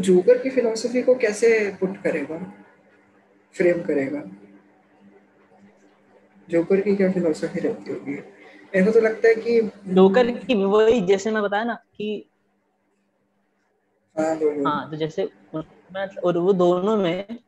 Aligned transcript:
Joker 0.00 0.38
की 0.38 0.50
philosophy 0.50 1.02
को 1.02 1.14
कैसे 1.14 1.76
पुट 1.80 2.02
करेगा? 2.02 2.38
फ्रेम 3.54 3.82
करेगा? 3.82 4.22
जोकर 6.50 6.80
की 6.80 6.96
क्या 6.96 7.12
फिलोसफी 7.12 7.60
रहती 7.60 7.92
होगी? 7.92 8.14
मेरे 8.74 8.84
को 8.84 8.90
तो 8.90 9.00
लगता 9.00 9.28
है 9.28 9.34
कि 9.34 9.60
जोकर 9.86 10.30
की 10.30 10.54
वही 10.54 11.00
जैसे 11.00 11.30
मैं 11.30 11.42
बताया 11.42 11.64
ना 11.64 11.74
कि 11.74 12.30
हाँ 14.18 14.34
हाँ 14.36 14.90
तो 14.90 14.96
जैसे 14.96 15.30
और 16.24 16.38
वो 16.38 16.52
दोनों 16.52 16.96
में 16.96 17.38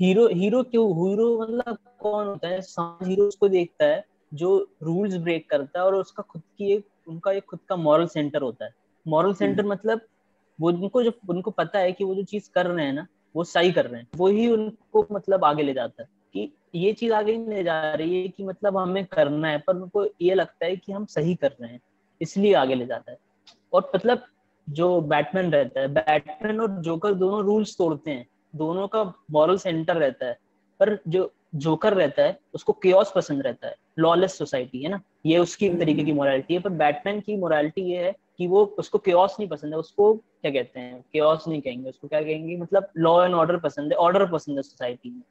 हीरो 0.00 0.26
हीरो 0.28 0.62
क्यों 0.62 0.86
हीरो 0.90 1.42
मतलब 1.42 1.78
कौन 1.98 2.26
होता 2.26 2.48
है? 2.48 2.60
हीरो 2.80 3.24
उसको 3.24 3.48
देखता 3.48 3.84
है 3.84 4.04
जो 4.34 4.70
रूल्स 4.82 5.16
ब्रेक 5.16 5.50
करता 5.50 5.80
है 5.80 5.86
और 5.86 5.94
उसका 5.94 6.22
खुद 6.22 6.42
की 6.58 6.72
एक 6.72 6.86
उनका 7.08 7.32
एक 7.32 7.44
खुद 7.44 7.58
का 7.68 7.76
मॉरल 7.76 8.06
सेंटर 8.06 8.42
होता 8.42 8.64
है। 8.64 8.70
Moral 9.08 9.34
centre 9.34 9.60
hmm. 9.60 9.72
मतलब 9.72 10.00
वो 10.60 10.68
उनको 10.68 11.02
जो, 11.02 11.12
उनको 11.28 11.50
पता 11.50 11.78
है 11.78 11.92
कि 11.92 12.04
वो 12.04 12.14
जो 12.14 12.22
चीज़ 12.22 12.50
कर 12.54 12.66
रहे 12.66 12.86
हैं 12.86 12.92
ना, 12.92 13.06
वो 13.36 13.44
सही 13.44 13.72
कर 13.72 13.86
रहे 13.86 14.00
हैं। 14.00 14.08
वो 14.16 14.28
ही 14.28 14.46
उनको 14.48 15.06
मतलब 15.12 15.44
आगे 15.44 15.62
ले 15.62 15.74
जाता 15.74 16.02
है 16.02 16.08
कि 16.34 16.52
ये 16.74 16.92
चीज़ 16.92 17.12
आगे 17.12 17.36
नहीं 17.36 17.56
ले 17.56 17.64
जा 17.64 17.94
रही 17.94 18.22
है 18.22 18.28
कि 18.28 18.44
मतलब 18.44 18.76
हमें 18.76 19.04
करना 19.04 19.48
है, 19.48 19.58
पर 19.58 19.76
उनको 19.76 20.06
ये 20.22 20.34
लगता 20.34 20.66
है 20.66 20.76
कि 20.76 20.92
हम 20.92 21.04
सही 21.06 21.34
कर 21.34 21.52
रहे 21.60 21.70
हैं, 21.70 21.80
इसलिए 22.20 22.54
आगे 22.54 22.74
ले 22.74 22.86
जाता 22.86 23.12
है। 23.12 23.18
और 23.72 23.90
मतलब 23.94 24.22
जो 24.68 25.00
बैटमैन 25.00 25.52
रहता 25.52 25.80
है, 25.80 25.88
बैटमैन 25.88 26.60
और 26.60 26.80
जोकर 26.82 27.14
दोनों 27.14 27.42
रूल्स 27.44 27.76
तोड़ते 27.78 28.10
हैं, 28.10 28.26
दोनों 28.54 28.86
का 28.88 29.02
मॉरल 29.30 29.58
सेंटर 29.58 29.96
रहता 29.96 30.26
है, 30.26 30.38
पर 30.80 30.98
जो 31.08 31.32
जोकर 31.54 31.94
रहता 31.94 32.22
है, 32.22 32.38
उसको 32.54 32.72
केओस 32.72 33.12
पसंद 33.16 33.42
रहता 33.42 33.68
है 33.68 33.74
लॉलेस 33.98 34.38
सोसाइटी 34.38 34.82
है 34.82 34.88
ना? 34.88 35.00
ये 35.26 35.38
उसकी 35.38 35.68
तरीके 35.68 36.04
की 36.04 36.12
मोरालिटी 36.12 36.54
है, 36.54 36.60
पर 36.60 36.70
बैटमैन 36.70 37.20
की 37.20 37.36
मोरालिटी 37.36 37.82
ये 37.82 38.04
है 38.04 38.14
कि 38.38 38.46
वो 38.46 38.64
उसको 38.78 38.98
केओस 38.98 39.36
नहीं 39.38 39.48
पसंद 39.48 39.72
है, 39.72 39.78
उसको 39.78 40.14
क्या 40.14 40.50
कहते 40.50 40.80
हैं 40.80 41.00
केओस 41.12 41.46
नहीं 41.48 41.60
कहेंगे, 41.60 41.88
उसको 41.90 42.08
क्या 42.08 42.20
कहेंगे 42.20 42.56
मतलब 42.56 42.88
लॉ 42.96 43.24
एंड 43.24 43.34
ऑर्डर 43.34 43.56
पसंद 43.58 43.92
है 43.92 43.98
ऑर्डर 43.98 44.26
पसंद 44.32 44.56
है 44.56 44.62
सोसाइटी 44.62 45.10
में। 45.10 45.22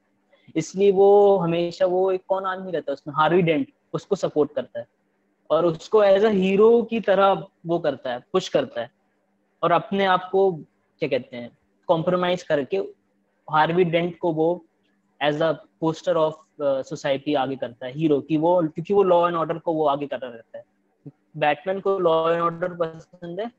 इसलिए 0.56 0.92
वो 0.92 1.38
हमेशा 1.38 1.86
वो 1.86 2.12
एक 2.12 2.22
कौन 2.28 2.46
आदमी 2.46 2.72
रहता 2.72 2.92
है, 2.92 2.94
उसमें 2.94 3.16
हार्वी 3.16 3.42
डेंट, 3.42 3.68
उसको 3.94 4.16
सपोर्ट 4.16 4.54
करता 4.56 4.80
है। 4.80 4.88
और 5.50 5.66
उसको 5.66 6.04
एज 6.04 6.26
अ 6.26 6.30
हीरो 6.30 6.82
की 6.82 7.00
तरह 7.00 7.44
वो 7.66 7.80
करता 7.80 8.14
है 8.14 8.24
पुश 8.34 8.50
करता 8.50 8.82
है। 8.82 8.90
और 9.64 9.72
अपने 9.72 10.06
आप 10.06 10.30
को 10.32 10.52
क्या 10.52 11.10
कहते 11.10 11.38
हैं 11.38 11.50
कॉम्प्रोमाइज 11.88 12.44
करके 12.44 12.78
हार्वी 13.48 13.84
डेंट 13.84 14.18
को 14.18 14.32
वो 14.34 14.66
as 15.22 15.42
a 15.42 15.52
poster 15.80 16.18
of 16.18 16.36
society 16.62 17.34
आगे 17.34 17.56
करता 17.56 17.86
है 17.86 17.92
हीरो 17.94 18.20
की 18.22 18.38
वो, 18.38 18.62
क्योंकि 18.62 18.94
वो 18.94 19.04
लॉ 19.04 19.28
एंड 19.28 19.36
ऑर्डर 19.36 19.58
को 19.58 19.74
वो 19.74 19.86
आगे 19.88 20.08
कर 20.08 20.20
रहा 20.20 20.32
रहता 20.32 20.58
है। 20.58 20.64
बैटमैन 21.38 21.80
को 21.80 22.00
लॉ 22.00 22.34
एंड 22.34 22.42
ऑर्डर 22.42 22.68
पसंद 22.68 23.40
है 23.40 23.52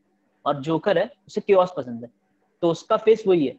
और 0.46 0.60
जोकर 0.60 0.98
है 0.98 1.10
उसे 1.26 1.40
क्योस 1.40 1.74
पसंद 1.76 2.04
है। 2.04 2.10
तो 2.62 2.70
उसका 2.70 2.96
फेस 2.96 3.24
वही 3.26 3.46
है। 3.46 3.56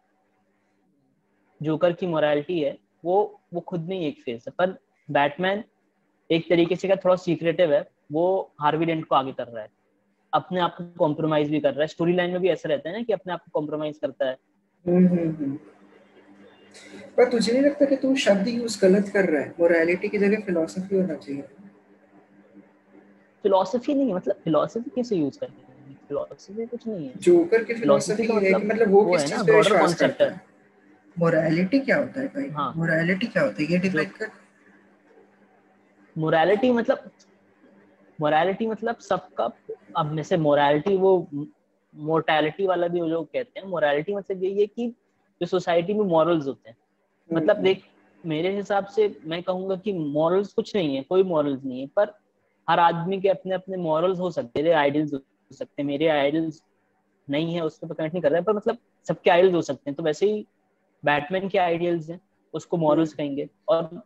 जोकर 1.62 1.94
की 1.94 2.08
मोरालिटी 2.08 2.60
है। 2.60 2.78
वो 3.06 3.42
वो 3.54 3.62
खुद 3.62 3.82
में 3.82 4.00
एक 4.00 4.22
फेस 4.22 4.46
है। 4.48 4.54
पर 4.58 4.80
बैटमैन 5.12 5.64
एक 6.32 6.50
तरीके 6.50 6.76
से 6.76 6.88
क्या 6.88 6.96
थोड़ा 6.96 7.16
सीक्रेटिव 7.16 7.74
है। 7.74 7.90
वो 8.12 8.54
हार्वी 8.62 8.86
डेंट 8.86 9.06
को 9.06 9.16
आगे 9.16 9.32
कर 9.32 9.48
रहा 9.48 9.64
है। 9.64 9.70
अपने 10.34 10.60
आप 10.60 10.76
को 10.78 10.84
कॉम्प्रोमाइज 10.84 11.50
भी 11.50 11.60
कर 11.60 11.72
रहा 11.72 11.82
है। 11.82 11.88
स्टोरी 11.88 12.14
लाइन 12.14 12.32
में 12.32 12.42
भी 12.42 12.50
ऐसा 12.50 12.70
रहता 12.70 12.90
है 12.90 12.96
ना 12.96 13.04
कि 13.04 13.14
अपने 13.14 13.34
आप 13.34 13.40
को 13.40 13.52
कॉम्प्रोमाइज 13.54 13.98
करता 13.98 14.26
है। 14.26 14.38
हम्म, 14.88 15.08
हम्म, 15.08 15.30
हम्म। 15.30 15.60
पर 17.18 17.32
तुझे 17.32 17.54
नहीं 17.54 17.62
लगता 17.62 17.86
कि 17.86 17.96
तू 17.96 18.16
शब्द 18.16 18.48
यूज़ 18.48 18.82
गलत 18.82 19.08
कर 19.08 19.26
रहा 19.26 19.42
है? 19.42 19.54
मोरालिटी 19.60 20.10
की 20.10 20.18
जगह 20.18 20.40
फिलोसफी 20.40 20.96
होना 20.96 21.14
चाहिए। 21.14 21.44
फिलोसफी 23.44 23.94
नहीं 23.94 24.08
है 24.08 24.14
मतलब 24.14 24.36
फिलोसफी 24.44 24.90
कैसे 24.96 25.16
यूज़ 25.16 25.40
करते 25.40 25.62
हैं? 25.62 25.98
फिलोसफी 26.08 26.66
कुछ 26.66 26.88
नहीं 26.88 27.08
है। 27.08 27.14
जोकर 27.18 27.64
की 27.64 27.74
फिलोसफी 27.74 28.28
कि 28.28 28.34
मतलब 28.34 28.92
वो 28.92 29.04
किस 29.12 29.26
चीज़ 29.26 29.44
पे 29.44 29.58
विश्वास 29.58 29.96
करता 29.96 30.26
है। 30.26 30.42
मोरालिटी 31.20 31.80
क्या 31.80 31.98
होता 31.98 32.22
है 32.22 32.28
भाई? 32.28 32.50
हाँ. 32.50 32.74
मोरालिटी 32.76 33.28
क्या 33.28 33.44
होता 33.44 33.64
है? 33.64 33.72
ये 33.72 33.78
डिफाइन 33.78 34.10
कर। 34.10 34.30
मोरालिटी 36.18 36.72
मतलब 36.72 37.12
मोरालिटी 38.22 38.68
मतलब 38.68 38.98
सबका 38.98 39.50
अब 39.98 40.12
में 40.12 40.24
से 40.24 40.38
मोरालिटी 40.38 40.98
वो 40.98 41.28
मोर्टैलिटी 41.96 42.68
वाला 42.68 42.88
भी 42.88 43.02
वो 43.02 43.08
लोग 43.08 43.26
कहते 43.26 43.60
हैं। 43.60 43.68
मोरालिटी 43.68 44.16
मतलब 44.16 44.44
यही 44.44 44.60
है 44.60 44.66
कि 44.68 44.88
जो 45.42 45.46
सोसाइटी 45.46 45.94
में 45.94 46.06
मॉरल्स 46.06 46.48
होते 46.48 46.70
हैं। 46.70 46.78
मतलब 47.34 47.56
हम्म। 47.56 47.64
देख 47.64 47.84
मेरे 48.26 48.56
हिसाब 48.56 48.86
से 48.86 49.20
मैं 49.26 49.44
कहूँगा 49.44 49.76
कि 49.76 49.94
मॉरल्स 49.94 50.54
कुछ 50.54 50.76
नहीं 50.76 50.96
है 50.96 51.04
कोई 51.04 51.24
मॉरल्स 51.24 51.64
नहीं 51.66 51.82
है 51.82 51.88
पर 51.88 52.06
हर 52.70 52.80
आदमी 52.80 53.22
के 53.22 53.30
अपने 53.30 53.56
अपने 53.56 53.78
मॉरल्स 53.78 54.20
हो 54.20 54.32
सकते 54.32 54.62
हैं 54.62 54.74
आइडल्स 54.74 55.14
हो 55.14 55.20
सकते 55.52 55.82
हैं 55.82 55.88
मेरे 55.88 56.08
आइडल्स 56.08 56.64
नहीं 57.30 57.54
है 57.54 57.62
उस 57.62 57.78
पर 57.78 57.94
कनेक्ट 57.94 58.14
नहीं 58.14 58.22
कर 58.22 58.30
रहा 58.30 58.38
है 58.38 58.44
पर 58.44 58.54
मतलब 58.54 58.78
सबके 59.08 59.30
आइडल्स 59.30 59.54
हो 59.54 59.62
सकते 59.62 59.90
हैं 59.90 59.96
तो 59.96 60.04
वैसे 60.04 60.32
ही 60.32 60.48
बैटमैन 61.06 61.50
के 61.50 61.58
आइडियल्स 61.58 62.10
हैं 62.10 62.22
उसको 62.54 62.78
मॉरल्स। 62.78 63.14
कहेंगे 63.14 63.50
और 63.68 64.02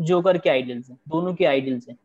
जोकर 0.00 0.38
के 0.38 0.50
आइडियल्स 0.50 0.90
हैं 0.90 0.98
दोनों 1.08 1.34
के 1.34 1.44
आइडियल्स 1.44 1.88
हैं 1.88 1.98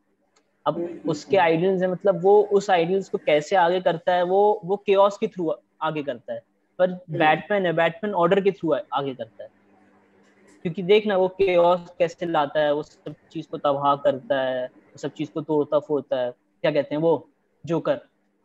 अब। 0.67 1.01
उसके 1.07 1.37
आइडियल्स 1.37 1.81
हैं 1.81 1.89
मतलब 1.89 2.21
वो 2.21 2.43
उस 2.43 2.69
आइडियल्स 2.69 3.09
को 3.09 3.17
कैसे 3.17 3.55
आगे 3.55 3.81
करता 3.81 4.13
है 4.13 4.23
वो 4.23 4.61
वो 4.65 4.77
केओस 4.77 5.17
के 5.17 5.27
थ्रू 5.27 5.53
आगे 5.81 6.03
करता 6.03 6.33
है 6.33 6.41
पर 6.79 6.91
बैटमैन 7.09 7.57
हम्म। 7.57 7.65
है 7.65 7.73
बैटमैन 7.73 8.13
ऑर्डर 8.13 8.41
के 8.41 8.51
थ्रू 8.51 8.73
आगे 8.93 9.13
करता 9.13 9.43
है 9.43 9.49
क्योंकि 10.61 10.83
देखना 10.83 11.17
वो 11.17 11.27
केओस 11.27 11.93
कैसे 11.99 12.25
लाता 12.25 12.59
है 12.59 12.73
वो 12.73 12.83
सब 12.83 13.15
चीज़ 13.31 13.47
को 13.47 13.57
तबाह 13.57 13.95
करता 13.95 14.41
है 14.41 14.82
सब 14.95 15.11
चीज़ 15.11 15.31
को 15.31 15.41
तोड़ता 15.41 15.79
फोड़ता 15.79 16.19
है। 16.19 16.31
क्या 16.31 16.71
कहते 16.71 16.95
हैं 16.95 17.01
वो? 17.01 17.29
जोकर। 17.63 17.99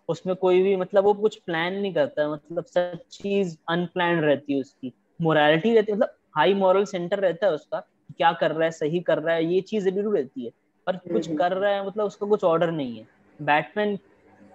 उसमें 0.09 0.35
कोई 0.37 0.63
भी 0.63 0.75
मतलब 0.77 1.05
वो 1.05 1.13
कुछ 1.15 1.37
प्लान 1.37 1.75
नहीं 1.75 1.93
करता 1.95 2.23
है 2.23 2.31
मतलब 2.33 2.65
सब 2.65 2.99
चीज़ 3.11 3.57
अनप्लान 3.69 4.21
रहती 4.21 4.55
है 4.55 4.61
उसकी। 4.61 4.93
मोरालिटी 5.21 5.75
रहती 5.75 5.93
है 5.93 5.99
मतलब 5.99 6.15
हाई 6.37 6.55
मॉरल 6.55 6.85
सेंटर 6.85 7.19
रहता 7.19 7.47
है 7.47 7.53
उसका 7.53 7.81
क्या 8.17 8.33
कर 8.33 8.51
रहा 8.51 8.65
है 8.65 8.71
सही 8.71 9.01
कर 9.01 9.19
रहा 9.19 9.35
है 9.35 9.45
ये 9.45 9.61
चीज़ 9.61 9.89
ज़रूर 9.89 10.17
रहती 10.17 10.45
है। 10.45 10.51
पर 10.87 10.97
कुछ 10.97 11.29
हम्म। 11.29 11.39
कर 11.39 11.53
रहा 11.53 11.71
है 11.71 11.87
मतलब 11.87 12.07
उसका 12.07 12.27
कुछ 12.27 12.45
ऑर्डर 12.45 12.71
नहीं 12.71 12.99
है। 12.99 13.07
बैटमैन 13.41 13.99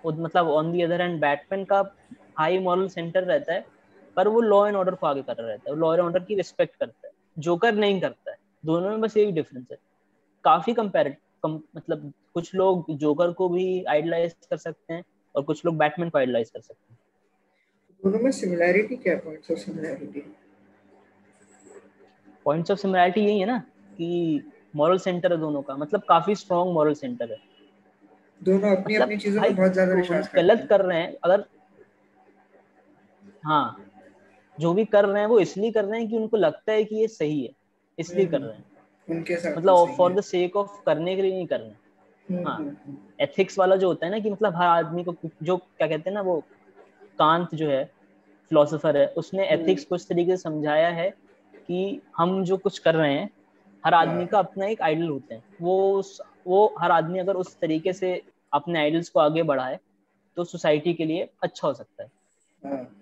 मतलब 0.05 0.47
on 0.49 0.71
the 0.71 0.81
other 0.81 1.01
hand 1.01 1.19
Batman 1.21 1.63
का 1.65 1.83
हाई 2.37 2.59
मॉरल 2.59 2.87
सेंटर 2.87 3.23
रहता 3.23 3.53
है 3.53 3.65
पर 4.17 4.27
वो 4.27 4.41
लॉ 4.41 4.65
एंड 4.67 4.75
ऑर्डर 4.75 4.95
को 4.95 5.07
आगे 5.07 5.21
कर 5.21 5.35
रहा 5.35 5.47
रहता 5.47 5.71
है। 5.71 5.77
लॉ 5.77 5.93
एंड 5.93 6.03
ऑर्डर 6.03 6.19
की 6.19 6.35
रिस्पेक्ट 6.35 6.75
करता 6.75 7.07
है। 7.07 7.13
जोकर 7.39 7.75
नहीं 7.75 7.99
करता 8.01 8.31
है। 8.31 8.37
दोनों 8.65 8.89
में 8.89 9.01
बस 9.01 9.17
यही 9.17 9.31
डिफरेंस 9.31 9.67
है। 9.71 9.77
काफ़ी 10.43 10.73
कंपेरेटिव 10.73 11.17
कम, 11.43 11.59
मतलब 11.77 12.11
कुछ 12.33 12.53
लोग 12.55 12.85
जोकर 12.97 13.31
को 13.33 13.49
भी 13.49 13.83
आइडलाइज 13.85 14.33
कर 14.49 14.57
सकते 14.57 14.93
हैं 14.93 15.03
और 15.35 15.43
कुछ 15.43 15.65
लोग 15.65 15.77
बैटमैन 15.77 16.09
को 16.09 16.17
आइडलाइज 16.17 16.49
कर 16.49 16.61
सकते 16.61 16.93
हैं। 16.93 16.99
दोनों 18.03 18.19
में 18.19 18.31
सिमिलैरिटी 18.31 18.95
क्या 18.97 19.15
points 19.15 19.51
of 19.51 19.59
similarity 19.59 20.21
points 22.45 22.71
of 22.71 22.79
similarity 22.79 23.21
यही 23.21 23.39
है 23.39 23.45
ना 23.45 23.57
कि 23.97 24.51
मॉरल 24.75 24.97
सेंटर 24.99 25.31
है 25.31 25.37
दोनों 25.39 25.61
का 25.61 25.75
मतलब 25.77 26.01
काफ़ी 26.09 26.35
स्ट्रॉन्ग 26.35 26.73
मॉरल 26.73 26.93
सेंटर 26.93 27.31
है। 27.31 27.37
दोनों 28.41 28.71
अपनी 28.71 28.93
मतलब 28.93 29.01
अपनी 29.03 29.17
चीज़ों 29.17 29.41
में 29.41 29.55
बहुत 29.55 29.73
ज़्यादा 29.73 29.93
विश्वास 29.93 30.27
करते 30.27 30.41
गलत 30.41 30.67
कर 30.69 30.81
रहे 30.81 30.99
हैं 31.01 31.15
अगर 31.23 31.45
हाँ 33.45 33.85
जो 34.57 34.73
भी 34.73 34.85
कर 34.85 35.05
रहे 35.05 35.21
हैं 35.21 35.27
वो 35.27 35.39
इसलिए 35.39 35.71
कर 35.71 35.85
रहे 35.85 35.99
हैं 35.99 36.09
कि 36.09 36.17
उनको 36.17 36.37
लगता 36.37 36.71
है 36.71 36.83
कि 36.83 36.95
ये 36.95 37.07
सही 37.07 37.43
है 37.43 37.49
इसलिए 37.97 38.25
कर 38.25 38.41
रहे 38.41 38.55
हैं। 38.55 38.65
उनके 39.09 39.35
साथ 39.35 39.57
मतलब 39.57 39.95
फॉर 39.97 40.13
द 40.13 40.21
सेक 40.21 40.55
ऑफ़ 40.55 40.81
करने 40.85 41.15
के 41.15 41.21
लिए 41.21 41.31
नहीं 41.31 41.47
करना 41.47 41.75
हम्म, 42.27 42.47
हाँ। 42.47 42.59
Ethics 43.21 43.53
hmm, 43.53 43.61
hmm. 43.61 43.61
वाला 43.61 43.75
जो 43.75 43.87
होता 43.87 44.05
है 44.05 44.11
ना 44.11 44.19
कि 44.19 44.29
मतलब 44.29 44.55
हर 44.55 44.67
आदमी 44.67 45.03
को 45.03 45.15
जो 45.43 45.57
क्या 45.57 45.87
कहते 45.87 46.09
हैं 46.09 46.13
ना 46.13 46.21
वो 46.21 46.39
कांत 47.19 47.55
जो 47.55 47.69
है 47.69 47.85
फिलोसोफर 48.49 48.97
है 48.97 49.07
उसने 49.07 49.47
एथिक्स 49.47 49.83
को 49.85 49.95
इस 49.95 50.07
तरीके 50.07 50.31
से 50.31 50.43
समझाया 50.43 50.89
है 50.89 51.09
कि 51.67 52.01
हम 52.17 52.43
जो 52.43 52.57
कुछ 52.57 52.79
कर 52.79 52.95
रहे 52.95 53.13
हैं 53.13 53.29
हर 53.85 53.93
आदमी 53.93 54.17
हाँ। 54.17 54.27
का 54.27 54.39
अपना 54.39 54.65
एक 54.65 54.81
आइडल 54.81 55.07
होता 55.09 55.35
है। 55.35 55.43
वो 55.61 56.03
वो 56.47 56.75
हर 56.79 56.91
आदमी 56.91 57.19
अगर 57.19 57.35
उस 57.35 57.59
तरीके 57.59 57.93
से 57.93 58.21
अपने 58.53 58.79
आइडल्स 58.79 59.09
को 59.09 59.19
आगे 59.19 59.43
बढ़ाए 59.43 59.79
तो 60.37 60.43
सोसाइटी 60.43 60.93
के 60.93 61.05
लिए 61.05 61.29
अच्छा 61.43 61.67
हो 61.67 61.73
सकता 61.73 62.03
है। 62.03 62.11
हाँ। 62.61 62.99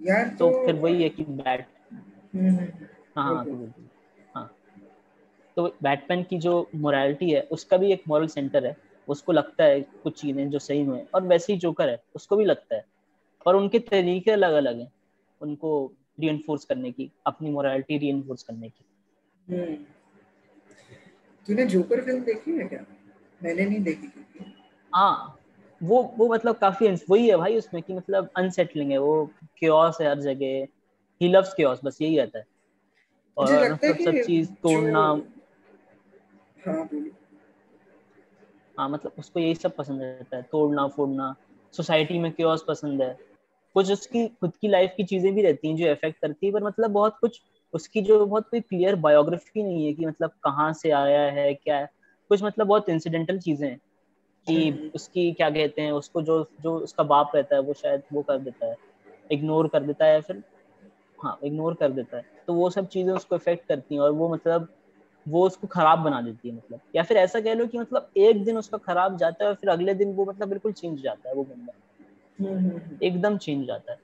यार 0.00 0.28
तो, 0.28 0.50
तो 0.50 0.66
फिर 0.66 0.74
वही 0.74 1.02
है 1.02 1.08
कि 1.08 1.24
बैट 1.24 1.66
हाँ 3.16 3.34
हाँ 3.34 3.44
तो 5.56 5.76
बैटमैन 5.82 6.22
की 6.22 6.38
जो 6.38 6.70
मोरालिटी 6.74 7.30
है 7.30 7.40
उसका 7.40 7.76
भी 7.76 7.92
एक 7.92 8.02
मॉरल 8.08 8.26
सेंटर 8.26 8.66
है। 8.66 8.76
उसको 9.08 9.32
लगता 9.32 9.64
है 9.64 9.80
कुछ 9.80 10.20
चीज़ें 10.20 10.50
जो 10.50 10.58
सही 10.58 10.82
हुए 10.84 11.04
और 11.14 11.22
वैसे 11.22 11.52
ही 11.52 11.58
जोकर 11.58 11.88
है 11.88 12.02
उसको 12.14 12.36
भी 12.36 12.44
लगता 12.44 12.74
है। 12.74 12.84
पर 13.46 13.54
उनके 13.54 13.78
तरीके 13.78 14.30
अलग 14.30 14.52
अलग 14.52 14.78
हैं 14.78 14.92
उनको 15.40 15.92
री 16.20 16.44
करने 16.48 16.92
की 16.92 17.10
अपनी 17.26 17.50
मोरालिटी 17.50 17.98
री 17.98 18.12
करने 18.30 18.68
की। 18.68 18.84
हम्म। 19.48 19.74
तूने 21.46 21.66
जोकर 21.66 22.04
फ़िल्म 22.04 22.20
देखी 22.20 22.50
है 22.50 22.68
क्या? 22.68 22.84
मैंने 23.42 23.64
नहीं 23.64 23.80
देखी 23.80 24.12
हाँ 24.94 25.40
वो 25.82 26.14
वो 26.16 26.28
मतलब 26.28 26.56
काफ़ी 26.56 26.88
वही 27.10 27.28
है 27.28 27.36
भाई 27.36 27.56
उसमें 27.56 27.82
कि 27.82 27.94
मतलब 27.94 28.30
अनसेटलिंग 28.36 28.90
है 28.90 28.98
वो 28.98 29.30
क्योस 29.58 30.00
है 30.00 30.08
हर 30.08 30.20
जगह। 30.20 30.66
ही 31.20 31.28
लव्स 31.28 31.54
क्योस 31.54 31.80
बस 31.84 31.98
यही 32.02 32.18
रहता 32.18 32.38
है। 32.38 32.46
और 33.36 33.72
मतलब 33.72 33.96
सब 33.96 34.22
चीज़ 34.26 34.52
तोड़ना 34.52 35.22
हाँ 36.66 36.88
हाँ 38.78 38.88
मतलब 38.88 39.12
उसको 39.18 39.40
यही 39.40 39.54
सब 39.54 39.76
पसंद 39.76 40.02
रहता 40.02 40.36
है 40.36 40.42
तोड़ना 40.42 40.86
फोड़ना 40.88 41.34
सोसाइटी 41.74 42.18
में 42.18 42.30
क्योस 42.32 42.64
पसंद 42.68 43.02
है। 43.02 43.16
कुछ 43.74 43.90
उसकी 43.90 44.26
खुद 44.28 44.52
की 44.60 44.68
लाइफ 44.68 44.92
की 44.96 45.04
चीज़ें 45.04 45.34
भी 45.34 45.42
रहती 45.42 45.68
हैं 45.68 45.76
जो 45.76 45.86
इफ़ेक्ट 45.86 46.18
करती 46.20 46.46
है 46.46 46.52
पर 46.52 46.64
मतलब 46.64 46.90
बहुत 46.90 47.16
कुछ 47.20 47.40
उसकी 47.74 48.02
जो 48.02 48.24
बहुत 48.26 48.48
कोई 48.48 48.60
क्लियर 48.60 48.96
बायोग्राफी 48.96 49.62
नहीं 49.62 49.86
है 49.86 49.92
कि 49.92 50.06
मतलब 50.06 50.30
कहाँ 50.44 50.72
से 50.72 50.90
आया 50.90 51.20
है 51.32 51.52
क्या 51.54 51.78
है। 51.78 51.88
कुछ 52.30 52.42
मतलब 52.42 52.66
बहुत 52.66 52.88
इंसिडेंटल 52.88 53.38
चीज़ें 53.38 53.68
हैं 53.68 53.78
कि 54.46 54.68
हम्म। 54.68 54.90
उसकी 54.94 55.32
क्या 55.32 55.50
कहते 55.50 55.82
हैं 55.82 55.92
उसको 55.92 56.22
जो 56.22 56.42
जो 56.60 56.76
उसका 56.78 57.02
बाप 57.04 57.32
रहता 57.34 57.54
है 57.56 57.60
वो 57.62 57.74
शायद 57.74 58.02
वो 58.12 58.22
कर 58.22 58.38
देता 58.38 58.66
है 58.66 58.76
इग्नोर 59.30 59.68
कर 59.68 59.82
देता 59.82 60.04
है 60.04 60.20
फिर 60.20 60.42
हाँ 61.22 61.38
इग्नोर 61.44 61.74
कर 61.74 61.92
देता 61.92 62.16
है। 62.16 62.22
तो 62.46 62.54
वो 62.54 62.70
सब 62.70 62.88
चीज़ें 62.88 63.12
उसको 63.12 63.36
इफ़ेक्ट 63.36 63.66
करती 63.68 63.94
हैं 63.94 64.02
और 64.02 64.10
वो 64.12 64.28
मतलब 64.34 64.68
वो 65.28 65.46
उसको 65.46 65.66
खराब 65.66 65.98
बना 65.98 66.20
देती 66.20 66.48
है 66.48 66.54
मतलब। 66.54 66.80
या 66.96 67.02
फिर 67.02 67.16
ऐसा 67.16 67.40
कह 67.40 67.54
लो 67.54 67.66
कि 67.66 67.78
मतलब 67.78 68.10
एक 68.16 68.44
दिन 68.44 68.58
उसका 68.58 68.78
खराब 68.78 69.16
जाता 69.16 69.44
है 69.44 69.50
और 69.50 69.56
फिर 69.56 69.70
अगले 69.70 69.94
दिन 69.94 70.12
वो 70.12 70.24
मतलब 70.24 70.48
बिल्कुल 70.48 70.72
चेंज 70.72 71.02
जाता 71.02 71.28
है 71.28 71.34
वो 71.34 71.44
बंदा। 71.44 71.72
हम्म, 72.40 72.58
हम्म, 72.58 72.98
एकदम 73.02 73.38
चेंज 73.38 73.66
जाता 73.66 73.92
है। 73.92 73.98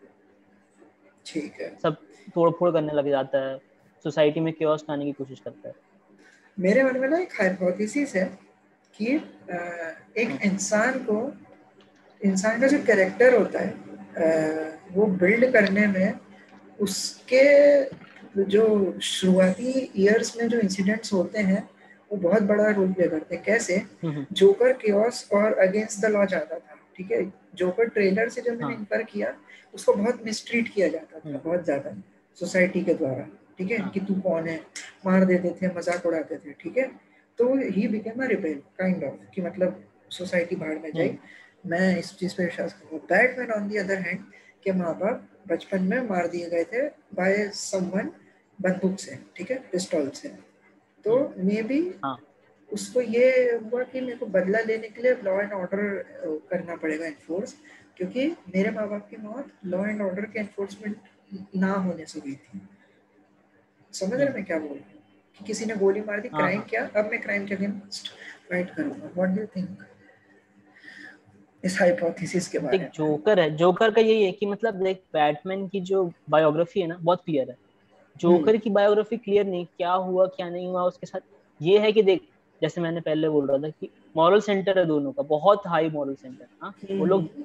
ठीक 1.27 1.61
है। 1.61 1.77
सब 1.83 1.97
तोड़ 2.35 2.51
फोड़ 2.51 2.71
करने 2.71 2.93
लग 2.93 3.09
जाता 3.09 3.39
है 3.39 3.59
सोसाइटी 4.05 4.41
में 4.41 4.53
क्योस 4.53 4.85
लाने 4.91 5.05
की 5.05 5.13
कोशिश 5.13 5.41
करता 5.41 5.69
है। 5.69 5.75
मेरे 6.59 6.83
मन 6.83 6.99
में 6.99 7.09
ना 7.09 7.19
एक 7.19 7.33
हाइपोथेसिस 7.41 8.15
है 8.17 8.25
कि 8.95 9.07
एक 9.15 10.31
हाँ। 10.31 10.39
इंसान 10.45 10.99
को 10.99 11.33
इंसान 12.25 12.61
का 12.61 12.67
जो 12.67 12.79
कैरेक्टर 12.79 13.39
होता 13.39 13.61
है 13.61 13.71
वो 14.93 15.07
बिल्ड 15.07 15.53
करने 15.53 15.87
में 15.87 16.19
उसके 16.81 17.43
जो 18.37 18.99
शुरुआती 19.03 19.91
ईयर्स 19.97 20.37
में 20.37 20.47
जो 20.49 20.59
इंसिडेंट्स 20.61 21.13
होते 21.13 21.39
हैं 21.41 21.69
वो 22.11 22.17
बहुत 22.19 22.43
बड़ा 22.43 22.71
रोल 22.71 22.93
प्ले 22.93 23.09
करते 23.09 23.35
हैं। 23.35 23.45
कैसे? 23.45 23.83
जोकर 24.33 24.73
केओस 24.83 25.29
और 25.35 25.53
अगेंस्ट 25.67 26.01
द 26.01 26.11
लॉ 26.11 26.25
जाता 26.27 26.59
था 26.59 26.79
ठीक 26.97 27.11
है? 27.13 27.23
जोकर 27.55 27.89
ट्रेलर 27.89 28.29
से 28.29 28.41
जब 28.41 28.61
मैंने 28.61 28.75
इंकर 28.75 28.97
हाँ। 28.97 29.05
किया 29.05 29.35
उसको 29.75 29.93
बहुत 29.93 30.25
मिसट्रीट 30.25 30.69
किया 30.75 30.89
जाता 30.89 31.19
था 31.19 31.31
हाँ। 31.31 31.41
बहुत 31.45 31.65
ज़्यादा 31.65 31.95
सोसाइटी 32.39 32.83
के 32.85 32.95
द्वारा 32.95 33.29
ठीक 33.59 33.71
है? 33.71 33.79
कि 33.95 34.01
तू 34.01 34.15
कौन 34.21 34.49
है? 34.49 34.61
मार 35.07 35.25
देते 35.25 35.51
थे 35.63 35.75
मज़ाक 35.77 36.07
उड़ाते 36.07 36.37
थे 36.37 36.53
ठीक 36.63 36.79
है? 36.79 36.91
तो 37.39 37.55
he 37.71 37.87
became 37.89 38.25
a 38.25 38.27
rebel 38.29 38.61
kind 38.79 39.05
of 39.05 39.31
कि 39.35 39.43
मतलब 39.43 39.83
सोसाइटी 40.11 40.57
बाहर 40.57 40.79
में 40.79 40.91
जाए। 40.93 41.07
हम्म। 41.09 41.71
मैं 41.71 41.99
इस 41.99 42.17
चीज़ 42.19 42.35
पे 42.37 42.45
विश्वास 42.45 42.73
करूँगा 42.73 43.05
Batman 43.11 43.51
on 43.53 43.69
the 43.69 43.77
other 43.79 43.99
hand 43.99 44.21
के 44.65 44.73
माँ 44.73 44.95
बाप 44.99 45.29
बचपन 45.49 45.83
में 45.83 46.01
मार 46.09 46.27
दिए 46.29 46.49
गए 46.51 46.65
थे 46.65 46.83
बाय 47.15 47.49
समवन 47.55 48.11
बंदूक 48.59 48.99
से 48.99 49.19
ठीक 49.37 49.51
है? 49.51 49.57
पिस्टॉल 49.73 50.09
से 50.11 50.29
तो 51.05 51.19
मे 51.37 51.57
हम्म। 51.57 51.69
बी 51.69 51.81
हाँ. 52.05 52.19
उसको 52.71 53.01
ये 53.01 53.31
हुआ 53.65 53.83
कि 53.83 54.01
मेरे 54.01 54.17
को 54.17 54.27
बदला 54.27 54.61
लेने 54.67 54.89
के 54.89 55.03
लिए 55.03 55.15
लॉ 55.25 55.41
एंड 55.41 55.53
ऑर्डर 55.53 55.81
करना 56.51 56.77
पड़ेगा 56.77 57.07
एनफोर्स 57.07 57.55
क्योंकि 57.97 58.29
मेरे 58.55 58.71
माँ 58.71 58.89
बाप 58.89 59.09
की 59.11 59.17
मौत 59.17 59.51
लॉ 59.67 59.85
एंड 59.87 60.03
ऑर्डर 60.03 60.25
के 60.25 60.41
एनफोर्समेंट 60.41 60.97
ना 61.57 61.73
होने 61.73 62.05
से 62.05 62.21
हुई 62.21 62.35
थी। 62.35 62.61
समझ 63.93 64.13
रहे 64.13 64.29
मैं 64.29 64.45
क्या 64.45 64.59
बोल 64.59 64.69
रहा 64.69 64.93
हूँ? 64.93 65.03
कि 65.39 65.45
किसी 65.45 65.65
ने 65.65 65.75
गोली 65.77 66.01
मार 66.01 66.21
दी 66.21 66.29
क्राइम 66.29 66.47
हाँ, 66.47 66.55
हाँ। 66.57 66.65
किया 66.67 66.85
अब 66.97 67.11
मैं 67.11 67.21
क्राइम 67.23 67.47
के 67.47 67.55
अगेंस्ट 67.55 68.09
फाइट 68.51 68.71
करूँगा। 68.75 69.11
व्हाट 69.17 69.29
डू 69.29 69.41
यू 69.41 69.47
थिंक 69.57 69.85
इस 71.65 71.79
हाइपोथेसिस 71.81 72.49
के 72.49 72.59
बारे 72.59 72.79
में। 72.79 72.91
जोकर 72.95 73.41
है। 73.41 73.51
जोकर 73.57 73.91
का 73.91 74.01
यही 74.01 74.25
है 74.25 74.33
कि 74.33 74.47
मतलब 74.47 74.83
देख 74.85 75.03
बैटमैन 75.13 75.67
की 75.69 75.81
जो 75.81 76.11
बायोग्राफी 76.31 76.81
है 76.81 76.87
ना 76.87 76.97
बहुत 77.03 77.23
क्लियर 77.25 77.51
है। 77.51 77.57
Joker 78.21 78.49
hmm. 78.49 78.59
की 78.59 78.71
बायोग्राफी 78.71 79.17
क्लियर 79.17 79.47
नहीं 79.47 79.65
क्या 79.67 79.93
हुआ 79.93 80.27
क्या 80.27 80.49
नहीं 80.49 80.67
हुआ 80.67 80.83
उसके 80.83 81.07
साथ 81.07 81.21
ये 81.61 81.79
है 81.79 81.93
कि 81.93 82.03
देख 82.03 82.29
जैसे 82.63 82.81
मैंने 82.81 83.01
पहले 83.01 83.29
बोल 83.29 83.47
रहा 83.47 83.59
था 83.59 83.69
कि 83.71 83.89
मॉरल 84.17 84.41
सेंटर 84.41 84.79
है 84.79 84.85
दोनों 84.87 85.13
का 85.13 85.23
बहुत 85.23 85.67
हाई 85.67 85.91
मॉरल 85.91 86.15
सेंटर 86.15 86.47
हाँ 86.63 86.75
वो 86.91 87.05
लोग 87.05 87.21
हम्म। 87.21 87.45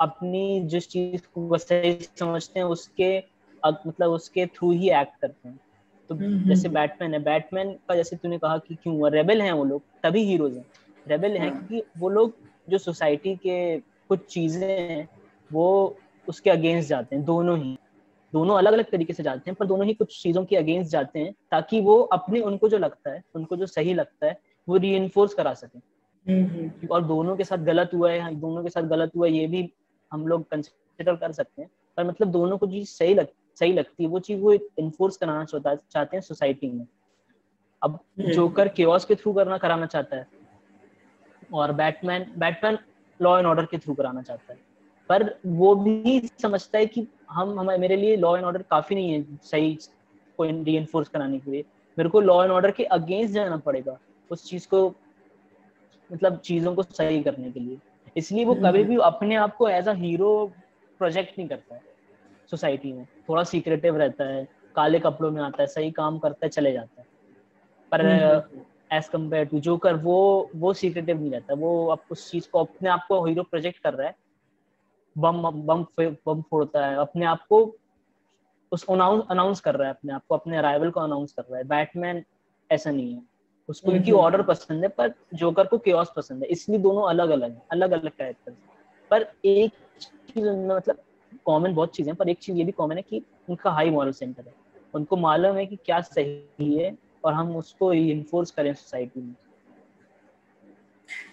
अपनी 0.00 0.60
जिस 0.64 0.88
चीज़ 0.88 1.22
को 1.34 1.58
सही 1.58 1.98
समझते 2.18 2.60
हैं 2.60 2.66
उसके 2.66 3.18
मतलब 3.62 4.10
उसके 4.10 4.46
थ्रू 4.46 4.70
ही 4.72 4.90
एक्ट 4.90 5.20
करते 5.20 5.48
हैं 5.48 5.60
तो 6.10 6.14
हम्म, 6.14 6.48
जैसे 6.48 6.68
बैटमैन। 6.68 7.14
है 7.14 7.18
बैटमैन 7.22 7.72
का 7.88 7.94
जैसे 7.94 8.16
तूने 8.16 8.38
कहा 8.38 8.58
कि 8.58 8.74
क्यों 8.74 8.96
हुआ 8.96 9.08
रेबल 9.08 9.42
हैं 9.42 9.52
वो 9.52 9.64
लोग 9.64 9.82
तभी 10.02 10.24
हीरोज 10.24 10.56
हैं 10.56 10.64
रेबल 11.08 11.36
हैं 11.36 11.52
हाँ। 11.52 11.66
कि 11.66 11.82
वो 11.98 12.08
लोग 12.08 12.34
जो 12.68 12.78
सोसाइटी 12.78 13.34
के 13.36 13.78
कुछ 13.80 14.26
चीज़ें 14.26 14.68
हैं 14.68 15.08
वो 15.50 15.96
उसके 16.28 16.50
अगेंस्ट 16.50 16.88
जाते 16.88 17.16
हैं 17.16 17.24
दोनों 17.24 17.58
ही 17.58 17.78
दोनों 18.32 18.56
अलग 18.58 18.72
अलग 18.72 18.90
तरीके 18.90 19.12
से 19.12 19.22
जाते 19.22 19.50
हैं 19.50 19.54
पर 19.54 19.66
दोनों 19.66 19.86
ही 19.86 19.94
कुछ 19.94 20.22
चीज़ों 20.22 20.44
के 20.44 20.56
अगेंस्ट 20.56 20.90
जाते 20.90 21.18
हैं 21.18 21.32
ताकि 21.50 21.80
वो 21.80 22.00
अपने 22.00 22.40
उनको 22.40 22.68
जो 22.68 22.78
लगता 22.78 23.10
है 23.10 23.22
उनको 23.34 23.56
जो 23.56 23.66
सही 23.66 23.94
लगता 23.94 24.26
है 24.26 24.40
वो 24.68 24.76
री 24.76 25.08
करा 25.16 25.54
सके। 25.54 25.78
हम्म, 26.26 26.88
और 26.90 27.04
दोनों 27.04 27.36
के 27.36 27.44
साथ 27.44 27.58
गलत 27.58 27.90
हुआ 27.94 28.10
है 28.10 28.34
दोनों 28.34 28.62
के 28.62 28.70
साथ 28.70 28.82
गलत 28.82 29.12
हुआ 29.16 29.26
है 29.26 29.32
ये 29.32 29.46
भी 29.46 29.72
हम 30.12 30.26
लोग 30.26 30.48
कंसिडर 30.50 31.16
कर 31.16 31.32
सकते 31.32 31.62
हैं। 31.62 31.70
पर 31.96 32.04
मतलब 32.04 32.30
दोनों 32.30 32.58
को 32.58 32.66
चीज़ 32.66 32.88
सही 32.88 33.14
लग 33.14 33.28
सही 33.58 33.72
लगती 33.72 34.04
है 34.04 34.08
वो 34.10 34.18
चीज़ 34.18 34.40
वो 34.40 34.52
इन्फोर्स 34.52 35.16
कराना 35.16 35.44
चाहता 35.44 35.74
चाहते 35.74 36.16
हैं 36.16 36.22
सोसाइटी 36.22 36.70
में। 36.70 36.86
अब 37.82 37.98
जोकर 38.18 38.68
केओस 38.68 39.04
के 39.04 39.14
थ्रू 39.14 39.32
करना 39.32 39.58
कराना 39.58 39.86
चाहता 39.86 40.16
है 40.16 40.26
और 41.54 41.72
Batman 41.72 42.26
Batman 42.38 42.78
law 43.20 43.36
and 43.38 43.46
order 43.46 43.66
के 43.66 43.78
थ्रू 43.78 43.94
कराना 43.94 44.22
चाहता 44.22 44.52
है। 44.52 44.58
पर 45.08 45.22
वो 45.46 45.74
भी 45.74 46.20
समझता 46.42 46.78
है 46.78 46.86
कि 46.86 47.06
हम 47.30 47.58
हमारे 47.60 47.78
मेरे 47.78 47.96
लिए 47.96 48.16
लॉ 48.16 48.36
एंड 48.36 48.44
ऑर्डर 48.44 48.62
काफ़ी 48.62 48.96
नहीं 48.96 49.12
है 49.12 49.24
सही 49.42 49.78
को 50.38 50.44
री 50.44 50.84
कराने 50.94 51.38
के 51.38 51.50
लिए। 51.50 51.64
मेरे 51.98 52.10
को 52.10 52.20
लॉ 52.20 52.42
एंड 52.42 52.52
ऑर्डर 52.52 52.70
के 52.70 52.84
अगेंस्ट 52.84 53.34
जाना 53.34 53.56
पड़ेगा 53.56 53.98
उस 54.30 54.48
चीज़ 54.50 54.68
को 54.68 54.86
मतलब 56.10 56.38
चीज़ों 56.38 56.74
को 56.74 56.82
सही 56.82 57.22
करने 57.22 57.50
के 57.50 57.60
लिए। 57.60 57.78
इसलिए 58.16 58.44
वो 58.44 58.54
कभी 58.54 58.84
भी 58.84 58.96
अपने 58.96 59.34
आप 59.36 59.56
को 59.56 59.68
एज 59.68 59.88
अ 59.88 59.92
हीरो 59.94 60.30
प्रोजेक्ट 61.00 61.38
नहीं 61.38 61.48
करता 61.48 61.74
है 61.74 61.82
सोसाइटी 62.50 62.92
में। 62.92 63.04
थोड़ा 63.28 63.42
सीक्रेटिव 63.44 63.96
रहता 63.96 64.24
है 64.24 64.46
काले 64.76 64.98
कपड़ों 64.98 65.30
में 65.30 65.42
आता 65.42 65.62
है 65.62 65.66
सही 65.66 65.90
काम 65.90 66.18
करता 66.18 66.46
है 66.46 66.50
चले 66.50 66.72
जाता 66.72 67.00
है। 67.00 67.06
पर 67.92 68.06
एज 68.92 69.08
कंपेयर 69.08 69.44
टू 69.44 69.60
जोकर 69.60 69.94
वो 69.96 70.50
वो 70.56 70.72
सीक्रेटिव 70.72 71.20
नहीं 71.20 71.30
रहता। 71.30 71.54
वो 71.54 71.86
अब 71.86 71.98
उस 72.10 72.30
चीज़ 72.30 72.48
को 72.50 72.58
अपने 72.58 72.88
आप 72.88 73.04
को 73.08 73.24
हीरो 73.26 73.42
प्रोजेक्ट 73.42 73.78
कर 73.78 73.94
रहा 73.94 74.08
है। 74.08 74.14
बम 75.18 75.42
बम 75.42 75.84
बम 76.26 76.42
फोड़ता 76.42 76.86
है 76.86 76.96
अपने 76.96 77.26
आप 77.26 77.46
को 77.48 77.60
उस 78.72 78.84
अनाउंस 78.84 79.60
कर 79.60 79.74
रहा 79.74 79.88
है 79.88 79.94
अपने 79.94 80.12
आप 80.12 80.22
को 80.28 80.34
अपने 80.34 80.56
अराइवल 80.58 80.90
को 80.90 81.00
अनाउंस 81.00 81.32
कर 81.32 81.42
रहा 81.42 81.58
है। 81.58 81.64
बैटमैन 81.64 82.24
ऐसा 82.70 82.90
नहीं 82.90 83.14
है। 83.14 83.22
उसको 83.68 83.90
उनकी 83.92 84.12
ऑर्डर 84.12 84.42
पसंद 84.42 84.82
है 84.82 84.88
पर 84.88 85.12
जोकर 85.34 85.66
को 85.66 85.78
केओस 85.78 86.12
पसंद 86.16 86.42
है। 86.42 86.48
इसलिए 86.48 86.78
दोनों 86.78 87.08
अलग 87.08 87.30
अलग 87.30 87.50
है 87.50 87.62
अलग 87.72 87.90
अलग 87.90 88.10
कैरेक्टर 88.10 88.56
पर 89.10 89.26
एक 89.44 89.72
चीज़ 90.00 90.48
मतलब 90.48 91.02
कॉमन 91.46 91.74
बहुत 91.74 91.94
चीज़ें 91.94 92.14
पर 92.14 92.28
एक 92.28 92.38
चीज़ 92.38 92.56
ये 92.56 92.64
भी 92.64 92.72
कॉमन 92.72 92.96
है 92.96 93.02
कि 93.02 93.22
उनका 93.50 93.70
हाई 93.70 93.90
मॉरल 93.90 94.12
सेंटर 94.12 94.42
है। 94.46 94.54
उनको 94.94 95.16
मालूम 95.16 95.56
है 95.56 95.66
कि 95.66 95.76
क्या 95.76 96.00
सही 96.00 96.74
है 96.74 96.96
और 97.24 97.32
हम 97.32 97.56
उसको 97.56 97.92
इन्फोर्स 97.92 98.50
करें 98.50 98.72
सोसाइटी 98.74 99.20
में। 99.20 99.34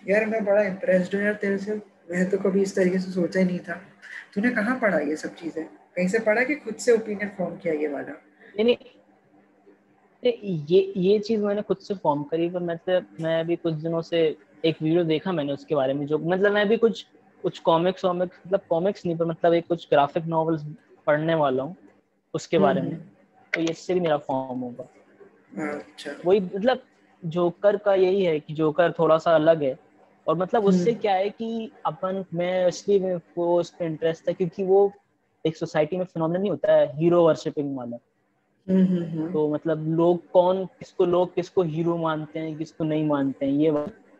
यार 0.07 0.25
मैं 0.25 0.43
बड़ा 0.45 0.61
इम्प्रेस्ड 0.61 1.15
हूँ 1.15 1.23
यार 1.23 1.33
तेरे 1.33 1.57
से। 1.57 1.81
मैं 2.11 2.29
तो 2.29 2.37
कभी 2.37 2.61
इस 2.61 2.75
तरीके 2.75 2.99
से 2.99 3.11
सोचा 3.11 3.39
ही 3.39 3.45
नहीं 3.45 3.59
था। 3.59 3.73
तूने 4.35 4.49
कहाँ 4.49 4.79
पढ़ा 4.79 4.99
ये 4.99 5.15
सब 5.15 5.35
चीज़ें? 5.35 5.65
कहीं 5.65 6.07
से 6.07 6.19
पढ़ा 6.19 6.43
कि 6.43 6.55
खुद 6.55 6.75
से 6.75 6.91
ओपिनियन 6.91 7.29
फॉर्म 7.37 7.55
किया 7.55 7.73
ये 7.73 7.87
वाला? 7.87 8.13
नहीं 8.59 8.77
ये 10.23 10.93
ये 10.97 11.17
चीज़ 11.19 11.41
मैंने 11.41 11.61
खुद 11.61 11.77
से 11.77 11.93
फॉर्म 11.93 12.23
करी 12.23 12.49
पर 12.49 12.59
मैं 12.59 12.77
मैं 13.21 13.39
अभी 13.39 13.55
कुछ 13.55 13.73
दिनों 13.73 14.01
से 14.01 14.19
एक 14.65 14.81
वीडियो 14.81 15.03
देखा 15.03 15.31
मैंने 15.31 15.53
उसके 15.53 15.75
बारे 15.75 15.93
में 15.93 16.05
जो 16.07 16.17
मतलब 16.17 16.51
मैं 16.51 16.67
भी 16.69 16.77
कुछ 16.77 17.05
कुछ 17.43 17.59
कॉमिक्स 17.59 18.05
वॉमिक्स 18.05 18.39
मतलब 18.47 18.61
कॉमिक्स 18.69 19.05
नहीं 19.05 19.17
पर 19.17 19.25
मतलब 19.25 19.53
एक 19.53 19.67
कुछ 19.67 19.87
ग्राफिक 19.89 20.25
नॉवेल्स 20.25 20.63
पढ़ने 21.07 21.35
वाला 21.35 21.63
हूँ 21.63 21.75
उसके 22.33 22.57
बारे 22.57 22.81
में। 22.81 22.91
हम्म। 22.91 23.01
तो 23.53 23.61
इससे 23.61 23.93
भी 23.93 23.99
मेरा 23.99 24.17
फॉर्म 24.17 24.59
होगा। 24.59 24.87
अच्छा। 25.73 26.11
वही 26.25 26.39
मतलब 26.39 26.81
जोकर 27.23 27.77
का 27.77 27.93
यही 27.95 28.23
है 28.25 28.39
कि 28.39 28.53
जोकर 28.53 28.91
थोड़ा 28.91 29.17
सा 29.17 29.35
अलग 29.35 29.63
है। 29.63 29.77
और 30.27 30.35
मतलब 30.37 30.65
उससे 30.65 30.91
हम्म। 30.91 31.01
क्या 31.01 31.13
है 31.13 31.29
कि 31.29 31.71
अपन 31.85 32.23
मैं 32.33 32.67
इसलिए 32.67 32.99
मेरे 32.99 33.19
को 33.35 33.55
उस 33.59 33.69
पर 33.69 33.85
इंटरेस्ट 33.85 34.27
है 34.29 34.33
क्योंकि 34.33 34.63
वो 34.63 34.91
एक 35.45 35.57
सोसाइटी 35.57 35.97
में 35.97 36.05
फिनोमिना 36.05 36.39
नहीं 36.39 36.49
होता 36.49 36.73
है 36.73 36.85
हीरो 36.97 37.25
वर्शिपिंग 37.25 37.75
वाला। 37.77 37.97
हम्म, 38.67 39.31
तो 39.33 39.47
मतलब 39.49 39.87
लोग 39.87 40.29
कौन 40.31 40.65
किसको 40.79 41.05
लोग 41.05 41.33
किसको 41.35 41.63
हीरो 41.63 41.97
मानते 41.97 42.39
हैं 42.39 42.57
किसको 42.57 42.83
नहीं 42.83 43.05
मानते 43.07 43.45
हैं 43.45 43.53
ये 43.53 43.69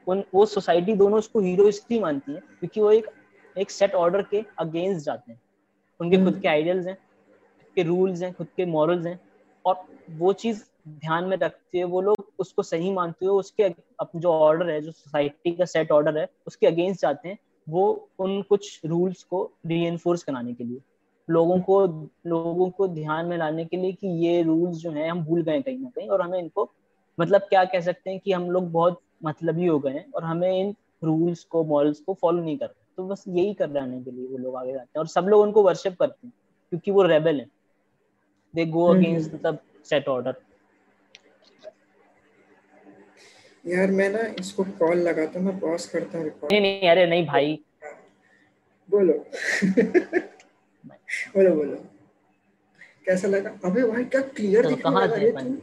उन 0.07 0.23
वो 0.33 0.45
सोसाइटी 0.45 0.93
दोनों 0.93 1.19
उसको 1.19 1.39
हीरो 1.39 1.67
इसलिए 1.67 1.99
मानती 2.01 2.33
है 2.33 2.39
क्योंकि 2.39 2.81
वो 2.81 2.91
एक 2.91 3.05
एक 3.55 3.71
सेट 3.71 3.93
ऑर्डर 3.95 4.21
के 4.21 4.43
अगेंस्ट 4.59 5.05
जाते 5.05 5.31
हैं। 5.31 5.39
उनके 5.99 6.17
खुद 6.23 6.39
के 6.41 6.47
आइडियल्स 6.47 6.87
हैं 6.87 6.95
खुद 6.95 7.73
के 7.75 7.83
रूल्स 7.83 8.21
हैं 8.21 8.33
खुद 8.33 8.47
के 8.57 8.65
मॉरल्स 8.65 9.05
हैं 9.05 9.19
और 9.65 9.83
वो 10.11 10.33
चीज़ 10.33 10.63
ध्यान 10.87 11.23
में 11.23 11.37
रखते 11.37 11.81
हुए 11.81 11.91
वो 11.91 12.01
लोग 12.01 12.31
उसको 12.39 12.63
सही 12.63 12.91
मानते 12.91 13.25
हुए 13.25 13.35
उसके 13.35 13.69
जो 14.15 14.31
ऑर्डर 14.31 14.69
है 14.69 14.81
जो 14.81 14.91
सोसाइटी 14.91 15.51
का 15.51 15.65
सेट 15.65 15.91
ऑर्डर 15.91 16.17
है 16.17 16.27
उसके 16.47 16.67
अगेंस्ट 16.67 17.01
जाते 17.01 17.29
हैं 17.29 17.37
वो 17.69 18.09
उन 18.19 18.41
कुछ 18.41 18.81
रूल्स 18.85 19.23
को 19.23 19.51
री 19.65 19.97
कराने 20.05 20.53
के 20.53 20.63
लिए। 20.63 20.79
लोगों 21.29 21.59
को 21.59 21.85
लोगों 22.27 22.69
को 22.69 22.87
ध्यान 22.87 23.25
में 23.25 23.37
लाने 23.37 23.65
के 23.65 23.77
लिए 23.77 23.91
कि 23.91 24.07
ये 24.07 24.41
रूल्स 24.41 24.77
जो 24.77 24.91
है 24.91 25.09
हम 25.09 25.23
भूल 25.25 25.43
गए 25.43 25.61
कहीं 25.61 25.77
ना 25.77 25.89
कहीं 25.89 26.09
और 26.09 26.21
हमें 26.21 26.39
इनको 26.39 26.69
मतलब 27.19 27.41
क्या 27.41 27.63
कह 27.65 27.81
सकते 27.81 28.09
हैं 28.09 28.19
कि 28.19 28.31
हम 28.31 28.49
लोग 28.51 28.71
बहुत 28.71 28.99
मतलब 29.23 29.57
ही 29.57 29.65
हो 29.65 29.79
गए 29.79 29.91
हैं 29.91 30.11
और 30.11 30.23
हमें 30.23 30.51
इन 30.59 30.75
रूल्स 31.03 31.43
को 31.43 31.63
मॉरल्स 31.63 31.99
को 31.99 32.13
फॉलो 32.13 32.43
नहीं 32.43 32.57
कर 32.57 32.65
रहे 32.65 32.83
तो 32.97 33.07
बस 33.07 33.23
यही 33.27 33.53
कर 33.53 33.69
रहने 33.69 34.03
के 34.03 34.11
लिए 34.11 34.27
वो 34.27 34.37
लोग 34.37 34.55
आगे 34.55 34.71
जाते 34.71 34.85
हैं 34.85 34.99
और 34.99 35.07
सब 35.07 35.21
लोग 35.21 35.41
उनको 35.41 35.63
वर्शिप 35.63 35.95
करते 35.99 36.27
हैं 36.27 36.33
क्योंकि 36.69 36.91
वो 36.91 37.03
रेबल 37.03 37.39
है। 37.39 37.47
They 38.53 38.65
go 38.65 38.85
against 38.85 39.31
the 39.31 39.57
set 39.85 40.07
order 40.07 40.35
यार 43.65 43.91
मैं 43.91 44.09
ना 44.09 44.19
इसको 44.39 44.63
कॉल 44.79 44.97
लगाता 44.99 45.39
हूँ 45.39 45.45
मैं 45.47 45.59
पॉज 45.59 45.85
करता 45.85 46.17
हूँ 46.17 46.25
नहीं 46.25 46.59
नहीं 46.61 46.89
अरे 46.89 47.05
नहीं 47.07 47.25
भाई। 47.27 47.57
बोलो। 48.89 49.13
बोलो 51.35 51.53
बोलो। 51.55 51.77
कैसा 53.05 53.27
लगा? 53.27 53.49
अबे 53.65 53.83
भाई 53.83 54.03
क्या 54.05 54.21
क्लियर 54.35 54.63
तो 54.63 54.69
दिखने 54.69 54.91
लगा 54.95 55.15
रे 55.15 55.31
तू? 55.31 55.55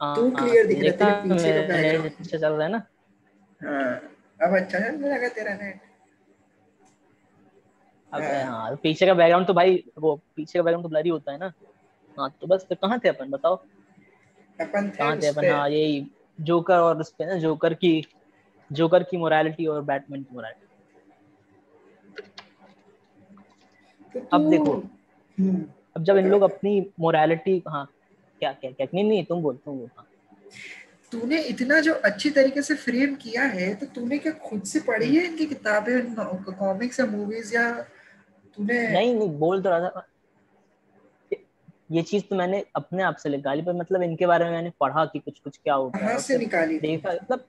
तू 0.00 0.30
क्लियर 0.30 0.66
दिख 0.66 0.82
रहा 0.82 1.10
है 1.10 1.22
पीछे 1.22 1.52
का 1.52 1.60
बैकग्राउंड 1.68 2.06
अच्छा 2.06 2.36
चल 2.38 2.52
रहा 2.52 2.66
है 2.66 2.72
ना। 2.72 2.82
हाँ 3.60 3.94
अब 4.42 4.56
अच्छा 4.56 4.78
चलने 4.78 5.08
लगा 5.14 5.28
तेरा 5.38 5.54
नेट 5.54 5.80
अब 8.12 8.22
हाँ।, 8.22 8.44
हाँ 8.44 8.76
पीछे 8.82 9.06
का 9.06 9.14
बैकग्राउंड 9.14 9.46
तो 9.46 9.54
भाई 9.54 9.82
वो 9.98 10.14
पीछे 10.36 10.58
का 10.58 10.62
बैकग्राउंड 10.62 10.84
तो 10.84 10.88
ब्लरी 10.88 11.08
होता 11.08 11.32
है 11.32 11.38
ना। 11.38 11.52
हाँ 12.18 12.30
तो 12.40 12.46
बस 12.46 12.66
तो 12.68 12.74
कहाँ 12.76 12.98
थे 13.04 13.08
अपन 13.08 13.30
बताओ। 13.30 13.56
कहाँ 14.58 15.16
थे 15.20 15.26
अपन 15.26 15.50
हाँ 15.50 15.68
यही 15.70 16.06
जोकर 16.38 16.78
और 16.78 17.00
उस 17.00 17.10
पे 17.18 17.26
ना 17.26 17.34
जोकर 17.38 17.74
की 17.74 17.92
जोकर 18.70 19.02
की 19.02 19.16
मोरालिटी 19.16 19.66
और 19.66 19.82
बैटमैन 19.82 20.22
की 20.22 20.34
मोरालिटी 20.34 20.62
तो 24.14 24.26
अब 24.32 24.50
देखो 24.50 24.72
हम्म। 25.38 25.64
अब 25.96 26.04
जब 26.04 26.16
इन 26.16 26.28
लोग 26.30 26.42
अपनी 26.42 26.80
मोरालिटी 27.00 27.62
हाँ 27.68 27.84
क्या 28.40 28.52
क्या 28.52 28.70
क्या 28.70 28.86
नहीं 28.94 29.04
नहीं 29.04 29.24
तुम 29.24 29.42
बोल 29.42 29.56
तुम 29.64 29.78
बोल 29.78 29.88
हाँ। 29.96 30.06
तूने 31.12 31.40
इतना 31.42 31.78
जो 31.80 31.92
अच्छी 32.04 32.30
तरीके 32.30 32.62
से 32.62 32.74
फ्रेम 32.74 33.14
किया 33.14 33.42
है 33.48 33.74
तो 33.74 33.86
तूने 33.86 34.18
क्या 34.18 34.32
खुद 34.44 34.62
से 34.64 34.80
पढ़ी 34.80 35.16
है 35.16 35.24
इनकी 35.24 35.46
किताबें 35.46 36.14
कॉमिक्स 36.14 37.00
या 37.00 37.06
मूवीज़ 37.06 37.54
या 37.54 37.70
तूने 38.56 38.88
नहीं 38.88 39.14
नहीं 39.14 39.28
बोल 39.38 39.62
तो 39.62 39.70
रहा 39.70 39.80
था। 39.80 40.06
ये 41.90 42.02
चीज़ 42.02 42.22
तो 42.24 42.36
मैंने 42.36 42.64
अपने 42.76 43.02
आप 43.02 43.16
से 43.16 43.28
निकाली 43.28 43.62
पर 43.62 43.72
मतलब 43.72 44.02
इनके 44.02 44.26
बारे 44.26 44.44
में 44.44 44.52
मैंने 44.52 44.72
पढ़ा 44.80 45.04
कि 45.04 45.18
कुछ 45.18 45.38
कुछ 45.38 45.56
क्या 45.56 45.74
होता 45.74 45.98
है 46.06 46.18
से 46.18 46.38
निकाली 46.38 46.78
देखा 46.78 47.12
मतलब 47.12 47.44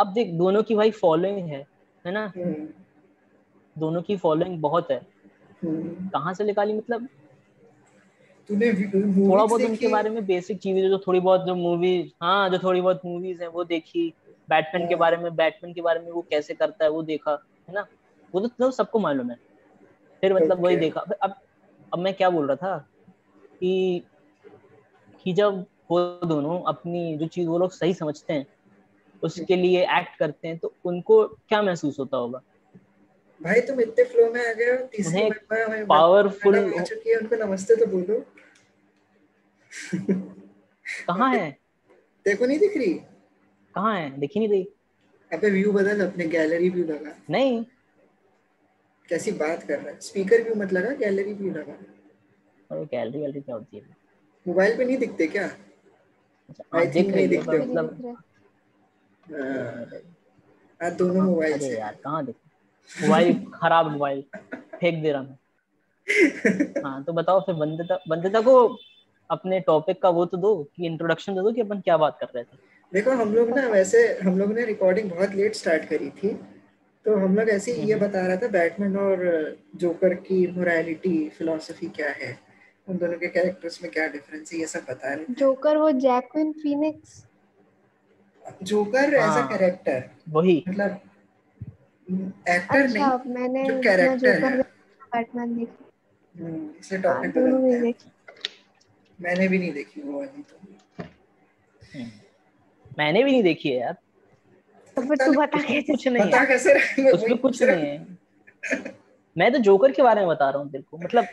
अब 0.00 0.12
देख 0.12 0.30
दोनों 0.34 0.62
की 0.62 0.74
भाई 0.74 0.90
फॉलोइंग 0.90 1.38
है 1.38 1.66
है 2.06 2.12
ना? 2.12 2.32
हम्म। 2.36 2.68
दोनों 3.78 4.02
की 4.02 4.16
फॉलोइंग 4.16 4.60
बहुत 4.60 4.90
है। 4.90 5.00
हम्म। 5.64 6.08
कहाँ 6.08 6.34
से 6.34 6.44
निकाली 6.44 6.72
मतलब? 6.72 7.08
तूने 8.48 8.72
थोड़ा 8.72 9.44
बहुत 9.44 9.62
उनके 9.62 9.88
बारे 9.88 10.10
में 10.10 10.26
बेसिक 10.26 10.58
चीज़ें 10.58 10.88
जो 10.88 10.98
थोड़ी 10.98 11.20
बहुत 11.20 11.46
जो 11.46 11.54
मूवीज़ 11.54 12.10
हाँ 12.22 12.50
जो 12.50 12.58
थोड़ी 12.58 12.80
बहुत 12.80 13.02
मूवीज़ 13.04 13.42
है 13.42 13.48
वो 13.48 13.64
देखी। 13.64 14.14
बैटमैन 14.50 14.88
के 14.88 14.94
हाँ। 14.94 14.98
बारे 14.98 15.16
में 15.16 15.36
बैटमैन 15.36 15.74
के 15.74 15.80
बारे 15.82 16.00
में 16.00 16.10
वो 16.10 16.26
कैसे 16.30 16.54
करता 16.54 16.84
है 16.84 16.90
वो 16.90 17.02
देखा 17.02 17.38
है 17.68 17.74
ना? 17.74 17.86
वो 18.34 18.40
तो, 18.40 18.48
तो 18.48 18.70
सबको 18.70 18.98
मालूम 18.98 19.30
है। 19.30 19.36
फिर 20.20 20.34
मतलब 20.34 20.60
वही 20.60 20.76
देखा। 20.76 21.00
अब 21.22 21.34
अब 21.92 21.98
मैं 21.98 22.14
क्या 22.14 22.30
बोल 22.30 22.46
रहा 22.46 22.56
था 22.56 22.88
कि 23.60 24.02
कि 25.24 25.32
जब 25.32 25.66
वो 25.90 26.20
दोनों 26.24 26.60
अपनी 26.62 27.16
जो 27.16 27.26
चीज़ 27.26 27.48
वो 27.48 27.58
लोग 27.58 27.72
सही 27.72 27.94
समझते 27.94 28.32
हैं 28.32 28.46
उसके 29.22 29.56
लिए 29.56 29.82
एक्ट 29.84 30.18
करते 30.18 30.48
हैं 30.48 30.58
तो 30.58 30.74
उनको 30.84 31.26
क्या 31.26 31.62
महसूस 31.62 31.98
होता 31.98 32.16
होगा? 32.16 32.42
भाई 33.42 33.60
तुम 33.60 33.80
इतने 33.80 34.04
फ्लो 34.04 34.30
में 34.32 34.50
आ 34.50 34.52
गए 34.52 34.64
हो 34.64 34.86
तीसरी 34.86 35.22
में 35.22 35.86
पावरफुल 35.86 36.58
हो 36.58 36.84
चुकी 36.84 37.10
है 37.10 37.16
उनको 37.16 37.36
नमस्ते 37.36 37.76
तो 37.76 37.86
बोलो। 37.86 38.24
कहाँ 41.06 41.34
है? 41.34 41.58
देखो 42.24 42.46
नहीं 42.46 42.58
दिख 42.58 42.76
रही? 42.76 42.94
कहाँ 43.74 44.00
है? 44.00 44.18
दिखी 44.20 44.40
नहीं 44.40 44.48
रही। 44.48 44.68
अबे 45.32 45.50
व्यू 45.50 45.72
बदल 45.72 46.06
अपने 46.10 46.24
गैलरी 46.24 46.68
व्यू 46.68 46.84
लगा। 46.84 47.16
नहीं। 47.30 47.64
कैसी 49.12 49.32
बात 49.32 49.62
कर 49.62 49.78
रहा 49.78 49.88
है? 49.88 49.98
स्पीकर 50.00 50.42
व्यू 50.42 50.54
मत 50.54 50.72
लगा 50.72 50.90
गैलरी 50.96 51.32
व्यू 51.32 51.52
लगा। 51.52 51.72
अरे 52.70 52.84
गैलरी 52.84 53.20
गैलरी 53.20 53.40
क्या 53.40 53.54
होती 53.54 53.76
है? 53.76 53.82
मोबाइल 54.46 54.76
पे 54.76 54.84
नहीं 54.84 54.96
दिखते 54.98 55.26
क्या? 55.26 55.44
आई 55.44 56.86
अच्छा, 56.86 56.94
थिंक 56.94 57.14
नहीं 57.14 57.28
दिखते। 57.28 57.58
मतलब 57.58 58.16
हाँ। 60.80 60.90
दोनों 60.92 61.22
मोबाइल 61.22 61.58
से 61.58 61.78
यार 61.78 61.96
कहाँ 62.04 62.24
दिखते 62.26 63.02
मोबाइल 63.02 63.34
खराब 63.54 63.90
मोबाइल 63.90 64.22
फेंक 64.52 65.02
दे 65.02 65.12
रहा 65.12 65.22
मैं। 65.22 66.82
हाँ 66.84 67.02
तो 67.04 67.12
बताओ 67.12 67.40
फिर 67.40 67.54
बंदता 67.54 67.98
बंदता 68.08 68.40
को 68.40 68.54
अपने 69.30 69.60
टॉपिक 69.60 70.02
का 70.02 70.08
वो 70.08 70.24
तो 70.26 70.36
दो 70.36 70.54
कि 70.76 70.86
इंट्रोडक्शन 70.86 71.34
दे 71.34 71.40
दो 71.40 71.52
कि 71.52 71.60
अपन 71.60 71.80
क्या 71.80 71.96
बात 71.96 72.18
कर 72.20 72.26
रहे 72.34 72.44
थे? 72.44 72.56
देखो 72.92 73.10
हम 73.10 73.34
लोग 73.34 73.48
ना 73.48 73.68
वैसे 73.68 74.18
हम 74.24 74.38
लोग 74.38 74.52
ने 74.52 74.64
रिकॉर्डिंग 74.64 75.10
बहुत 75.10 75.34
लेट 75.34 75.54
स्टार्ट 75.54 75.84
करी 75.84 76.10
थी। 76.10 76.28
तो 77.06 77.16
हम 77.16 77.36
लोग 77.36 77.48
ऐसे 77.48 77.72
ये। 77.74 77.94
बता 77.94 78.26
रहा 78.26 78.36
था 78.36 78.48
बैटमैन 78.48 78.96
और 78.96 79.22
जोकर 79.76 80.14
की 80.14 80.46
मोरालिटी 80.46 81.28
फिलोसफी 81.28 81.88
क्या 81.88 82.10
है? 82.10 82.38
उन 82.88 82.96
दोनों 82.98 83.18
के 83.18 83.28
कैरेक्टर्स 83.28 83.82
में 83.82 83.90
क्या 83.92 84.06
डिफरेंस 84.08 84.52
है 84.52 84.58
ये 84.58 84.66
सब 84.66 84.84
बता 84.88 85.12
रहे 85.14 85.34
जोकर 85.34 85.76
वो 85.76 85.90
Joaquin 86.00 86.52
Phoenix 86.52 87.24
Joker 88.62 89.14
as 89.14 89.36
a 89.38 89.46
character 89.48 90.02
वही। 90.28 90.64
मतलब 90.68 91.00
एक्टर 92.48 92.82
अच्छा, 92.82 93.16
नहीं 93.16 93.34
मैंने 93.34 93.64
जो 93.64 93.80
कैरेक्टर 93.82 94.44
है। 94.44 94.62
बैटमैन 95.14 95.56
देखी। 95.56 95.84
हम्म 96.34 96.70
इसे 96.80 96.98
टॉपिक 96.98 97.36
हाँ, 97.38 97.46
पे 97.60 97.80
देखी। 97.80 98.10
मैंने 99.18 99.48
भी 99.48 99.58
नहीं 99.58 99.72
देखी 99.72 100.00
वो 100.02 100.18
वाली 100.18 100.42
तो। 100.42 100.56
हम्म, 101.94 102.10
मैंने 102.98 103.22
भी 103.24 103.30
नहीं 103.32 103.42
देखी 103.42 103.68
है 103.68 103.78
यार। 103.80 103.96
तो 104.96 105.02
फिर 105.02 105.16
तू 105.16 105.32
बता 105.32 105.62
कैसे 105.62 105.82
कुछ 105.82 106.06
नहीं 106.08 106.26
बता 106.26 106.44
कैसे 106.44 107.10
उसमें 107.12 107.36
कुछ 107.38 107.62
नहीं 107.62 107.84
है। 107.84 108.06
मैं 109.36 109.52
तो 109.52 109.58
जोकर 109.60 109.92
के 109.92 110.02
बारे 110.02 110.20
में 110.20 110.28
बता 110.28 110.48
रहा 110.50 110.62
हूँ 110.62 110.70
तेरे 110.70 110.84
को। 110.90 110.98
मतलब 110.98 111.26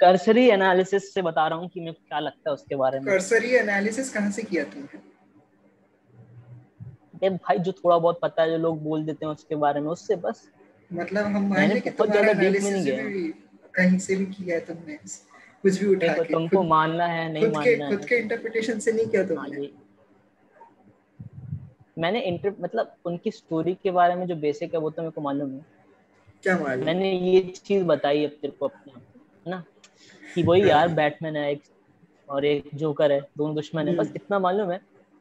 कर्सरी 0.00 0.48
एनालिसिस 0.50 1.12
से 1.14 1.22
बता 1.22 1.46
रहा 1.48 1.58
हूँ 1.58 1.68
कि 1.68 1.80
मेरे 1.80 1.92
को 1.92 2.04
क्या 2.08 2.18
लगता 2.18 2.50
है 2.50 2.54
उसके 2.54 2.76
बारे 2.76 3.00
में। 3.00 3.06
कर्सरी 3.06 3.50
एनालिसिस 3.56 4.12
कहाँ 4.12 4.30
से 4.30 4.42
किया 4.42 4.64
तुमने 4.64 5.10
ए 7.22 7.28
भाई 7.30 7.58
जो 7.58 7.72
थोड़ा 7.72 7.98
बहुत 7.98 8.18
पता 8.22 8.42
है 8.42 8.50
जो 8.50 8.56
लोग 8.58 8.82
बोल 8.82 9.04
देते 9.04 9.26
हैं 9.26 9.32
उसके 9.32 9.56
बारे 9.56 9.80
में 9.80 9.88
उससे 9.88 10.16
बस। 10.16 10.48
मतलब 10.90 11.24
हम 11.26 11.46
मान 11.48 11.68
लें 11.68 11.80
कि 11.82 11.90
तुम्हारा 11.90 12.30
एनालिसिस 12.30 12.84
भी 12.84 13.28
कहीं 13.74 13.98
से 13.98 14.16
भी 14.16 14.24
किया 14.26 14.56
है 14.56 14.64
तुमने। 14.64 14.96
कुछ 15.64 15.78
भी 15.80 15.86
उठा 15.86 16.12
के 16.14 16.32
तुमको 16.32 16.62
मानना 16.62 17.06
है 17.06 17.32
नहीं 17.32 17.48
मानना 17.48 17.84
है। 17.84 17.90
खुद 17.90 18.04
के 18.04 18.16
इंटरप्रिटेशन 18.18 18.78
से 18.78 18.92
नहीं 18.92 19.06
किया 19.06 19.22
तुमने। 19.24 19.56
हाँ, 19.56 19.68
मैंने 21.98 22.20
इंटर 22.20 22.54
मतलब 22.60 22.94
उनकी 23.04 23.30
स्टोरी 23.30 23.74
के 23.74 23.90
बारे 23.90 24.14
में 24.14 24.26
जो 24.26 24.36
बेसिक 24.36 24.74
है 24.74 24.80
वो 24.80 24.90
तो 24.90 25.02
मेरे 25.02 25.12
को 25.12 25.20
मालूम 25.20 25.50
है। 25.50 25.64
क्या 26.42 26.58
मालूम? 26.58 26.86
मैंने 26.86 27.12
ये 27.12 27.40
चीज़ 27.40 27.84
बताई 27.84 28.24
अब 28.24 28.30
तेरे 28.30 28.52
को 28.60 28.66
अपने 28.66 28.92
है 28.92 29.50
ना? 29.50 29.64
कि 30.34 30.42
वही 30.42 30.68
यार 30.70 30.88
बैटमैन 30.88 31.36
है 31.36 31.52
एक 31.52 31.62
और 32.28 32.44
एक 32.44 32.70
जोकर 32.74 33.12
है 33.12 33.20
दोनों 33.38 33.54
दुश्मन 33.54 33.88
है 33.88 33.96
बस 33.96 34.06
हम्म। 34.06 34.16
इतना 34.16 34.38
मालूम 34.38 34.70
है। 34.70 34.80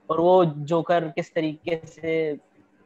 और 0.10 0.20
वो 0.20 0.46
जोकर 0.46 1.08
किस 1.10 1.34
तरीके 1.34 1.82
से 1.88 2.38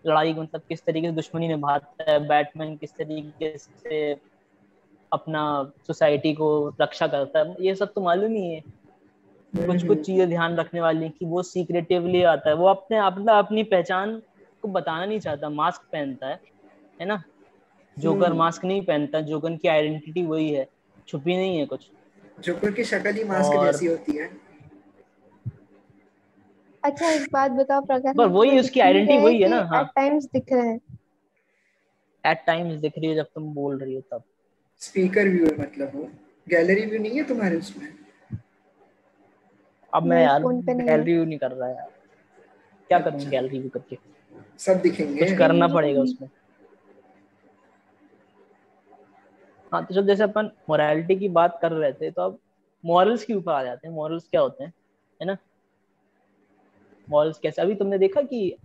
लड़ाई 0.06 0.34
मतलब 0.34 0.62
किस 0.70 0.86
तरीके 0.86 1.08
से 1.08 1.14
दुश्मनी 1.14 1.48
निभाता 1.48 2.12
है 2.12 2.28
बैटमैन 2.28 2.76
किस 2.78 2.92
तरीके 2.92 3.58
से 3.58 4.16
अपना 5.12 5.72
सोसाइटी 5.88 6.34
को 6.34 6.74
रक्षा 6.82 7.08
करता 7.08 7.40
है 7.40 7.56
ये 7.60 7.76
सब 7.76 7.94
तो 7.94 8.02
मालूम 8.02 8.32
ही 8.32 8.54
है। 8.54 8.62
कुछ 9.54 9.88
कुछ 9.88 10.06
चीज़ें 10.06 10.30
ध्यान 10.30 10.56
रखने 10.56 10.82
वाली 10.82 11.10
कि 11.10 11.26
वो 11.26 11.44
सीक्रेटिवली 11.44 12.24
आता 12.24 12.50
है 12.50 12.56
वो 12.56 12.68
अपने 12.68 12.98
अपना 12.98 13.34
अपनी 13.34 13.64
पहचान 13.64 14.22
को 14.62 14.68
बताना 14.68 15.06
नहीं 15.06 15.20
चाहता 15.20 15.50
मास्क 15.50 15.82
पहनता 15.92 16.28
है 16.28 16.40
है 17.02 17.06
ना? 17.06 17.24
Joker 17.98 18.34
mask 18.34 18.60
hmm. 18.60 18.68
नहीं 18.68 18.86
पहनता 18.86 19.22
जोकर 19.22 19.56
की 19.56 19.68
आइडेंटिटी 19.68 20.26
वही 20.26 20.50
है 20.50 20.68
छुपी 21.08 21.36
नहीं 21.36 21.60
है 21.60 21.66
कुछ। 21.66 21.90
जोकर 22.42 22.72
की 22.72 22.84
शक्ल 22.84 23.14
ही 23.14 23.24
मास्क 23.24 23.52
और... 23.52 23.66
जैसी 23.66 23.86
होती 23.86 24.18
है। 24.18 24.30
अच्छा 26.84 27.10
एक 27.10 27.28
बात 27.34 27.52
बताओ 27.52 27.82
प्रकाश 27.82 28.16
पर 28.18 28.28
वही 28.28 28.60
उसकी 28.60 28.80
आइडेंटिटी 28.80 29.18
वही 29.18 29.42
है 29.42 29.50
ना 29.50 29.62
हाँ। 29.64 29.82
एट 29.82 29.88
टाइम्स 29.88 30.26
दिख 30.26 30.54
रहे 30.54 30.68
हैं? 30.68 30.80
एट 32.26 32.44
टाइम्स 32.48 32.80
दिख 32.80 32.94
रही 32.98 33.10
है 33.10 33.16
जब 33.16 33.26
तुम 33.36 33.54
बोल 33.54 33.78
रही 33.80 33.96
हो 33.96 34.02
तब। 34.02 34.24
स्पीकर 34.80 35.30
व्यू 35.30 35.46
है 35.46 35.62
मतलब 35.62 35.92
वो 35.96 36.10
गैलरी 36.50 36.86
व्यू 36.86 37.00
नहीं 37.00 37.18
है 37.18 37.24
तुम्हारे 37.24 37.58
उसमें? 37.58 38.05
अब 39.96 40.04
मैं 40.04 40.22
यार 40.24 40.44
गैलरी 40.44 41.14
व्यू 41.14 41.26
नहीं 41.26 41.38
कर 41.40 41.52
रहा 41.52 41.70
यार। 41.70 41.90
क्या 42.90 42.98
अच्छा। 42.98 43.10
करूँ 43.12 43.30
गैलरी 43.30 43.60
व्यू 43.60 43.70
करके? 43.70 43.98
सब 44.60 44.82
दिखेंगे। 44.82 45.26
कुछ 45.26 45.38
करना 45.38 45.68
पड़ेगा 45.68 46.02
उसमें। 46.02 46.30
हाँ 49.74 49.84
तो 49.86 49.94
जब 49.94 50.08
जैसे 50.08 50.24
अपन 50.24 50.50
मोरालिटी 50.70 51.16
की 51.16 51.30
बात 51.30 51.58
कर 51.62 51.72
रहे 51.72 51.92
थे 51.94 52.12
तो 52.12 52.22
अब 52.22 52.38
मॉरल्स 52.84 53.24
के 53.26 53.34
ऊपर 53.34 53.52
आ 53.52 53.64
जाते 53.64 53.88
हैं। 53.88 53.96
मॉरल्स 53.96 54.28
क्या 54.30 54.42
होते 54.42 54.64
हैं? 54.64 54.74
है 55.20 55.28
ना? 55.28 55.38
मॉरल्स 57.08 57.38
कैसे? 57.40 57.62
अभी 57.62 57.76
तुमने 57.76 57.98
देखा 57.98 58.22
कि 58.22 58.58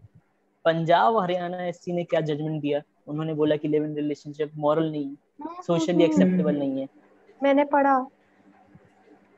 पंजाब 0.64 1.16
हरियाणा 1.18 1.62
एससी 1.64 1.92
ने 1.92 2.04
क्या 2.04 2.20
जजमेंट 2.20 2.60
दिया? 2.62 2.82
उन्होंने 3.08 3.34
बोला 3.34 3.56
कि 3.56 3.68
लिव 3.68 3.84
इन 3.84 3.94
रिलेशनशिप 3.96 4.52
मॉरल 4.56 4.90
नहीं 4.90 5.04
है। 5.06 5.62
सोशली 5.62 6.04
एक्सेप्टेबल 6.04 6.56
नहीं 6.56 6.80
है। 6.80 6.88
मैंने 7.42 7.64
पढ़ा 7.64 7.92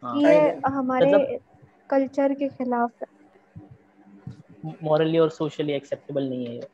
हाँ, 0.02 0.16
ये 0.16 0.60
हमारे 0.66 1.06
मतलब, 1.06 1.38
कल्चर 1.92 2.34
के 2.34 2.48
खिलाफ 2.48 2.90
है। 3.02 3.10
मॉरली 4.82 5.18
और 5.18 5.30
सोशली 5.30 5.72
एक्सेप्टेबल 5.72 6.28
नहीं 6.28 6.46
है 6.46 6.54
ये। 6.54 6.66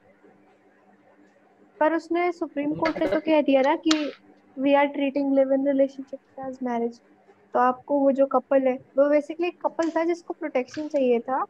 पर 1.81 1.95
उसने 1.95 2.31
सुप्रीम 2.33 2.73
कोर्ट 2.75 2.99
ने 2.99 3.07
तो 3.07 3.21
कह 3.21 3.41
दिया 3.43 3.63
ना 3.63 3.75
कि 3.77 3.93
we 4.57 4.75
are 4.75 4.87
treating 4.87 5.35
live 5.35 5.53
in 5.53 5.67
relationship 5.69 6.41
as 6.41 6.59
marriage 6.63 7.01
तो 7.55 7.61
आपको 7.61 7.99
वो 7.99 8.11
जो 8.13 8.27
कपल 8.27 8.67
है 8.67 8.75
वो 8.99 9.09
बेसिकली 9.11 9.47
एक 9.49 9.61
कपल 9.63 9.91
था 9.91 10.05
जिसको 10.05 10.35
प्रोटेक्शन 10.35 10.89
चाहिए 10.89 11.21
था। 11.21 11.45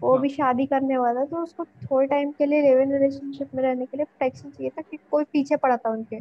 वो 0.00 0.12
हाँ। 0.12 0.20
भी 0.22 0.28
शादी 0.28 0.66
करने 0.66 0.98
वाला 0.98 1.24
तो 1.24 1.42
उसको 1.42 1.64
थोड़े 1.64 2.06
टाइम 2.06 2.30
के 2.32 2.46
लिए 2.46 2.62
लिव 2.62 2.80
इन 2.80 2.92
रिलेशनशिप 2.92 3.54
में 3.54 3.62
रहने 3.62 3.86
के 3.86 3.96
लिए 3.96 4.04
प्रोटेक्शन 4.04 4.50
चाहिए 4.50 4.70
था 4.70 4.82
कि 4.82 4.96
कोई 5.10 5.24
पीछे 5.24 5.56
पड़ा 5.56 5.76
था 5.76 5.90
उनके। 5.90 6.20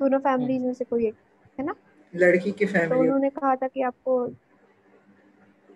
दोनों 0.00 0.18
फैमिलीज़ 0.18 0.62
में 0.62 0.72
से 0.74 0.84
कोई 0.84 1.06
एक 1.06 1.14
है 1.58 1.66
ना? 1.66 1.74
लड़की 2.14 2.52
की 2.52 2.66
फैमिली 2.66 2.90
तो 2.90 3.00
उन्होंने 3.00 3.30
कहा 3.30 3.54
था 3.56 3.68
कि 3.68 3.82
आपको 3.82 4.26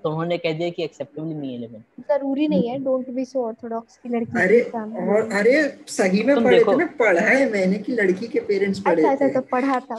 तो 0.05 0.11
उन्होंने 0.11 0.37
कह 0.39 0.53
दिया 0.53 0.69
कि 0.71 0.83
एक्सेप्टेबल 0.85 1.29
नहीं 1.29 1.53
है 1.53 1.59
लिव 1.59 1.75
इन 1.75 1.83
ज़रूरी 2.09 2.49
नहीं 2.49 2.69
है 2.69 2.79
डोंट 2.79 3.09
बी 3.11 3.25
सो 3.25 3.45
ऑर्थोडॉक्स 3.47 3.97
की 3.97 4.09
लड़की 4.09 4.41
अरे 4.41 4.61
और 4.63 5.33
अरे 5.33 5.63
सही 5.89 6.23
में 6.23 6.45
पढ़े 6.45 6.59
थे 6.65 6.77
ना 6.77 6.87
पढ़ा 6.99 7.21
है 7.21 7.51
मैंने 7.51 7.79
कि 7.79 7.93
लड़की 7.93 8.29
के 8.29 8.41
पेरेंट्स 8.41 8.81
पढ़े 8.81 9.07
अच्छा 9.07 9.27
अच्छा 9.27 9.41
तो 9.41 9.47
पढ़ा 9.53 9.81
था। 9.81 9.97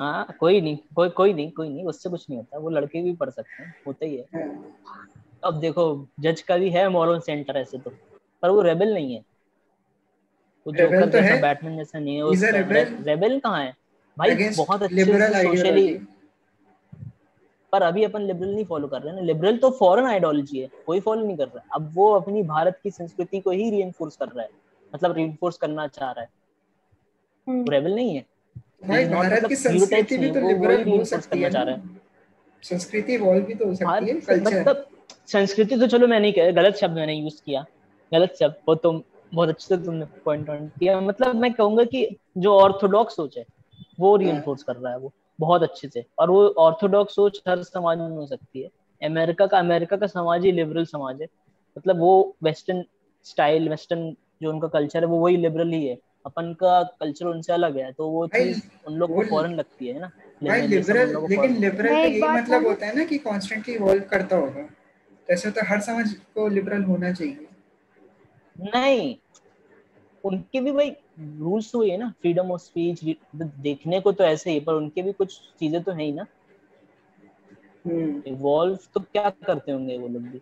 हाँ 0.00 0.36
कोई 0.40 0.60
नहीं 0.60 0.76
कोई 0.94 1.08
कोई 1.08 1.34
नहीं 1.34 1.50
कोई 1.50 1.68
नहीं 1.68 1.84
उससे 1.84 2.10
कुछ 2.10 2.26
नहीं 2.30 2.38
होता 2.38 2.58
वो 2.58 2.70
लड़के 2.70 3.02
भी 3.02 3.12
पढ़ 3.12 3.30
सकते 3.30 3.62
हैं 3.62 3.74
होता 3.86 4.06
ही 4.06 4.16
है 4.16 4.24
हाँ, 4.34 5.08
अब 5.44 5.60
देखो 5.60 6.08
जज 6.20 6.40
का 6.42 6.56
भी 6.56 6.70
है 6.70 6.88
मॉरल 6.88 7.20
सेंटर 7.20 7.56
ऐसे 7.56 7.78
तो 7.78 7.90
पर 8.42 8.50
वो 8.50 8.62
रेबल 8.62 8.94
नहीं 8.94 9.14
है 9.14 9.24
वो 10.66 10.72
जोकर 10.72 11.04
तो 11.04 11.10
जैसा 11.10 11.34
है। 11.34 11.40
बैटमैन 11.40 11.76
जैसा 11.76 11.98
नहीं 11.98 12.16
है 12.16 12.52
rebel. 12.52 13.06
रेबल 13.06 13.38
कहाँ 13.38 13.64
है 13.64 13.74
भाई 14.18 14.48
बहुत 14.56 14.82
अच्छे 14.82 15.04
सोशली. 15.04 15.88
पर 17.72 17.82
अभी 17.82 18.04
अपन 18.04 18.22
लिबरल 18.22 18.54
नहीं 18.54 18.64
फॉलो 18.64 18.88
कर 18.88 19.00
रहे 19.02 19.08
हैं 19.08 19.20
ना। 19.20 19.26
लिबरल 19.26 19.56
तो 19.56 19.70
फॉरेन 19.70 20.06
आइडियोलॉजी 20.06 20.60
है 20.60 20.68
कोई 20.86 21.00
फॉलो 21.00 21.24
नहीं 21.26 21.36
कर 21.36 21.46
रहा। 21.46 21.58
है 21.58 21.68
अब 21.74 21.90
वो 21.94 22.10
अपनी 22.12 22.42
भारत 22.42 22.78
की 22.82 22.90
संस्कृति 22.90 23.40
को 23.40 23.50
ही 23.50 23.70
रीइंफोर्स 23.70 24.16
कर 24.16 24.26
रहा 24.26 24.42
है 24.42 24.50
मतलब 24.92 25.16
रीइंफोर्स 25.16 25.56
करना 25.56 25.86
चाह 25.86 26.10
रहा 26.10 26.20
है। 26.20 26.28
हम्म, 27.46 27.70
रेबल 27.70 27.94
नहीं 27.94 28.14
है। 28.14 28.24
भाई 28.86 29.04
भारत 29.04 29.32
मतलब 29.32 29.48
की 29.48 29.56
संस्कृति 29.56 30.18
भी 30.18 30.30
तो 30.30 30.48
लिबरल 30.48 30.88
हो 30.88 31.04
सकती 31.04 31.42
है 31.42 31.50
चाह 31.50 31.64
ना। 31.64 31.70
रहा 31.70 31.78
है। 31.78 31.98
संस्कृति 32.62 33.14
इवॉल्व 33.14 33.44
भी 33.44 33.54
तो 33.54 33.66
हो 33.66 33.74
सकती 33.74 34.06
है 34.06 34.20
कल्चर 34.20 34.60
मतलब 34.60 34.86
संस्कृति 35.28 35.76
तो 35.76 35.86
चलो 35.86 36.06
मैं 36.06 36.20
नहीं 36.20 36.32
कह 36.32 36.50
गलत 36.52 36.76
शब्द 36.76 36.96
मैंने 36.96 37.14
यूज़ 37.14 37.40
किया। 37.46 37.64
गलत 38.12 38.34
शब्द 38.40 38.54
वो 38.68 38.74
तुम 38.74 39.02
बहुत 39.34 39.48
अच्छे 39.48 39.66
से 39.66 39.82
तुमने 39.84 40.04
पॉइंट 40.24 40.50
आउट 40.50 40.70
किया। 40.80 41.00
मतलब 41.00 41.36
मैं 41.36 41.52
कहूँगा 41.52 41.84
कि 41.84 42.06
जो 42.38 42.52
ऑर्थोडॉक्स 42.52 43.16
सोच 43.16 43.38
है 43.38 43.44
वो 44.00 44.16
रीइंफोर्स 44.16 44.62
कर 44.62 44.76
रहा 44.76 44.92
है 44.92 44.98
वो। 44.98 45.12
बहुत 45.40 45.62
अच्छे 45.62 45.88
से। 45.88 46.04
और 46.18 46.30
वो 46.30 46.46
ऑर्थोडॉक्स 46.58 47.14
सोच 47.14 47.42
हर 47.48 47.62
समाज 47.62 47.98
में 47.98 48.08
हो 48.08 48.26
सकती 48.26 48.62
है। 48.62 48.68
अमेरिका 49.02 49.46
का 49.46 49.58
अमेरिका 49.58 49.96
का 49.96 50.06
समाज 50.06 50.44
ही 50.44 50.52
लिबरल 50.52 50.84
समाज 50.84 51.20
है। 51.22 51.28
मतलब 51.78 51.98
वो 51.98 52.36
वेस्टर्न 52.42 52.84
स्टाइल 53.26 53.68
वेस्टर्न 53.68 54.14
जो 54.42 54.50
उनका 54.50 54.68
कल्चर 54.68 55.00
है 55.00 55.06
वो 55.06 55.18
वही 55.18 55.36
लिबरल 55.36 55.72
ही 55.72 55.86
है। 55.86 55.98
अपन 56.26 56.52
का 56.54 56.82
कल्चर 57.00 57.26
उनसे 57.26 57.52
अलग 57.52 57.76
है 57.76 57.92
तो 57.92 58.08
वो 58.08 58.26
चीज़ 58.26 58.60
उन 58.86 58.94
लोग 58.94 59.14
को 59.14 59.22
फॉरेन 59.24 59.54
लगती 59.54 59.88
है 59.88 60.00
ना? 60.00 60.10
भाई 60.44 60.66
लिबरल 60.66 61.16
लेकिन 61.30 61.56
लिबरल 61.56 61.92
का 61.92 61.98
ये 61.98 62.20
मतलब 62.20 62.66
होता 62.66 62.86
है 62.86 62.96
ना 62.96 63.04
कि 63.04 63.18
कॉन्स्टेंटली 63.18 63.74
इवॉल्व 63.74 64.02
करता 64.02 64.36
होगा। 64.36 64.68
जैसे 65.28 65.50
तो 65.50 65.60
हर 65.66 65.80
समाज 65.80 66.12
को 66.34 66.48
लिबरल 66.48 66.82
होना 66.82 67.12
चाहिए। 67.12 67.46
नहीं 68.56 69.16
उनके 70.24 70.60
भी 70.60 70.72
भाई 70.72 70.90
रूल्स 71.20 71.72
तो 71.72 71.82
ये 71.84 71.96
ना 71.96 72.14
फ्रीडम 72.20 72.50
ऑफ़ 72.50 72.60
स्पीच 72.60 73.04
देखने 73.36 74.00
को 74.00 74.12
तो 74.12 74.24
ऐसे 74.24 74.50
ही 74.50 74.60
पर 74.60 74.74
उनके 74.74 75.02
भी 75.02 75.12
कुछ 75.12 75.40
चीज़ें 75.58 75.82
तो 75.82 75.92
है 75.92 76.02
ही 76.02 76.12
ना। 76.12 76.26
हम्म, 77.86 78.22
इवॉल्व 78.26 78.78
तो 78.94 79.00
क्या 79.00 79.30
करते 79.30 79.72
होंगे 79.72 79.98
वो 79.98 80.08
लोग 80.08 80.22
भी? 80.22 80.40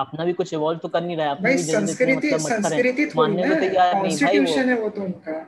अपना 0.00 0.24
भी 0.24 0.32
कुछ 0.32 0.52
इवॉल्व 0.54 0.78
तो 0.78 0.88
कर 0.88 1.02
नहीं 1.02 1.16
रहा 1.16 1.28
है 1.28 1.42
भाई 1.42 1.54
भी 1.54 1.62
संस्कृति 1.62 2.34
मतलब 2.34 2.60
संस्कृति 2.60 3.06
थोड़ी 3.06 3.36
ना 3.36 3.92
कॉन्स्टिट्यूशन 3.92 4.68
है 4.68 4.80
वो 4.80 4.88
तो 4.88 5.02
उनका। 5.02 5.46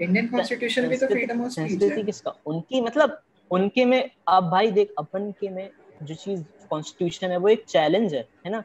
इंडियन 0.00 0.28
कॉन्स्टिट्यूशन 0.28 0.88
भी 0.88 0.96
तो 0.96 1.06
फ्रीडम 1.06 1.44
ऑफ़ 1.44 1.52
स्पीच 1.52 1.82
है। 1.82 2.04
किसका? 2.04 2.30
उनकी 2.46 2.80
मतलब 2.80 3.20
उनके 3.50 3.84
में 3.84 4.10
आप 4.28 4.44
भाई 4.44 4.70
देख 4.70 4.92
अपन 4.98 5.30
के 5.40 5.50
में 5.50 5.70
जो 6.02 6.14
चीज़ 6.14 6.42
कॉन्स्टिट्यूशन 6.70 7.30
है 7.30 7.36
वो 7.36 7.48
एक 7.48 7.64
चैलेंज 7.68 8.14
है 8.14 8.28
है 8.46 8.50
ना? 8.50 8.64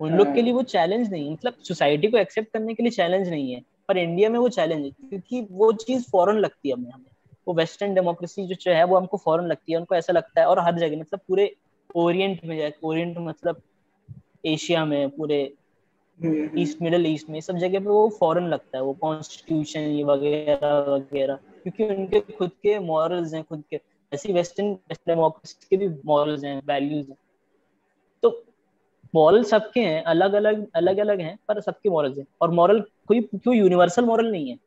उन 0.00 0.12
लोग 0.12 0.34
के 0.34 0.42
लिए 0.42 0.52
वो 0.52 0.62
चैलेंज 0.62 1.10
नहीं 1.10 1.26
है। 1.26 1.32
मतलब 1.32 1.54
सोसाइटी 1.62 2.08
को 2.08 2.18
एक्सेप्ट 2.18 2.52
करने 2.52 2.74
के 2.74 2.82
लिए 2.82 2.92
चैलेंज 2.92 3.28
नहीं 3.28 3.52
है 3.52 3.62
पर 3.88 3.98
इंडिया 3.98 4.30
में 4.30 4.38
वो 4.38 4.48
चैलेंज 4.48 4.84
है 4.84 4.90
क्योंकि 4.90 5.46
वो 5.50 5.72
चीज़ 5.72 6.04
फॉरेन 6.10 6.36
लगती 6.36 6.68
है 6.68 6.74
हमें 6.74 6.90
हमें 6.90 7.10
वो 7.48 7.54
वेस्टर्न 7.54 7.94
डेमोक्रेसी 7.94 8.46
जो 8.46 8.72
है 8.72 8.84
वो 8.84 8.96
हमको 8.96 9.16
फॉरन 9.16 9.46
लगती 9.46 9.72
है 9.72 9.78
उनको 9.78 9.94
ऐसा 9.94 10.12
लगता 10.12 10.40
है 10.40 10.46
और 10.46 10.58
हर 10.58 10.78
जगह 10.78 11.00
मतलब 11.00 11.20
पूरे 11.28 11.54
ओरिएंट 11.96 12.44
में 12.44 12.56
जाए 12.58 12.72
ओरिएंट 12.84 13.18
मतलब 13.18 13.60
एशिया 14.46 14.84
में 14.84 15.10
पूरे 15.10 15.52
ईस्ट 16.58 16.82
मिडल 16.82 17.06
ईस्ट 17.06 17.28
में 17.30 17.40
सब 17.40 17.56
जगह 17.56 17.80
पे 17.80 17.86
वो 17.86 18.08
फॉरेन 18.20 18.46
लगता 18.48 18.78
है 18.78 18.82
वो 18.84 18.92
कॉन्स्टिट्यूशन 18.92 19.80
ये 19.80 20.04
वगैरह 20.04 20.78
वगैरह। 20.78 21.34
क्योंकि 21.34 21.84
उनके 21.84 22.20
खुद 22.20 22.50
के 22.50 22.78
मॉरल्स 22.78 23.34
हैं 23.34 23.42
खुद 23.44 23.62
के 23.70 23.80
ऐसी 24.12 24.32
वेस्टर्न 24.32 24.72
डेमोक्रेसी 24.92 25.66
के 25.70 25.76
भी 25.76 26.02
मॉरल्स 26.06 26.44
हैं 26.44 26.62
वैल्यूज़ 26.66 27.10
हैं। 27.10 27.16
मॉरल 29.16 29.44
सबके 29.44 29.80
हैं 29.80 30.02
अलग 30.04 30.32
अलग 30.32 30.66
अलग 30.74 30.98
अलग 30.98 31.20
हैं, 31.20 31.38
पर 31.48 31.60
सबके 31.60 31.90
मॉरल्स 31.90 32.18
हैं। 32.18 32.26
और 32.40 32.50
मॉरल 32.50 32.80
कोई 32.80 33.20
कोई 33.20 33.58
यूनिवर्सल 33.58 34.04
मॉरल 34.04 34.30
नहीं 34.30 34.50
है। 34.50 34.58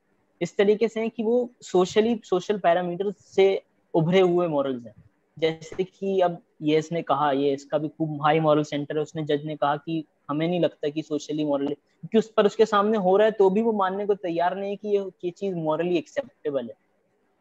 इस 0.41 0.55
तरीके 0.57 0.88
से 0.88 0.99
है 0.99 1.09
कि 1.09 1.23
वो 1.23 1.49
सोशली 1.62 2.19
सोशल 2.23 2.57
पैरामीटर 2.57 3.12
से 3.19 3.62
उभरे 3.93 4.19
हुए 4.19 4.47
मॉरल्स 4.47 4.85
हैं। 4.85 4.93
जैसे 5.38 5.83
कि 5.83 6.19
अब 6.19 6.38
ये 6.62 6.77
इसने 6.77 7.01
कहा, 7.01 7.31
ये 7.31 7.53
इसका 7.53 7.77
भी 7.77 7.88
खूब 7.88 8.21
हाई 8.23 8.39
मॉरल 8.39 8.63
सेंटर 8.63 8.95
है। 8.95 9.01
उसने 9.01 9.23
जज 9.23 9.45
ने 9.45 9.55
कहा 9.55 9.75
कि 9.77 10.03
हमें 10.29 10.47
नहीं 10.47 10.59
लगता 10.59 10.89
कि 10.89 11.01
सोशली 11.01 11.45
मॉरल 11.45 11.67
क्योंकि 11.67 12.17
उस 12.17 12.31
पर 12.31 12.45
उसके 12.45 12.65
सामने 12.65 12.97
हो 12.97 13.17
रहा 13.17 13.25
है 13.25 13.31
तो 13.31 13.49
भी 13.49 13.62
वो 13.62 13.71
मानने 13.73 14.05
को 14.05 14.15
तैयार 14.15 14.55
नहीं 14.57 14.69
है 14.69 14.75
कि 14.75 14.88
ये 14.88 15.03
ये 15.25 15.31
चीज़ 15.31 15.55
मॉरली 15.55 15.97
एक्सेप्टेबल 15.97 16.65
है। 16.65 16.75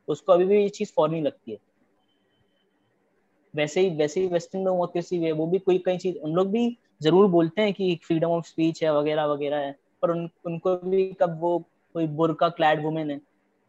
उसको 0.09 0.33
अभी 0.33 0.45
भी 0.45 0.63
ये 0.63 0.69
चीज़ 0.69 0.93
फॉरनी 0.97 1.21
लगती 1.21 1.53
है। 1.53 1.59
वैसे 3.55 3.81
ही 3.81 3.91
वैसे 3.91 4.21
ही 4.21 4.27
वेस्टर्न 4.27 4.65
डेमोक्रेसी 4.65 5.17
है 5.19 5.33
वो 5.33 5.47
भी 5.47 5.59
कोई, 5.59 5.79
कई 5.79 5.99
चीज़, 5.99 6.17
उन 6.17 6.33
लोग 6.33 6.51
भी 6.51 6.79
ज़रूर 7.03 7.27
बोलते 7.27 7.63
हैं 7.63 7.73
कि 7.73 7.95
फ्रीडम 8.05 8.29
ऑफ़ 8.29 8.47
स्पीच 8.47 8.83
है, 8.85 8.95
वगैरह 8.95 9.25
वगैरह 9.27 9.57
है। 9.57 9.77
पर 10.03 10.11
उन, 10.11 10.29
उनको 10.45 10.77
भी 10.77 11.13
कब 11.13 11.41
वो 11.41 11.59
कोई 11.95 12.07
बुरका 12.07 12.49
क्लैड 12.49 12.83
वुमेन 12.85 13.11
है, 13.11 13.21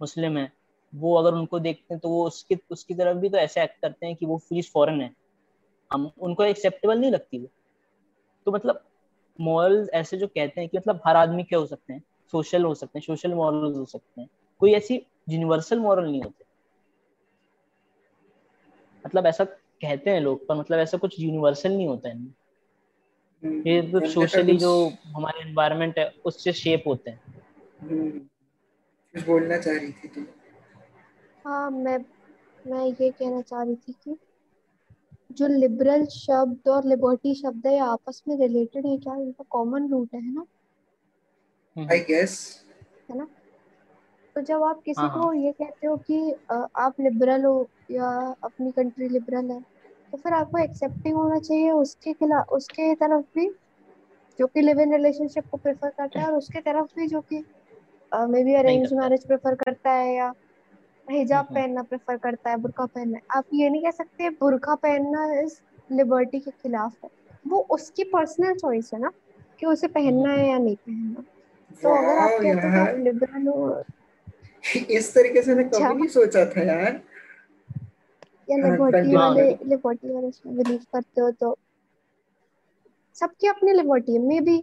मुस्लिम 0.02 0.38
है, 0.38 0.52
वो 0.94 1.16
अगर 1.16 1.34
उनको 1.34 1.60
देखते 1.60 1.94
हैं 1.94 2.00
तो 2.00 2.10
वो 2.10 2.26
उसकी 2.28 2.58
उसकी 2.72 2.94
तरफ़ 2.94 3.18
भी 3.18 3.30
तो 3.30 3.38
ऐसे 3.38 3.64
एक्ट 3.64 3.82
करते 3.82 4.06
हैं 4.06 4.16
कि 4.16 4.26
वो 4.26 4.40
चीज़ 4.40 4.70
फॉरन 4.72 5.02
है। 5.02 5.12
हम, 5.92 6.12
उनको 6.20 6.44
एक्सेप्टेबल 6.44 7.00
नहीं 7.00 7.12
लगती 7.12 7.40
वो। 7.40 7.48
तो 8.46 8.52
मतलब 8.52 8.84
मॉरल्स 9.40 9.90
ऐसे 9.90 10.18
जो 10.18 10.28
कहते 10.28 10.62
हैं 10.62 10.70
कि 10.70 10.78
मतलब 10.78 11.02
हर 11.08 11.16
आदमी 11.16 11.44
क्या 11.44 11.60
हो 11.60 11.66
सकते 11.66 11.94
हैं? 11.94 12.04
सोशल 12.32 12.64
हो 12.64 12.74
सकते 12.74 13.00
हैं 13.00 13.06
सोशल 13.06 13.34
मॉरल्स 13.34 13.78
हो 13.78 13.86
सकते 13.86 14.22
हैं। 14.22 14.30
कोई 14.60 14.74
ऐसी 14.74 15.06
यूनिवर्सल 15.30 15.80
मॉरल 15.80 16.12
नहीं 16.12 16.22
होते। 16.22 16.46
मतलब 19.06 19.26
ऐसा 19.26 19.44
कहते 19.44 20.10
हैं 20.10 20.20
लोग, 20.22 20.48
पर 20.48 20.56
मतलब 20.56 20.80
ऐसा 20.80 20.98
कुछ 20.98 21.20
यूनिवर्सल 21.20 21.72
नहीं 21.72 21.88
होता 21.88 22.10
है 22.10 22.39
ये 23.44 23.82
तो 23.92 24.00
सोशली 24.08 24.58
जो 24.58 24.72
हमारे 25.08 25.42
एनवायरनमेंट 25.42 25.98
है 26.00 26.10
उससे 26.26 26.54
शेप 26.56 26.84
होते 26.88 27.12
हैं। 27.12 27.22
हम्म, 27.82 28.20
कुछ 29.14 29.26
बोलना 29.26 29.58
चाह 29.60 29.76
रही 29.76 29.92
थी 29.94 30.08
तू। 30.10 30.26
हाँ 31.46 31.70
मैं 31.72 31.98
मैं 32.66 32.86
ये 32.86 33.12
कहना 33.12 33.42
चाह 33.44 33.64
रही 33.64 33.76
थी 33.78 33.94
कि 33.96 34.18
जो 35.32 35.48
लिबरल 35.50 36.06
शब्द 36.08 36.68
और 36.70 36.86
लिबर्टी 36.86 37.34
शब्द 37.36 37.68
है 37.68 37.78
आपस 37.86 38.22
में 38.28 38.36
रिलेटेड 38.38 38.86
है 38.88 38.98
क्या? 39.00 39.16
इनका 39.18 39.44
कॉमन 39.50 39.90
रूट 39.92 40.14
है 40.16 40.22
ना? 40.26 40.46
आई 41.76 42.00
गेस 42.04 42.36
है 43.10 43.16
ना? 43.16 43.28
तो 44.36 44.42
जब 44.44 44.64
आप 44.64 44.82
किसी 44.86 45.08
हाँ, 45.08 45.10
को 45.10 45.32
ये 45.36 45.52
कहते 45.54 45.88
हो 45.88 45.96
कि 46.10 46.20
आप 46.78 46.96
लिबरल 47.00 47.46
हो 47.46 47.54
या 47.92 48.10
अपनी 48.44 48.72
कंट्री 48.74 49.10
लिबरल 49.10 49.52
है 49.52 49.60
तो 50.12 50.18
फिर 50.18 50.34
आपको 50.34 50.58
एक्सेप्टिंग 50.58 51.16
होना 51.16 51.40
चाहिए 51.40 51.72
उसके 51.72 52.14
खिलाफ 52.14 52.50
उसके 52.50 52.94
तरफ़ 52.96 53.26
भी 53.36 53.50
जो 54.40 54.48
कि 54.48 54.62
लिव 54.62 54.80
इन 54.80 54.94
रिलेशनशिप 54.94 55.44
को 55.52 55.58
प्रेफर 55.58 55.90
करता 55.90 56.20
है 56.22 56.26
और 56.28 56.34
उसके 56.34 56.60
तरफ़ 56.62 56.96
भी 56.96 57.08
जो 57.08 57.22
कि 57.22 57.44
may 58.14 58.44
be 58.44 58.54
arrange 58.54 58.94
marriage 58.94 59.26
prefer 59.28 59.56
करता 59.56 59.92
है 59.92 60.16
या 60.16 60.34
हिजाब 61.10 61.46
हम्म। 61.46 61.56
पहनना 61.56 61.84
प्रेफर 61.84 62.18
करता 62.18 62.50
है 62.50 62.58
बुर्का 62.58 62.86
पहनना 62.86 63.20
आप 63.38 63.46
ये 63.54 63.70
नहीं 63.70 63.84
कह 63.84 63.92
सकते 63.92 64.30
बुर्का 64.30 64.76
पहनना 64.76 65.42
इस 65.42 65.62
लिबर्टी 65.92 66.40
के 66.40 66.52
खिलाफ 66.52 66.96
है। 67.04 67.10
वो 67.48 67.60
उसकी 67.70 68.04
पर्सनल 68.04 68.54
चॉइस 68.54 68.92
है 68.94 69.00
ना 69.02 69.12
कि 69.60 69.66
उसे 69.66 69.88
पहनना 69.88 70.34
है 70.34 70.50
या 70.50 70.58
नहीं 70.58 70.76
पहनना। 70.76 71.24
तो 71.84 71.90
अगर 71.90 72.18
आप 72.18 72.30
कहते 72.42 72.68
हो 72.68 73.04
लिबरल 73.04 73.48
हो 73.48 73.84
इस 74.90 75.14
तरीके 75.14 75.42
से 75.42 75.56
मैंने 75.56 75.70
अच्छा। 75.70 75.90
कभी 75.90 75.98
नहीं 76.00 76.08
सोचा 76.08 76.46
था 76.46 76.62
यार। 76.62 77.02
या 78.50 78.58
वाले 78.58 79.54
करो। 79.54 79.90
वाले 80.06 80.28
इसमें 80.28 80.56
बिलीव 80.58 80.80
करते 80.94 81.22
हो 81.22 81.32
तो 81.32 81.58
सबकी 83.16 83.48
अपनी 83.48 83.74
लिबर्टी 83.74 84.14
है। 84.14 84.20
मे 84.22 84.40
बी 84.42 84.58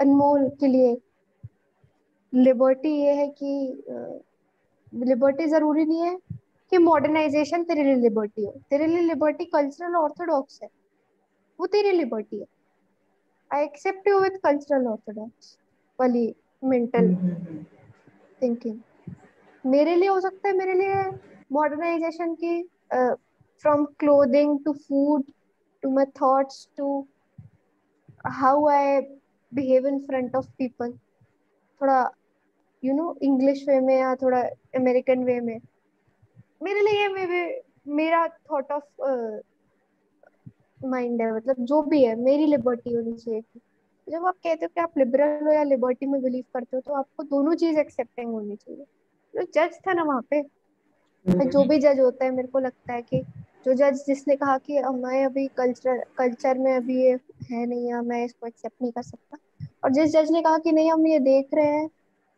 अनमोल 0.00 0.48
के 0.60 0.66
लिए 0.66 0.96
लिबर्टी 2.32 2.94
ये 2.96 3.12
है 3.14 3.26
कि 3.38 3.82
लिबर्टी 5.04 5.46
ज़रूरी 5.46 5.84
नहीं 5.84 6.00
है 6.02 6.16
कि 6.72 6.78
मॉडर्नाइजेशन 6.78 7.64
तेरे 7.64 7.82
लिए 7.84 7.94
लिबर्टी 7.96 8.44
हो। 8.44 8.50
तेरे 8.70 8.86
लिए 8.86 9.00
लिबर्टी 9.02 9.44
कल्चरल 9.46 9.94
ऑर्थोडॉक्स 9.96 10.60
है। 10.62 10.68
वो 11.58 11.66
तेरी 11.66 11.90
लिबर्टी 11.92 12.38
है। 12.38 12.46
I 13.50 13.64
accept 13.64 14.08
you 14.08 14.18
with 14.20 14.38
cultural 14.44 14.86
orthodox 14.88 15.56
वाली 15.98 16.34
मेंटल 16.62 17.14
थिंकिंग 18.42 18.78
मेरे 19.64 19.94
लिए 19.96 20.08
हो 20.08 20.20
सकता 20.20 20.48
है 20.48 20.54
मेरे 20.56 20.74
लिए 20.74 21.02
मॉडर्नाइजेशन 21.52 22.34
की 22.34 22.62
from 22.94 23.84
clothing 23.98 24.58
to 24.64 24.72
food 24.88 25.24
to 25.82 25.90
my 25.90 26.04
thoughts 26.20 26.68
to 26.76 27.06
how 28.32 28.66
I 28.68 29.00
behave 29.52 29.86
in 29.86 29.98
front 30.00 30.36
of 30.36 30.46
people 30.58 30.92
थोड़ा 31.80 31.98
यू 32.82 32.94
नो 32.94 33.14
इंग्लिश 33.22 33.64
वे 33.68 33.80
में 33.80 33.96
या 33.96 34.14
थोड़ा 34.14 34.40
अमेरिकन 34.76 35.24
वे 35.24 35.40
में. 35.40 35.58
मेरे 36.62 36.80
लिए 36.80 37.08
मेरे 37.08 37.62
मेरा 37.88 38.26
थॉट 38.28 38.72
ऑफ़ 38.72 38.84
माइंड 40.80 41.22
है 41.22 41.34
मतलब 41.36 41.56
जो 41.60 41.82
भी 41.82 42.04
है, 42.04 42.14
मेरी 42.16 42.46
लिबर्टी 42.46 42.92
होनी 42.94 43.12
चाहिए 43.16 43.40
जब 44.08 44.26
आप 44.26 44.34
कहते 44.34 44.64
हो 44.64 44.68
कि 44.74 44.80
आप 44.80 44.98
लिबरल 44.98 45.46
हो 45.46 45.52
या 45.52 45.62
लिबर्टी 45.62 46.06
में 46.06 46.20
बिलीव 46.22 46.44
करते 46.54 46.76
हो 46.76 46.80
तो 46.86 46.94
आपको 46.94 47.22
दोनों 47.24 47.54
चीज़ 47.56 47.78
एक्सेप्टिंग 47.78 48.32
होनी 48.32 48.56
चाहिए। 48.56 48.84
जो 49.34 49.42
जज 49.54 49.78
था 49.86 49.92
ना 49.92 50.02
वहाँ 50.02 50.22
पे 50.30 50.42
जो 51.28 51.64
भी 51.64 51.78
जज 51.78 52.00
होता 52.00 52.24
है 52.24 52.30
मेरे 52.30 52.48
को 52.48 52.58
लगता 52.58 52.92
है 52.92 53.02
कि 53.02 53.20
जो 53.66 53.74
जज 53.74 54.04
जिसने 54.06 54.36
कहा 54.36 54.58
कि 54.58 54.80
मैं 54.80 55.24
अभी 55.24 55.46
कल्चर 55.46 56.04
कल्चर 56.18 56.58
में 56.58 56.76
अभी 56.76 57.02
ये 57.02 57.18
है 57.52 57.66
नहीं 57.66 57.88
या 57.88 58.02
मैं 58.02 58.24
इसको 58.24 58.46
एक्सेप्ट 58.46 58.82
नहीं 58.82 58.92
कर 58.92 59.02
सकता। 59.02 59.38
और 59.84 59.90
जिस 59.90 60.12
जज 60.12 60.30
ने 60.30 60.42
कहा 60.42 60.58
कि 60.58 60.72
नहीं 60.72 60.92
हम 60.92 61.06
ये 61.06 61.18
देख 61.18 61.48
रहे 61.54 61.66
हैं 61.66 61.90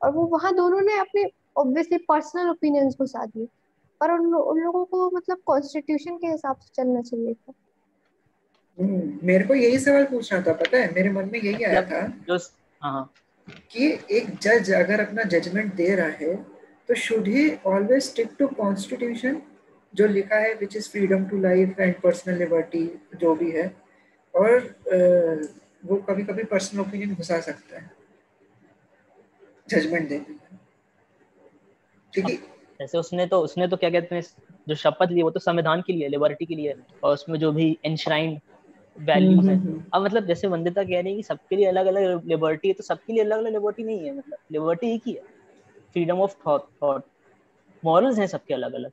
और 0.03 0.12
वो 0.12 0.25
वहाँ 0.27 0.55
दोनों 0.55 0.81
ने 0.81 0.99
अपने 0.99 1.25
ऑब्वियसली 1.57 1.99
पर्सनल 1.99 2.51
ओपिनियंस 2.51 2.96
घुसा 2.99 3.27
दिए। 3.27 3.46
पर 4.01 4.11
उन, 4.11 4.35
उन 4.35 4.59
लोगों 4.59 4.85
को 4.85 5.11
मतलब 5.11 5.38
कॉन्स्टिट्यूशन 5.46 6.16
के 6.16 6.27
हिसाब 6.27 6.57
से 6.57 6.70
चलना 6.75 7.03
चाहिए 7.03 7.35
था। 7.35 7.53
हम्म, 8.79 9.18
मेरे 9.22 9.44
को 9.44 9.55
यही 9.55 9.79
सवाल 9.79 10.05
पूछना 10.05 10.40
था 10.40 10.53
पता 10.53 10.79
है? 10.79 10.94
मेरे 10.94 11.11
मन 11.11 11.31
में 11.33 11.40
यही 11.40 11.64
आया 11.64 11.83
था 11.83 12.01
हाँ, 12.83 12.92
हाँ। 12.92 13.12
कि 13.70 13.99
एक 14.11 14.38
जज 14.38 14.70
अगर 14.70 15.01
अपना 15.01 15.22
जजमेंट 15.22 15.75
दे 15.75 15.94
रहा 15.94 16.07
है 16.07 16.56
तो 16.88 16.94
should 16.94 17.27
he 17.29 17.51
always 17.66 18.03
stick 18.03 18.29
to 18.38 18.46
constitution 18.57 19.40
जो 19.94 20.07
लिखा 20.07 20.37
है 20.37 20.55
which 20.55 20.77
is 20.77 20.88
freedom 20.90 21.25
to 21.25 21.40
life 21.40 21.81
and 21.81 21.94
personal 22.03 22.38
liberty 22.38 22.85
जो 23.20 23.35
भी 23.35 23.51
है 23.51 23.66
और 24.35 24.59
वो 25.85 25.96
कभी 26.09 26.22
कभी 26.25 26.44
पर्सनल 26.44 26.81
ओपिनियन 26.81 27.14
घुसा 27.14 27.40
सकता 27.40 27.79
है। 27.81 27.90
जजमेंट 29.68 30.09
देने 30.09 30.25
में 30.29 30.38
है 32.12 32.37
जैसे 32.81 32.99
उसने 32.99 33.27
तो 33.27 33.40
उसने 33.40 33.66
तो 33.68 33.77
क्या 33.77 33.90
कहते 33.90 34.14
हैं 34.14 34.22
जो 34.68 34.75
शपथ 34.75 35.11
ली 35.11 35.22
वो 35.22 35.31
तो 35.31 35.40
संविधान 35.40 35.83
के 35.87 35.92
लिए 35.92 36.09
लिबर्टी 36.09 36.46
के 36.46 36.55
लिए 36.55 36.75
और 37.05 37.14
उसमें 37.14 37.38
जो 37.38 37.53
भी 37.53 37.66
एनश्राइंड 37.85 38.38
वैल्यूज़ 38.96 39.49
है। 39.49 39.55
हम्म, 39.55 39.62
हम्म, 39.62 39.68
हम्म। 39.68 39.85
अब 39.94 40.03
मतलब 40.05 40.27
जैसे 40.27 40.49
वंदिता 40.49 40.83
कह 40.85 41.01
रही 41.01 41.11
है 41.11 41.16
कि 41.16 41.22
सबके 41.22 41.57
लिए 41.57 41.66
अलग 41.66 41.87
अलग 41.87 42.27
लिबर्टी 42.29 42.68
है 42.68 42.75
तो 42.75 42.83
सबके 42.85 43.12
लिए 43.12 43.22
अलग 43.25 43.38
अलग 43.38 43.53
लिबर्टी 43.53 43.85
नहीं 43.85 44.05
है 44.07 44.16
मतलब 44.16 44.38
लिबर्टी 44.53 44.94
एक 44.94 45.03
ही 45.07 45.12
है। 45.12 45.36
फ्रीडम 45.97 46.21
ऑफ़ 46.21 46.37
थॉट 46.49 47.05
मॉरल्स 47.85 48.19
हैं 48.19 48.27
सबके 48.27 48.55
अलग 48.55 48.73
अलग 48.73 48.91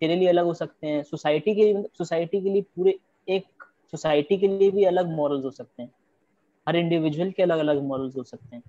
तेरे 0.00 0.16
लिए 0.16 0.28
अलग 0.28 0.44
हो 0.44 0.54
सकते 0.54 0.86
हैं। 0.86 1.02
सोसाइटी 1.02 1.54
के 1.54 1.64
लिए 1.64 1.82
सोसाइटी 1.98 2.40
के 2.40 2.50
लिए 2.50 2.62
पूरे 2.62 2.98
एक 3.28 3.44
सोसाइटी 3.90 4.38
के 4.38 4.48
लिए 4.48 4.70
भी 4.70 4.84
अलग 4.84 5.08
मॉरल्स 5.08 5.44
हो 5.44 5.50
सकते 5.50 5.82
हैं। 5.82 5.90
हर 6.68 6.76
इंडिविजुअल 6.76 7.30
के 7.30 7.42
अलग 7.42 7.58
अलग 7.58 7.82
मॉरल्स 7.82 8.16
हो 8.16 8.22
सकते 8.22 8.56
हैं। 8.56 8.62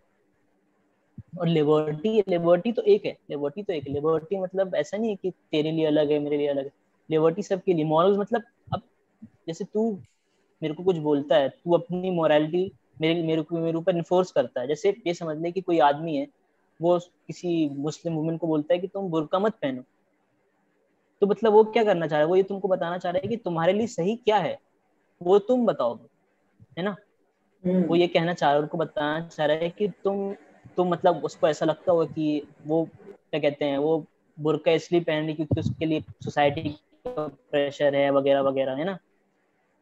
और 1.40 1.48
लिबर्टी 1.48 2.24
लिबर्टी 2.28 2.72
तो 2.72 2.82
एक 2.82 3.06
है। 3.06 3.18
लिबर्टी 3.30 3.64
तो 3.64 3.74
एक 3.74 3.88
है। 3.88 3.94
लिबर्टी 3.94 4.38
मतलब 4.38 4.76
ऐसा 4.76 4.98
नहीं 4.98 5.10
है 5.10 5.16
कि 5.16 5.32
तेरे 5.32 5.72
लिए 5.72 5.86
अलग 5.86 6.12
है, 6.12 6.20
मेरे 6.20 6.38
लिए 6.38 6.48
अलग 6.48 6.64
है। 6.64 6.72
लिबर्टी 7.12 7.44
सबके 7.44 7.74
लिए। 7.74 7.86
मॉरल्स 7.86 8.18
मतलब 8.18 8.44
अब, 8.74 8.82
जैसे 9.48 9.66
तू 9.66 10.00
मेरे 10.64 10.74
को 10.74 10.84
कुछ 10.84 10.98
बोलता 10.98 11.36
है, 11.36 11.50
तू 11.50 11.74
अपनी 11.74 12.12
मोरालिटी 12.12 12.72
मेरे 13.02 13.24
मेरे 13.24 13.42
को, 13.42 13.60
मेरे 13.60 13.78
ऊपर 13.78 13.96
इन्फोर्स 13.96 14.32
करता 14.32 14.62
है। 14.62 14.68
जैसे 14.68 14.96
ये 15.08 15.14
समझ 15.14 15.38
ले 15.38 15.52
कि 15.52 15.62
कोई 15.62 15.80
आदमी 15.80 16.16
है 16.16 16.41
वो 16.82 17.00
किसी 17.00 17.70
मुस्लिम 17.70 18.16
वुमेन 18.16 18.38
को 18.38 18.48
बोलता 18.48 18.74
है 18.74 18.80
कि 18.80 18.88
तुम 18.88 19.10
बुरका 19.10 19.40
मत 19.40 19.54
पहनो। 19.54 19.84
तो 21.22 21.28
मतलब 21.28 21.54
वो 21.54 21.64
क्या 21.64 21.84
करना 21.84 22.08
चाह 22.08 22.18
रहा 22.20 22.26
है? 22.26 22.30
वो 22.30 22.36
ये 22.36 22.44
तुमको 22.44 22.68
बताना 22.68 22.98
चाह 22.98 23.12
रहा 23.12 23.22
है 23.24 23.30
कि 23.30 23.38
तुम्हारे 23.38 23.74
लिए 23.74 23.88
सही 23.88 24.16
क्या 24.16 24.38
है? 24.38 24.58
वो 25.22 25.40
तुम 25.40 25.66
बताओगे 25.66 26.08
है 26.78 26.84
ना? 26.84 26.96
हम्म। 27.66 27.84
वो 27.84 27.96
ये 27.96 28.08
कहना 28.08 28.34
चाह 28.34 28.50
रहा 28.50 28.58
है 28.58 28.62
उनको 28.62 28.78
बताना 28.78 29.28
चाह 29.28 29.46
रहा 29.46 29.58
है 29.58 29.70
कि 29.70 29.88
तुम 29.88 30.34
तुम 30.78 30.90
मतलब 30.90 31.26
उसको 31.26 31.48
ऐसा 31.48 31.66
लगता 31.66 31.92
हो 31.92 32.06
कि 32.06 32.48
वो 32.66 32.90
क्या 33.04 33.40
कहते 33.40 33.66
हैं 33.66 33.78
वो 33.78 34.06
बुरका 34.40 34.72
इसलिए 34.72 35.02
पहन 35.02 35.26
रही 35.26 35.34
क्योंकि 35.34 35.60
उसके 35.60 35.86
लिए 35.86 36.02
सोसाइटी 36.24 36.80
प्रेशर 37.08 37.96
है 37.96 38.12
वगैरह 38.12 38.42
वगैरह 38.42 38.76
है 38.76 38.84
ना? 38.84 38.98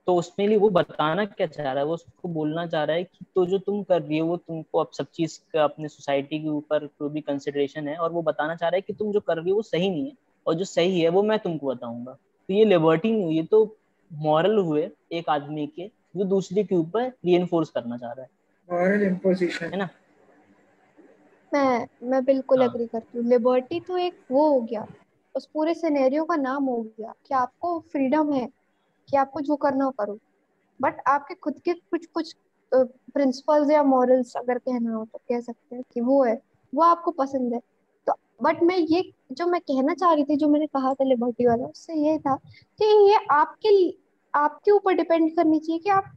तो 0.09 0.15
उसमें 0.15 0.47
लिए 0.47 0.57
वो 0.57 0.69
बताना 0.69 1.25
क्या 1.25 1.47
चाह 1.47 1.65
रहा 1.65 1.79
है? 1.79 1.83
वो 1.85 1.93
उसको 1.93 2.27
बोलना 2.27 2.65
चाह 2.67 2.83
रहा 2.83 2.95
है 2.95 3.03
कि 3.03 3.25
तो 3.35 3.45
जो 3.45 3.57
तुम 3.57 3.83
कर 3.83 4.01
रही 4.01 4.17
हो 4.17 4.27
वो 4.27 4.37
तुमको 4.37 4.79
अब 4.79 4.91
सब 4.91 5.07
चीज़ 5.13 5.39
का 5.53 5.63
अपने 5.63 5.87
सोसाइटी 5.87 6.39
के 6.39 6.49
ऊपर 6.49 6.85
कोई 6.87 7.09
भी 7.09 7.21
कंसिडरेशन 7.21 7.87
है 7.87 7.97
और 7.97 8.11
वो 8.11 8.21
बताना 8.21 8.55
चाह 8.55 8.69
रहा 8.69 8.75
है 8.75 8.81
कि 8.81 8.93
तुम 8.93 9.11
जो 9.11 9.19
कर 9.19 9.37
रही 9.37 9.49
हो 9.49 9.55
वो 9.55 9.61
सही 9.61 9.89
नहीं 9.89 10.05
है 10.05 10.13
और 10.47 10.53
जो 10.53 10.65
सही 10.65 11.01
है 11.01 11.09
वो 11.09 11.23
मैं 11.23 11.39
तुमको 11.39 11.67
बताऊँगा। 11.67 12.13
तो 12.13 12.53
ये 12.53 12.65
लिबर्टी 12.65 13.11
नहीं 13.11 13.23
हुई 13.23 13.35
ये 13.35 13.43
तो 13.43 13.77
मॉरल 14.13 14.57
हुए 14.57 14.89
एक 15.11 15.29
आदमी 15.29 15.67
के 15.67 15.91
जो 16.17 16.23
दूसरे 16.23 16.63
के 16.63 16.75
ऊपर 16.75 17.07
री 17.25 17.47
करना 17.53 17.97
चाह 17.97 18.11
रहा 18.11 18.21
है। 18.21 18.29
मॉरल 18.69 19.03
इम्पोजिशन 19.03 19.65
है 19.65 19.77
ना? 19.77 19.89
मैं 21.53 21.87
मैं 22.03 22.25
बिल्कुल 22.25 22.61
एग्री 22.61 22.83
हाँ। 22.83 22.87
करती 22.87 23.17
हूँ। 23.17 23.27
लिबर्टी 23.27 23.79
तो 23.79 23.97
एक 23.97 24.13
वो 24.31 24.49
हो 24.49 24.61
गया 24.61 24.87
उस 25.35 25.45
पूरे 25.45 25.73
सिनेरियो 25.73 26.23
का 26.25 26.35
नाम 26.35 26.63
हो 26.63 26.81
गया 26.81 27.13
कि 27.27 27.33
आपको 27.33 27.79
फ्रीडम 27.79 28.33
है। 28.33 28.58
कि 29.09 29.17
आपको 29.17 29.41
जो 29.41 29.55
करना 29.55 29.85
हो 29.85 29.91
करो। 29.91 30.17
बट 30.79 31.01
आपके 31.07 31.33
खुद 31.35 31.59
के 31.65 31.73
कुछ 31.73 32.05
कुछ 32.05 32.35
प्रिंसिपल्स 32.71 33.71
या 33.71 33.83
मॉरल्स 33.83 34.35
अगर 34.37 34.57
कहना 34.57 34.95
हो 34.95 35.05
तो 35.05 35.19
कह 35.29 35.39
सकते 35.39 35.75
हैं 35.75 35.83
कि 35.93 36.01
वो 36.01 36.23
है 36.23 36.41
वो 36.73 36.83
आपको 36.83 37.11
पसंद 37.11 37.53
है। 37.53 37.59
तो 38.07 38.13
बट 38.43 38.61
मैं 38.63 38.77
ये 38.77 39.11
जो 39.31 39.47
मैं 39.47 39.61
कहना 39.61 39.93
चाह 39.93 40.13
रही 40.13 40.23
थी 40.23 40.35
जो 40.37 40.47
मैंने 40.49 40.67
कहा 40.67 40.93
था 40.93 41.03
लिबर्टी 41.03 41.45
वाला 41.45 41.65
उससे 41.65 41.93
ये 41.93 42.17
था 42.19 42.35
कि 42.79 42.85
ये 43.09 43.17
आपके 43.31 43.89
आपके 44.33 44.71
ऊपर 44.71 44.93
डिपेंड 44.93 45.35
करनी 45.35 45.59
चाहिए 45.59 45.79
कि 45.79 45.89
आप 45.89 46.11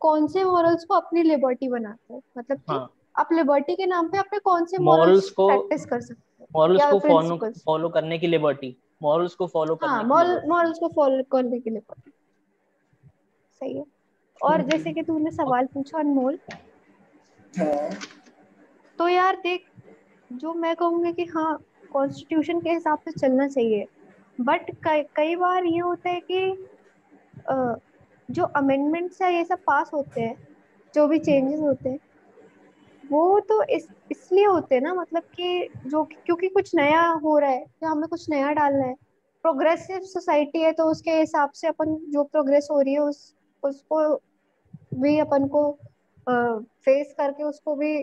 कौन 0.00 0.26
से 0.26 0.44
मॉरल्स 0.44 0.84
को 0.84 0.94
अपनी 0.94 1.22
लिबर्टी 1.22 1.68
बनाते 1.68 2.14
हो। 2.14 2.22
मतलब 2.38 2.56
कि 2.56 2.72
हाँ. 2.72 2.90
आप 3.18 3.28
लिबर्टी 3.32 3.74
के 3.76 3.86
नाम 3.86 4.08
पे 4.08 4.18
अपने 4.18 4.38
कौन 4.38 4.64
से 4.64 4.78
मॉरल्स 4.78 5.30
को 5.30 5.46
प्रैक्टिस 5.48 5.86
कर 5.86 6.00
सकते 6.00 6.42
हैं 6.42 6.46
मॉरल्स 6.56 6.82
को 6.90 6.98
फॉलो 6.98 7.36
फॉलो 7.66 7.88
करने 7.88 8.18
की 8.18 8.26
लिबर्टी 8.26 8.76
मॉरल्स 9.02 9.34
को 9.34 9.46
फॉलो 9.46 9.76
करने 9.76 9.92
हाँ 9.92 10.02
मॉरल्स 10.46 10.78
को 10.78 10.88
फॉलो 10.88 11.22
करने 11.22 11.60
की 11.60 11.70
लिबर्टी 11.70 12.10
सही 13.60 13.76
है। 13.76 13.84
और 14.40 14.62
जैसे 14.62 14.92
कि 14.92 15.02
तूने 15.02 15.30
सवाल 15.30 15.66
पूछा 15.66 15.98
अनमोल 15.98 16.38
हाँ। 17.58 17.90
तो 18.98 19.08
यार 19.08 19.36
देख 19.36 19.66
जो 20.32 20.52
मैं 20.54 20.74
कहूँगी 20.76 21.12
कि 21.12 21.24
हाँ 21.24 21.58
कॉन्स्टिट्यूशन 21.92 22.60
के 22.60 22.70
हिसाब 22.70 22.98
से 22.98 23.12
चलना 23.12 23.48
चाहिए। 23.48 23.86
बट 24.40 24.70
कई 24.84 25.02
कई 25.16 25.36
बार 25.36 25.64
ये 25.64 25.78
होता 25.78 26.10
है 26.10 26.20
कि 26.30 26.66
जो 28.28 28.44
अमेंडमेंट्स 28.56 29.22
है 29.22 29.34
ये 29.34 29.44
सब 29.44 29.58
पास 29.66 29.90
होते 29.94 30.20
हैं 30.20 30.36
जो 30.94 31.06
भी 31.08 31.18
चेंजेस 31.18 31.60
होते 31.60 31.88
हैं 31.88 31.98
वो 33.04 33.40
तो 33.40 33.62
इस 33.64 33.88
इसलिए 34.10 34.44
होते 34.44 34.74
हैं 34.74 34.82
ना 34.82 34.92
मतलब 34.94 35.22
कि 35.34 35.68
जो 35.86 36.02
क्योंकि 36.04 36.48
कुछ 36.48 36.74
नया 36.74 37.02
हो 37.24 37.38
रहा 37.38 37.50
है 37.50 37.64
तो 37.64 37.86
हमें 37.86 38.08
कुछ 38.08 38.28
नया 38.30 38.50
डालना 38.52 38.84
है। 38.84 38.94
प्रोग्रेसिव 39.44 40.00
सोसाइटी 40.04 40.60
है 40.60 40.72
तो 40.72 40.84
उसके 40.84 41.10
हिसाब 41.10 41.50
से 41.50 41.68
अपन 41.68 41.94
जो 42.10 42.24
प्रोग्रेस 42.24 42.68
हो 42.70 42.80
रही 42.80 42.94
है 42.94 43.00
उस 43.00 43.34
उसको 43.64 44.16
भी 44.94 45.18
अपन 45.18 45.46
को 45.48 45.70
फेस 46.26 47.14
करके 47.18 47.42
उसको 47.42 47.74
भी 47.74 47.96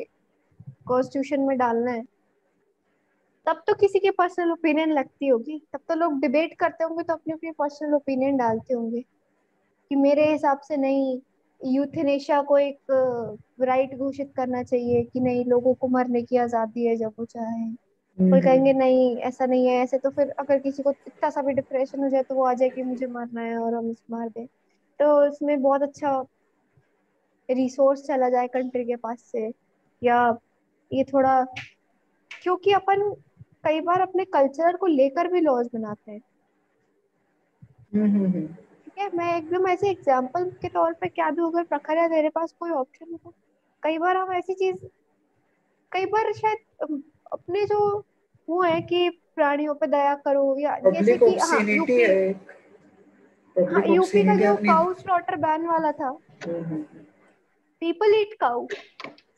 कॉन्स्टिट्यूशन 0.87 1.41
में 1.41 1.57
डालना 1.57 1.91
है। 1.91 2.03
तब 3.47 3.61
तो 3.67 3.73
किसी 3.73 3.99
की 3.99 4.09
पर्सनल 4.11 4.51
ओपिनियन 4.51 4.91
लगती 4.91 5.27
होगी। 5.27 5.57
तब 5.73 5.79
तो 5.89 5.95
लोग 5.95 6.19
डिबेट 6.21 6.53
करते 6.53 6.83
होंगे 6.83 7.03
तो 7.03 7.13
अपनी 7.13 7.33
अपनी 7.33 7.51
पर्सनल 7.51 7.93
ओपिनियन 7.93 8.37
डालते 8.37 8.73
होंगे 8.73 9.01
कि 9.91 9.95
मेरे 9.95 10.31
हिसाब 10.31 10.59
से 10.59 10.77
नहीं 10.77 11.19
यूथनेशिया 11.61 12.41
को 12.41 12.57
एक 12.57 12.91
राइट 13.61 13.97
घोषित 13.97 14.31
करना 14.35 14.63
चाहिए 14.63 15.03
कि 15.03 15.19
नहीं 15.19 15.45
लोगों 15.45 15.73
को 15.73 15.87
मरने 15.87 16.21
की 16.21 16.37
आज़ादी 16.37 16.85
है 16.85 16.95
जब 16.95 17.13
वो 17.19 17.25
चाहे। 17.25 17.65
कोई 17.65 18.29
हम्म। 18.29 18.41
कहेंगे 18.41 18.73
नहीं 18.73 19.15
ऐसा 19.17 19.45
नहीं 19.45 19.67
है 19.67 19.75
ऐसे 19.83 19.97
तो 19.97 20.09
फिर 20.09 20.29
अगर 20.39 20.59
किसी 20.59 20.83
को 20.83 20.91
इतना 20.91 21.29
सा 21.29 21.41
भी 21.41 21.53
डिप्रेशन 21.53 22.03
हो 22.03 22.09
जाए 22.09 22.23
तो 22.23 22.35
वो 22.35 22.45
आ 22.45 22.53
जाए 22.53 22.69
कि 22.69 22.83
मुझे 22.83 23.07
मरना 23.07 23.41
है 23.41 23.57
और 23.57 23.73
हम 23.73 23.93
मार 24.11 24.29
दें। 24.29 24.45
तो 25.01 25.25
इसमें 25.27 25.61
बहुत 25.61 25.81
अच्छा 25.83 26.17
रिसोर्स 27.49 28.01
चला 28.03 28.29
जाए 28.29 28.47
कंट्री 28.49 28.83
के 28.85 28.95
पास 28.97 29.21
से 29.25 29.47
या 30.01 30.17
ये 30.91 31.03
थोड़ा 31.05 31.35
क्योंकि 32.41 32.71
अपन 32.73 33.09
कई 33.65 33.81
बार 33.81 34.01
अपने 34.01 34.25
कल्चर 34.29 34.77
को 34.77 34.85
लेकर 34.87 35.31
भी 35.31 35.41
लॉज 35.41 35.69
बनाते 35.73 36.11
हैं। 36.11 36.21
हम्म, 37.93 38.05
हम्म, 38.15 38.47
ठीक 38.85 38.97
है 38.97 39.09
मैं 39.13 39.27
एकदम 39.37 39.67
ऐसे 39.67 39.89
एग्जांपल 39.89 40.49
के 40.61 40.69
तौर 40.69 40.93
पे 40.93 41.07
क्या 41.09 41.29
भी 41.31 41.41
अगर 41.43 41.63
प्रखर 41.65 41.97
है 41.97 42.07
तेरे 42.09 42.29
पास 42.31 42.53
कोई 42.59 42.71
ऑप्शन 42.75 43.17
हो 43.25 43.33
कई 43.83 43.97
बार 43.99 44.17
हम 44.17 44.33
ऐसी 44.33 44.53
चीज़ 44.55 44.85
कई 45.91 46.05
बार 46.07 46.31
शायद 46.33 46.93
अपने 47.33 47.65
जो 47.65 47.77
वो 48.47 48.61
है 48.63 48.79
कि 48.83 49.09
प्राणियों 49.35 49.75
पर 49.75 49.87
दया 49.87 50.15
करो 50.17 50.57
या 50.59 50.77
जैसे 50.87 51.17
कि 51.19 51.37
हाँ 51.41 51.61
यूपी 51.67 52.07
यूपी 53.57 54.23
का 54.25 54.35
जो 54.35 54.55
काउ 54.65 54.93
स्लॉटर 54.93 55.35
बैन 55.37 55.65
वाला 55.67 55.91
था। 55.91 56.07
हम्म, 56.07 56.63
हम्म, 56.63 56.81
पीपल 57.81 58.13
ईट 58.15 58.33
काउ 58.39 58.63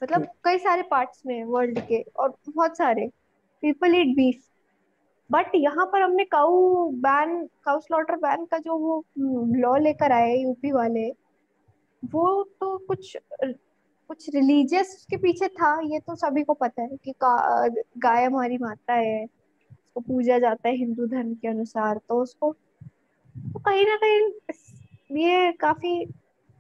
मतलब 0.04 0.28
कई 0.44 0.58
सारे 0.60 0.82
पार्ट्स 0.92 1.22
में 1.26 1.44
वर्ल्ड 1.44 1.80
के 1.88 2.02
और 2.02 2.34
बहुत 2.50 2.78
सारे। 2.78 3.08
पीपल 3.64 3.96
ईट 3.96 4.16
बीफ 4.16 4.42
बट 5.30 5.52
यहाँ 5.56 5.86
पर 5.92 6.02
हमने 6.02 6.24
cow 6.32 6.90
ban 7.04 7.46
cow 7.66 7.80
slaughter 7.80 8.16
ban 8.26 8.46
का 8.46 8.58
जो 8.58 8.78
वो 8.78 9.04
लॉ 9.56 9.76
लेकर 9.84 10.12
आए 10.12 10.36
यूपी 10.38 10.72
वाले 10.72 11.10
वो 12.04 12.26
तो 12.60 12.78
कुछ 12.88 13.16
कुछ 13.44 14.30
रिलीजियस 14.36 15.06
के 15.10 15.18
पीछे 15.18 15.48
था 15.48 15.70
ये 15.92 16.00
तो 16.00 16.16
सभी 16.16 16.44
को 16.44 16.54
पता 16.54 16.82
है 16.82 16.98
कि 17.04 17.14
गाय 17.24 18.24
हमारी 18.26 18.58
माता 18.58 18.94
है 18.94 19.24
उसको 19.26 20.00
पूजा 20.02 20.40
जाता 20.40 20.70
है 20.70 20.76
हिंदू 20.76 21.06
धर्म 21.08 21.34
के 21.34 21.48
अनुसार 21.48 22.00
तो 22.10 22.22
उसको 22.22 22.52
कहीं 23.66 23.86
ना 23.88 23.96
कहीं 23.96 25.20
ये 25.20 25.52
काफ़ी 25.60 26.06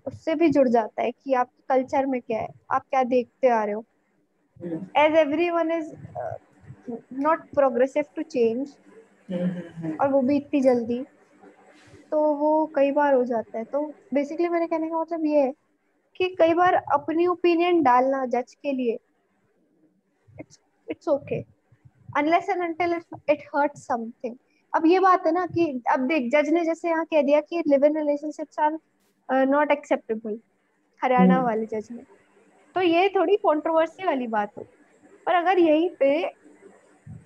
उससे 0.05 0.35
भी 0.35 0.49
जुड़ 0.49 0.67
जाता 0.67 1.01
है 1.01 1.11
कि 1.11 1.33
आपके 1.33 1.63
कल्चर 1.69 2.05
में 2.05 2.19
क्या 2.21 2.39
है, 2.39 2.47
आप 2.71 2.83
क्या 2.89 3.03
देखते 3.03 3.49
आ 3.49 3.63
रहे 3.63 3.73
हो। 3.73 3.85
As 4.97 5.15
everyone 5.49 5.71
is 5.71 5.91
not 7.23 7.49
progressive 7.55 8.05
to 8.15 8.21
change 8.23 8.75
और 10.01 10.09
वो 10.11 10.21
भी 10.21 10.37
इतनी 10.37 10.61
जल्दी 10.61 11.03
तो 12.11 12.21
वो 12.35 12.65
कई 12.75 12.91
बार 12.91 13.13
हो 13.13 13.23
जाता 13.25 13.57
है। 13.57 13.63
तो 13.65 13.85
बेसिकली 14.13 14.49
मेरे 14.49 14.67
कहने 14.67 14.89
का 14.89 15.01
मतलब 15.01 15.25
ये 15.25 15.41
है 15.41 15.51
कि 16.15 16.27
कई 16.39 16.53
बार 16.53 16.73
अपनी 16.93 17.27
ओपिनियन 17.27 17.81
डालना 17.83 18.25
जज 18.27 18.53
के 18.53 18.71
लिए 18.71 18.97
it's 20.87 21.07
okay 21.07 21.41
unless 22.17 22.49
and 22.49 22.61
until 22.63 22.93
it 23.29 23.43
hurt 23.55 23.77
something 23.77 24.35
अब 24.73 24.85
ये 24.85 24.99
बात 24.99 25.25
है 25.25 25.31
ना 25.31 25.45
कि 25.45 25.81
अब 25.91 26.07
देख 26.07 26.31
जज 26.31 26.49
ने 26.49 26.63
जैसे 26.65 26.89
यहाँ 26.89 27.05
कह 27.05 27.21
दिया 27.21 27.41
कि 27.41 27.63
live 27.67 27.85
in 27.85 27.97
relationships 27.97 28.59
are 28.59 28.77
not 29.45 29.71
acceptable 29.71 30.39
Haryana 31.01 31.35
hmm. 31.35 31.45
वाले 31.45 31.65
जज 31.65 31.87
ने। 31.91 32.03
तो 32.75 32.81
ये 32.81 33.09
थोड़ी 33.09 33.35
कंट्रोवर्सी 33.35 34.05
वाली 34.05 34.27
बात 34.27 34.49
हो। 34.57 34.63
पर 35.25 35.35
अगर 35.35 35.59
यहीं 35.59 35.89
पे 35.89 36.25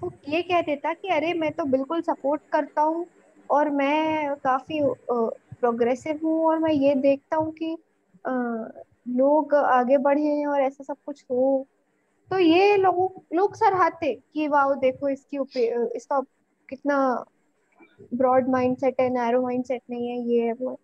वो 0.03 0.11
ये 0.29 0.41
कह 0.41 0.61
देता 0.61 0.93
कि 0.93 1.07
अरे 1.07 1.33
मैं 1.33 1.51
तो 1.51 1.65
बिल्कुल 1.65 2.01
सपोर्ट 2.01 2.41
करता 2.51 2.81
हूँ 2.81 3.05
और 3.49 3.69
मैं 3.69 4.35
काफ़ी 4.35 4.79
प्रोग्रेसिव 5.11 6.19
हूँ 6.23 6.45
और 6.47 6.59
मैं 6.59 6.71
ये 6.71 6.95
देखता 6.95 7.37
हूँ 7.37 7.51
कि 7.53 7.73
अ, 8.25 8.29
लोग 9.07 9.55
आगे 9.55 9.97
बढ़े 9.97 10.45
और 10.45 10.61
ऐसा 10.61 10.83
सब 10.83 10.97
कुछ 11.05 11.23
हो। 11.31 11.67
तो 12.31 12.39
ये 12.39 12.75
लोगों 12.77 13.07
लोग 13.37 13.55
सराहते 13.55 14.13
कि 14.33 14.47
वाह 14.47 14.73
देखो 14.73 15.09
इसकी 15.09 15.37
इसका 15.97 16.19
कितना 16.69 16.97
ब्रॉड 18.13 18.49
माइंडसेट 18.49 19.01
है 19.01 19.09
नैरो 19.11 19.41
माइंडसेट 19.41 19.81
नहीं 19.89 20.07
है 20.09 20.17
ये 20.27 20.45
है 20.45 20.53
वो 20.53 20.79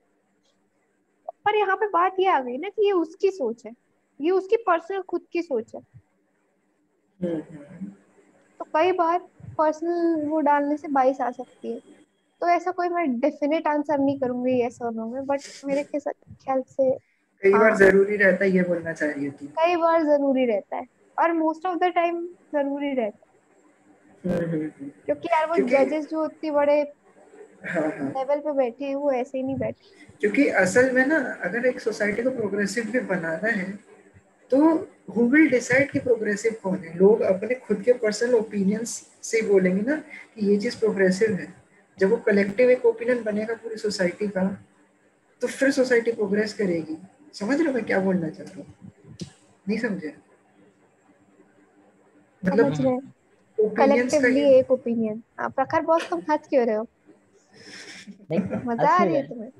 पर 1.45 1.55
यहाँ 1.55 1.75
पे 1.77 1.87
बात 1.89 2.19
ये 2.19 2.27
आ 2.27 2.39
गई 2.41 2.57
ना 2.57 2.69
कि 2.69 2.85
ये 2.85 2.91
उसकी 2.93 3.31
सोच 3.31 3.65
है 3.65 3.73
ये 4.19 4.31
उसकी 4.31 4.57
पर्सनल 4.63 5.01
खुद 5.03 5.21
की 5.31 5.41
सोच 5.41 5.75
है 5.75 5.81
हम्म, 7.19 7.35
हम्म। 7.35 7.87
तो 8.59 8.65
कई 8.73 8.91
बार 8.91 9.19
पर्सनल 9.57 10.25
वो 10.27 10.39
डालने 10.41 10.77
से 10.77 10.87
बाइस 10.89 11.21
आ 11.21 11.29
सकती 11.31 11.71
है 11.71 11.79
तो 12.41 12.47
ऐसा 12.47 12.71
कोई 12.71 12.89
मैं 12.89 13.19
डेफिनेट 13.19 13.67
आंसर 13.67 13.99
नहीं 13.99 14.19
करूँगी 14.19 14.59
यस 14.61 14.81
और 14.81 14.93
नो 14.93 15.07
में 15.07 15.25
बट 15.25 15.41
मेरे 15.65 15.83
के 15.95 15.99
ख्याल 15.99 16.61
से 16.69 16.91
कई 17.43 17.51
बार 17.51 17.69
हाँ। 17.69 17.77
ज़रूरी 17.77 18.15
रहता 18.15 18.43
है 18.45 18.51
ये 18.51 18.63
बोलना 18.63 18.93
चाहिए 18.93 19.29
थी 19.31 19.47
कई 19.55 19.75
बार 19.75 20.03
ज़रूरी 20.03 20.45
रहता 20.45 20.77
है 20.77 20.87
और 21.17 21.33
मोस्ट 21.33 21.65
ऑफ़ 21.65 21.77
द 21.77 21.91
टाइम 21.95 22.25
ज़रूरी 22.53 22.93
रहता 22.93 23.17
है 23.17 23.31
हम्म। 24.25 24.67
क्योंकि 25.05 25.27
यार 25.27 25.49
वो 25.49 25.55
जजेस 25.67 26.07
जो 26.07 26.25
इतने 26.25 26.51
बड़े 26.51 26.83
हाँ 27.63 27.81
हाँ। 27.89 28.07
लेवल 28.09 28.39
पे 28.39 28.51
बैठे 28.53 28.85
हैं 28.85 28.95
वो 28.95 29.11
ऐसे 29.11 29.37
ही 29.37 29.43
नहीं 29.43 29.55
बैठे। 29.55 29.91
क्योंकि 30.19 30.47
असल 30.61 30.91
में 30.91 31.05
ना 31.05 31.17
अगर 31.43 31.65
एक 31.65 31.79
सोसाइटी 31.79 32.23
को 32.23 32.29
प्रोग्रेसिव 32.29 32.89
भी 32.91 32.99
बनाना 32.99 33.49
है 33.49 33.71
तो 34.51 34.59
हु 35.15 35.25
विल 35.27 35.49
डिसाइड 35.49 35.91
कि 35.91 35.99
प्रोग्रेसिव 35.99 36.55
कौन 36.63 36.75
है? 36.77 36.97
लोग 36.97 37.21
अपने 37.21 37.55
खुद 37.55 37.81
के 37.81 37.93
पर्सनल 37.93 38.35
ओपिनियंस 38.35 38.89
से 39.23 39.41
बोलेंगे 39.41 39.81
ना 39.81 39.95
कि 39.95 40.45
ये 40.51 40.57
चीज़ 40.57 40.77
प्रोग्रेसिव 40.79 41.33
है। 41.33 41.53
जब 41.97 42.09
वो 42.09 42.17
कलेक्टिव 42.17 42.69
एक 42.69 42.85
ओपिनियन 42.85 43.23
बनेगा 43.23 43.53
पूरी 43.53 43.77
सोसाइटी 43.77 44.27
का 44.27 44.43
तो 45.41 45.47
फिर 45.47 45.71
सोसाइटी 45.71 46.11
प्रोग्रेस 46.11 46.53
करेगी। 46.53 46.97
समझ 47.33 47.57
रहे 47.57 47.67
हो 47.67 47.73
मैं 47.73 47.83
क्या 47.85 47.99
बोलना 47.99 48.29
चाहता 48.29 48.59
हूँ? 48.59 48.65
नहीं 49.67 49.77
समझे? 49.77 50.13
मतलब 52.43 52.71
का 52.77 53.75
कलेक्टिवली 53.77 54.41
एक 54.53 54.71
ओपिनियन 54.71 55.21
हाँ 55.39 55.49
प्रखर 55.49 55.81
बॉस 55.81 56.09
तुम 56.09 56.21
हंस 56.31 56.47
क्यों 56.49 56.65
रहे 56.65 56.75
हो? 56.75 56.87
मज़ा 58.67 58.89
आ 58.89 59.03
रही 59.03 59.15
है 59.15 59.27
तुम्हें। 59.27 59.51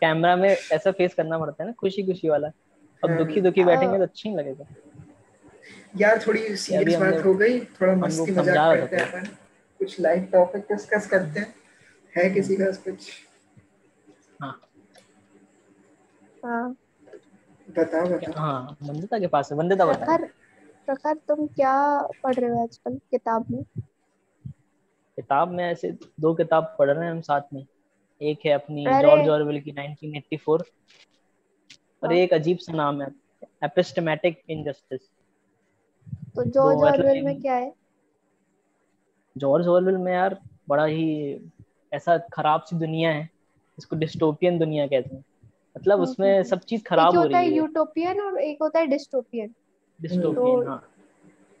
कैमरा 0.00 0.34
में 0.36 0.48
ऐसा 0.48 0.90
फेस 0.90 1.14
करना 1.14 1.38
पड़ता 1.38 1.62
है 1.62 1.68
ना 1.68 1.72
खुशी 1.80 2.02
खुशी 2.02 2.28
वाला। 2.28 2.48
अब 3.02 3.10
हाँ। 3.10 3.18
दुखी 3.18 3.40
दुखी 3.40 3.64
बैठेंगे 3.64 3.98
तो 3.98 4.02
अच्छा 4.04 4.28
नहीं 4.30 4.38
लगेगा। 4.38 4.64
यार 5.96 6.18
थोड़ी 6.26 6.56
सीरियस 6.56 7.00
बात 7.00 7.24
हो 7.24 7.34
गई 7.34 7.60
थोड़ा 7.60 7.94
मस्ती 7.96 8.32
मज़ाक 8.32 8.76
करते 8.78 8.96
हैं 8.96 9.04
अपन। 9.04 9.26
कुछ 9.80 10.00
लाइट 10.00 10.30
टॉपिक 10.32 10.62
डिस्कस 10.62 11.06
करते 11.06 11.40
हैं। 11.40 11.54
है 12.14 12.28
किसी 12.30 12.56
का 12.56 12.70
कुछ? 12.84 13.10
हाँ। 14.42 14.60
हाँ। 16.44 16.76
बताओ 17.68 18.06
बताओ। 18.08 18.34
हाँ 18.34 18.76
वंदिता 18.82 19.18
के 19.18 19.26
पास 19.26 19.52
है 19.52 19.58
वंदिता 19.58 19.86
बता 19.86 20.06
प्रखर 20.06 20.26
प्रखर 20.86 21.14
तुम 21.28 21.46
क्या 21.46 21.74
पढ़ 22.22 22.34
रहे 22.34 22.50
हो 22.50 22.62
आजकल 22.62 22.96
किताब 23.10 23.46
में? 23.50 23.64
किताब 25.20 25.48
में 25.48 25.64
ऐसे 25.64 25.92
दो 26.20 26.34
किताब 26.34 26.76
पढ़ 26.78 26.90
रहे 26.90 27.04
हैं 27.04 27.12
हम 27.12 27.20
साथ 27.20 27.40
में। 27.54 27.66
एक 28.22 28.38
है 28.46 28.52
अपनी। 28.52 28.84
जॉर्ज 28.84 29.28
ऑरवेल 29.28 29.60
की 29.60 29.70
1984 29.70 30.62
और 32.02 32.12
हाँ। 32.12 32.14
एक 32.14 32.34
अजीब 32.34 32.58
सा 32.58 32.72
नाम 32.72 33.02
है 33.02 33.08
एपिस्टेमेटिक 33.64 34.42
इनजस्टिस। 34.48 35.00
तो 36.36 36.44
जॉर्ज 36.44 36.82
ऑरवेल 36.82 37.22
में 37.22 37.40
क्या 37.40 37.54
है? 37.54 37.74
जॉर्ज 39.38 39.66
ऑरवेल 39.66 39.96
में 39.96 40.12
यार 40.12 40.38
बड़ा 40.68 40.84
ही 40.84 41.36
ऐसा 41.92 42.18
खराब 42.18 42.62
सी 42.62 42.76
दुनिया 42.76 43.10
है 43.10 43.30
इसको 43.78 43.96
डिस्टोपियन 43.96 44.58
दुनिया 44.58 44.86
कहते 44.86 45.16
हैं। 45.16 45.24
मतलब 45.76 46.00
हम्म, 46.00 46.10
उसमें 46.10 46.42
सब 46.42 46.58
चीज़ 46.58 46.84
खराब 46.84 47.16
हो 47.16 47.22
है 47.22 47.28
रही 47.28 47.36
है। 47.36 47.56
यूटोपियन 47.56 48.20
और 48.20 48.40
एक 48.40 48.58
होता 48.62 48.78
है 48.78 48.86
डिस्टोपियन। 48.86 49.54
डिस्टोपियन 50.00 50.34
तो- 50.34 50.68
हाँ। 50.68 50.89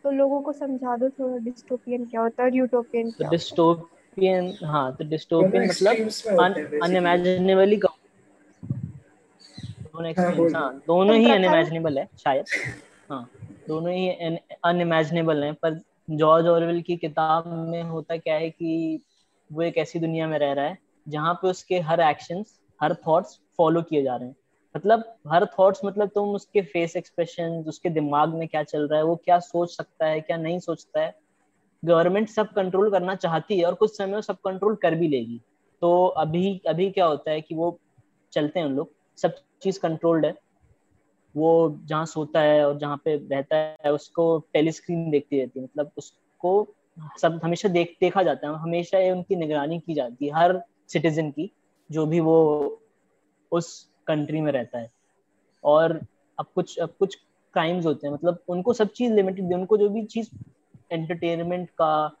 तो 0.04 0.10
लोगों 0.10 0.40
को 0.42 0.52
समझा 0.52 0.96
दो 0.96 1.08
थोड़ा 1.08 1.36
डिस्टोपियन 1.36 2.04
क्या 2.06 2.20
होता 2.20 2.42
है 2.42 2.48
और 2.48 2.56
यूटोपियन 2.56 3.10
तो 3.10 3.16
क्या 3.18 3.28
है 3.28 3.30
डिस्टोपियन 3.30 4.54
हाँ 4.64 4.92
तो 4.96 5.04
डिस्टोपियन 5.04 5.68
मतलब 5.68 5.96
हैं। 5.96 6.80
अनइमेजिनेबली 6.82 7.76
दोनों 9.92 10.12
हाँ, 10.18 10.32
हाँ। 10.54 10.82
दोनों 10.86 11.16
ही 11.16 11.30
अनइमेजिनेबल 11.32 11.98
है 11.98 12.08
शायद 12.18 12.44
हाँ 13.10 13.28
दोनों 13.68 13.92
ही 13.92 14.08
अनइमेजिनेबल 14.64 15.44
हैं 15.44 15.54
पर 15.54 15.80
जॉर्ज 16.10 16.46
ऑरवेल 16.46 16.82
की 16.82 16.96
किताब 16.96 17.46
में 17.46 17.82
होता 17.82 18.16
क्या 18.16 18.34
है 18.34 18.50
कि 18.50 19.00
वो 19.50 19.62
एक 19.62 19.78
ऐसी 19.78 19.98
दुनिया 19.98 20.26
में 20.28 20.38
रह 20.38 20.52
रहा 20.52 20.64
है 20.64 20.78
जहाँ 21.06 21.34
पे 21.34 21.48
उसके 21.48 21.80
हर 21.80 22.00
एक्शंस 22.00 22.58
हर 22.80 22.94
थॉट्स 23.06 23.40
फॉलो 23.58 23.82
किए 23.82 24.02
जा 24.02 24.16
रहे 24.16 24.28
हैं 24.28 24.36
मतलब 24.76 25.04
हर 25.28 25.46
थॉट्स 25.58 25.80
मतलब 25.84 26.08
तुम 26.08 26.28
उसके 26.28 26.62
फेस 26.62 26.96
एक्सप्रेशन 26.96 27.64
उसके 27.68 27.90
दिमाग 27.90 28.34
में 28.34 28.48
क्या 28.48 28.62
चल 28.62 28.88
रहा 28.88 28.98
है, 28.98 29.04
वो 29.04 29.16
क्या 29.16 29.38
सोच 29.38 29.76
सकता 29.76 30.06
है, 30.06 30.20
क्या 30.20 30.36
नहीं 30.36 30.58
सोचता 30.58 31.00
है 31.00 31.14
गवर्नमेंट 31.84 32.28
सब 32.28 32.52
कंट्रोल 32.52 32.90
करना 32.90 33.14
चाहती 33.14 33.58
है 33.58 33.64
और 33.64 33.74
कुछ 33.74 33.96
समय 33.96 34.22
सब 34.22 34.36
कंट्रोल 34.36 34.74
कर 34.74 34.94
भी 34.94 35.08
लेगी। 35.08 35.40
तो 35.82 36.06
अभी 36.06 36.60
अभी 36.68 36.90
क्या 36.90 37.06
होता 37.06 37.30
है 37.30 37.40
कि 37.40 37.54
वो 37.54 37.78
चलते 38.32 38.60
हैं 38.60 38.66
उन 38.66 38.72
लोग, 38.72 38.90
सब 39.18 39.34
चीज़ 39.62 39.80
कंट्रोल्ड 39.80 40.26
है। 40.26 40.34
वो 41.36 41.78
जहाँ 41.84 42.06
सोता 42.06 42.40
है 42.40 42.66
और 42.66 42.78
जहाँ 42.78 42.96
पे 43.04 43.16
रहता 43.16 43.56
है, 43.56 43.92
उसको 43.92 44.38
टेलीस्क्रीन 44.52 45.10
देखती 45.10 45.40
रहती 45.40 45.58
है। 45.58 45.64
मतलब 45.64 45.90
उसको 45.96 46.74
सब, 47.18 47.40
हमेशा 47.44 47.68
देख, 47.68 47.96
देखा 48.00 48.22
जाता 48.22 48.48
है, 48.48 48.54
हमेशा 48.54 48.98
ये 48.98 49.10
उनकी 49.10 49.36
निगरानी 49.36 49.78
की 49.78 49.94
जाती 49.94 50.26
है, 50.26 50.32
हर 50.32 50.62
सिटीजन 50.88 51.30
की, 51.30 51.50
जो 51.90 52.06
भी 52.06 52.20
वो 52.20 52.80
उस 53.52 53.89
कंट्री 54.06 54.40
में 54.40 54.52
रहता 54.52 54.78
है। 54.78 54.90
और 55.64 56.00
अब 56.38 56.46
कुछ 56.54 56.78
अब 56.78 56.94
कुछ 56.98 57.14
क्राइम्स 57.54 57.86
होते 57.86 58.06
हैं। 58.06 58.14
मतलब 58.14 58.38
उनको 58.48 58.72
सब 58.72 58.88
चीज़ 58.88 59.12
लिमिटेड 59.12 59.52
उनको 59.54 59.76
जो 59.76 59.88
भी 59.88 60.04
चीज़ 60.04 60.28
एंटरटेनमेंट 60.92 61.70
का 61.70 62.16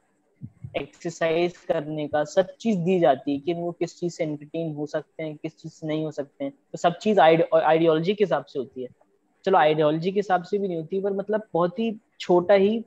एक्सरसाइज 0.76 1.56
करने 1.56 2.06
का 2.08 2.24
सब 2.24 2.54
चीज़ 2.60 2.78
दी 2.78 2.98
जाती 3.00 3.32
है 3.32 3.38
कि 3.38 3.54
वो 3.54 3.70
किस 3.72 3.98
चीज़ 4.00 4.12
से 4.12 4.24
एंटरटेन 4.24 4.74
हो 4.74 4.86
सकते 4.86 5.22
हैं, 5.22 5.36
किस 5.36 5.56
चीज़ 5.58 5.72
से 5.72 5.86
नहीं 5.86 6.04
हो 6.04 6.10
सकते 6.10 6.44
हैं। 6.44 6.52
तो 6.72 6.78
सब 6.78 6.98
चीज़ 6.98 7.20
आइडियोलॉजी 7.20 8.14
के 8.14 8.24
हिसाब 8.24 8.44
से 8.44 8.58
होती 8.58 8.82
है। 8.82 8.88
चलो 9.44 9.58
आइडियोलॉजी 9.58 10.12
के 10.12 10.18
हिसाब 10.18 10.42
से 10.42 10.58
भी 10.58 10.68
नहीं 10.68 10.76
होती, 10.76 11.00
पर 11.00 11.12
मतलब 11.12 11.42
बहुत 11.52 11.78
ही 11.78 11.96
छोटा 12.20 12.54
ही 12.54 12.78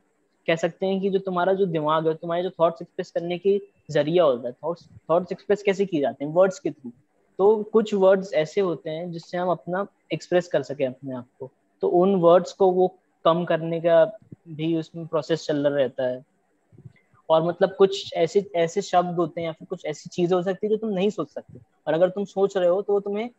कह 0.47 0.55
सकते 0.55 0.85
हैं 0.85 0.99
कि 1.01 1.09
जो 1.09 1.19
तुम्हारा 1.19 1.53
जो 1.53 1.65
दिमाग 1.65 2.07
है, 2.07 2.13
तुम्हारे 2.13 2.43
जो 2.43 2.49
थॉट्स 2.49 2.81
एक्सप्रेस 2.81 3.11
करने 3.11 3.37
की 3.37 3.59
ज़रिया 3.91 4.23
होता 4.23 4.47
है। 4.47 4.53
थॉट्स 5.09 5.31
एक्सप्रेस 5.31 5.63
कैसे 5.63 5.85
किए 5.85 6.01
जाते 6.01 6.25
हैं? 6.25 6.31
वर्ड्स 6.31 6.59
के 6.59 6.71
थ्रू 6.71 6.91
तो 7.39 7.63
कुछ 7.63 7.93
वर्ड्स 7.93 8.33
ऐसे 8.33 8.61
होते 8.61 8.89
हैं 8.89 9.11
जिससे 9.11 9.37
हम 9.37 9.49
अपना 9.49 9.85
एक्सप्रेस 10.13 10.47
कर 10.47 10.63
सके 10.63 10.83
अपने 10.83 11.15
आप 11.15 11.27
को। 11.39 11.51
तो 11.81 11.87
उन 11.87 12.15
वर्ड्स 12.15 12.53
को 12.53 12.71
वो 12.71 12.87
कम 13.25 13.45
करने 13.45 13.79
का 13.81 14.05
भी 14.47 14.75
उसमें 14.77 15.07
प्रोसेस 15.07 15.45
चल 15.45 15.67
रहा 15.67 15.77
रहता 15.77 16.03
है। 16.03 16.23
और 17.29 17.43
मतलब 17.43 17.75
कुछ 17.75 18.13
ऐसे 18.13 18.51
ऐसे 18.55 18.81
शब्द 18.81 19.15
होते 19.15 19.41
हैं 19.41 19.45
या 19.47 19.51
फिर 19.51 19.67
कुछ 19.67 19.85
ऐसी 19.85 20.09
चीज़ें 20.09 20.35
हो 20.37 20.43
सकती 20.43 20.67
है 20.67 20.69
जो 20.69 20.77
तुम 20.77 20.89
नहीं 20.89 21.09
सोच 21.09 21.29
सकते। 21.29 21.59
और 21.87 21.93
अगर 21.93 22.09
तुम 22.09 22.25
सोच 22.25 22.57
रहे 22.57 22.69
हो 22.69 22.81
तो 22.81 22.93
वो 22.93 22.99
तुम्हें 22.99 23.29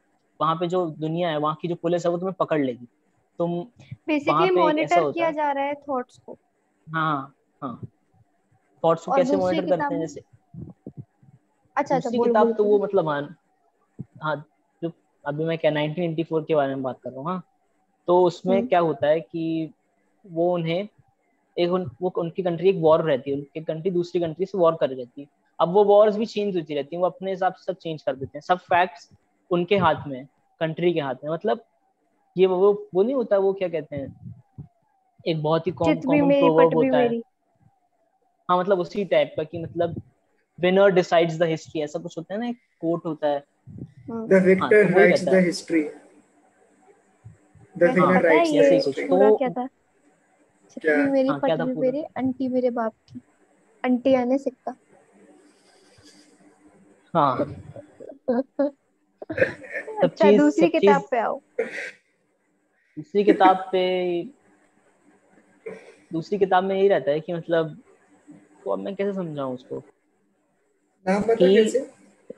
वहाँ 0.41 0.55
पे 0.55 0.67
जो 0.67 0.87
दुनिया 0.87 1.31
है 1.31 1.39
वहाँ 1.39 1.59
की 1.63 1.69
जो 1.69 1.75
पुलिस 1.75 2.07
है 2.07 2.11
वो 2.13 2.19
तुम्हें 2.19 2.35
पकड़ 2.39 2.61
लेगी। 2.61 2.87
तुम 3.39 3.63
बेसिकली 4.07 4.51
मॉनिटर 4.51 5.11
किया 5.13 5.31
जा 5.31 5.53
रहा 5.53 5.65
है 5.65 5.75
थॉट्स 5.75 6.19
को। 6.19 6.39
हाँ 6.87 7.35
हाँ। 7.63 7.81
थॉट्स 8.85 9.05
को 9.05 9.13
कैसे 9.13 9.37
मॉनिटर 9.37 9.67
करते 9.67 9.95
हैं 9.95 10.01
जैसे 10.01 10.23
अच्छा 11.77 11.97
अच्छा 11.97 12.11
बोल 12.11 12.29
किताब 12.29 12.53
तो 12.53 12.65
वो 12.65 12.79
मतलब 12.79 13.09
हाँ 13.09 13.23
हाँ 14.23 14.37
जो 14.83 14.93
अभी 15.25 15.45
मैं 15.45 15.59
क्या 15.59 15.71
1984 15.71 16.45
के 16.45 16.55
बारे 16.55 16.75
में 16.75 16.83
बात 16.83 17.01
कर 17.05 17.11
रहा 17.11 17.21
हूँ 17.21 17.29
हाँ। 17.29 17.43
तो 18.07 18.23
उसमें 18.25 18.57
हम्म। 18.57 18.69
क्या 18.69 18.81
होता 18.81 19.07
है 19.07 19.21
कि 19.21 19.71
वो 20.27 20.55
उन्हें 20.55 20.89
एक 21.59 21.71
उन, 21.71 21.91
वो 22.03 22.13
उनकी 22.19 22.43
कंट्री 22.43 22.69
एक 22.69 22.77
वॉर 22.77 23.03
रहती 23.03 23.31
है 23.31 23.37
उनकी 23.37 23.61
कंट्री 23.61 23.91
दूसरी 23.91 24.21
कंट्री 24.21 24.47
से 24.47 24.59
वॉर 24.59 24.75
कर 24.75 24.91
रहती 24.91 25.21
है। 25.21 25.29
अब 25.61 25.73
वो 25.73 25.85
वॉर्स 25.85 26.17
भी 26.17 26.27
चेंज 26.27 26.57
होती 26.57 26.75
रहती 26.75 26.97
है 26.97 27.01
वो 27.01 27.07
अपने 27.07 27.31
हिसाब 27.31 27.55
से 27.55 27.73
सब 27.73 27.79
चेंज 27.79 28.03
कर 28.03 28.17
देते 28.17 28.39
हैं। 28.39 28.41
सब 28.41 28.59
फैक्ट्स 28.59 29.11
उनके 29.51 29.77
हाथ 29.77 30.07
में 30.07 30.27
कंट्री 30.61 30.93
के 30.95 31.01
हाथ 31.01 31.15
में 31.25 31.31
मतलब 31.31 31.65
ये 32.39 32.47
वो 32.47 32.89
वो 32.95 33.03
नहीं 33.03 33.15
होता 33.15 33.39
वो 33.39 33.53
क्या 33.53 33.69
कहते 33.69 33.97
हैं 33.97 34.35
एक 35.27 35.43
बहुत 35.43 35.67
ही 35.67 35.73
कॉमन 35.73 36.31
प्रोवर्ब 36.31 36.75
होता 36.75 36.99
है। 36.99 37.19
हाँ 38.49 38.59
मतलब 38.59 38.79
उसी 38.79 39.05
टाइप 39.05 39.35
का 39.37 39.45
कि 39.45 39.63
मतलब 39.63 40.03
विनर 40.61 40.91
डिसाइड्स 40.91 41.39
द 41.39 41.43
हिस्ट्री 41.43 41.81
ऐसा 41.83 41.99
कुछ 41.99 42.19
होता 42.19 42.35
है 42.35 42.41
ना 42.41 42.47
एक 42.47 42.57
कोट 42.81 43.07
होता 43.07 43.29
है। 43.29 43.45
The 44.11 44.43
victor 44.47 44.91
writes 44.93 45.25
the 45.25 45.35
history 45.35 45.83
the 47.79 47.83
winner 47.83 48.23
writes 48.23 48.53
the 48.53 48.73
history 48.73 49.07
तो 49.09 49.37
क्या 49.37 49.49
था? 49.49 49.67
क्या? 50.81 50.97
मेरी 50.97 51.29
हाँ, 51.29 51.39
पत्नी 51.39 51.75
मेरे 51.75 52.03
आंटी 52.03 52.49
मेरे 52.49 52.71
बाप 52.71 52.93
की। 52.93 53.21
आंटी 53.85 54.15
आने 54.15 54.39
सिक्का। 54.39 54.77
हाँ। 57.15 57.39
अच्छा 60.03 60.33
दूसरी 60.33 60.69
किताब 60.69 61.03
पे 61.11 61.19
आओ। 61.19 61.41
दूसरी 62.97 63.25
किताब 63.25 63.69
पे 63.73 64.23
दूसरी 66.13 66.39
किताब 66.39 66.65
में 66.65 66.77
यही 66.77 66.89
रहता 66.89 67.11
है 67.11 67.21
कि 67.21 67.33
मतलब 67.33 67.79
तो 68.65 68.71
अब 68.71 68.79
मैं 68.79 68.95
कैसे 68.95 69.13
समझाऊं 69.13 69.55
उसको? 69.55 69.83
नाम 71.07 71.23
बता 71.23 71.35
कैसे? 71.35 71.91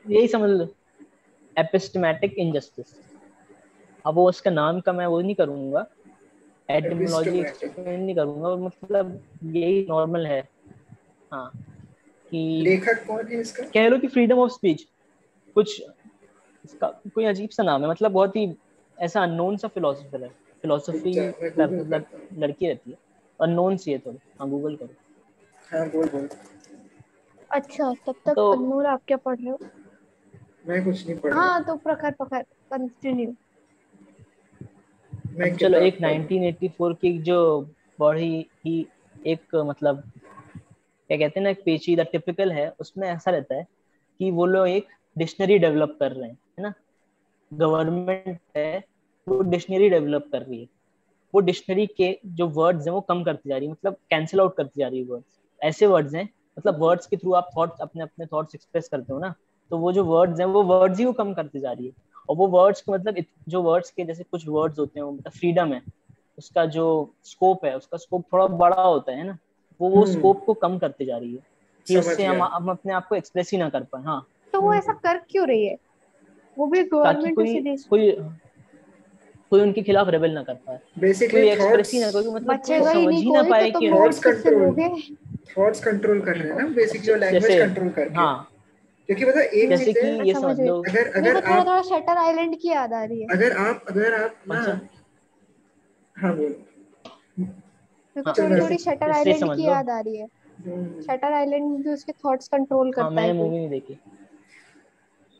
यही 0.09 0.29
समझ 0.29 0.51
लो। 0.51 0.76
एपिस्टेमेटिक 1.59 2.35
इनजस्टिस। 2.38 3.01
अब 4.07 4.14
वो 4.14 4.29
उसका 4.29 4.51
नाम 4.51 4.81
का 4.81 4.92
मैं 4.92 5.07
वो 5.07 5.21
नहीं 5.21 5.35
करूँगा। 5.35 5.87
एटिमोलॉजी 6.71 7.38
एक्सप्लेन 7.38 8.01
नहीं 8.01 8.14
करूँगा 8.16 8.57
मतलब 8.57 9.21
यही 9.45 9.87
नॉर्मल 9.88 10.27
है। 10.27 10.49
हाँ 11.33 11.51
कि 12.33 12.61
लेखक 12.62 13.07
कौन 13.07 13.27
है 13.27 13.40
इसका? 13.40 13.64
कह 13.64 13.88
लो 13.88 13.99
कि 13.99 14.09
फ्रीडम 14.09 14.38
ऑफ़ 14.38 14.53
स्पीच 14.53 14.87
कुछ 15.55 15.83
इसका 16.64 16.88
कोई 17.14 17.25
अजीब 17.25 17.51
सा 17.51 17.62
नाम 17.62 17.83
है 17.83 17.88
मतलब 17.90 18.12
बहुत 18.12 18.37
ही 18.37 18.57
ऐसा 19.01 19.23
अननोन 19.23 19.57
सा 19.57 19.69
फिलोसोफर 19.69 20.23
है। 20.23 20.29
फिलोसफी 20.62 21.29
मतलब 21.29 22.07
लड़की 22.38 22.69
रहती 22.69 22.90
है। 22.90 22.97
अननोन 23.40 23.77
सी 23.77 23.92
है 23.92 23.99
थोड़ी। 23.99 24.19
हाँ 24.40 24.49
गूगल 24.51 24.77
करो। 24.77 24.95
हाँ 25.73 25.88
बोल 25.90 26.09
बोल। 26.09 26.29
अच्छा 27.51 27.95
तब 28.07 28.14
तक 28.27 28.35
तो, 28.35 28.53
अनूर 28.53 28.87
आप 28.87 29.03
क्या 29.09 29.16
पढ़ 29.16 29.37
रहे 29.38 29.51
हो? 29.51 29.59
मैं 30.68 30.85
कुछ 30.85 31.07
नहीं 31.07 31.18
पढ़ 31.18 31.33
रहा। 31.33 31.40
हाँ 31.42 31.64
तो 31.64 31.76
प्रखर 31.76 32.11
प्रखर 32.11 32.42
कंटिन्यू 32.70 33.35
मैं 35.37 35.57
चलो 35.57 35.79
एक 35.79 35.96
1984 36.00 36.92
की 36.94 37.18
जो 37.18 37.38
बड़ी 38.00 38.46
ही 38.66 38.87
एक 39.26 39.55
मतलब 39.57 40.02
क्या 41.11 41.16
कहते 41.18 41.40
हैं 41.40 41.42
ना 41.42 41.50
एक 41.50 41.62
पेचीदा 41.64 42.02
टिपिकल 42.02 42.52
है 42.52 42.68
उसमें 42.81 43.09
ऐसा 43.09 43.31
रहता 43.31 43.55
है 43.55 43.66
कि 44.20 44.31
वो 44.31 44.46
लोग 44.46 44.68
एक 44.68 44.87
डिक्शनरी 45.18 45.59
डेवलप 45.59 45.96
कर 46.00 46.12
रहे 46.12 46.29
हैं 46.29 46.38
है 46.59 46.62
ना? 46.62 46.72
गवर्नमेंट 47.52 48.38
है 48.57 48.85
वो 49.26 49.40
डिक्शनरी 49.42 49.88
डेवलप 49.90 50.29
कर 50.33 50.42
रही 50.42 50.61
है। 50.61 50.68
वो 51.35 51.40
डिक्शनरी 51.40 51.87
के 51.87 52.18
जो 52.26 52.48
वर्ड्स 52.48 52.87
हैं 52.87 52.92
वो 52.94 53.00
कम 53.00 53.22
करती 53.24 53.48
जा 53.48 53.57
रही 53.57 53.66
है 53.66 53.72
मतलब 53.72 53.96
कैंसिल 54.11 54.40
आउट 54.40 54.57
करती 54.57 54.81
जा 54.81 54.88
रही 54.88 54.98
है 54.98 55.05
वर्ड्स 55.07 55.38
ऐसे 55.61 55.87
वर्ड्स 55.87 56.14
हैं 56.14 56.29
मतलब 56.59 56.81
वर्ड्स 56.81 57.07
के 57.07 57.16
थ्रू 57.16 57.33
आप 57.33 57.50
थॉट्स 57.57 57.81
अपने 57.81 58.02
अपने 58.02 58.26
थॉट्स 58.26 58.55
एक्सप्रेस 58.55 58.88
करते 58.88 59.12
हो 59.12 59.18
ना? 59.18 59.35
तो 59.70 59.79
वो 59.79 59.92
जो 59.92 60.05
वर्ड्स 60.05 60.40
हैं 60.40 60.46
वो 60.46 60.62
वर्ड्स 60.62 60.98
ही 60.98 61.05
वो 61.05 61.12
कम 61.12 61.33
करती 61.35 61.61
जा 61.61 61.72
रही 61.72 61.87
है। 61.87 61.92
और 62.29 62.37
वो 62.37 62.46
वर्ड्स 62.48 62.81
को 62.81 62.92
मतलब 62.92 63.16
जो 63.48 63.62
वर्ड्स 63.62 63.90
के 63.90 64.05
जैसे 64.05 64.24
कुछ 64.24 64.48
वर्ड्स 64.48 64.79
होते 64.79 65.00
हैं 65.00 65.07
मतलब 65.07 65.33
फ्रीडम 65.33 65.72
है। 65.72 65.83
उसका 66.38 66.64
जो 66.66 66.87
स्कोप 67.24 67.64
है 67.64 67.76
उसका 67.76 67.96
स्कोप 67.96 68.24
थोड़ा 68.33 68.46
बड़ा 68.46 68.83
होता 68.83 69.12
है 69.12 69.26
ना 69.26 69.37
वो 69.81 69.88
वो 69.88 70.05
स्कोप 70.07 70.37
हम्म। 70.37 70.46
को 70.46 70.55
कम 70.55 70.79
करते 70.79 71.05
जा 71.05 71.16
रही 71.18 71.35
है। 71.35 71.42
कि 71.87 71.96
उससे 71.98 72.24
हम 72.24 72.42
हम 72.42 72.70
अपने 72.70 72.92
आप 72.92 73.07
को 73.09 73.14
एक्सप्रेस 73.14 73.50
ही 73.52 73.59
ना 73.59 73.68
कर 73.68 73.83
पाए 73.83 74.02
हाँ। 74.02 74.26
तो 74.52 74.61
वो 74.61 74.72
ऐसा 74.74 74.92
कर 74.92 75.18
क्यों 75.31 75.46
रही 75.48 75.66
है? 75.66 75.76
वो 76.57 76.66
भी 76.66 76.83
गवर्नमेंट 76.85 77.35
कोई 77.37 77.76
कोई 77.90 78.11
कोई 79.50 79.61
उनके 79.61 79.83
खिलाफ 79.83 80.09
रेबेल 80.09 80.33
ना 80.33 80.42
कर 80.42 80.55
पाए। 80.55 80.79
बेसिकली 80.98 81.48
एक्सप्रेस 81.48 81.92
ही 81.92 82.00
ना 82.00 82.11
कोई 82.11 82.29
मतलब 82.29 82.62
समझ 82.62 83.14
ही 83.14 83.33
ना 83.33 83.42
पाए 83.42 83.70
तो 83.70 83.81
कि 83.81 83.90
थॉट्स 83.90 84.18
कंट्रोल 84.18 84.74
थॉट्स 85.59 85.81
कंट्रोल 85.85 86.20
कर 86.20 86.37
रहे 86.37 86.52
हैं 86.52 86.59
ना 86.62 86.66
बेसिक 86.74 87.02
जो 87.02 87.16
लैंग्वेज 87.16 87.59
कंट्रोल 87.61 87.88
कर 87.88 88.02
रहे 88.02 88.11
हैं 88.11 88.16
हाँ। 88.16 88.48
क्योंकि 89.09 89.25
पता 89.25 89.40
एक 89.40 89.69
जैसे 89.69 89.92
कि 89.92 90.07
ये 90.29 90.35
समझ 90.35 90.61
लो 90.61 90.81
अगर 90.83 91.11
अगर 91.12 91.37
आप 91.37 91.66
थोड़ा 91.66 91.83
शटर 91.83 92.16
आइलैंड 92.16 92.57
की 92.61 92.69
याद 92.69 92.92
आ 92.92 93.05
रही 93.05 93.21
है। 93.21 93.27
अगर 93.29 93.57
आप 93.57 93.85
अगर 93.88 94.14
आप 94.23 94.42
ना 94.49 94.61
अच्छा। 94.61 94.81
हाँ 96.16 96.37
बोलो। 96.37 97.45
थोड़ी 98.16 98.61
थोड़ी 98.61 98.79
शटर 98.79 99.11
आइलैंड 99.11 99.57
की 99.57 99.66
याद 99.66 99.90
आ 99.90 100.01
रही 100.01 100.16
है। 100.16 100.27
शटर 101.03 101.33
आइलैंड 101.33 101.64
में 101.71 101.83
भी 101.83 101.90
उसके 101.90 102.12
थॉट्स 102.12 102.49
कंट्रोल 102.49 102.92
करता 102.92 103.07
है 103.07 103.14
मैंने 103.14 103.33
मूवी 103.33 103.59
नहीं 103.59 103.69
देखी। 103.71 103.95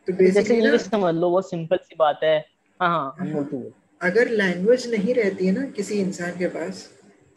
तो 0.09 0.13
बेसिकली 0.13 0.61
ये 0.61 0.79
समझ 0.79 1.15
लो 1.15 1.31
वो 1.31 1.41
सिंपल 1.43 1.77
सी 1.77 1.97
बात 1.99 2.21
है। 2.25 2.39
हाँ 2.81 2.89
हाँ 2.89 3.15
हम 3.21 3.33
बोल 3.33 3.45
तू 3.45 3.73
अगर 4.03 4.29
लैंग्वेज 4.29 4.87
नहीं 4.95 5.15
रहती 5.15 5.47
है 5.47 5.53
ना 5.53 5.65
किसी 5.71 6.01
इंसान 6.01 6.39
के 6.39 6.47
पास 6.47 6.89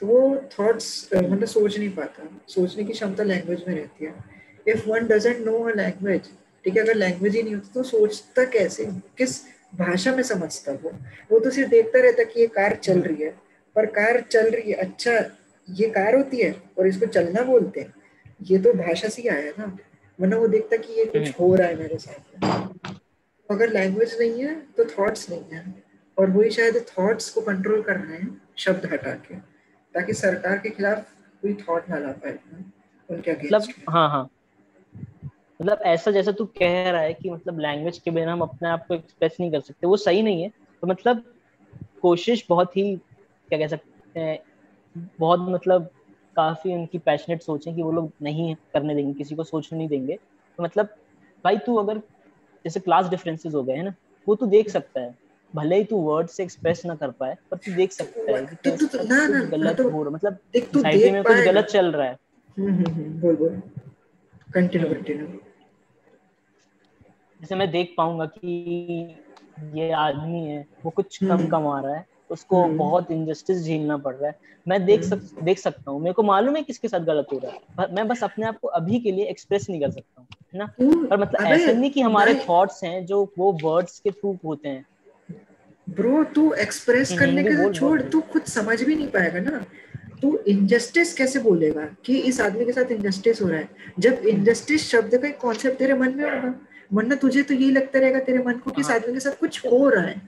तो 0.01 0.07
वो 0.07 0.19
थॉट्स 0.59 1.09
मतलब 1.13 1.45
सोच 1.45 1.77
नहीं 1.77 1.89
पाता। 1.89 2.27
सोचने 2.47 2.83
की 2.83 2.93
क्षमता 2.93 3.23
लैंग्वेज 3.23 3.63
में 3.67 3.75
रहती 3.75 4.05
है। 4.05 4.38
If 4.69 4.89
one 4.89 5.07
doesn't 5.07 5.45
know 5.45 5.57
a 5.63 5.75
language 5.75 6.29
ठीक 6.65 6.75
है 6.77 6.81
अगर 6.83 6.95
लैंग्वेज 6.95 7.35
ही 7.35 7.43
नहीं 7.43 7.55
होती 7.55 7.69
तो 7.73 7.83
सोचता 7.83 8.45
कैसे 8.45 8.85
किस 9.17 9.41
भाषा 9.75 10.15
में 10.15 10.23
समझता 10.23 10.71
वो 10.71 10.91
वो 11.31 11.39
तो 11.39 11.49
सिर्फ़ 11.49 11.69
देखता 11.69 11.99
रहता 11.99 12.23
कि 12.23 12.39
ये 12.39 12.47
कार 12.47 12.75
चल 12.75 12.99
रही 12.99 13.23
है। 13.23 13.29
पर 13.75 13.85
कार 13.85 14.19
चल 14.21 14.49
रही 14.49 14.71
है 14.71 14.77
अच्छा 14.77 15.11
ये 15.67 15.89
कार 15.89 16.15
होती 16.15 16.37
है 16.37 16.51
और 16.79 16.87
इसको 16.87 17.05
चलना 17.05 17.41
बोलते 17.41 17.81
हैं। 17.81 17.93
ये 18.41 18.57
तो 18.57 18.73
भाषा 18.73 19.07
से 19.07 19.21
ही 19.21 19.27
आया 19.27 19.51
ना। 19.59 19.65
वरना 20.19 20.37
वो 20.37 20.47
देखता 20.47 20.77
कि 20.77 20.93
ये 20.93 21.05
कुछ 21.05 21.39
हो 21.39 21.55
रहा 21.55 21.67
है 21.67 21.75
मेरे 21.75 21.97
साथ 21.97 22.43
में। 22.43 22.95
अगर 23.49 23.73
लैंग्वेज 23.73 24.17
नहीं 24.19 24.43
है 24.43 24.55
तो 24.77 24.85
थॉट्स 24.85 25.29
नहीं 25.29 25.43
है। 25.53 25.63
और 26.17 26.29
वही 26.29 26.49
शायद 26.49 26.85
थॉट्स 26.89 27.29
को 27.29 27.41
कंट्रोल 27.41 27.81
कर 27.81 27.97
रहे 27.97 28.17
हैं 28.17 28.41
शब्द 28.57 28.85
हटा 28.85 29.11
के। 29.11 29.35
ताकि 29.95 30.13
सरकार 30.13 30.57
के 30.57 30.69
खिलाफ 30.69 31.05
कोई 31.41 31.53
थॉट 31.53 31.89
ना 31.89 31.99
ला 31.99 32.11
पाए 32.11 32.37
उनके 33.09 33.31
मतलब 33.31 33.67
हाँ 33.89 34.09
हाँ। 34.09 34.29
मतलब 35.61 35.79
ऐसा 35.81 36.11
जैसा 36.11 36.31
तू 36.31 36.45
कह 36.45 36.91
रहा 36.91 37.01
है 37.01 37.13
कि 37.13 37.29
मतलब 37.29 37.59
लैंग्वेज 37.59 37.97
के 37.97 38.11
बिना 38.11 38.33
हम 38.33 38.41
अपने 38.41 38.69
आप 38.69 38.87
को 38.87 38.93
एक्सप्रेस 38.93 39.37
नहीं 39.39 39.51
कर 39.51 39.59
सकते 39.59 39.87
वो 39.87 39.97
सही 39.97 40.21
नहीं 40.21 40.43
है। 40.43 40.49
तो 40.49 40.87
मतलब 40.87 41.23
कोशिश 42.01 42.45
बहुत 42.49 42.77
ही 42.77 42.95
क्या 43.49 43.59
कह 43.59 43.67
सकते 43.67 44.19
हैं 44.19 44.39
बहुत 45.19 45.39
मतलब 45.39 45.89
काफ़ी 46.35 46.73
उनकी 46.73 46.97
पैशनेट 46.97 47.41
सोचें 47.41 47.75
कि 47.75 47.81
वो 47.81 47.91
लोग 47.91 48.11
नहीं 48.21 48.55
करने 48.55 48.95
देंगे 48.95 49.13
किसी 49.13 49.35
को 49.35 49.43
सोचने 49.43 49.77
नहीं 49.79 49.87
देंगे। 49.87 50.15
तो 50.57 50.63
मतलब 50.63 50.85
भाई 51.43 51.57
तू 51.57 51.75
अगर 51.75 51.97
जैसे 52.65 52.79
क्लास 52.79 53.09
डिफरेंसेस 53.09 53.53
हो 53.53 53.63
गए 53.63 53.73
हैं 53.73 53.83
ना 53.83 53.93
वो 54.27 54.35
तू 54.35 54.45
देख 54.45 54.69
सकता 54.69 55.01
है। 55.01 55.15
भले 55.55 55.75
ही 55.75 55.83
तू 55.83 55.97
वर्ड 55.97 56.27
से 56.27 56.43
एक्सप्रेस 56.43 56.85
ना 56.85 56.95
कर 56.95 57.11
पाए 57.11 57.37
पर 57.51 57.57
तू 57.57 57.73
देख 57.75 57.91
सकता 57.91 58.37
है 58.37 58.45
कि 58.45 58.71
तो, 58.71 58.87
तो, 58.87 59.03
ना, 59.03 59.27
ना, 59.27 59.43
गलत 59.43 59.77
तो, 59.77 59.89
हो 59.89 60.03
रहा 60.03 60.11
मतलब 60.11 60.37
सोसाइटी 60.55 61.11
में 61.11 61.23
कुछ 61.23 61.37
गलत 61.37 61.65
चल 61.65 61.91
रहा 61.91 62.07
है। 62.07 62.17
हम्म, 62.59 62.73
हम्म, 62.73 62.91
हम्म, 62.91 63.21
बोल 63.21 63.35
बोल। 63.35 63.61
कंटिन्यू 64.53 64.93
कंटिन्यू 64.93 65.27
जैसे 67.39 67.55
मैं 67.55 67.69
देख 67.71 67.93
पाऊँगा 67.97 68.25
कि 68.25 69.15
ये 69.75 69.91
आदमी 69.91 70.43
है 70.43 70.65
वो 70.85 70.91
कुछ 70.91 71.17
कम 71.23 71.47
कमा 71.47 71.79
रहा 71.81 71.95
है 71.95 72.05
उसको 72.29 72.63
बहुत 72.65 73.11
इनजस्टिस 73.11 73.63
झेलना 73.63 73.97
पड़ 73.97 74.13
रहा 74.15 74.27
है। 74.27 74.35
मैं 74.67 74.85
देख 74.85 75.03
सक 75.03 75.21
देख 75.43 75.59
सकता 75.59 75.91
हूँ 75.91 76.01
मेरे 76.01 76.13
को 76.13 76.23
मालूम 76.23 76.55
है 76.55 76.61
किसके 76.63 76.87
साथ 76.87 76.99
गलत 76.99 77.27
हो 77.33 77.37
रहा 77.43 77.83
है 77.83 77.93
मैं 77.95 78.07
बस 78.07 78.23
अपने 78.23 78.45
आप 78.45 78.59
को 78.59 78.67
अभी 78.67 78.99
के 78.99 79.11
लिए 79.11 79.25
एक्सप्रेस 79.25 79.69
नहीं 79.69 79.81
कर 79.81 79.91
सकता 79.91 80.21
हूँ 80.21 80.27
है 80.53 80.59
ना? 80.59 80.65
पर 80.79 81.17
मतलब 81.17 81.45
ऐसा 81.47 81.71
नहीं 81.71 81.91
कि 81.91 82.01
हमारे 82.01 82.35
थॉट्स 82.49 82.83
हैं 82.83 83.05
जो 83.05 83.23
वो 83.37 83.51
वर्ड्स 83.63 83.99
के 83.99 84.11
थ्रू 84.11 84.37
होते 84.45 84.69
हैं। 84.69 84.85
ब्रो 85.87 86.23
तू 86.23 86.51
एक्सप्रेस 86.53 87.17
करने 87.19 87.43
के 87.43 87.73
छोड़ 87.73 88.01
तू 88.01 88.21
खुद 88.21 88.43
समझ 88.43 88.81
भी 88.83 88.95
नहीं 88.95 89.07
पाएगा 89.07 89.39
ना। 89.39 89.65
तू 90.21 90.37
इनजस्टिस 90.47 91.13
कैसे 91.13 91.39
बोलेगा 91.39 91.85
कि 92.05 92.17
इस 92.19 92.41
आदमी 92.41 92.65
के 92.65 92.71
साथ 92.71 92.91
इनजस्टिस 92.91 93.41
हो 93.41 93.47
रहा 93.47 93.59
है? 93.59 93.69
जब 93.99 94.13
इनजस्टिस 94.27 94.89
शब्द 94.91 95.17
का 95.17 95.27
एक 95.27 95.37
कॉन्सेप्ट 95.37 95.79
तेरे 95.79 95.93
मन 95.93 96.15
में 96.15 96.23
होगा। 96.25 96.53
वरना 96.93 97.15
तुझे 97.15 97.43
तो 97.43 97.53
यही 97.53 97.71
लगता 97.71 97.99
रहेगा 97.99 98.19
तेरे 98.19 98.39
मन 98.39 98.53
को 98.53 98.71
कि 98.71 98.81
इस 98.81 98.87
हाँ। 98.87 98.95
आदमी 98.95 99.13
के 99.13 99.19
साथ 99.19 99.39
कुछ 99.39 99.65
हो 99.65 99.89
रहा 99.89 100.03
है। 100.03 100.21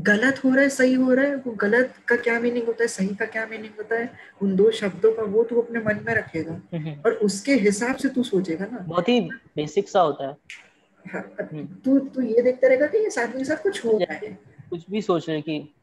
गलत 0.00 0.44
हो 0.44 0.50
रहा 0.50 0.60
है 0.60 0.68
सही 0.68 0.94
हो 0.94 1.14
रहा 1.14 1.24
है 1.24 1.36
वो 1.36 1.52
गलत 1.52 1.94
का 2.08 2.16
क्या 2.16 2.40
मीनिंग 2.40 2.66
होता 2.66 2.84
है 2.84 2.88
सही 2.88 3.14
का 3.14 3.24
क्या 3.26 3.46
मीनिंग 3.46 3.72
होता 3.78 3.96
है 3.96 4.10
उन 4.42 4.56
दो 4.56 4.70
शब्दों 4.70 5.12
का 5.12 5.22
वो 5.22 5.44
तू 5.44 5.60
अपने 5.60 5.80
मन 5.80 6.00
में 6.06 6.14
रखेगा। 6.14 6.52
और 7.06 7.12
उसके 7.12 7.52
हिसाब 7.52 7.96
से 7.96 8.08
तू 8.08 8.22
सोचेगा 8.22 8.66
ना। 8.72 8.78
बहुत 8.78 9.08
ही 9.08 9.20
बेसिक 9.56 9.88
सा 9.88 10.00
होता 10.00 10.28
है। 10.28 10.36
हाँ 11.06 11.36
हम्म। 11.40 11.66
तू 11.66 11.98
तू 11.98 12.22
ये 12.22 12.42
देखता 12.42 12.68
रहेगा 12.68 12.86
कि 12.86 12.98
इस 12.98 13.18
आदमी 13.18 13.38
के 13.38 13.44
साथ 13.44 13.62
कुछ 13.62 13.84
हो 13.84 13.98
रहा 13.98 14.14
है। 14.14 14.38
कुछ 14.70 14.90
भी 14.90 15.02
सोच 15.02 15.28
रहे 15.28 15.40
कि 15.40 15.74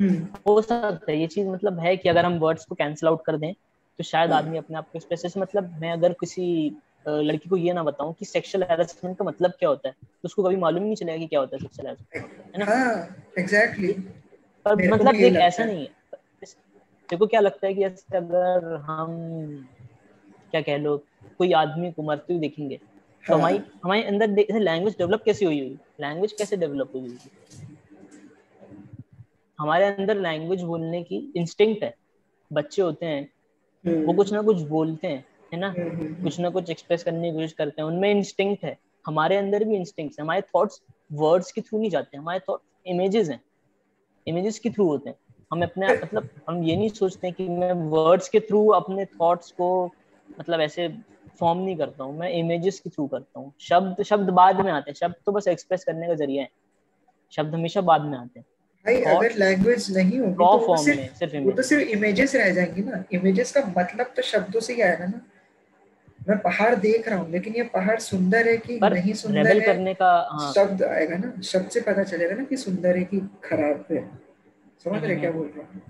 हम्म, 0.00 0.26
हो 0.46 0.62
सकता 0.62 1.12
है 1.12 1.20
ये 1.20 1.26
चीज़ 1.26 1.48
मतलब 1.48 1.78
है 1.78 1.96
कि 1.96 2.08
अगर 2.08 2.24
हम 2.24 2.38
वर्ड्स 2.38 2.64
को 2.64 2.74
कैंसिल 2.74 3.08
आउट 3.08 3.24
कर 3.26 3.36
दें 3.36 3.52
तो 3.98 4.04
शायद 4.04 4.30
हाँ। 4.30 4.38
आदमी 4.38 4.58
अपने 4.58 4.76
आप 4.76 4.90
को 4.96 5.40
मतलब 5.40 5.80
मैं 5.80 5.92
अगर 5.92 6.12
किसी 6.12 6.76
लड़की 7.06 7.48
को 7.48 7.56
ये 7.56 7.72
ना 7.72 7.82
बताऊँ 7.82 8.14
कि 8.14 8.24
सेक्सुअल 8.24 8.64
हैरेसमेंट 8.64 9.18
का 9.18 9.24
मतलब 9.24 9.50
क्या 9.50 9.68
होता 9.68 9.88
है? 9.88 9.94
तो 9.94 10.24
उसको 10.24 10.42
कभी 10.42 10.56
मालूम 10.56 10.82
ही 10.82 10.88
नहीं 10.88 10.96
चलेगा 10.96 11.18
कि 11.18 11.26
क्या 11.26 11.40
होता 11.40 11.56
है 11.56 11.62
सेक्सुअल 11.62 11.86
हैरेसमेंट 11.88 12.54
है 12.54 12.58
ना? 12.58 12.64
हाँ 12.64 13.24
एग्जैक्टली 13.38 13.92
पर 14.66 14.88
मतलब 14.90 15.14
देख 15.14 15.36
ऐसा 15.36 15.64
नहीं 15.64 15.86
है। 15.86 15.96
देखो 17.08 17.26
क्या 17.26 17.40
लगता 17.40 17.66
है 17.66 17.74
कि 17.74 17.80
जैसे 17.80 18.16
अगर 18.16 18.74
हम 18.76 19.14
क्या 20.50 20.60
कह 20.60 20.76
लो 20.76 20.96
कोई 21.38 21.52
आदमी 21.52 21.92
को 21.92 22.02
मरते 22.02 22.32
हुए 22.32 22.40
देखेंगे 22.40 22.76
तो 22.76 23.32
हाँ। 23.32 23.38
हमारी 23.38 23.60
हमारे 23.84 24.02
अंदर 24.02 24.28
लैंग्वेज 24.60 24.94
डेवलप 24.98 25.22
कैसे 25.24 25.44
हुई 25.44 25.58
हुई 25.58 25.78
लैंग्वेज 26.00 26.32
कैसे 26.32 26.56
डेवलप 26.56 26.92
हुई 26.94 27.02
हुई 27.02 27.18
हमारे 29.58 29.84
अंदर 29.84 30.16
लैंग्वेज 30.16 30.62
बोलने 30.62 31.02
की 31.02 31.32
इंस्टिंक्ट 31.36 31.82
है। 31.82 31.94
बच्चे 32.50 32.82
होते 32.82 33.06
हैं 33.06 34.02
वो 34.04 34.12
कुछ 34.12 34.32
ना 34.32 34.42
कुछ 34.42 34.60
बोलते 34.60 35.06
हैं। 35.06 35.24
है 35.54 35.60
ना? 35.60 35.68
हम्म, 35.68 35.90
हम्म, 35.90 36.22
कुछ 36.22 36.40
ना 36.40 36.50
कुछ 36.50 36.70
एक्सप्रेस 36.70 37.04
करने 37.04 37.30
की 37.30 37.36
कोशिश 37.36 37.52
करते 37.52 37.82
हैं। 37.82 37.88
उनमें 37.88 38.10
इंस्टिंक्ट 38.10 38.64
है। 38.64 38.78
हमारे 39.06 39.36
अंदर 39.36 39.64
भी 39.64 39.76
इंस्टिंक्ट 39.76 40.18
है। 40.18 40.24
हमारे 40.24 40.40
थॉट्स 40.40 40.82
वर्ड्स 41.12 41.52
के 41.52 41.60
थ्रू 41.60 41.78
नहीं 41.78 41.90
जाते 41.90 42.16
हमारे 42.16 42.38
थॉट 42.38 42.60
इमेजेस 42.86 43.28
हैं। 43.28 43.40
इमेजेस 44.26 44.58
के 44.58 44.70
थ्रू 44.70 44.86
होते 44.86 45.10
हैं। 45.10 45.16
हम 45.52 45.62
अपने 45.62 45.88
मतलब 45.88 46.28
हम 46.48 46.62
ये 46.62 46.76
नहीं 46.76 46.88
सोचते 46.88 47.30
कि 47.30 47.48
मैं 47.48 47.72
वर्ड्स 47.72 48.28
के 48.28 48.40
थ्रू 48.40 48.68
अपने 48.68 49.04
थॉट्स 49.04 49.50
को 49.50 49.92
मतलब 50.40 50.60
ऐसे 50.60 50.88
फॉर्म 51.40 51.58
नहीं 51.58 51.76
करता 51.76 52.04
हूँ। 52.04 52.18
मैं 52.18 52.30
इमेजेस 52.30 52.80
के 52.80 52.90
थ्रू 52.90 53.06
करता 53.06 53.40
हूँ। 53.40 53.52
शब्द 53.60 54.02
शब्द 54.02 54.30
बाद 54.30 54.60
में 54.60 54.72
आते 54.72 54.90
हैं। 54.90 54.94
शब्द 54.94 55.14
तो 55.26 55.32
बस 55.32 55.48
एक्सप्रेस 55.48 55.84
करने 55.84 56.06
का 56.06 56.14
ज़रिया 56.14 56.42
है। 56.42 56.48
शब्द 57.30 57.54
हमेशा 57.54 57.80
बाद 57.80 58.02
में 58.02 58.18
आते 58.18 58.40
हैं। 58.40 58.46
भाई 58.86 59.16
अगर 59.16 59.34
लैंग्वेज 59.34 59.96
नहीं 59.96 60.18
होगी 60.18 60.32
रॉ 60.32 60.58
तो 60.58 60.76
सिर्फ़ 60.76 61.36
वो 61.36 61.50
तो 61.50 61.62
सिर्फ़ 61.62 61.88
इमेजेस 61.88 62.34
रह 62.34 62.50
जाएँगी 62.50 62.82
ना। 62.82 63.04
इमेजेस 63.12 63.52
का 63.52 63.60
मतलब 63.78 64.12
तो 64.16 64.22
शब्दों 64.22 64.60
से 64.60 64.74
ही 64.74 64.80
आएगा 64.80 65.06
ना। 65.06 65.20
मैं 66.28 66.38
पहाड़ 66.38 66.74
देख 66.74 67.08
रहा 67.08 67.18
हूँ 67.18 67.30
लेकिन 67.30 67.54
ये 67.54 67.62
पहाड़ 67.62 67.98
सुंदर 67.98 68.48
है 68.48 68.56
कि 68.56 68.78
नहीं 68.82 69.12
सुंदर 69.12 69.46
है? 69.46 69.60
करने 69.60 69.94
का 69.94 70.10
हाँ। 70.32 70.52
शब्द 70.52 70.82
आएगा 70.82 71.16
ना 71.16 71.40
शब्द 71.42 71.68
से 71.68 71.80
पता 71.80 72.02
चलेगा 72.02 72.34
ना 72.34 72.44
कि 72.44 72.56
सुंदर 72.56 72.96
है 72.96 73.04
कि 73.04 73.20
खराब 73.44 73.84
है। 73.90 74.02
समझ 74.84 75.00
रहे 75.02 75.10
हम्म, 75.10 75.20
क्या 75.20 75.30
बोल 75.30 75.46
रहा 75.56 75.66
हूँ? 75.66 75.82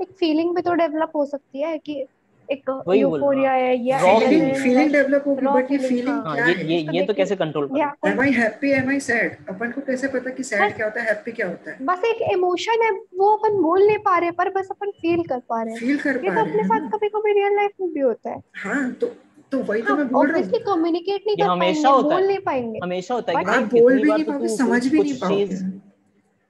एक 0.00 0.08
फीलिंग 0.10 0.54
भी 0.56 0.62
तो 0.62 0.74
डेवलप 0.74 1.12
हो 1.14 1.26
सकती 1.26 1.62
है 1.62 1.78
कि 1.78 2.06
एक 2.50 2.70
वही 2.70 3.04
बोल 3.04 3.20
रहा 3.20 3.28
हूँ। 3.28 3.34
यूफोरिया 3.34 3.52
है 3.52 3.74
या 3.86 3.98
फीलिंग 3.98 4.54
फीलिंग 4.54 4.92
डेवलप 4.92 5.24
होगी 5.26 5.46
बट 5.46 5.70
ये 5.72 5.78
फीलिंग 5.78 6.08
हाँ। 6.08 6.34
क्या 6.34 6.44
हाँ 6.44 6.52
ये 6.52 6.54
है? 6.54 6.66
ये 6.72 6.98
ये 6.98 7.04
तो 7.06 7.14
कैसे 7.14 7.36
कंट्रोल 7.36 7.66
करें 7.68 8.10
am 8.10 8.20
I 8.20 8.32
happy 8.32 8.70
am 8.72 8.88
I 8.90 9.00
sad 9.00 9.36
अपन 9.50 9.70
को 9.72 9.80
कैसे 9.86 10.08
पता 10.08 10.30
कि 10.30 10.42
सैड 10.42 10.74
क्या 10.76 10.86
होता 10.86 11.00
है 11.00 11.06
हैप्पी 11.08 11.32
क्या 11.32 11.48
होता 11.48 11.70
है? 11.70 11.76
बस 11.82 12.04
एक 12.04 12.22
इमोशन 12.32 12.82
है 12.82 12.90
वो 13.18 13.34
अपन 13.36 13.60
बोल 13.62 13.86
नहीं 13.86 13.98
पा 14.06 14.16
रहे 14.18 14.30
पर 14.40 14.50
बस 14.50 14.68
अपन 14.70 14.90
फील 15.00 15.22
कर 15.24 15.38
पा 15.48 15.62
रहे 15.62 15.72
हैं। 15.72 15.80
फील 15.80 15.98
कर 15.98 16.24
ये 16.24 16.30
पा 16.30 16.34
तो 16.34 16.40
रहे 16.40 16.50
अपने 16.50 16.64
साथ 16.64 16.90
कभी 16.90 17.08
कभी 17.08 17.32
रियल 17.32 17.56
लाइफ 17.56 17.72
में 17.80 17.92
भी 17.92 18.00
होता 18.00 18.30
है। 18.30 18.42
हाँ 18.64 18.90
तो 18.92 19.14
तो 19.52 19.58
वही 19.62 19.82
तो 19.82 19.88
हाँ 19.88 19.96
मैं 19.96 20.08
बोल 20.12 20.30
रहा 20.30 20.38
हूँ। 20.38 20.60
कम्युनिकेट 20.66 21.22
नहीं 21.26 21.36
कर 21.36 21.42
हमेशा 21.42 21.82
पाएँगे 21.82 22.02
होता 22.02 22.14
है। 22.14 22.20
बोल 22.20 22.28
नहीं 22.28 22.38
पाएँगे। 22.44 22.78
हमेशा 22.82 23.14
होता 23.14 23.32
है 23.32 23.44
कि 23.44 23.50
आप 23.50 23.62
बोल 23.74 23.98
भी 24.02 24.10
नहीं 24.10 24.24
तो 24.24 24.30
पाओगे 24.32 24.48
समझ 24.56 24.86
भी 24.86 24.98
नहीं 24.98 25.14
पाओगे। 25.20 25.58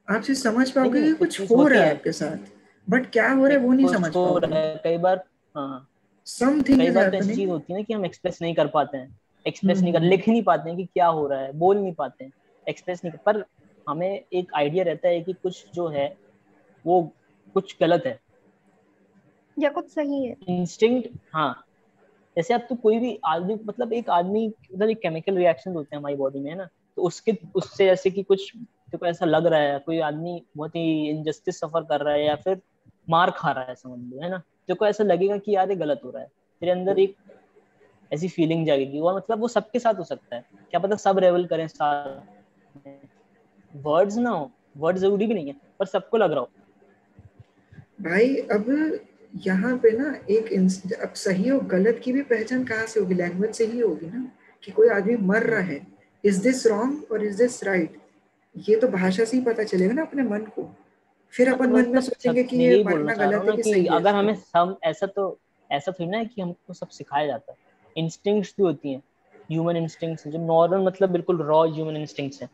आप 0.09 0.23
सिर्फ़ 0.23 0.41
समझ 0.41 0.71
पाओगे 0.71 1.03
कि 1.03 1.13
कुछ 1.15 1.41
हो 1.51 1.67
रहा 1.67 1.81
है। 1.81 1.87
है। 1.87 1.95
आपके 1.95 2.13
साथ 2.13 2.53
बट 2.87 3.11
क्या 3.13 3.31
हो 3.31 3.47
रहा 3.47 3.57
है 3.59 3.65
वो 3.65 3.73
नहीं 3.73 3.89
समझ 3.89 4.13
पाओगे। 4.15 4.49
कई 4.85 4.99
बार 4.99 5.23
हाँ। 5.57 5.89
समथिंग 6.25 6.81
कई 6.81 6.91
बार 6.91 7.11
तो 7.11 7.17
ऐसी 7.17 7.35
चीज़ 7.35 7.51
होती 7.51 7.73
है 7.73 7.79
ना 7.79 7.83
कि 7.83 7.95
हम 7.95 8.05
एक्सप्रेस 8.07 8.39
नहीं 8.43 8.55
कर 8.55 8.67
पाते 8.67 8.99
हैं। 8.99 9.21
एक्सप्रेस 9.47 9.81
नहीं 9.81 9.93
कर 9.93 9.99
हम्म। 9.99 10.11
लिख 10.11 10.29
नहीं 10.29 10.43
पाते 10.43 10.69
हैं 10.69 10.79
कि 10.79 10.85
क्या 10.85 11.07
हो 11.07 11.27
रहा 11.27 11.41
है 11.41 11.53
बोल 11.53 11.77
नहीं 11.77 11.93
पाते 11.93 12.25
हैं। 12.25 12.33
एक्सप्रेस 12.69 13.01
नहीं 13.05 13.13
कर 13.13 13.33
पर 13.33 13.45
हमें 13.89 14.25
एक 14.33 14.55
आइडिया 14.55 14.85
रहता 14.85 15.09
है 15.09 15.21
कि 15.21 15.33
कुछ 15.33 15.67
जो 15.75 15.89
है 15.89 16.17
वो 16.87 17.13
कुछ 17.55 17.77
गलत 17.81 18.03
है। 18.07 18.21
या 19.59 19.71
कुछ 19.71 19.89
सही 19.89 20.27
है। 20.27 20.37
इंस्टिंक्ट 20.49 21.11
हाँ। 21.33 21.65
जैसे 22.37 22.55
अब 22.55 22.61
तो 22.61 22.75
कोई 22.75 22.99
भी 22.99 23.21
आदमी 23.25 23.55
मतलब 23.55 23.93
एक 23.93 24.11
आदमी 24.11 24.53
मतलब 24.75 24.91
एक 24.91 25.01
केमिकल 25.01 25.35
रिएक्शन 25.35 25.75
होते 25.75 25.97
हैं 25.97 26.01
हमारी 26.01 26.17
बॉडी 26.17 26.39
में 26.41 26.51
है 26.51 26.57
ना? 26.57 26.69
तो 26.97 27.03
उसके 27.03 27.39
उससे 27.55 27.87
जैसे 27.87 28.11
कि 28.11 28.23
कुछ 28.23 28.53
तो 28.93 29.07
ऐसा 29.07 29.27
लग 29.27 29.47
रहा 29.47 29.61
है 29.61 29.79
कोई 29.79 29.99
आदमी 29.99 30.43
बहुत 30.57 30.77
ही 30.77 31.11
इनजस्टिस 31.11 31.61
सफ़र 31.61 31.83
कर 31.83 32.01
रहा 32.01 32.15
है 32.15 32.25
या 32.25 32.37
फिर 32.37 32.61
मार 33.11 33.31
खा 33.31 33.51
रहा 33.51 33.65
है 33.65 33.75
समझ 33.75 34.15
लो 34.15 34.23
है 34.23 34.31
ना? 34.31 34.43
को 34.75 34.87
ऐसा 34.87 35.05
लगेगा 35.05 35.37
कि 35.39 35.55
यार 35.55 35.71
ये 35.71 35.77
गलत 35.77 36.01
हो 36.05 36.11
रहा 36.11 36.23
है। 36.23 36.29
तेरे 36.63 36.73
अंदर 36.73 36.99
एक 36.99 37.15
ऐसी 38.13 38.29
फीलिंग 38.29 38.67
जाएगी 38.67 39.01
वो 39.01 39.17
मतलब 39.17 39.41
वो 39.41 39.49
सबके 39.49 39.79
साथ 39.79 39.95
हो 39.95 40.05
सकता 40.05 40.37
है। 40.37 40.45
क्या 40.71 40.81
पता 40.81 40.97
सब 40.97 41.19
रेवल 41.19 41.47
करें 41.47 41.67
साथ 41.69 42.21
वर्ड्स 43.75 44.17
ना 44.19 44.31
हो। 44.31 44.51
वर्ड 44.77 44.97
ज़रूरी 44.97 45.27
भी 45.27 45.35
नहीं 45.35 45.47
है, 45.47 45.55
पर 45.79 45.87
सबको 45.87 46.17
लग 46.17 46.33
रहा 46.33 46.41
हो। 46.41 46.49
भाई, 48.03 48.35
अब 48.37 48.99
यहाँ 49.35 49.77
पे 49.79 49.91
ना 49.91 50.15
एक 50.31 50.53
अब 51.03 51.13
सही 51.17 51.51
और 51.51 51.65
गलत 51.67 52.01
की 52.05 52.13
भी 52.13 52.23
पहचान 52.25 52.65
कहाँ 52.65 52.87
से 52.87 53.01
होगी? 53.01 53.15
लैंग्वेज 53.15 53.55
से 53.55 53.65
ही 53.67 53.81
होगी 53.81 54.07
ना 54.07 54.31
कि 54.63 54.73
कोई 54.73 54.89
आदमी 54.89 55.17
मर 55.27 55.43
रहा 55.43 55.61
है। 55.63 55.81
इज़ 56.25 56.43
दिस 56.43 56.67
रॉन्ग 56.67 57.13
और 57.13 57.25
इज़ 57.25 57.39
दिस 57.39 57.63
राइट 57.65 57.97
ये 58.69 58.77
तो 58.77 58.89
भाषा 58.89 59.25
से 59.25 59.37
ही 59.37 59.43
पता 59.45 59.65
चलेगा 59.65 59.95
ना 59.95 60.03
अपने 60.03 60.23
मन 60.23 60.45
को। 60.51 60.63
फिर 61.37 61.49
अपन 61.53 61.71
मन 61.71 61.89
में 61.89 62.01
सोचेंगे 62.01 62.43
कि 62.45 62.57
ये 62.57 62.83
बोलना 62.83 63.13
गलत 63.15 63.49
है 63.49 63.57
कि 63.57 63.63
सही 63.63 63.87
अगर 63.87 64.15
हमें 64.15 64.35
सब 64.35 64.79
ऐसा 64.85 65.07
तो 65.07 65.39
ऐसा 65.71 65.93
थोड़ी 65.93 66.11
ना 66.11 66.19
है 66.19 66.25
कि 66.27 66.43
हमको 66.43 66.73
सब 66.73 66.89
सिखाया 66.89 67.27
जाता 67.27 67.53
है। 67.53 67.59
इंस्टिंक्ट्स 67.97 68.55
भी 68.59 68.63
होती 68.65 68.93
हैं। 68.93 69.03
ह्यूमन 69.51 69.77
इंस्टिंक्ट्स 69.77 70.29
जो 70.29 70.39
नॉर्मल 70.39 70.79
मतलब 70.79 71.11
बिल्कुल 71.11 71.43
रॉ 71.43 71.65
ह्यूमन 71.67 71.97
इंस्टिंक्ट्स 71.97 72.43
हैं। 72.43 72.51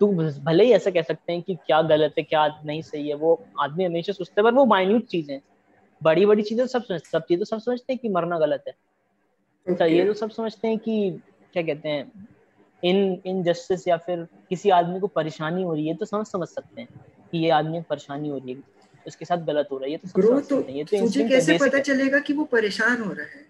तो 0.00 0.06
भले 0.46 0.64
ही 0.64 0.72
ऐसा 0.72 0.90
कह 0.90 1.02
सकते 1.02 1.32
हैं 1.32 1.42
कि 1.42 1.54
क्या 1.54 1.82
गलत 1.82 2.14
है 2.18 2.24
क्या 2.24 2.46
नहीं 2.66 2.82
सही 2.82 3.08
है 3.08 3.14
वो 3.14 3.34
आदमी 3.60 3.84
हमेशा 3.84 4.12
सोचते 4.12 4.40
हैं 4.40 4.50
पर 4.50 4.56
वो 4.56 4.64
माइन्यूट 4.66 5.06
चीज़ें 5.06 5.34
हैं। 5.34 5.42
बड़ी 6.02 6.26
बड़ी 6.26 6.42
चीज़ें 6.42 6.66
तो 6.66 6.70
सब 6.72 6.82
समझ 6.82 7.00
सब 7.00 7.22
चीज़ें 7.22 7.38
तो 7.38 7.44
सब 7.44 7.58
समझते 7.58 7.92
हैं 7.92 7.98
कि 7.98 8.08
मरना 8.08 8.38
गलत 8.38 8.64
है। 8.68 8.74
अच्छा 9.66 9.84
ये 9.84 10.04
तो 10.04 10.14
सब 10.14 10.30
समझते 10.30 10.68
हैं 10.68 10.78
कि 10.78 11.20
क्या 11.52 11.62
कहते 11.62 11.88
हैं 11.88 12.12
इन 12.82 13.22
इनजस्टिस 13.26 13.88
या 13.88 13.96
फिर 13.96 14.26
किसी 14.48 14.70
आदमी 14.70 15.00
को 15.00 15.06
परेशानी 15.06 15.62
हो 15.62 15.74
रही 15.74 15.88
है 15.88 15.94
तो 15.94 16.04
समझ 16.04 16.26
समझ 16.26 16.48
सकते 16.48 16.80
हैं। 16.80 16.88
कि 17.34 17.38
ये 17.38 17.50
आदमी 17.50 17.80
परेशानी 17.88 18.28
हो 18.28 18.36
रही 18.38 18.52
है 18.52 18.62
उसके 19.06 19.24
साथ 19.24 19.44
गलत 19.46 19.68
हो 19.72 19.76
रहा 19.78 19.86
है 19.86 19.90
ये 19.92 19.96
तो 19.96 20.08
ग्रो 20.16 20.40
तो 20.40 20.40
सकते 20.40 20.72
हैं 20.72 20.78
ये 20.78 20.84
तो 20.84 21.00
तुझे 21.00 21.28
कैसे 21.28 21.56
पता 21.58 21.78
चलेगा 21.88 22.18
कि 22.18 22.32
वो 22.32 22.44
परेशान 22.52 23.02
हो 23.02 23.12
रहा 23.12 23.26
है? 23.26 23.42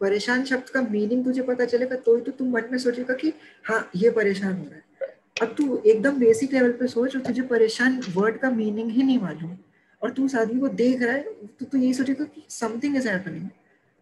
परेशान 0.00 0.44
शब्द 0.44 0.70
का 0.70 0.80
मीनिंग 0.82 1.24
तुझे 1.24 1.42
पता 1.42 1.64
चलेगा 1.64 1.96
तो 2.06 2.14
ही 2.16 2.22
तो 2.22 2.32
तुम 2.32 2.50
मन 2.52 2.64
में 2.72 2.78
सोचेगा 2.78 3.14
कि 3.14 3.32
हाँ 3.68 3.78
ये 3.96 4.10
परेशान 4.10 4.52
हो 4.52 4.64
रहा 4.64 4.76
है। 4.76 5.14
अब 5.42 5.54
तू 5.58 5.76
एकदम 5.86 6.18
बेसिक 6.18 6.52
लेवल 6.52 6.72
पे 6.72 6.86
सोच 6.86 7.16
और 7.16 7.22
तुझे 7.22 7.42
परेशान 7.52 8.00
वर्ड 8.16 8.38
का 8.38 8.50
मीनिंग 8.50 8.90
ही 8.90 9.02
नहीं 9.02 9.18
मालूम। 9.20 9.56
और 10.02 10.10
तू 10.10 10.24
उस 10.24 10.34
आदमी 10.34 10.60
को 10.60 10.68
देख 10.80 11.02
रहा 11.02 11.14
है 11.14 11.22
तो 11.58 11.64
तू 11.64 11.78
यही 11.78 11.94
सोचेगा 11.94 12.24
कि 12.24 12.42
समथिंग 12.50 12.96
इज़ 12.96 13.08
हैपनिंग 13.08 13.48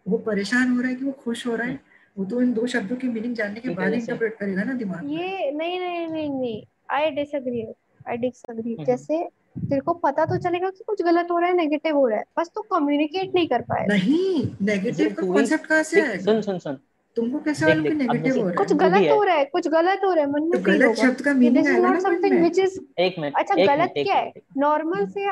वो 0.05 0.17
परेशान 0.25 0.71
हो 0.71 0.81
रहा 0.81 0.89
है 0.89 0.95
कि 0.95 1.05
वो 1.05 1.11
खुश 1.23 1.47
हो 1.47 1.55
रहा 1.55 1.67
है 1.67 1.79
वो 2.17 2.25
तो 2.25 2.41
इन 2.41 2.53
दो 2.53 2.67
शब्दों 2.67 2.95
की 2.95 3.07
मीनिंग 3.07 3.35
जानने 3.35 3.59
के 3.59 3.69
बाद 3.79 3.93
इंटरप्रेट 3.93 4.37
करेगा 4.37 4.63
ना 4.63 4.73
दिमाग 4.73 5.11
ये 5.11 5.51
नहीं 5.51 5.79
नहीं 5.79 6.07
नहीं 6.07 6.29
नहीं 6.29 6.61
आई 6.89 7.11
डिसएग्री 7.11 7.65
आई 8.05 8.17
डिसएग्री 8.17 8.73
हम्म। 8.73 8.83
जैसे 8.85 9.23
तेरे 9.59 9.81
को 9.81 9.93
पता 9.99 10.25
तो 10.25 10.37
चलेगा 10.37 10.69
कि 10.69 10.83
कुछ 10.87 11.01
गलत 11.01 11.27
हो 11.31 11.37
रहा 11.39 11.49
है 11.49 11.55
नेगेटिव 11.55 11.95
हो 11.95 12.07
रहा 12.07 12.17
है 12.17 12.25
बस 12.39 12.49
तो 12.55 12.61
कम्युनिकेट 12.71 13.35
नहीं 13.35 13.47
कर 13.47 13.61
पाए 13.61 13.85
नहीं 13.87 14.43
नेगेटिव 14.61 15.13
का 15.13 15.21
ही- 15.23 15.33
कॉन्सेप्ट 15.33 15.65
कहाँ 15.65 15.83
से 15.83 16.01
आएगा 16.01 16.23
सुन 16.23 16.41
सुन 16.41 16.57
सुन। 16.59 16.77
तुमको 17.17 17.39
कैसे 17.39 17.65
मालूम 17.65 17.83
कि 17.83 17.89
नेगेटिव 17.95 18.35
हो 18.35 18.41
रहा 18.41 18.49
है? 18.51 18.65
भी 18.67 18.75
गलत 18.79 19.11
हो। 19.11 19.21
रहा 19.23 19.35
है 19.35 19.45
कुछ 19.45 19.67
गलत 19.67 20.01
हो 20.05 20.11
रहा 20.13 20.23
है 20.25 20.31
मन 20.31 20.43
में 20.43 20.51
तो 20.51 20.59
फील 20.61 20.77
गलत 20.77 20.95
शब्द 20.97 21.21
का 21.21 21.33
मीनिंग 21.33 21.55
दिस 21.57 21.67
इज़ 21.67 21.75
आएगा 21.75 21.87
नॉट 21.87 21.93
ना 21.93 22.09
समथिंग 22.09 22.39
व्हिच 22.39 22.59
इज़ 22.59 22.79
एक 22.99 23.19
मिनट 23.19 23.35
अच्छा 23.35 23.55
गलत 23.55 23.93
क्या 23.97 24.15
है? 24.15 24.31
नॉर्मल 24.57 25.05
से 25.07 25.27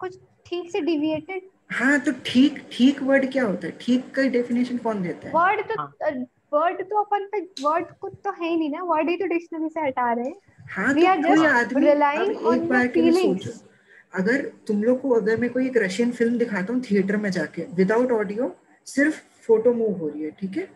कुछ 0.00 0.18
ठीक 0.46 0.70
से 0.72 0.80
डिविएटेड 0.80 1.48
हाँ 1.72 1.98
तो 2.00 2.12
ठीक 2.26 2.58
ठीक 2.72 3.02
वर्ड 3.02 3.30
क्या 3.32 3.44
होता 3.44 3.66
है? 3.66 3.72
ठीक 3.80 4.10
का 4.14 4.22
डेफिनेशन 4.30 4.76
कौन 4.78 5.02
देता 5.02 5.28
है? 5.28 5.32
वर्ड 5.34 5.60
तो 5.68 5.74
हाँ। 5.80 5.92
वर्ड 6.52 6.80
तो 6.82 7.02
अपन 7.02 7.26
पे 7.32 7.40
वर्ड 7.62 7.86
कुछ 8.00 8.12
तो 8.24 8.30
है 8.32 8.48
ही 8.48 8.56
नहीं 8.56 8.70
ना। 8.70 8.82
वर्ड 8.84 9.08
ही 9.08 9.16
तो 9.16 9.26
डिक्शनरी 9.26 9.68
से 9.68 9.80
हटा 9.80 10.12
रहे 10.12 10.24
हैं। 10.24 10.34
हाँ 10.70 10.94
We 10.94 11.02
तो 11.02 11.28
कोई 11.28 11.44
आदमी 11.46 11.86
एक 12.54 12.68
बार 12.68 12.86
के 12.86 13.00
लिए 13.00 13.12
सोचो। 13.12 13.50
अगर 14.14 14.42
तुम 14.66 14.82
लोग 14.82 15.00
को 15.00 15.10
अगर 15.10 15.36
मैं 15.36 15.50
कोई 15.50 15.66
एक 15.66 15.76
रशियन 15.76 16.12
फ़िल्म 16.12 16.38
दिखाता 16.38 16.72
हूँ 16.72 16.82
थिएटर 16.90 17.16
में 17.16 17.30
जाके 17.30 17.62
विदाउट 17.62 18.12
ऑडियो 18.12 18.56
सिर्फ़ 18.86 19.20
फ़ोटो 19.46 19.72
मूव 19.72 19.92
हो 19.92 20.08
रही 20.08 20.22
है 20.22 20.30
ठीक 20.30 20.56
है? 20.56 20.68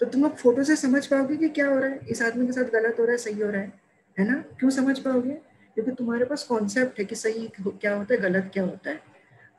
तो 0.00 0.06
तुम 0.06 0.22
लोग 0.22 0.36
फ़ोटो 0.36 0.64
से 0.64 0.76
समझ 0.76 1.06
पाओगे 1.06 1.36
कि 1.36 1.48
क्या 1.48 1.66
हो 1.66 1.78
रहा 1.78 1.90
है? 1.90 2.00
इस 2.08 2.22
आदमी 2.22 2.46
के 2.46 2.52
साथ 2.52 2.64
गलत 2.64 2.96
हो 2.98 3.04
रहा 3.04 3.12
है 3.12 3.18
सही 3.18 3.40
हो 3.40 3.50
रहा 3.50 3.60
है? 3.60 3.72
है 4.18 4.30
ना? 4.30 4.44
क्यों 4.58 4.70
समझ 4.70 4.98
पाओगे? 4.98 5.34
क्योंकि 5.74 5.90
तुम्हारे 5.90 6.24
पास 6.24 6.42
कॉन्सेप्ट 6.42 6.98
है 6.98 7.04
कि 7.04 7.14
सही 7.14 7.48
क्या 7.60 7.94
होता 7.94 8.14
है 8.14 8.20
गलत 8.20 8.50
क्या 8.52 8.64
होता 8.64 8.90
है। 8.90 9.00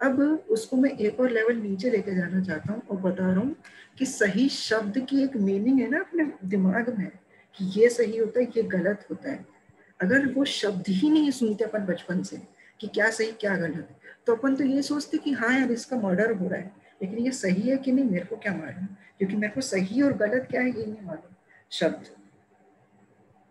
अब 0.04 0.46
उसको 0.50 0.78
मैं 0.78 0.90
एक 0.90 1.20
और 1.20 1.30
लेवल 1.30 1.56
नीचे 1.56 1.90
लेके 1.90 2.16
जाना 2.16 2.44
चाहता 2.44 2.74
हूँ 2.74 2.82
और 2.92 2.98
बता 2.98 3.32
रहा 3.32 3.40
हूँ 3.40 3.56
कि 3.98 4.06
सही 4.06 4.50
शब्द 4.50 5.06
की 5.10 5.24
एक 5.24 5.36
मीनिंग 5.38 5.80
है 5.80 5.90
ना 5.90 6.00
अपने 6.00 6.32
दिमाग 6.46 6.96
में 7.00 7.12
कि 7.56 7.66
ये 7.82 7.90
सही 7.90 8.18
होता 8.18 8.40
है 8.40 8.46
ये 8.58 8.64
गलत 8.64 9.06
होता 9.12 9.32
है। 9.32 9.59
अगर 10.02 10.34
वो 10.34 10.46
शब्द 10.46 10.84
ही 10.88 11.10
नहीं 11.10 11.32
सुनते 11.32 11.64
अपन 11.64 11.86
बचपन 11.86 12.24
से 12.24 12.42
कि 12.80 12.88
क्या 12.88 13.10
सही 13.10 13.32
क्या 13.32 13.56
गलत 13.58 13.96
तो 14.28 14.36
अपन 14.36 14.56
तो 14.56 14.64
ये 14.64 14.82
सोचते 14.82 15.18
कि 15.18 15.32
हाँ 15.32 15.60
यार 15.60 15.72
इसका 15.72 15.98
मर्डर 15.98 16.32
हो 16.32 16.48
रहा 16.48 16.60
है। 16.60 16.72
लेकिन 17.02 17.20
ये 17.20 17.32
सही 17.32 17.70
है 17.70 17.78
कि 17.78 17.92
नहीं 17.92 18.06
मेरे 18.06 18.26
को 18.26 18.36
क्या 18.36 18.54
मालूम? 18.54 18.86
क्योंकि 19.18 19.36
मेरे 19.36 19.54
को 19.54 19.62
सही 19.62 20.02
और 20.02 20.14
गलत 20.14 20.48
क्या 20.52 20.62
है 20.62 20.68
ये 20.68 20.86
नहीं 20.86 21.06
मालूम। 21.06 21.36
शब्द। 21.72 22.06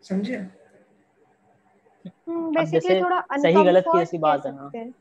समझे? 0.03 0.37
हम्म 2.07 2.55
बेसिकली 2.55 3.01
थोड़ा 3.01 3.21
सही 3.33 3.65
गलत 3.65 3.85
की 3.89 4.03
ऐसी 4.03 4.19
बात 4.19 4.47
है 4.47 4.53
हाँ 4.57 4.71
हैं। 4.75 4.95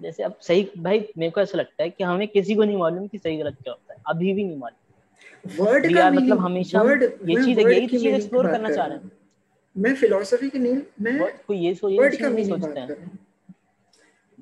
जैसे 0.00 0.22
अब 0.22 0.38
सही 0.40 0.70
भाई 0.78 1.08
मेरे 1.18 1.30
को 1.30 1.40
ऐसा 1.40 1.58
लगता 1.58 1.82
है 1.82 1.90
कि 1.90 2.04
हमें 2.04 2.28
किसी 2.28 2.54
को 2.54 2.64
नहीं 2.64 2.76
मालूम 2.76 3.06
कि 3.06 3.18
सही 3.18 3.36
गलत 3.36 3.56
क्या 3.62 3.72
होता 3.72 3.94
है। 3.94 4.00
अभी 4.06 4.32
भी 4.34 4.44
नहीं 4.44 4.58
मालूम। 4.58 5.64
वर्ड 5.64 5.94
का 5.94 6.10
मतलब 6.10 6.38
हमेशा 6.38 6.82
ये 6.82 7.44
चीज़ 7.44 7.60
वर्ड 7.60 7.72
यही 7.72 7.86
चीज़ 7.86 8.06
एक्सप्लोर 8.06 8.46
करना 8.46 8.70
चाह 8.70 8.86
रहे 8.86 8.96
हैं। 8.96 9.04
हूँ। 9.04 9.10
मैं 9.76 9.94
फिलोसफी 9.94 10.48
की 10.50 10.58
नहीं 10.58 10.76
मैं 11.02 11.56
ये 11.56 11.74
सो 11.74 11.88
ये 11.88 11.98
वर्ड 11.98 12.16
का 12.20 12.28
मीनिंग 12.30 12.60
बात 12.60 12.74
कर 12.74 12.94
रहा। 12.94 13.04
हूँ 13.04 13.18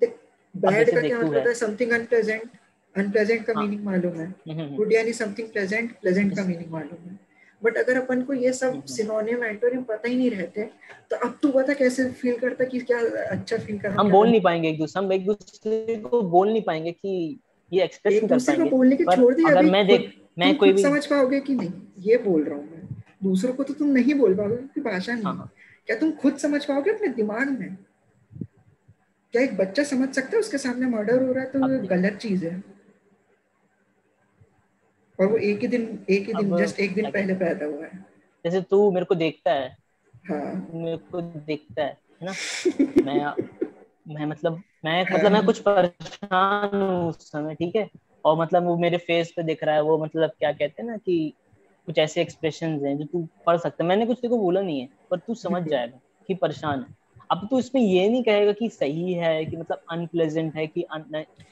देख 0.02 0.14
बैड 0.54 0.90
का 0.94 1.00
क्या 1.00 1.18
मतलब 1.18 1.46
है। 1.48 1.54
समथिंग 1.54 1.90
अनप्लेजेंट 1.92 2.50
अनप्लेजेंट 2.94 3.44
का 3.46 3.52
हाँ। 3.56 3.62
मीनिंग 3.64 3.84
मालूम 3.84 4.12
है। 4.12 4.26
हम्म, 4.26 4.60
हम्म, 4.60 4.76
गुड 4.76 4.92
यानी 4.92 5.12
समथिंग 5.12 5.48
प्लेजेंट 5.48 5.92
प्लेजेंट 6.00 6.36
का 6.36 6.44
मीनिंग 6.44 6.70
मालूम 6.72 7.08
है। 7.10 7.18
बट 7.62 7.76
अगर 7.78 7.96
अपन 8.00 8.22
को 8.22 8.32
ये 8.34 8.40
हम्म, 8.40 8.52
सब 8.52 8.68
हम्म। 8.68 8.94
सिनोनियम 8.94 9.44
एंटोनिम 9.44 9.82
पता 9.82 10.08
ही 10.08 10.16
नहीं 10.16 10.30
रहते 10.30 10.62
तो 11.10 11.16
अब 11.26 11.38
तू 11.42 11.48
बता 11.52 11.74
कैसे 11.74 12.04
फील 12.12 12.36
करता 12.38 12.64
कि 12.64 12.78
क्या 12.80 12.98
अच्छा 13.26 13.56
फील 13.56 13.78
करना 13.78 14.00
हम 14.00 14.10
बोल 14.10 14.28
नहीं? 14.30 14.40
पाएँगे 14.40 14.68
एक 14.68 14.78
दूसरे 14.78 14.98
हम 14.98 15.12
एक 15.12 15.24
दूसरे 15.26 15.96
को 16.04 16.22
बोल 16.30 16.48
नहीं 16.52 16.62
पाएँगे 16.62 16.92
कि 16.92 17.38
ये 17.72 17.82
एक्सप्रेस 17.84 18.14
एक 18.14 18.22
नहीं 18.22 18.28
कर 18.28 18.34
दूसरे 18.34 18.54
को 18.54 18.60
पाएँगे। 18.60 18.76
बोलने 18.76 18.96
के 18.96 19.04
पर 19.04 19.16
छोड़ 19.16 19.34
दी 19.34 19.44
अगर 19.50 19.70
मैं 19.70 19.86
देख 19.86 20.12
मैं 20.38 20.56
कोई 20.56 20.72
भी 20.72 20.82
समझ 20.82 21.04
पाओगे 21.06 21.40
कि 21.40 21.54
नहीं 21.54 21.72
ये 22.02 22.16
बोल 22.24 22.42
रहा 22.44 22.56
हूँ 22.58 22.73
दूसरों 23.24 23.54
को 23.54 23.62
तो 23.62 23.74
तुम 23.74 23.88
नहीं 23.88 24.14
बोल 24.14 24.34
पाओगे 24.34 24.56
क्योंकि 24.56 24.80
भाषा 24.80 25.12
नहीं 25.14 25.24
हाँ। 25.24 25.34
हाँ 25.36 25.50
क्या 25.86 25.96
तुम 25.96 26.10
खुद 26.12 26.36
समझ 26.36 26.64
पाओगे 26.64 26.90
अपने 26.90 27.08
दिमाग 27.08 27.48
में? 27.50 27.76
क्या 29.34 29.42
एक 29.42 29.56
बच्चा 29.56 29.82
समझ 29.82 30.08
सकता 30.14 30.30
है 30.32 30.38
उसके 30.38 30.58
सामने 30.58 30.86
मर्डर 30.86 31.22
हो 31.22 31.32
रहा 31.32 31.44
है 31.44 31.50
तो 31.50 31.68
देख 31.68 31.90
गलत 31.90 32.18
चीज़ 32.18 32.44
है? 32.46 32.62
और 35.18 35.26
वो 35.26 35.36
एक 35.36 35.60
ही 35.60 35.66
दिन 35.66 36.04
एक 36.10 36.26
ही 36.26 36.34
दिन 36.34 36.56
जस्ट 36.56 36.80
एक 36.80 36.94
दिन 36.94 37.10
पहले 37.10 37.34
पैदा 37.34 37.66
हुआ 37.66 37.84
है। 37.84 38.06
जैसे 38.44 38.60
तू 38.60 38.90
मेरे 38.90 39.06
को 39.06 39.14
देखता 39.14 39.52
है। 39.52 39.76
हाँ। 40.28 40.70
मेरे 40.74 40.96
को 40.96 41.20
देखता 41.20 41.82
है 41.82 41.98
है 42.22 42.26
ना? 42.26 42.32
मैं 43.04 43.34
मैं 44.08 44.26
मतलब 44.26 44.62
मैं 44.84 45.04
हाँ। 45.04 45.18
मतलब 45.18 45.32
मैं 45.32 45.44
कुछ 45.46 45.58
परेशान 45.58 46.80
हूँ 46.82 47.08
उस 47.08 47.30
समय 47.30 47.54
ठीक 47.54 47.76
है? 47.76 47.88
और 48.24 48.38
मतलब 48.38 48.64
वो 48.64 48.76
मेरे 48.78 48.98
फेस 48.98 49.32
पे 49.36 49.42
दिख 49.42 49.64
रहा 49.64 49.74
है 49.74 49.82
वो 49.82 49.98
मतलब 50.04 50.30
क्या 50.38 50.52
कहते 50.52 50.82
हैं 50.82 50.90
ना 50.90 50.96
कि 50.96 51.34
कुछ 51.86 51.98
ऐसे 51.98 52.20
एक्सप्रेशन 52.20 52.86
हैं 52.86 52.98
जो 52.98 53.04
तू 53.04 53.28
पढ़ 53.46 53.56
सकता 53.56 53.84
है। 53.84 53.88
मैंने 53.88 54.06
कुछ 54.06 54.16
तेरे 54.16 54.28
को 54.28 54.38
बोला 54.38 54.60
नहीं 54.60 54.80
है 54.80 54.88
पर 55.10 55.18
तू 55.18 55.34
समझ 55.34 55.62
जाएगा 55.68 56.00
कि 56.28 56.34
परेशान 56.34 56.78
है। 56.80 57.04
अब 57.30 57.46
तू 57.50 57.58
इसमें 57.58 57.82
ये 57.82 58.08
नहीं 58.08 58.22
कहेगा 58.22 58.52
कि 58.52 58.68
सही 58.68 59.12
है 59.12 59.44
कि 59.44 59.56
मतलब 59.56 59.80
अनप्लेजेंट 59.90 60.54
है 60.56 60.66
कि 60.66 60.86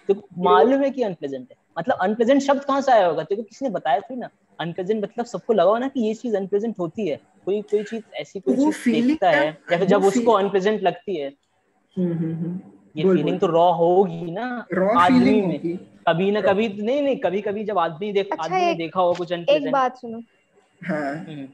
तो 0.08 0.28
मालूम 0.38 0.82
है 0.82 0.90
कि 0.90 1.02
अनप्लेजेंट 1.02 1.46
है। 1.50 1.56
मतलब 1.78 1.96
अनप्लेजेंट 1.96 2.42
शब्द 2.42 2.64
कहाँ 2.64 2.80
से 2.80 2.92
आया 2.92 3.06
होगा? 3.06 3.22
तेरे 3.22 3.42
को 3.42 3.48
किसी 3.48 3.64
ने 3.64 3.70
बताया 3.70 4.00
थी 4.00 4.16
ना। 4.16 4.28
अनप्लेजेंट 4.60 5.02
मतलब 5.04 5.24
सबको 5.24 5.52
लगा 5.52 5.78
ना 5.78 5.88
कि 5.88 6.00
ये 6.00 6.14
चीज़ 6.14 6.36
अनप्लेजेंट 6.36 6.78
होती 6.78 7.08
है। 7.08 7.20
कोई 7.44 7.62
कोई 7.62 7.82
चीज़ 7.82 8.02
ऐसी 8.14 8.40
कोई 8.40 8.56
चीज़ 8.56 9.06
देखता 9.06 9.30
है 9.30 9.46
या 9.72 9.78
फिर 9.78 9.84
जब 9.84 10.04
उसको 10.04 10.32
अनप्लेजेंट 10.32 10.82
लगती 10.82 11.16
है। 11.16 11.32
हम्म 11.98 12.12
हम्म 12.12 12.34
हम्म। 12.34 12.60
ये 12.96 13.02
फीलिंग 13.02 13.40
तो 13.40 13.46
रॉ 13.46 13.72
होगी 13.72 14.30
ना 14.30 14.66
आदमी 14.98 15.40
में। 15.40 15.78
कभी 16.08 16.30
ना 16.30 16.40
कभी 16.40 16.68
नहीं 16.68 17.02
नहीं 17.02 17.16
कभी 17.16 17.40
कभी 17.40 17.64
जब 17.64 17.78
आदमी 17.78 18.12
देख 18.12 18.28
अच्छा, 18.32 18.44
आदमी 18.44 18.66
ने 18.66 18.74
देखा 18.74 19.00
होगा 19.00 19.18
कुछ 19.18 19.32
एक 19.32 19.70
बात 19.72 19.96
सुनो। 19.96 20.20
हाँ। 20.86 21.46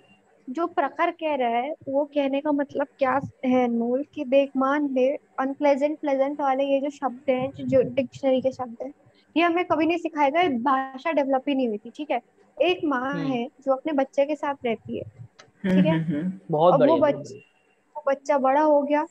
जो 0.49 0.67
प्रखर 0.67 1.11
कह 1.11 1.35
रहा 1.35 1.49
है 1.49 1.75
वो 1.89 2.05
कहने 2.05 2.41
का 2.41 2.53
मतलब 2.53 2.87
क्या 2.99 3.21
है 3.45 3.65
अनमोल 3.65 4.05
कि 4.15 4.25
देख 4.25 4.51
मान 4.57 4.89
ले 4.95 5.09
अनप्लेजेंट 5.41 5.99
प्लेजेंट 5.99 6.41
वाले 6.41 6.65
ये 6.65 6.81
जो 6.81 6.91
शब्द 6.91 7.31
हैं 7.31 7.67
जो- 7.67 7.85
डिक्शनरी 7.85 8.41
के 8.41 8.53
शब्द 8.53 8.77
हैं 8.83 8.93
ये 9.37 9.43
हमें 9.43 9.65
कभी 9.65 9.87
नहीं 9.87 9.99
सिखाया 9.99 10.31
गया 10.31 10.49
भाषा 10.49 11.13
डेवलप 11.13 11.45
ही 11.49 11.55
नहीं 11.55 11.69
हुई 11.69 11.79
थी 11.79 11.91
ठीक 11.91 12.11
है? 12.11 12.21
एक 12.63 12.81
माँ 12.85 13.13
हम्म। 13.13 13.33
है 13.33 13.47
जो 13.67 13.73
अपने 13.73 13.93
बच्चे 13.93 14.27
के 14.27 14.35
साथ 14.37 14.55
रहती 14.65 14.99
है 14.99 15.05
हम्म 15.05 15.75
ठीक 15.77 15.87
है। 15.87 15.99
हम्म, 15.99 16.15
हम्म, 16.17 16.33
बहुत 16.51 16.75
अब 16.75 16.81
वो 16.81 16.87
बढ़िया 16.87 16.97
बहुत 16.97 17.15
बच- 17.15 17.33
बढ़िया। 17.33 17.93
वो 17.97 18.03
बच्चा 18.07 18.39
बड़ा 18.39 18.61
हो 18.61 18.83
गया 18.83 19.07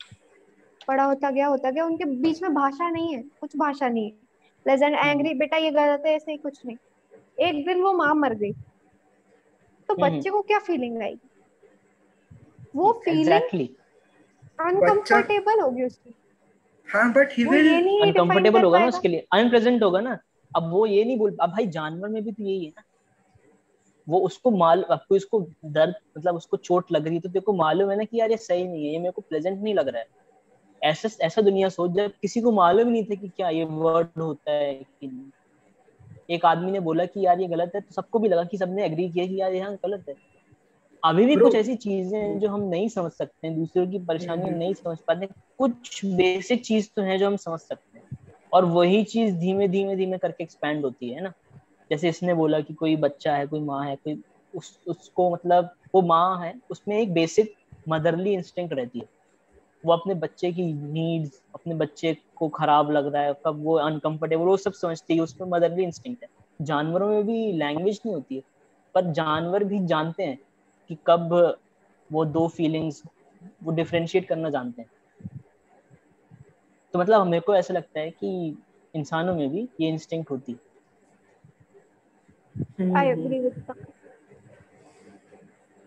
बड़ा 0.89 1.03
होता 1.03 1.31
गया 1.31 1.47
होता 1.47 1.71
गया 1.71 1.85
उनके 1.85 2.05
बीच 2.05 2.41
में 2.41 2.53
भाषा 2.53 2.89
नहीं 2.89 3.15
है 3.15 3.21
कुछ 3.41 3.57
भाषा 3.57 3.89
नहीं 3.89 4.05
है। 4.05 4.26
प्लेजेंट 4.67 4.95
एंग्री 4.95 5.33
बेटा 5.33 5.57
ये 5.57 5.69
गलत 5.71 6.03
है 6.05 6.13
ऐसे 6.13 6.31
ही 6.31 6.37
कुछ 6.37 6.65
नहीं। 6.65 6.75
एक 7.39 7.65
दिन 7.65 7.81
वो 7.81 7.91
माँ 7.93 8.13
मर 8.15 8.33
गई। 8.33 8.51
तो 8.51 9.93
हम्म, 9.93 10.01
बच्चे 10.03 10.29
को 10.29 10.41
क्या 10.41 10.59
फीलिंग 10.59 11.01
आएगी 11.01 11.29
वो 12.75 12.91
फीलिंग 13.05 13.67
अनकंफर्टेबल 14.59 15.61
होगी 15.61 15.83
उसकी। 15.83 16.13
हाँ 16.87 17.11
बट 17.13 17.29
ही 17.33 17.45
विल 17.45 17.67
अनकंफर्टेबल 18.03 18.63
होगा 18.63 18.79
ना 18.79 18.87
उसके 18.87 19.07
लिए। 19.07 19.25
अनप्रेजेंट 19.33 19.83
होगा 19.83 20.01
ना। 20.01 20.17
अब 20.55 20.69
वो 20.71 20.85
ये 20.85 21.03
नहीं 21.03 21.17
बोल 21.17 21.37
अब 21.41 21.49
भाई 21.49 21.67
जानवर 21.67 22.09
में 22.09 22.23
भी 22.23 22.31
तो 22.31 22.43
यही 22.43 22.65
है 22.65 22.69
ना। 22.69 22.83
वो 24.07 24.19
उसको 24.19 24.51
माल 24.51 24.85
आपको 24.91 25.15
इसको 25.15 25.39
दर्द 25.65 25.95
मतलब 26.17 26.35
उसको 26.35 26.57
चोट 26.57 26.91
लग 26.91 27.05
रही 27.05 27.15
है 27.15 27.21
तो 27.21 27.29
तेरे 27.29 27.39
को 27.39 27.53
मालूम 27.53 27.89
है 27.91 27.97
ना 27.97 28.03
कि 28.03 28.19
यार 28.19 28.31
ये 28.31 28.37
सही 28.37 28.67
नहीं 28.67 28.85
है 28.85 28.91
ये 28.91 28.99
मेरे 28.99 29.11
को 29.11 29.21
प्लेजेंट 29.21 29.61
नहीं 29.61 29.73
लग 29.75 29.87
रहा 29.87 30.01
है। 30.01 30.07
ऐसा 30.83 31.09
ऐसा 31.25 31.41
दुनिया 31.41 31.69
सोच 31.69 31.91
जब 31.91 32.11
किसी 32.21 32.41
को 32.41 32.51
मालूम 32.51 32.87
ही 32.87 32.91
नहीं 32.91 33.03
था 33.03 33.15
कि 33.15 33.27
क्या 33.27 33.49
ये 33.49 33.63
वर्ड 33.63 34.21
होता 34.21 34.51
है 34.51 34.73
कि 34.73 35.31
एक 36.29 36.45
आदमी 36.45 36.71
ने 36.71 36.79
बोला 36.79 37.05
कि 37.05 37.25
यार 37.25 37.41
ये 37.41 37.47
गलत 37.47 37.71
है 37.75 37.81
तो 37.81 37.93
सबको 37.93 38.19
भी 38.19 38.29
लगा 38.29 38.43
कि 38.43 38.57
सबने 38.57 38.85
एग्री 38.85 39.09
किया 39.09 39.27
कि 39.27 39.41
यार 39.41 39.53
ये 39.53 39.59
हाँ 39.59 39.75
गलत 39.75 40.05
है। 40.09 40.15
अभी 41.03 41.25
भी 41.25 41.35
कुछ 41.35 41.55
ऐसी 41.55 41.75
चीज़ें 41.75 42.19
हैं 42.19 42.39
जो 42.39 42.49
हम 42.49 42.61
नहीं 42.61 42.89
समझ 42.89 43.11
सकते 43.11 43.47
हैं 43.47 43.59
दूसरों 43.59 43.87
की 43.87 43.99
परेशानी 43.99 44.47
हम्म। 44.47 44.57
नहीं 44.57 44.73
समझ 44.73 44.97
पाते 44.99 45.27
कुछ 45.57 46.05
बेसिक 46.05 46.65
चीज़ 46.65 46.89
तो 46.95 47.01
है 47.01 47.17
जो 47.17 47.27
हम 47.27 47.35
समझ 47.35 47.59
सकते 47.59 47.99
हैं। 47.99 48.07
और 48.53 48.65
वही 48.65 49.03
चीज़ 49.03 49.35
धीमे 49.35 49.67
धीमे 49.67 49.95
धीमे 49.95 50.17
करके 50.17 50.43
एक्सपैंड 50.43 50.83
होती 50.85 51.09
है 51.09 51.21
ना। 51.21 51.33
जैसे 51.91 52.09
इसने 52.09 52.33
बोला 52.33 52.59
कि 52.59 52.73
कोई 52.73 52.95
बच्चा 52.95 53.35
है 53.35 53.47
कोई 53.47 53.59
माँ 53.59 53.85
है 53.85 53.95
कोई 53.95 54.23
उस 54.53 54.79
उसको 54.87 55.33
मतलब 55.33 55.75
वो 55.95 56.01
माँ 56.01 56.45
है 56.45 56.53
उसमें 56.69 56.99
एक 56.99 57.13
बेसिक 57.13 57.55
मदरली 57.89 58.33
इंस्टिंक्ट 58.33 58.73
रहती 58.73 58.99
है। 58.99 59.16
वो 59.83 59.93
अपने 59.93 60.13
बच्चे 60.15 60.51
की 60.51 60.63
नीड्स 60.73 61.41
अपने 61.55 61.75
बच्चे 61.75 62.15
को 62.35 62.47
खराब 62.49 62.91
लग 62.91 63.13
रहा 63.13 63.21
है 63.23 63.33
कब 63.45 63.63
वो 63.63 63.75
अनकंफर्टेबल 63.79 64.43
वो 64.43 64.57
सब 64.57 64.73
समझती 64.73 65.15
है 65.15 65.21
उसमें 65.21 65.47
मदरली 65.49 65.83
इंस्टिंक्ट 65.83 66.23
है। 66.23 66.29
जानवरों 66.61 67.07
में 67.09 67.25
भी 67.27 67.51
लैंग्वेज 67.53 67.99
नहीं 68.05 68.15
होती 68.15 68.35
है 68.35 68.41
पर 68.95 69.11
जानवर 69.13 69.63
भी 69.63 69.79
जानते 69.87 70.23
हैं 70.23 70.37
कि 70.89 70.97
कब 71.07 71.33
वो 72.09 72.25
दो 72.25 72.47
फीलिंग्स 72.47 73.01
वो 73.63 73.71
डिफरेंशिएट 73.73 74.27
करना 74.27 74.49
जानते 74.49 74.81
हैं। 74.81 74.89
तो 76.93 76.99
मतलब 76.99 77.27
मेरे 77.27 77.41
को 77.41 77.55
ऐसा 77.55 77.73
लगता 77.73 77.99
है 77.99 78.09
कि 78.11 78.57
इंसानों 78.93 79.35
में 79.35 79.49
भी 79.49 79.67
ये 79.81 79.89
इंस्टिंक्ट 79.89 80.31
होती 80.31 80.51
है। 80.51 80.59
I 82.97 83.07
agree 83.07 83.39
with 83.39 83.63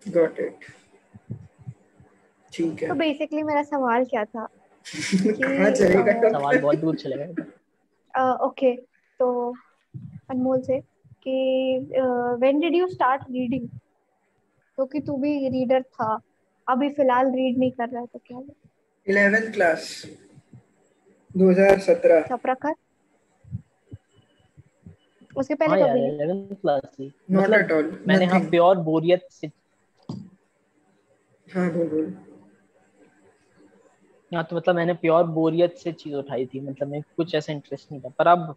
got 0.07 0.39
it 0.41 0.65
ठीक 2.53 2.83
है। 2.83 2.89
तो 2.89 2.95
बेसिकली 2.95 3.43
मेरा 3.43 3.63
सवाल 3.63 4.05
क्या 4.05 4.25
था? 4.25 4.47
कहाँ 4.87 5.71
चलेगा? 5.71 6.29
सवाल 6.31 6.59
बहुत 6.59 6.79
दूर 6.79 6.97
चलेगा 6.97 8.35
ओके 8.45 8.75
तो 9.21 9.29
अनमोल 10.31 10.61
से 10.63 10.81
कि 11.25 11.33
when 12.41 12.61
did 12.61 12.75
you 12.75 12.87
start 12.89 13.23
reading 13.31 13.69
क्योंकि 13.69 15.01
तू 15.01 15.17
भी 15.17 15.49
रीडर 15.49 15.83
था 15.83 16.19
अभी 16.67 16.89
फ़िलहाल 16.89 17.27
रीड 17.27 17.59
नहीं 17.59 17.71
कर 17.71 17.89
रहा 17.89 18.01
है 18.01 18.07
तो 18.07 18.19
क्या 18.19 18.37
है? 18.39 18.45
इलेवेंथ 19.07 19.53
क्लास 19.53 20.03
2017 21.37 22.21
अच्छा 22.23 22.37
प्रखर 22.37 22.75
उसके 25.37 25.55
पहले 25.55 25.83
कभी 25.83 26.01
नहीं। 26.01 26.13
इलेवेंथ 26.15 26.55
क्लास 26.55 26.83
थी। 26.95 27.13
नॉट 27.31 27.51
एट 27.51 27.73
ऑल 27.73 28.05
मैंने 28.09 28.25
हाँ 28.25 28.41
प्योर 28.51 28.77
बोरियत 28.89 29.27
से 29.31 29.51
हाँ 31.49 31.71
बोल 31.73 31.89
बोल। 31.89 32.13
हाँ 34.33 34.45
तो 34.45 34.57
मतलब 34.57 34.75
मैंने 34.77 34.95
प्योर 34.95 35.25
बोरियत 35.27 35.77
से 35.77 35.93
चीज़ 35.93 36.15
उठाई 36.15 36.47
थी 36.47 36.61
मतलब 36.61 36.89
मैं 36.89 37.01
कुछ 37.17 37.35
ऐसा 37.35 37.53
इंटरेस्ट 37.53 37.93
नहीं 37.93 38.01
था 38.01 38.09
पर 38.19 38.27
अब 38.27 38.55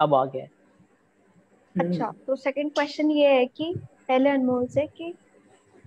अब 0.00 0.14
आ 0.14 0.24
गया 0.24 0.46
अच्छा 1.76 2.10
तो 2.26 2.36
सेकंड 2.36 2.72
क्वेश्चन 2.72 3.10
ये 3.10 3.34
है 3.34 3.46
कि 3.46 3.72
पहले 4.08 4.30
अनमोल 4.30 4.66
से 4.66 4.86
कि 4.86 5.12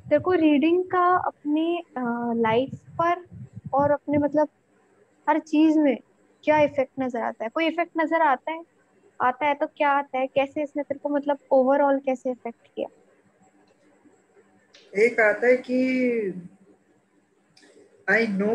तेरे 0.10 0.20
को 0.20 0.32
रीडिंग 0.32 0.84
का 0.84 1.06
अपनी 1.18 1.84
लाइफ 2.42 2.76
पर 3.02 3.26
और 3.74 3.92
अपने 3.92 4.18
मतलब 4.18 4.50
हर 5.28 5.40
चीज़ 5.40 5.80
में 5.80 5.98
क्या 6.44 6.60
इफ़ेक्ट 6.60 6.92
नज़र 7.00 7.22
आता 7.22 7.44
है? 7.44 7.50
कोई 7.50 7.68
इफ़ेक्ट 7.68 7.92
नज़र 7.98 8.22
आता 8.22 8.52
है? 8.52 8.62
आता 9.20 9.46
है 9.46 9.54
तो 9.54 9.68
क्या 9.68 9.90
आता 9.90 10.18
है? 10.20 10.28
कैसे 10.28 10.64
इसने 10.64 10.84
तेरे 10.84 11.00
को 11.00 11.10
मतलब 11.10 11.40
ओवरऑल 11.52 12.00
कैसे 12.00 12.32
इफ़ेक्ट 12.32 12.68
किया? 12.76 12.88
एक 14.94 15.20
आता 15.20 15.48
है 15.48 15.56
कि 15.58 15.80
आई 18.10 18.28
नो 18.28 18.54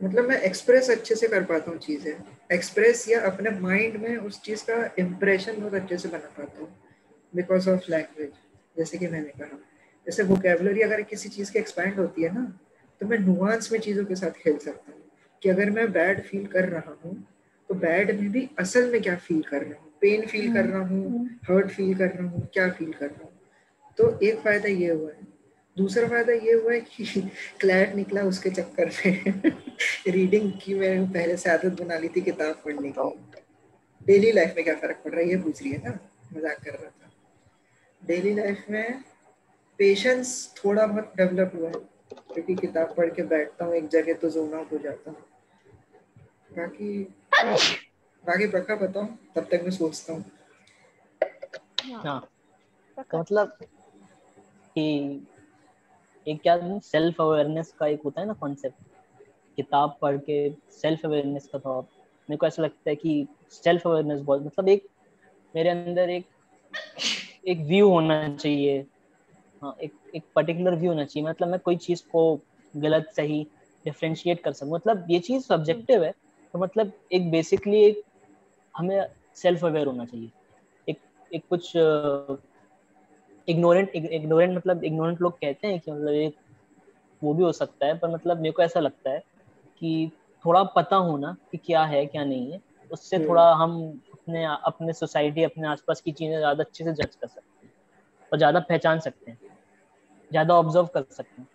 मतलब 0.00 0.28
मैं 0.28 0.40
एक्सप्रेस 0.40 0.90
अच्छे 0.90 1.14
से 1.14 1.28
कर 1.28 1.44
पाता 1.44 1.70
हूँ 1.70 1.78
चीज़ें। 1.78 2.12
एक्सप्रेस 2.52 3.08
या 3.08 3.20
अपने 3.20 3.50
माइंड 3.50 3.96
में 3.96 4.16
उस 4.16 4.40
चीज़ 4.42 4.62
का 4.64 4.94
इम्प्रेशन 4.98 5.60
बहुत 5.60 5.74
अच्छे 5.74 5.98
से 5.98 6.08
बना 6.08 6.28
पाता 6.38 6.60
हूँ 6.60 6.68
बिकॉज़ 7.34 7.68
ऑफ़ 7.70 7.90
लैंग्वेज 7.90 8.30
जैसे 8.78 8.98
कि 8.98 9.06
मैंने 9.06 9.32
कहा। 9.40 9.58
जैसे 10.06 10.22
वोकेबलरी 10.22 10.80
अगर 10.80 11.02
किसी 11.02 11.28
चीज़ 11.28 11.52
की 11.52 11.58
एक्सपैंड 11.58 11.98
होती 11.98 12.22
है 12.22 12.34
ना 12.34 12.44
तो 13.00 13.06
मैं 13.06 13.18
नुआंस 13.18 13.72
में 13.72 13.78
चीज़ों 13.80 14.04
के 14.04 14.14
साथ 14.14 14.30
खेल 14.30 14.58
सकता 14.58 14.92
हूँ। 14.92 15.02
कि 15.42 15.48
अगर 15.48 15.70
मैं 15.70 15.90
बैड 15.92 16.22
फील 16.22 16.46
कर 16.46 16.68
रहा 16.68 16.96
हूँ 17.04 17.16
तो 17.70 17.74
बैड 17.74 18.20
में 18.20 18.30
भी 18.32 18.48
असल 18.58 18.90
में 18.92 19.00
क्या 19.02 19.16
फील 19.16 19.42
कर 19.42 19.62
रहा 19.62 19.80
हूँ? 19.80 19.90
पेन 20.00 20.26
फील 20.26 20.52
कर 20.54 20.64
रहा 20.64 20.86
हूँ 20.86 21.26
हर्ट 21.48 21.68
फील 21.68 21.94
कर 21.94 22.08
रहा 22.08 22.28
हूँ 22.28 22.48
क्या 22.54 22.68
फील 22.70 22.92
कर 22.92 23.06
रहा 23.06 23.24
हूँ? 23.24 23.32
तो 23.98 24.18
एक 24.22 24.38
फ़ायदा 24.38 24.68
ये 24.68 24.90
हुआ 24.90 25.10
है 25.10 25.35
दूसरा 25.78 26.08
फ़ायदा 26.08 26.32
ये 26.32 26.52
हुआ 26.52 26.72
है 26.72 26.80
कि 26.80 27.04
क्लैट 27.60 27.94
निकला 27.94 28.22
उसके 28.22 28.50
चक्कर 28.50 28.90
में। 29.06 29.52
रीडिंग 30.08 30.52
की 30.52 30.74
मैंने 30.74 31.06
पहले 31.06 31.36
से 31.36 31.50
आदत 31.50 31.80
बना 31.82 31.98
ली 31.98 32.08
थी 32.08 32.20
किताब 32.20 32.62
पढ़ने 32.64 32.92
की। 32.98 33.10
डेली 34.06 34.32
लाइफ 34.32 34.54
में 34.56 34.64
क्या 34.64 34.74
फ़र्क 34.74 34.96
पड़ 35.04 35.12
रहा 35.12 35.20
है 35.20 35.28
ये 35.28 35.36
पूछ 35.36 35.62
रही 35.62 35.72
है 35.72 35.78
ना? 35.78 35.98
मज़ाक 36.32 36.62
कर 36.64 36.70
रहा 36.70 36.90
था। 36.90 37.10
डेली 38.02 38.34
लाइफ 38.34 38.64
में 38.70 39.02
पेशेंस 39.78 40.54
थोड़ा 40.64 40.86
बहुत 40.86 41.12
डेवलप 41.16 41.52
हुआ 41.54 41.68
है। 41.68 41.96
क्योंकि 42.34 42.54
किताब 42.54 42.94
पढ़ 42.96 43.10
के 43.10 43.22
बैठता 43.22 43.64
हूँ 43.64 43.74
एक 43.74 43.88
जगह 43.88 44.14
तो 44.14 44.30
जोन 44.30 44.54
आउट 44.54 44.72
हो 44.72 44.78
जाता 44.78 45.10
हूँ। 45.10 45.18
बाकी 46.52 47.02
बाकी 48.24 48.46
पक्का 48.46 48.76
बताओ 48.76 49.04
तब 49.36 49.48
तक 49.50 49.60
मैं 49.62 49.70
सोचता 49.70 50.12
हूँ। 50.12 50.24
हाँ। 51.92 52.20
तो 52.98 53.18
मतलब 53.18 53.56
कि 54.76 55.26
एक 56.26 56.40
क्या 56.42 56.58
सेल्फ 56.80 57.20
अवेयरनेस 57.20 57.72
का 57.78 57.86
एक 57.86 58.02
होता 58.04 58.20
है 58.20 58.26
ना 58.26 58.32
कॉन्सेप्ट 58.32 58.76
किताब 59.56 59.96
पढ़ 60.02 60.16
के 60.16 60.38
सेल्फ 60.70 61.04
अवेयरनेस 61.04 61.48
का 61.52 61.58
थॉट 61.58 61.84
मेरे 62.28 62.36
को 62.36 62.46
ऐसा 62.46 62.62
लगता 62.62 62.90
है 62.90 62.96
कि 62.96 63.26
सेल्फ 63.50 63.86
अवेयरनेस 63.86 64.20
बहुत 64.20 64.42
मतलब 64.42 64.68
एक, 64.68 64.86
मेरे 65.54 65.70
अंदर 65.70 66.10
एक 66.10 66.26
एक 67.48 67.58
व्यू 67.58 67.88
होना 67.88 68.36
चाहिए। 68.36 68.78
हाँ 69.62 69.76
एक 69.82 69.92
एक 70.14 70.24
पर्टिकुलर 70.34 70.74
व्यू 70.74 70.90
होना 70.90 71.04
चाहिए। 71.04 71.28
मतलब 71.28 71.48
मैं 71.48 71.58
कोई 71.60 71.76
चीज़ 71.76 72.02
को 72.12 72.22
गलत, 72.74 73.08
सही 73.16 73.42
डिफ्रेंशिएट 73.84 74.42
कर 74.42 74.52
सकूँ। 74.52 74.72
मतलब 74.72 75.06
ये 75.10 75.18
चीज़ 75.20 75.42
सब्जेक्टिव 75.44 76.04
है 76.04 76.12
तो 76.54 76.58
मतलब 76.58 76.92
एक 77.12 77.30
बेसिकली 77.30 77.84
एक, 77.84 78.02
हमें 78.74 79.06
सेल्फ 79.34 79.64
अवेयर 79.64 79.86
होना 79.86 80.04
चाहिए। 80.04 80.30
एक 80.88 80.98
एक 81.34 81.44
कुछ 81.50 81.72
इग्नोरेंट 83.48 83.90
इग्नोरेंट 83.94 84.56
मतलब 84.56 84.84
इग्नोरेंट 84.84 85.20
लोग 85.22 85.32
कहते 85.34 85.68
हैं 85.68 85.80
कि 85.80 85.90
मतलब 85.90 86.14
एक 86.14 86.34
वो 87.22 87.34
भी 87.34 87.42
हो 87.42 87.52
सकता 87.52 87.86
है 87.86 87.98
पर 87.98 88.10
मतलब 88.10 88.40
मेरे 88.40 88.52
को 88.52 88.62
ऐसा 88.62 88.80
लगता 88.80 89.10
है 89.10 89.22
कि 89.82 90.10
थोड़ा 90.44 90.62
पता 90.76 90.96
होना 91.02 91.36
कि 91.52 91.58
क्या 91.58 91.84
है 91.84 92.04
क्या 92.06 92.24
नहीं 92.24 92.52
है 92.52 92.60
उससे 92.90 93.16
हम्म। 93.16 93.28
थोड़ा 93.28 93.52
हम 93.54 93.78
अपने 94.12 94.44
अपने 94.44 94.92
सोसाइटी 94.92 95.42
अपने 95.42 95.68
आसपास 95.68 96.00
की 96.00 96.12
चीज़ें 96.12 96.36
ज़्यादा 96.38 96.64
अच्छे 96.64 96.84
से 96.84 96.92
जज 96.92 97.14
कर 97.14 97.26
सकते 97.26 97.66
हैं 97.66 97.72
और 98.32 98.38
ज़्यादा 98.38 98.60
पहचान 98.60 99.00
सकते 99.00 99.30
हैं 99.30 99.38
ज़्यादा 100.30 100.54
ऑब्ज़र्व 100.54 100.86
कर 100.94 101.04
सकते 101.10 101.42
हैं 101.42 101.48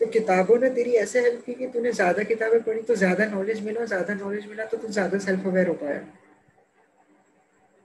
तो 0.00 0.06
किताबों 0.06 0.58
ने 0.58 0.68
तेरी 0.70 0.92
ऐसे 0.94 1.20
हेल्प 1.20 1.44
की 1.44 1.54
कि 1.54 1.66
तूने 1.66 1.92
ज़्यादा 1.92 2.22
किताबें 2.22 2.60
पढ़ी 2.62 2.82
तो 2.82 2.94
ज़्यादा 2.94 3.26
नॉलेज 3.26 3.64
मिला 3.64 3.84
ज़्यादा 3.84 4.14
नॉलेज 4.14 4.46
मिला 4.46 4.64
तो 4.64 4.76
तू 4.76 4.88
ज़्यादा 4.88 5.18
सेल्फ 5.18 5.46
अवेयर 5.46 5.68
हो 5.68 5.74
पाया 5.74 6.00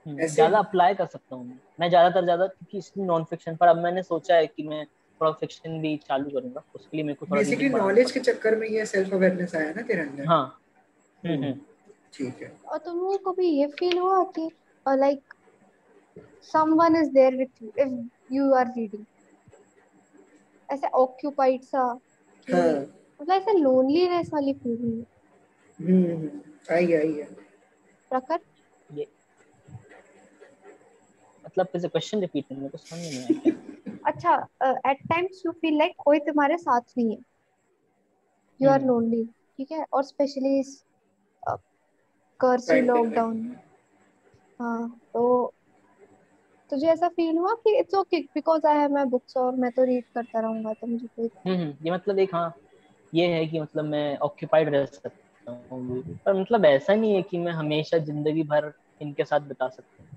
ज़्यादा 0.06 0.58
अप्लाई 0.58 0.94
कर 0.94 1.06
सकता 1.06 1.36
हूँ 1.36 1.46
मैं। 1.80 1.88
ज़्यादातर 1.88 2.24
ज़्यादा 2.24 2.46
क्योंकि 2.46 2.78
इसमें 2.78 3.04
नॉन 3.06 3.24
फिक्शन 3.30 3.56
पर 3.56 3.68
अब 3.68 3.76
मैंने 3.82 4.02
सोचा 4.02 4.36
है 4.36 4.46
कि 4.46 4.62
मैं 4.68 4.84
थोड़ा 5.20 5.30
फिक्शन 5.40 5.80
भी 5.80 5.96
चालू 6.08 6.30
करूँगा 6.30 6.62
उसके 6.74 6.96
लिए 6.96 7.04
मेरे 7.04 7.14
को 7.14 7.26
थोड़ा 7.26 7.40
बेसिकली 7.40 7.68
नॉलेज 7.68 8.10
के 8.12 8.20
चक्कर 8.20 8.56
में 8.56 8.66
ये 8.68 8.86
सेल्फ 8.86 9.12
अवेयरनेस 9.14 9.54
आया 9.54 9.72
ना 9.72 9.82
तेरे 9.82 10.00
अंदर। 10.00 10.26
हाँ। 10.26 10.44
हम्म 11.22 11.42
हम्म 11.44 11.54
ठीक 12.14 12.42
है। 12.42 12.52
और 12.66 12.78
तुम 12.78 12.98
लोगों 12.98 13.18
को 13.18 13.32
भी 13.32 13.48
ये 13.48 13.66
फील 13.78 13.98
हुआ 13.98 14.22
कि 14.38 14.50
like 14.86 15.34
someone 16.46 16.96
is 16.96 17.06
there 17.12 17.36
with 17.36 17.60
you 17.62 17.70
if 17.82 17.92
you 18.30 18.46
are 18.54 18.66
reading? 18.72 19.04
ऐसे 20.68 20.88
occupied 20.98 21.62
सा 21.64 21.82
हाँ। 22.48 22.68
मतलब 23.20 23.32
ऐसे 23.32 23.52
loneliness 23.58 24.32
वाली 24.34 24.52
फीलिंग 24.54 25.02
हम्म 25.78 26.04
हम्म, 26.04 26.40
आई 26.70 26.92
आई 26.94 27.12
है 27.12 27.24
प्रखर 28.10 28.40
ये 28.90 29.06
मतलब 31.54 31.66
फिर 31.66 31.80
से 31.80 31.88
क्वेश्चन 31.88 32.20
रिपीट 32.20 32.44
करने 32.48 32.68
को 32.68 32.78
समझ 32.78 33.00
नहीं 33.00 33.20
आया 33.20 33.52
अच्छा 34.06 34.34
at 34.90 34.98
times 35.08 35.42
you 35.46 35.52
feel 35.52 35.78
like 35.78 35.92
कोई 35.98 36.18
तुम्हारे 36.20 36.56
साथ 36.58 36.80
नहीं 36.98 37.10
है। 37.10 37.22
You 38.60 38.70
are. 38.70 38.80
लोनली 38.82 39.24
ठीक 39.58 39.72
है? 39.72 39.84
और 39.92 40.02
स्पेशली 40.04 40.58
इस 40.60 40.82
कर्सी 42.40 42.80
लॉकडाउन 42.82 43.56
हाँ 44.60 44.88
तो 45.14 45.54
तुझे 46.70 46.86
ऐसा 46.86 47.08
फील 47.08 47.36
हुआ 47.38 47.52
कि 47.56 47.76
it's 47.78 47.94
okay 47.94 48.20
because 48.34 48.66
I 48.66 48.78
have 48.78 48.92
my 48.92 49.04
books 49.06 49.36
और 49.36 49.54
मैं 49.56 49.70
तो 49.72 49.84
रीड 49.84 50.04
करता 50.14 50.40
रहूँगा 50.40 50.72
तो 50.72 50.86
मुझे 50.86 51.06
कोई 51.06 51.28
हम्म 51.46 51.56
हम्म, 51.56 51.74
ये 51.82 51.90
मतलब 51.90 52.18
एक 52.18 52.34
हाँ 52.34 52.54
ये 53.12 53.26
है 53.28 53.46
कि 53.46 53.60
मतलब 53.60 53.84
मैं 53.84 54.16
ऑक्यूपाइड 54.18 54.68
रह 54.68 54.84
सकता 54.86 55.52
हूँ 55.70 56.02
पर 56.26 56.40
मतलब 56.40 56.64
ऐसा 56.64 56.94
नहीं 56.94 57.14
है 57.14 57.22
कि 57.22 57.38
मैं 57.38 57.52
हमेशा 57.52 57.98
ज़िंदगी 58.00 58.42
भर 58.44 58.72
इनके 59.00 59.24
साथ 59.24 59.40
बिता 59.48 59.68
सकता 59.68 60.02
हूँ। 60.02 60.13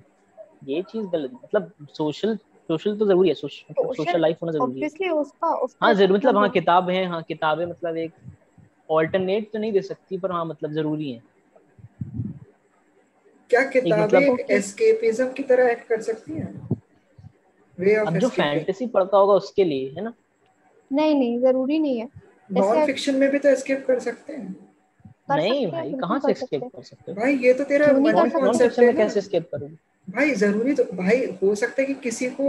ये 0.68 0.82
चीज़ 0.82 1.05
गलत 1.05 1.32
मतलब 1.32 1.72
सोशल 1.89 2.36
सोशल 2.36 2.97
तो 2.97 3.05
ज़रूरी 3.05 3.30
है। 3.30 3.36
सोशल 3.36 3.74
सोशल 3.95 4.22
लाइफ 4.22 4.38
होना 4.41 4.51
ज़रूरी 4.51 4.63
है। 4.63 4.70
ऑब्वियसली 4.70 5.09
उसका 5.09 5.55
उसका 5.55 5.86
हाँ 5.86 5.93
ज़रूर 5.93 6.18
मतलब 6.18 6.36
हाँ 6.36 6.43
मतलब 6.43 6.53
किताबें 6.53 6.95
हैं 6.95 7.07
हाँ 7.07 7.24
किताबें 7.24 7.65
मतलब 7.65 7.97
एक 7.97 8.13
ऑल्टरनेट 8.89 9.51
तो 9.53 9.59
नहीं 9.59 9.72
दे 9.72 9.82
सकती 9.82 10.18
पर 10.18 10.32
हाँ 10.32 10.45
मतलब 10.45 10.72
ज़रूरी 10.72 11.11
है। 11.11 11.24
क्या 13.49 13.63
किताबें 13.63 14.03
मतलब- 14.03 14.39
एक 14.39 14.51
एस्केपिज्म 14.51 15.32
की 15.32 15.43
तरह 15.43 15.70
एक्ट 15.70 15.88
कर 15.88 16.01
सकती 16.01 16.34
हैं? 16.34 16.70
वे 17.80 17.97
ऑफ़ 17.97 18.07
अब 18.07 18.18
जो 18.18 18.30
फैंटेसी 18.30 18.88
पढ़ता 18.88 19.18
होगा 19.18 19.34
उसके 19.34 19.63
लिए 19.63 19.89
है 19.89 20.01
ना? 20.01 20.13
नहीं 20.93 21.15
नहीं 21.15 21.39
ज़रूरी 21.39 21.80
नहीं 21.80 21.99
है। 21.99 22.09
नॉन 22.51 22.86
फिक्शन 22.86 23.15
में 23.15 23.32
भी 23.32 23.39
तो 23.39 23.49
एस्केप 23.49 23.86
कर 23.88 23.99
सकते 23.99 24.34
हैं। 24.34 24.55
नहीं 25.30 25.68
भाई 25.68 25.93
कहाँ 25.93 26.20
से 26.20 26.32
एस्केप 26.32 26.61
कर 26.76 26.84
सकते 26.84 27.11
हो? 27.11 27.18
भाई 27.18 27.36
ये 27.38 27.53
तो 27.53 27.63
तेरा 27.63 27.88
मन 27.88 28.15
नॉन 28.15 28.30
कॉन्सेप्ट 28.30 28.61
फिक्शन 28.61 28.82
है 28.82 28.88
में 28.88 28.97
कैसे 28.97 29.20
एस्केप 29.20 29.49
करोगे? 29.51 29.76
भाई 30.07 30.33
ज़रूरी 30.35 30.73
तो 30.73 30.83
भाई 30.93 31.25
हो 31.41 31.53
सकता 31.55 31.81
है 31.81 31.87
कि 31.87 31.93
किसी 32.01 32.29
को 32.31 32.47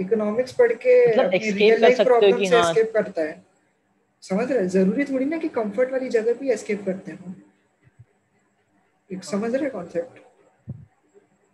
इकोनॉमिक्स 0.00 0.52
पढ़ 0.52 0.72
के 0.74 0.94
मतलब 1.08 1.56
रियल 1.56 1.80
लाइफ 1.80 2.00
प्रॉब्लम 2.00 2.38
से 2.38 2.56
हाँ। 2.56 2.68
एस्केप 2.68 2.92
करता 2.94 3.22
है 3.22 3.42
समझ 4.22 4.50
रहे 4.50 4.66
ज़रूरी 4.70 5.04
थोड़ी 5.04 5.24
ना 5.24 5.38
कि 5.38 5.48
कंफर्ट 5.50 5.92
वाली 5.92 6.08
जगह 6.10 6.34
पे 6.34 6.52
एस्केप 6.52 6.84
करते 6.86 7.12
हैं 7.12 7.36
एक 9.10 9.24
समझ 9.24 9.54
रहे 9.54 9.70
कॉन्सेप्ट 9.70 10.20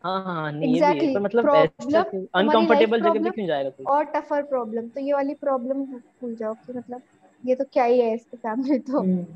हाँ 0.04 0.22
हाँ 0.24 0.50
नहीं 0.52 0.74
ये 0.74 0.80
Exactly. 0.80 1.16
मतलब 1.18 1.44
Problem, 1.44 1.64
ऐसा 1.80 2.02
तुम्हारी 2.02 2.26
अनकंफर्टेबल 2.36 3.00
जगह 3.00 3.22
पे 3.22 3.30
क्यों 3.30 3.46
जाएगा 3.46 3.70
कोई 3.70 3.86
और 3.86 4.04
टफर 4.12 4.42
प्रॉब्लम 4.44 4.88
तो 4.88 5.00
ये 5.00 5.12
वाली 5.12 5.34
प्रॉब्लम 5.36 5.84
भूल 5.84 6.34
जाओ 6.36 6.54
कि 6.56 6.72
मतलब 6.72 7.02
ये 7.42 7.54
तो 7.54 7.64
क्या 7.72 7.84
ही 7.84 8.00
है 8.00 8.14
इसके 8.14 8.36
सामने 8.36 8.78
तो 8.80 9.00
हम्म। 9.00 9.26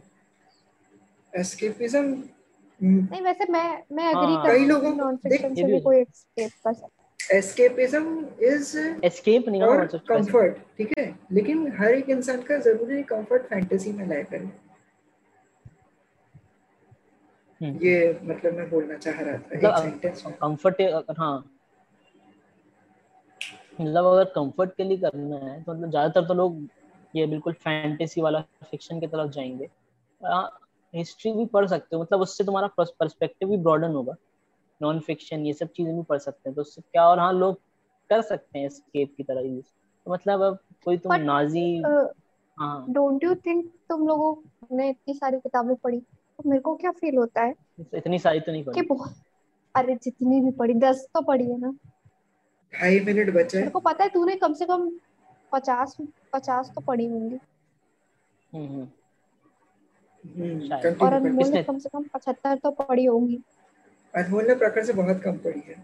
एस्केपिज्म 1.33 2.23
नहीं 2.83 3.21
वैसे 3.23 3.45
मैं 3.53 3.69
मैं 3.93 4.05
एग्री 4.05 4.35
हाँ, 4.35 4.43
करती 4.43 4.59
कई 4.59 4.67
लोगों 4.67 4.95
नॉन 4.95 5.17
फिक्शन 5.19 5.55
से 5.55 5.65
भी 5.65 5.81
कोई 5.81 5.97
एस्केप 5.99 6.51
कर 6.65 6.73
सकता 6.73 7.37
एस्केपिज्म 7.37 8.25
इज़ 8.45 8.77
एस्केप 9.05 9.49
नहीं 9.49 9.63
और 9.63 9.83
मतलब 9.83 10.01
कंफर्ट 10.09 10.57
ठीक 10.79 10.99
है? 10.99 11.07
लेकिन 11.33 11.73
हर 11.79 11.95
एक 11.95 12.09
इंसान 12.11 12.43
का 12.43 12.57
ज़रूरी 12.61 13.03
कंफर्ट 13.03 13.43
फैंटेसी 13.43 13.93
में 13.93 14.07
लाया 14.09 14.23
करे 14.23 14.51
हम्म। 17.61 17.79
ये 17.83 18.21
मतलब 18.25 18.55
मैं 18.55 18.69
बोलना 18.71 18.97
चाह 18.97 19.21
रहा 19.21 19.39
था 19.39 19.59
एक 19.59 19.79
सेंटेंस 19.79 20.23
कंफर्ट 20.43 20.81
हाँ। 21.19 21.37
मतलब 23.81 24.05
अगर 24.05 24.25
कंफर्ट 24.35 24.71
के 24.77 24.85
लिए 24.85 24.97
करना 24.99 25.37
है 25.39 25.63
तो 25.63 25.73
मतलब 25.73 25.91
ज़्यादातर 25.91 26.27
तो 26.29 26.35
लोग 26.35 26.61
ये 27.15 27.27
बिल्कुल 27.27 27.53
फैंटेसी 27.61 28.21
वाला 28.21 28.41
फिक्शन 28.71 29.01
की 29.01 29.07
तरफ़ 29.07 29.31
जाएँगे। 29.31 29.69
हिस्ट्री 30.95 31.33
भी 31.33 31.47
पढ़ 31.47 31.67
सकते 31.67 31.97
हो। 31.97 32.03
मतलब 32.03 32.21
उससे 32.21 32.45
तुम्हारा 32.45 32.69
पर्सपेक्टिव 32.79 33.49
भी 33.49 33.57
ब्रॉडन 33.57 33.91
होगा। 33.91 34.15
नॉन 34.83 35.01
फिक्शन 35.01 35.47
ये 35.47 35.53
सब 35.53 35.67
चीज़ें 35.67 35.97
भी 35.97 36.03
पढ़ 36.03 36.19
सकते 36.19 36.49
हैं। 36.49 36.55
तो 36.57 36.63
उससे 36.63 36.83
क्या 36.83 37.07
और 37.07 37.19
हाँ 37.19 37.33
लोग 37.33 37.61
कर 38.11 38.23
सकते 38.23 38.59
हैं 38.59 38.67
एस्केप 38.67 39.15
की 39.17 39.23
तरह 39.23 39.41
यूज़ 39.41 39.65
तो 40.07 40.13
मतलब 40.13 40.43
अब 40.43 40.59
कोई 40.85 40.97
तुम 40.99 41.13
But, 41.13 41.23
नाजी 41.23 41.77
है 41.77 42.05
हाँ। 42.59 42.87
डोंट 42.89 43.25
यू 43.25 43.35
थिंक 43.35 43.73
तुम 43.89 44.07
लोगों 44.09 44.35
ने 44.77 44.89
इतनी 44.91 45.15
सारी 45.15 45.39
किताबें 45.41 45.77
पढ़ी? 45.77 46.01
तो 46.01 46.49
मेरे 46.51 46.61
को 46.61 46.75
क्या 46.77 46.91
फील 46.91 47.17
होता 47.17 47.43
है? 47.43 47.55
इतनी 47.95 48.19
सारी 48.19 48.41
तो 48.41 48.53
नहीं 48.53 48.65
पढ़ी। 48.65 48.89
अरे 49.75 49.95
जितनी 49.95 50.41
भी 50.41 50.51
पढ़ी 50.51 50.75
दस 50.75 51.07
तो 51.15 51.21
पढ़ी 51.21 51.51
है 51.51 51.59
ना। 51.61 51.71
ढाई 52.73 53.01
मिनट 53.01 53.35
बचे। 53.35 53.59
मेरे 53.59 53.71
को 53.71 53.81
पता 53.81 54.05
है 54.05 54.11
तूने 54.11 54.37
कम 54.37 54.53
से 54.53 54.67
कम 54.67 54.91
पचास 55.53 55.97
पचास 56.33 56.71
तो 56.75 56.81
पढ़ी 56.81 57.07
होंगी 57.07 57.39
हम्म, 58.53 58.67
हम्म। 58.67 58.81
हम्म, 58.81 58.87
शायद। 58.87 58.87
continue 58.87 60.12
और 60.25 61.13
अनमोल 61.13 61.49
ने 61.49 61.63
कम 61.63 61.79
से 61.79 61.89
कम 61.89 62.03
पचहत्तर 62.15 62.59
तो 62.59 62.71
पढ़ी 62.73 63.05
होंगी। 63.05 63.41
अनमोल 64.15 64.47
ने 64.49 64.55
प्रखर 64.55 64.85
से 64.85 64.93
बहुत 64.93 65.21
कम 65.23 65.39
पढ़ी 65.39 65.61
है 65.61 65.83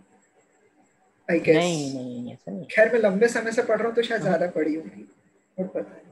आई 1.29 1.39
गेस 1.39 1.57
नहीं 1.57 1.95
नहीं 1.95 2.05
नहीं 2.15 2.33
ऐसा 2.33 2.51
नहीं। 2.53 2.67
खैर 2.67 2.93
मैं 2.93 3.01
लंबे 3.01 3.29
समय 3.29 3.53
से 3.53 3.63
पढ़ 3.63 3.79
रहा 3.79 3.87
हूँ 3.89 3.95
तो 3.97 4.03
शायद 4.03 4.23
हाँ। 4.23 4.29
ज़्यादा 4.29 4.51
पढ़ी 4.51 4.75
होगी 4.75 5.09
और 5.57 5.67
पता 5.67 5.95
है 5.95 6.07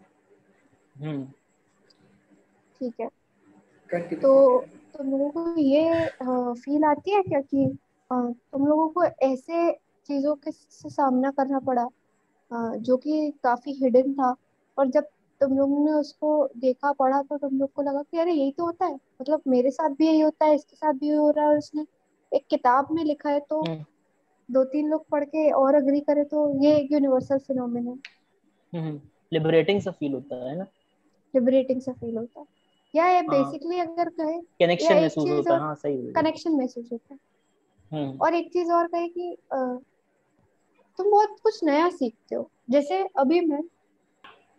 हम्म। 0.96 1.24
ठीक 2.80 3.00
है। 3.00 3.08
तो 4.16 4.60
तुम 4.96 5.10
लोगों 5.10 5.30
को 5.30 5.60
ये 5.60 6.08
फील 6.60 6.84
आती 6.84 7.10
है 7.10 7.22
क्या 7.22 7.40
कि 7.40 7.66
तुम 8.10 8.66
लोगों 8.66 8.88
को 8.88 9.04
ऐसे 9.04 9.72
चीज़ों 10.08 10.34
के 10.36 10.50
से 10.50 10.90
सामना 10.90 11.30
करना 11.30 11.58
पड़ा 11.60 11.88
जो 12.78 12.96
कि 12.96 13.30
काफ़ी 13.44 13.72
हिडन 13.72 14.12
था 14.12 14.34
और 14.78 14.86
जब 14.86 15.08
तुम 15.40 15.56
लोगों 15.58 15.84
ने 15.84 15.92
उसको 15.92 16.30
देखा 16.56 16.92
पढ़ा 16.92 17.20
तो 17.22 17.36
तुम 17.38 17.58
लोग 17.58 17.72
को 17.72 17.82
लगा 17.82 18.02
कि 18.02 18.18
अरे 18.18 18.32
यही 18.32 18.52
तो 18.52 18.64
होता 18.66 18.86
है। 18.86 18.94
मतलब 18.94 19.42
मेरे 19.48 19.70
साथ 19.70 19.90
भी 19.90 20.06
यही 20.06 20.20
होता 20.20 20.44
है 20.46 20.54
इसके 20.54 20.76
साथ 20.76 20.92
भी 20.92 21.08
हो 21.08 21.30
रहा 21.30 21.44
है 21.44 21.50
और 21.50 21.58
उसने 21.58 21.86
एक 22.32 22.46
किताब 22.50 22.88
में 22.92 23.02
लिखा 23.04 23.30
है 23.30 23.40
तो 23.40 23.60
हम्म। 23.62 23.84
दो 24.48 24.64
तीन 24.64 24.88
लोग 24.88 25.06
पढ़ 25.08 25.24
के 25.24 25.50
और 25.52 25.74
अग्री 25.74 26.00
करे 26.00 26.24
तो 26.24 26.48
ये 26.64 26.76
एक 26.76 26.92
यूनिवर्सल 26.92 27.38
फिनोमेना 27.38 27.96
है। 28.72 28.92
लिबरेटिंग 29.32 29.80
सा 29.80 29.90
फील 29.90 30.12
होता 30.12 30.36
है 30.48 30.56
ना? 30.58 30.66
लिबरेटिंग 31.34 31.80
सा 31.80 31.92
फील 31.92 32.16
होता 32.16 32.40
है। 32.40 32.46
या 32.94 33.06
ये 33.06 33.18
हाँ। 33.18 33.28
बेसिकली 33.28 33.78
अगर 33.80 34.08
कहे 34.10 34.40
कनेक्शन 34.60 34.94
महसूस 34.94 35.28
होता 35.28 35.54
है। 35.54 35.60
हाँ 35.60 35.74
सही 35.74 36.06
है। 36.06 36.12
कनेक्शन 36.12 36.52
महसूस 36.52 36.88
होता 36.92 37.14
है। 37.14 37.18
हम्म। 37.92 38.18
और 38.18 38.34
एक 38.34 38.52
चीज़ 38.52 38.70
और 38.72 38.86
कहे 38.86 39.08
कि 39.08 39.36
तुम 40.98 41.10
बहुत 41.10 41.36
कुछ 41.42 41.62
नया 41.64 41.88
सीखते 41.90 42.34
हो। 42.34 42.48
जैसे 42.70 43.02
अभी 43.18 43.40
मैं 43.40 43.60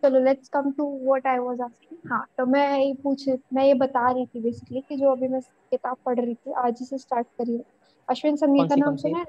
चलो 0.07 0.19
let's 0.19 0.49
come 0.49 0.71
to 0.71 0.85
what 1.05 1.27
I 1.27 1.37
was 1.37 1.61
asking 1.61 2.11
हाँ 2.11 2.25
तो 2.37 2.45
मैं 2.45 2.79
ये 2.79 2.93
पूछ 2.93 3.29
मैं 3.53 3.63
ये 3.63 3.73
बता 3.73 4.11
रही 4.11 4.25
थी 4.25 4.41
बेसिकली 4.41 4.81
कि 4.81 4.95
जो 4.97 5.11
अभी 5.11 5.27
मैं 5.27 5.41
किताब 5.41 5.97
पढ़ 6.05 6.19
रही 6.19 6.35
थी 6.35 6.51
आज 6.51 6.77
ही 6.79 6.85
से 6.85 6.97
स्टार्ट 6.97 7.27
करी 7.27 7.53
है। 7.53 7.63
अश्विन 8.07 8.35
कौन 8.35 8.67
का 8.67 8.75
नाम 8.75 8.95
सुना 8.95 9.17
है? 9.17 9.25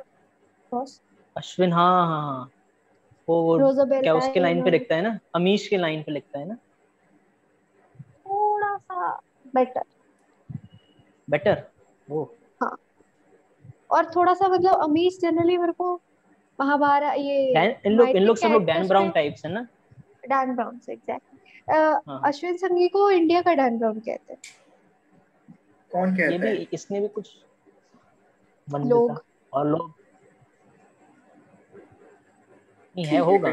बॉस 0.72 1.01
अश्विन 1.37 1.72
हाँ 1.72 2.07
हाँ 2.07 2.20
हाँ 2.22 2.51
वो 3.29 3.43
वो 3.43 3.59
क्या 4.03 4.14
उसके 4.14 4.41
लाइन 4.41 4.62
पे 4.62 4.70
लिखता 4.70 4.95
है 4.95 5.03
ना? 5.03 5.18
अमीश 5.35 5.68
के 5.68 5.76
लाइन 5.76 6.03
पे 6.03 6.12
लिखता 6.12 6.39
है 6.39 6.49
ना? 6.49 6.55
थोड़ा 8.29 8.76
सा 8.76 9.11
बेटर 9.55 9.83
बेटर 11.29 11.62
वो 12.11 12.22
और 13.91 14.11
थोड़ा 14.16 14.35
सा 14.35 14.49
मतलब 14.49 14.83
अमीश 14.83 15.18
जनरली 15.20 15.57
मेरे 15.57 15.72
को 15.72 15.95
महाभारत 16.61 17.14
ये 17.18 17.66
इन 17.87 17.93
लोग 17.93 18.09
इन 18.09 18.22
लोग 18.22 18.37
सब 18.37 18.49
लोग 18.49 18.64
डैन 18.64 18.89
ब्राउन 18.89 19.11
टाइप्स 19.11 19.45
है 19.47 19.53
ना? 19.53 19.66
डैन 20.29 20.55
ब्राउन 20.55 20.79
से 20.79 20.93
एग्जैक्टली 20.93 21.37
हाँ। 21.70 22.20
अश्विन 22.24 22.57
संघी 22.57 22.89
को 22.89 23.11
इंडिया 23.11 23.43
का 23.43 23.55
डैन 23.55 23.79
ब्राउन 23.79 23.99
कहते 24.01 24.33
हैं। 24.33 24.41
कौन 25.91 26.16
ये 26.22 26.39
भी 26.39 26.68
इसने 26.72 27.01
भी 27.01 27.09
कुछ 27.09 27.37
लोग। 28.68 29.22
और 29.53 29.66
लोग 29.66 29.93
नहीं 32.97 33.07
है 33.07 33.18
होगा। 33.20 33.51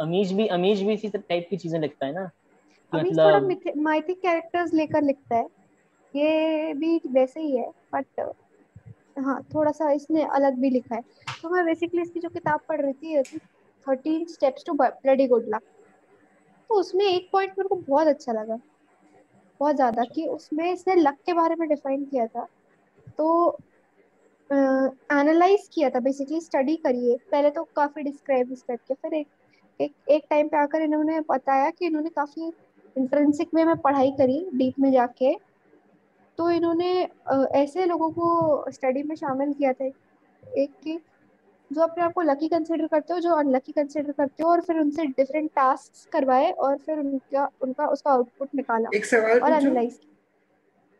अमीश 0.00 0.32
भी 0.32 0.46
अमीश 0.48 0.80
भी 0.82 0.92
इसी 0.94 1.08
टाइप 1.08 1.46
की 1.50 1.56
चीज़ें 1.56 1.78
लिखता 1.80 2.06
है 2.06 2.12
ना। 2.12 2.30
अमीश 2.92 3.16
थोड़ा 3.18 3.38
मतलब 3.40 3.82
माइथिक 3.82 4.20
कैरेक्टर्स 4.22 4.74
लेकर 4.74 5.02
लिखता 5.02 5.36
है। 5.36 5.46
ये 6.14 6.72
भी 6.74 7.00
वैसे 7.06 7.40
ही 7.40 7.56
है 7.56 7.70
बट 7.94 8.20
हाँ 9.18 9.40
थोड़ा 9.54 9.70
सा 9.72 9.90
इसने 9.92 10.24
अलग 10.34 10.58
भी 10.60 10.70
लिखा 10.70 10.94
है। 10.94 11.02
तो 11.42 11.48
मैं 11.48 11.64
बेसिकली 11.64 12.02
इसकी 12.02 12.20
जो 12.20 12.28
किताब 12.28 12.60
पढ़ 12.68 12.80
रही 12.80 12.92
थी 12.92 13.38
thirteen 13.86 14.24
steps 14.26 14.64
to 14.66 14.72
bloody 14.74 15.26
good 15.26 15.44
luck 15.48 15.62
तो 16.70 16.74
उसमें 16.74 17.04
एक 17.04 17.28
पॉइंट 17.32 17.50
मेरे 17.58 17.68
को 17.68 17.74
बहुत 17.76 18.06
अच्छा 18.06 18.32
लगा। 18.32 18.56
बहुत 19.60 19.76
ज़्यादा 19.76 20.04
कि 20.04 20.26
उसमें 20.26 20.72
इसने 20.72 20.94
लक 20.94 21.16
के 21.26 21.32
बारे 21.32 21.54
में 21.54 21.68
डिफाइन 21.68 22.04
किया 22.04 22.26
था। 22.26 22.46
तो 23.18 23.58
एनालाइज 24.50 25.60
uh, 25.60 25.74
किया 25.74 25.90
था 25.90 26.00
बेसिकली 26.00 26.40
स्टडी 26.40 26.76
करिए 26.76 27.16
पहले 27.30 27.50
तो 27.50 27.64
काफ़ी 27.76 28.02
डिस्क्राइब 28.02 28.48
डिस्क्राइब 28.48 28.80
किया 28.86 28.96
फिर 29.02 29.18
एक 29.20 29.26
एक 29.80 30.10
एक 30.10 30.24
टाइम 30.30 30.48
पे 30.48 30.56
आकर 30.56 30.82
इन्होंने 30.82 31.20
बताया 31.20 31.70
कि 31.70 31.86
इन्होंने 31.86 32.08
काफ़ी 32.08 32.52
इंट्रेंसिक 32.96 33.54
वे 33.54 33.64
में 33.64 33.76
पढ़ाई 33.76 34.10
करी 34.10 34.40
डीप 34.54 34.78
में 34.80 34.90
जाके। 34.92 35.34
तो 36.38 36.50
इन्होंने 36.50 36.90
ऐसे 37.54 37.86
लोगों 37.86 38.10
को 38.10 38.70
स्टडी 38.72 39.02
में 39.02 39.14
शामिल 39.16 39.52
किया 39.52 39.72
था। 39.72 39.84
एक 40.58 40.70
कि 40.84 40.98
जो 41.70 41.82
अपने 41.82 42.04
आप 42.04 42.12
को 42.12 42.22
लकी 42.22 42.48
कंसिडर 42.48 42.86
करते 42.86 43.12
हो 43.12 43.18
जो 43.20 43.34
अनलकी 43.34 43.72
कंसिडर 43.72 44.12
करते 44.12 44.42
हो 44.42 44.50
और 44.50 44.60
फिर 44.60 44.78
उनसे 44.78 45.04
डिफरेंट 45.06 45.50
टास्क 45.50 46.10
करवाए 46.12 46.50
और 46.50 46.76
फिर 46.76 46.98
उनका 46.98 47.48
उनका 47.62 47.86
उसका 47.86 48.10
आउटपुट 48.10 48.48
निकाला 48.54 48.88
एक 48.94 49.04
सवाल 49.04 49.40
और 49.40 49.52
एनालाइज 49.52 49.98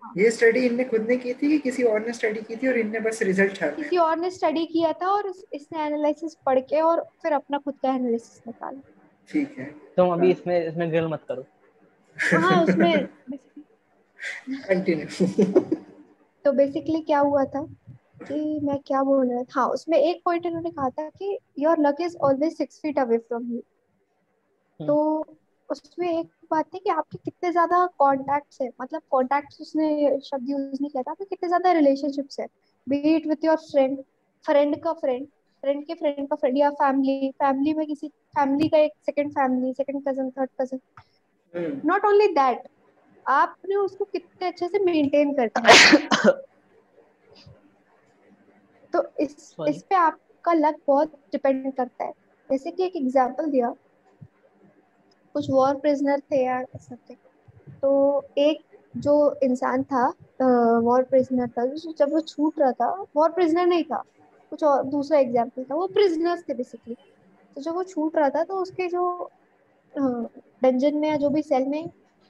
ये 0.02 0.30
स्टडी 0.30 0.60
इनने 0.66 0.84
खुद 0.84 1.06
ने 1.08 1.16
की 1.16 1.32
थी 1.32 1.48
कि 1.48 1.58
किसी 1.58 1.82
और 1.82 2.06
ने 2.06 2.12
स्टडी 2.12 2.40
की 2.40 2.56
थी 2.56 2.68
और 2.68 2.78
इनने 2.78 3.00
बस 3.00 3.22
रिज़ल्ट 3.22 3.56
छापे 3.56 3.82
किसी 3.82 3.96
और 3.96 4.16
ने 4.18 4.30
स्टडी 4.30 4.64
किया 4.66 4.92
था 4.92 5.08
और 5.08 5.32
इसने 5.52 5.84
एनालिसिस 5.86 6.34
पढ़ 6.46 6.60
के 6.60 6.80
और 6.80 7.00
फिर 7.22 7.32
अपना 7.32 7.58
खुद 7.58 7.74
का 7.74 7.94
एनालिसिस 7.94 8.42
निकाला। 8.46 8.80
ठीक 9.28 9.58
है। 9.58 9.64
तुम 9.96 10.12
अभी 10.12 10.30
इसमें 10.30 10.68
इसमें 10.68 10.90
ग्रिल 10.90 11.06
मत 11.08 11.20
करो। 11.28 11.44
हाँ 12.16 12.62
उसमें 12.64 13.06
कंटिन्यू 14.50 15.56
तो 16.44 16.52
बेसिकली 16.52 17.00
क्या 17.00 17.18
हुआ 17.18 17.44
था? 17.44 17.66
कि 18.20 18.60
मैं 18.62 18.78
क्या 18.86 19.02
बोल 19.02 19.30
रहा 19.30 19.42
था 19.42 19.66
उसमें 19.66 19.98
एक 19.98 20.22
पॉइंट 20.24 20.46
इन्होंने 20.46 20.70
कहा 20.70 20.88
था 20.90 21.08
कि 21.08 21.38
your 21.58 21.80
luck 21.80 22.00
is 22.00 22.16
always 22.24 22.56
six 22.56 22.80
feet 22.82 22.98
away 22.98 23.18
from 23.18 23.52
you 23.52 23.62
तो 24.80 25.24
उसमें 25.68 26.08
एक 26.08 26.26
बात 26.50 26.66
थी 26.74 26.78
कि 26.78 26.90
आपके 26.90 27.18
कितने 27.18 27.50
ज़्यादा 27.52 27.84
कॉन्टैक्ट्स 27.98 28.60
है? 28.62 28.68
मतलब 28.80 29.02
कॉन्टैक्ट्स 29.10 29.60
उसने 29.60 30.18
शब्द 30.20 30.48
यूज़ 30.50 30.62
नहीं 30.62 30.90
किया 30.90 31.02
था 31.02 31.10
आपके 31.10 31.24
कितने 31.24 31.48
ज़्यादा 31.48 31.72
रिलेशनशिप्स 31.72 32.40
है? 32.40 32.46
Be 32.86 32.98
it 33.16 33.26
with 33.26 33.44
your 33.44 33.56
friend 33.56 33.98
friend 34.44 34.76
का 34.82 34.92
फ्रेंड 34.92 35.26
फ्रेंड 35.62 35.84
के 35.86 35.94
फ्रेंड 35.94 36.28
का 36.28 36.36
फ्रेंड 36.36 36.58
या 36.58 36.70
फैमिली 36.70 37.30
फैमिली 37.32 37.74
में 37.74 37.86
किसी 37.86 38.08
फैमिली 38.08 38.68
का 38.68 38.78
एक 38.78 38.92
second 39.06 39.32
family 39.32 39.72
second 39.74 40.08
cousin 40.08 40.30
third 40.30 40.50
cousin 40.60 41.80
not 41.86 42.04
only 42.04 42.26
that 42.34 42.68
आपने 43.26 43.76
उसको 43.76 44.04
कितने 44.04 44.48
अच्छे 44.48 44.68
से 44.68 44.78
मेंटेन 44.84 45.32
करते 45.34 45.60
हैं 45.60 46.32
तो 48.92 49.04
इस 49.20 49.36
Sorry. 49.50 49.70
इस 49.70 49.82
पे 49.82 49.94
आपका 49.94 50.52
लक 50.52 50.76
बहुत 50.86 51.12
डिपेंड 51.32 51.72
करता 51.74 52.04
है। 52.04 52.12
जैसे 52.50 52.70
कि 52.70 52.84
एक 52.84 52.96
एग्जांपल 52.96 53.50
दिया। 53.50 53.74
कुछ 55.34 55.50
वॉर 55.50 55.74
प्रिजनर 55.76 56.20
थे 56.32 56.44
या 56.44 56.62
समथिंग 56.76 57.16
तो 57.82 57.90
एक 58.38 58.64
जो 58.96 59.14
इंसान 59.42 59.82
था 59.82 60.06
वॉर 60.82 61.02
प्रिजनर 61.02 61.48
था 61.48 61.64
जब 61.66 62.12
वो 62.12 62.20
छूट 62.20 62.58
रहा 62.60 62.72
था 62.72 62.90
वॉर 63.16 63.30
प्रिजनर 63.32 63.66
नहीं 63.66 63.84
था 63.84 64.02
कुछ 64.52 64.64
और 64.64 64.82
दूसरा 64.84 65.18
एग्जांपल 65.18 65.64
था 65.64 65.74
वो 65.74 65.86
प्रिजनर्स 65.86 66.42
थे 66.48 66.54
बेसिकली 66.54 66.96
तो 67.56 67.60
जब 67.62 67.74
वो 67.74 67.82
छूट 67.84 68.16
रहा 68.16 68.28
था 68.30 68.42
तो 68.44 68.54
उसके 68.54 68.88
जो 68.88 69.30
डंजन 69.94 70.96
में 70.96 71.08
या 71.08 71.16
जो 71.16 71.28
भी 71.30 71.42
सेल 71.42 71.66
में 71.68 71.84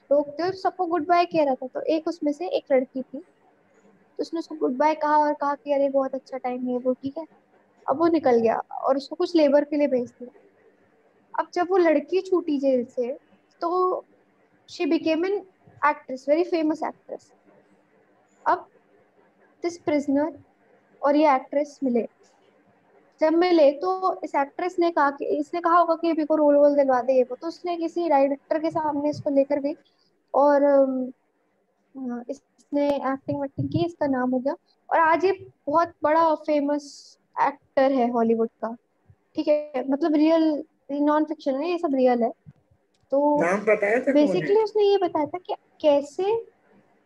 लोग 0.09 0.29
थे 0.39 0.51
सबको 0.51 0.85
गुड 0.85 1.05
बाय 1.07 1.25
कह 1.25 1.43
रहा 1.43 1.55
था। 1.55 1.67
तो 1.67 1.81
एक 1.87 2.07
उसमें 2.07 2.31
से 2.31 2.47
एक 2.47 2.71
लड़की 2.71 3.01
थी। 3.01 3.23
उसने 4.21 4.39
उसको 4.39 4.55
गुड 4.55 4.77
बाय 4.77 4.95
कहा 4.95 5.17
और 5.17 5.33
कहा 5.33 5.55
कि 5.55 5.73
अरे 5.73 5.89
बहुत 5.89 6.15
अच्छा 6.15 6.37
टाइम 6.37 6.67
है 6.67 6.77
वो 6.77 6.93
ठीक 6.93 7.17
है? 7.17 7.25
अब 7.89 7.99
वो 7.99 8.07
निकल 8.07 8.39
गया 8.39 8.55
और 8.81 8.97
उसको 8.97 9.15
कुछ 9.15 9.35
लेबर 9.35 9.63
के 9.63 9.77
लिए 9.77 9.87
भेज 9.87 10.09
दिया। 10.09 10.39
अब 11.33 11.49
जब 11.53 11.67
वो 11.69 11.77
लड़की 11.77 12.21
छूटी 12.21 12.57
जेल 12.59 12.85
से 12.85 13.13
तो 13.61 14.05
she 14.69 14.85
became 14.85 15.25
an 15.25 15.33
actress 15.81 16.25
very 16.29 16.43
famous 16.43 16.83
actress 16.83 17.31
अब 18.45 18.67
दिस 19.63 19.77
प्रिजनर 19.77 20.37
और 21.01 21.15
ये 21.15 21.35
एक्ट्रेस 21.35 21.79
मिले। 21.83 22.07
जब 23.21 23.33
मिले 23.33 23.71
तो 23.71 24.21
इस 24.23 24.35
एक्ट्रेस 24.35 24.75
ने 24.79 24.89
कहा 24.91 25.09
कि 25.11 25.25
इसने 25.39 25.61
कहा 25.61 25.77
होगा 25.77 25.95
कि 25.95 26.07
मेरे 26.07 26.25
को 26.25 26.35
रोल 26.35 26.55
वोल 26.55 26.75
दिलवा 26.75 27.01
दे 27.01 27.21
वो। 27.23 27.35
तो 27.35 27.47
उसने 27.47 27.75
किसी 27.77 28.07
डायरेक्टर 28.09 28.59
के 28.59 28.69
सामने 28.69 29.09
इसको 29.09 29.29
लेकर 29.29 29.59
गई 29.59 29.75
और 30.33 30.63
हाँ, 30.63 31.20
इसने 31.95 32.87
एक्टिंग 32.87 33.39
वैक्टिंग 33.41 33.69
की 33.69 33.85
इसका 33.85 34.07
नाम 34.07 34.31
हो 34.31 34.39
गया। 34.39 34.55
और 34.89 34.99
आज 34.99 35.25
ये 35.25 35.31
बहुत 35.67 35.93
बड़ा 36.03 36.33
फ़ेमस 36.35 36.85
एक्टर 37.41 37.91
है 37.91 38.09
हॉलीवुड 38.11 38.49
का। 38.63 38.75
ठीक 39.35 39.47
है 39.47 39.83
मतलब 39.89 40.15
रियल 40.15 40.63
नॉन 40.91 41.25
फिक्शन 41.25 41.55
है 41.55 41.69
ये 41.71 41.77
सब 41.77 41.95
रियल 41.95 42.23
है। 42.23 42.31
तो 43.11 43.37
नाम 43.41 43.61
बताया 43.61 43.99
था 43.99 44.03
कौन 44.03 44.15
है? 44.15 44.25
बेसिकली 44.27 44.63
उसने 44.63 44.83
ये 44.83 44.97
बताया 44.97 45.25
था 45.25 45.37
कि 45.37 45.55
कैसे 45.81 46.31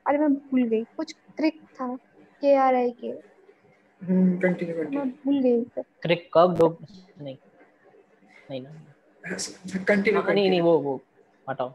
अरे 0.05 0.17
मैं 0.17 0.33
भूल 0.33 0.63
गई 0.63 0.83
कुछ 0.97 1.11
क्रिक 1.37 1.61
था 1.75 1.95
के 2.41 2.55
आर 2.55 2.75
आई 2.75 2.91
के। 2.91 3.07
हम्म 4.01 4.37
कंटिन्यू 4.39 4.75
मैं 4.75 4.85
कंटिन्यू 4.85 5.13
भूल 5.25 5.41
गई। 5.41 5.83
क्रिक 6.01 6.29
कब 6.33 6.57
डॉग 6.57 6.77
नहीं 7.21 7.37
नहीं 8.49 8.61
ना। 8.61 9.83
कंटिन्यू 9.87 10.21
हाँ, 10.21 10.33
नहीं 10.33 10.49
नहीं 10.49 10.61
वो 10.61 10.77
वो 10.79 10.99
हटाओ। 11.49 11.73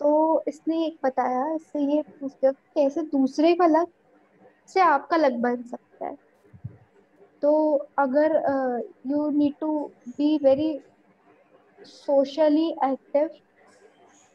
तो 0.00 0.42
इसने 0.48 0.84
एक 0.86 0.98
बताया, 1.04 1.54
इससे 1.54 1.80
ये 1.94 2.02
पूछ 2.02 2.32
लिया 2.34 2.52
कैसे 2.52 3.02
दूसरे 3.08 3.54
का 3.54 3.66
लक 3.66 3.88
से 4.68 4.80
आपका 4.80 5.16
लक 5.16 5.32
बन 5.42 5.62
सकता 5.62 6.06
है? 6.06 6.16
तो 7.42 7.74
अगर 7.98 8.32
you 9.06 9.28
need 9.30 9.54
to 9.60 9.68
be 10.08 10.36
very 10.44 10.78
socially 11.78 12.68
active 12.84 13.28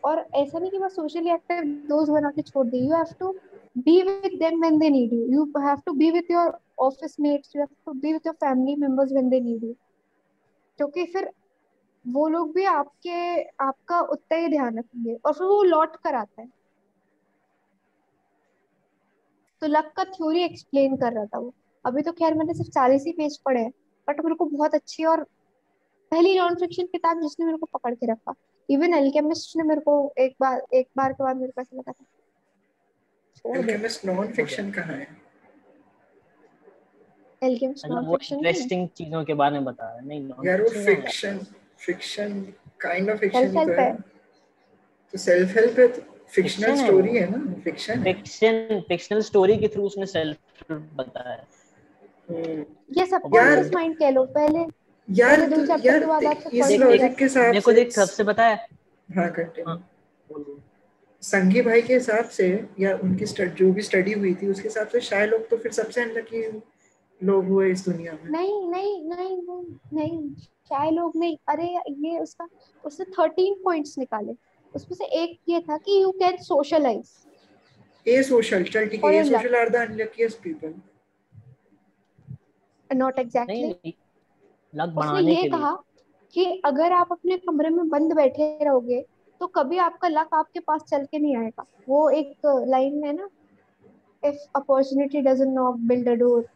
और 0.04 0.20
ऐसा 0.36 0.60
नहीं 0.60 0.72
कि 0.72 0.80
बस 0.80 0.96
सोशली 0.96 1.32
एक्टिव 1.32 1.64
दोस्त 1.90 2.12
बना 2.12 2.30
के 2.32 2.42
छोड़ 2.42 2.66
दे 2.68 2.78
you 2.78 2.96
have 2.96 3.14
to 3.20 3.32
be 3.78 4.02
with 4.04 4.38
them 4.40 4.60
when 4.60 4.80
they 4.80 4.90
need 4.90 5.14
you 5.14 5.26
you 5.28 5.46
have 5.60 5.82
to 5.86 5.94
be 5.94 6.12
with 6.12 6.32
your 6.32 6.58
office 6.80 7.16
mates 7.20 7.56
you 7.56 7.62
have 7.62 7.76
to 7.86 7.94
be 7.94 8.14
with 8.14 8.28
your 8.28 8.36
family 8.36 8.76
members 8.82 9.12
when 9.12 9.30
they 9.30 9.40
need 9.40 9.64
you 9.64 9.74
क्योंकि 10.80 11.06
फिर 11.06 11.30
वो 12.06 12.28
लोग 12.28 12.54
भी 12.56 12.64
आपके 12.66 13.42
आपका 13.64 14.00
उतना 14.02 14.38
ही 14.38 14.48
ध्यान 14.48 14.78
रखेंगे 14.80 15.16
और 15.26 15.34
फिर 15.34 15.48
वो 15.48 15.64
लौट 15.64 15.96
कर 15.96 16.16
आता 16.16 16.42
है। 16.42 16.48
तो 19.62 19.68
लक 19.68 19.92
का 19.96 20.04
थ्योरी 20.04 20.44
एक्सप्लेन 20.44 20.96
कर 20.98 21.14
रहा 21.14 21.26
था 21.26 21.40
वो। 21.40 21.54
अभी 21.86 22.02
तो 22.02 22.12
खैर 22.12 22.34
मैंने 22.34 22.54
सिर्फ़ 22.54 22.70
चालीस 22.70 23.04
ही 23.08 23.12
पेज 23.12 23.38
पढ़े 23.46 23.62
हैं 23.62 23.72
बट 24.08 24.22
मेरे 24.26 24.36
को 24.36 24.46
बहुत 24.46 24.76
अच्छी 24.76 25.04
और 25.06 25.24
पहली 26.12 26.38
नॉन 26.40 26.56
फिक्शन 26.56 26.86
किताब 26.86 27.22
जिसने 27.22 27.46
मेरे 27.46 27.58
को 27.58 27.66
पकड़ 27.74 27.94
के 27.96 28.12
रखा। 28.12 28.34
इवन 28.70 28.94
एल्केमिस्ट 28.94 29.58
ने 29.58 29.64
मेरे 29.64 29.82
को 29.82 30.14
एक 30.18 30.36
बार 30.40 30.62
एक 30.74 30.88
बार 30.98 31.14
के 31.14 31.24
बाद 31.24 31.38
मेरे 31.38 31.52
को 31.52 31.62
ऐसा 31.62 31.78
लगा 31.78 31.92
था। 31.92 32.06
एल्केमिस्ट 33.58 34.06
नॉन 34.06 34.32
फिक्शन 34.34 34.72
कहाँ 34.72 34.96
है? 34.96 35.08
एल्केमिस्ट 37.44 37.86
नॉन 37.86 38.06
फिक्शन 38.06 38.36
इंटरेस्टिंग 38.36 38.88
चीज़ों 38.90 39.24
के 39.26 39.34
बारे 39.34 39.54
में 39.54 39.66
बता 39.66 39.86
रहा 39.86 39.96
है 39.96 40.06
नहीं 40.08 40.48
यार 40.48 40.62
वो 40.62 40.70
fiction 40.70 41.40
fiction 41.86 42.42
kind 42.80 43.10
of 43.10 43.18
fiction 43.18 43.66
तो 43.66 43.72
है। 43.72 43.82
है। 43.82 43.96
तो 45.12 45.18
सेल्फ 45.18 45.56
हेल्प 45.56 45.80
है 45.80 45.88
तो 45.88 46.02
फिक्शनल 46.28 46.76
स्टोरी 46.76 47.18
है। 47.18 47.30
ना 47.32 47.54
फिक्शन 47.64 48.04
फिक्शन 48.04 48.84
फिक्शनल 48.88 49.22
स्टोरी 49.22 49.58
के 49.58 49.68
थ्रू 49.68 49.84
उसने 49.84 50.06
सेल्फ 50.06 50.38
बताया 50.72 51.34
है। 51.34 51.48
हम्म, 52.30 52.66
ये 52.98 53.06
सबकॉन्शियस 53.06 53.58
यार- 53.58 53.74
माइंड 53.74 53.98
कह 53.98 54.10
लो 54.10 54.24
पहले 54.26 54.60
यार 55.10 55.50
तो 55.50 55.62
यार 55.88 56.38
इस 56.54 56.80
लॉजिक 56.80 57.16
के 57.16 57.26
हिसाब 57.26 57.54
देखो 57.54 57.72
देख 57.72 57.92
सबसे 57.92 58.24
पता 58.24 58.46
है। 58.48 58.56
हाँ 59.16 59.32
कंटिन्यू 59.32 59.70
हाँ। 59.70 59.90
संगी 61.22 61.62
भाई 61.62 61.82
के 61.82 61.94
हिसाब 61.94 62.26
से 62.26 62.66
या 62.80 62.96
उनकी 62.96 63.26
स्टड, 63.26 63.56
जो 63.56 63.72
भी 63.74 63.82
स्टडी 63.82 64.12
हुई 64.12 64.34
थी 64.34 64.48
उसके 64.48 64.68
हिसाब 64.68 64.88
से 64.88 65.00
शायद 65.02 65.30
लोग 65.30 65.50
तो 65.50 65.58
फिर 65.58 65.72
सबसे 65.72 66.02
अनलकी 66.02 66.62
लोग 67.24 67.46
हुए 67.46 67.72
इस 67.72 67.86
दुनिया 67.86 68.14
में। 68.14 68.32
नहीं 68.32 68.70
नहीं 68.70 69.10
नहीं 69.10 69.42
नहीं। 69.94 70.36
नहीं 70.72 70.80
चाय 70.80 70.92
लोग 70.92 71.12
नहीं 71.16 71.38
अरे 71.48 71.68
ये 72.08 72.20
उसका 72.20 72.48
उसने 72.84 73.06
थर्टीन 73.06 73.56
पॉइंट्स 73.64 73.98
निकाले। 73.98 74.34
उसमें 74.76 74.96
से 74.98 75.06
एक 75.06 75.40
ये 75.50 75.60
था 75.60 75.78
कि 75.78 76.04
you 76.04 76.12
can 76.12 76.38
socialise 76.38 77.12
a 78.08 78.24
social 78.24 78.64
चल 78.64 78.88
ठीक 78.88 79.04
है 79.04 79.16
a 79.16 79.24
social 79.24 79.56
are 79.56 79.70
the 79.70 79.76
unluckiest 79.76 80.42
people 80.44 80.74
not 82.96 83.20
exactly 83.20 83.68
नहीं 83.68 83.94
लक 84.76 84.90
बढ़ाने 84.90 85.32
ये 85.32 85.44
कहा 85.50 85.84
कि 86.34 86.62
अगर 86.66 86.92
आप 86.92 87.08
अपने 87.12 87.38
कमरे 87.38 87.70
में 87.70 87.90
बंद 87.90 88.14
बैठे 88.14 88.60
रहोगे 88.64 89.06
तो 89.42 89.48
कभी 89.48 89.78
आपका 89.78 90.08
लक 90.08 90.30
आपके 90.34 90.60
पास 90.60 90.82
चल 90.82 91.06
के 91.06 91.20
नहीं 91.20 91.38
आएगा। 91.38 91.66
वो 91.90 92.10
एक 92.10 92.66
लाइन 92.68 93.04
है 93.04 93.14
ना 93.14 93.30
if 94.24 94.36
opportunity 94.56 95.22
doesn't 95.22 95.56
knock 95.56 95.76
build 95.76 96.10
a 96.10 96.14
door. 96.14 96.48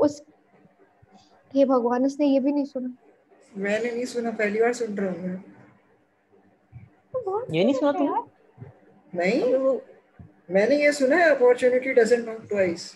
उस 0.00 0.22
हे 1.56 1.64
भगवान 1.64 2.04
उसने 2.06 2.26
ये 2.26 2.40
भी 2.40 2.52
नहीं 2.52 2.64
सुना। 2.64 2.94
मैंने 3.56 3.90
नहीं 3.90 4.04
सुना 4.04 4.30
पहली 4.38 4.60
बार 4.60 4.72
सुन 4.74 4.96
रहा 4.96 5.10
हूँ 5.10 5.18
मैं। 5.28 5.36
तो 7.14 7.46
ये 7.54 7.64
नहीं 7.64 7.74
सुना 7.74 7.92
तुमने? 7.92 8.22
नहीं। 9.12 9.78
मैंने 10.54 10.76
ये 10.82 10.92
सुना 10.92 11.16
है 11.16 11.30
अपॉर्चुनिटी 11.34 11.92
डजंट 11.94 12.26
नॉक 12.28 12.42
ट्वाइस 12.48 12.92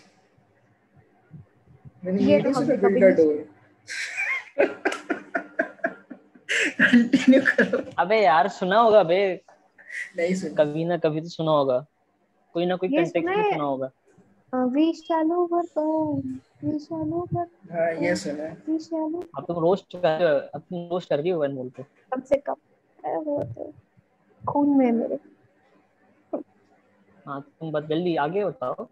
मैंने 2.05 2.23
ये 2.23 2.31
ये 2.31 2.41
तो 2.41 2.49
नहीं 2.49 2.53
सुना 2.53 2.75
कभी 2.75 2.93
बिल्ड 2.93 3.05
अ 3.05 3.09
डोर 3.17 3.49
कंटिन्यू 6.81 7.41
करो। 7.47 7.83
अबे 7.99 8.21
यार 8.21 8.47
सुना 8.59 8.79
होगा 8.79 9.03
बे 9.03 9.19
नहीं 10.17 10.35
सुना। 10.35 10.63
कभी 10.63 10.85
ना 10.85 10.97
कभी 10.97 11.21
तो 11.21 11.29
सुना 11.29 11.51
होगा। 11.51 11.85
कोई 12.55 12.65
ना 12.65 12.75
कोई 12.75 12.89
कंटेक्स्ट 12.89 13.17
सुना 13.17 13.35
में? 13.37 13.51
सुना 13.51 13.63
होगा। 13.63 13.91
We 14.73 14.91
shall 14.93 15.31
overcome 15.33 16.39
we 16.63 16.77
shall 16.79 17.13
over 17.13 17.47
हाँ 17.71 17.91
ये 18.03 18.15
सुना 18.15 18.43
है। 18.43 18.57
वी 18.67 18.77
शैल 18.79 19.15
अब 19.37 19.45
तुम 19.45 19.59
रोस्ट 19.59 19.95
कर 19.95 20.23
अब 20.55 20.61
तुम 20.61 20.87
रोस्ट 20.91 21.09
कर 21.09 21.19
रही 21.19 21.29
हो 21.29 21.39
अनमोल 21.43 21.69
को 21.69 21.83
कम 22.11 22.21
से 22.21 22.37
कम 22.37 22.53
अरे 22.99 23.17
वो 23.17 23.43
तो 23.43 23.71
खून 24.41 24.77
में 24.77 24.91
मेरे। 24.91 25.19
हाँ 27.27 27.41
तुम 27.41 27.71
बस 27.71 27.83
जल्दी 27.83 28.15
आगे 28.15 28.45
बताओ। 28.45 28.87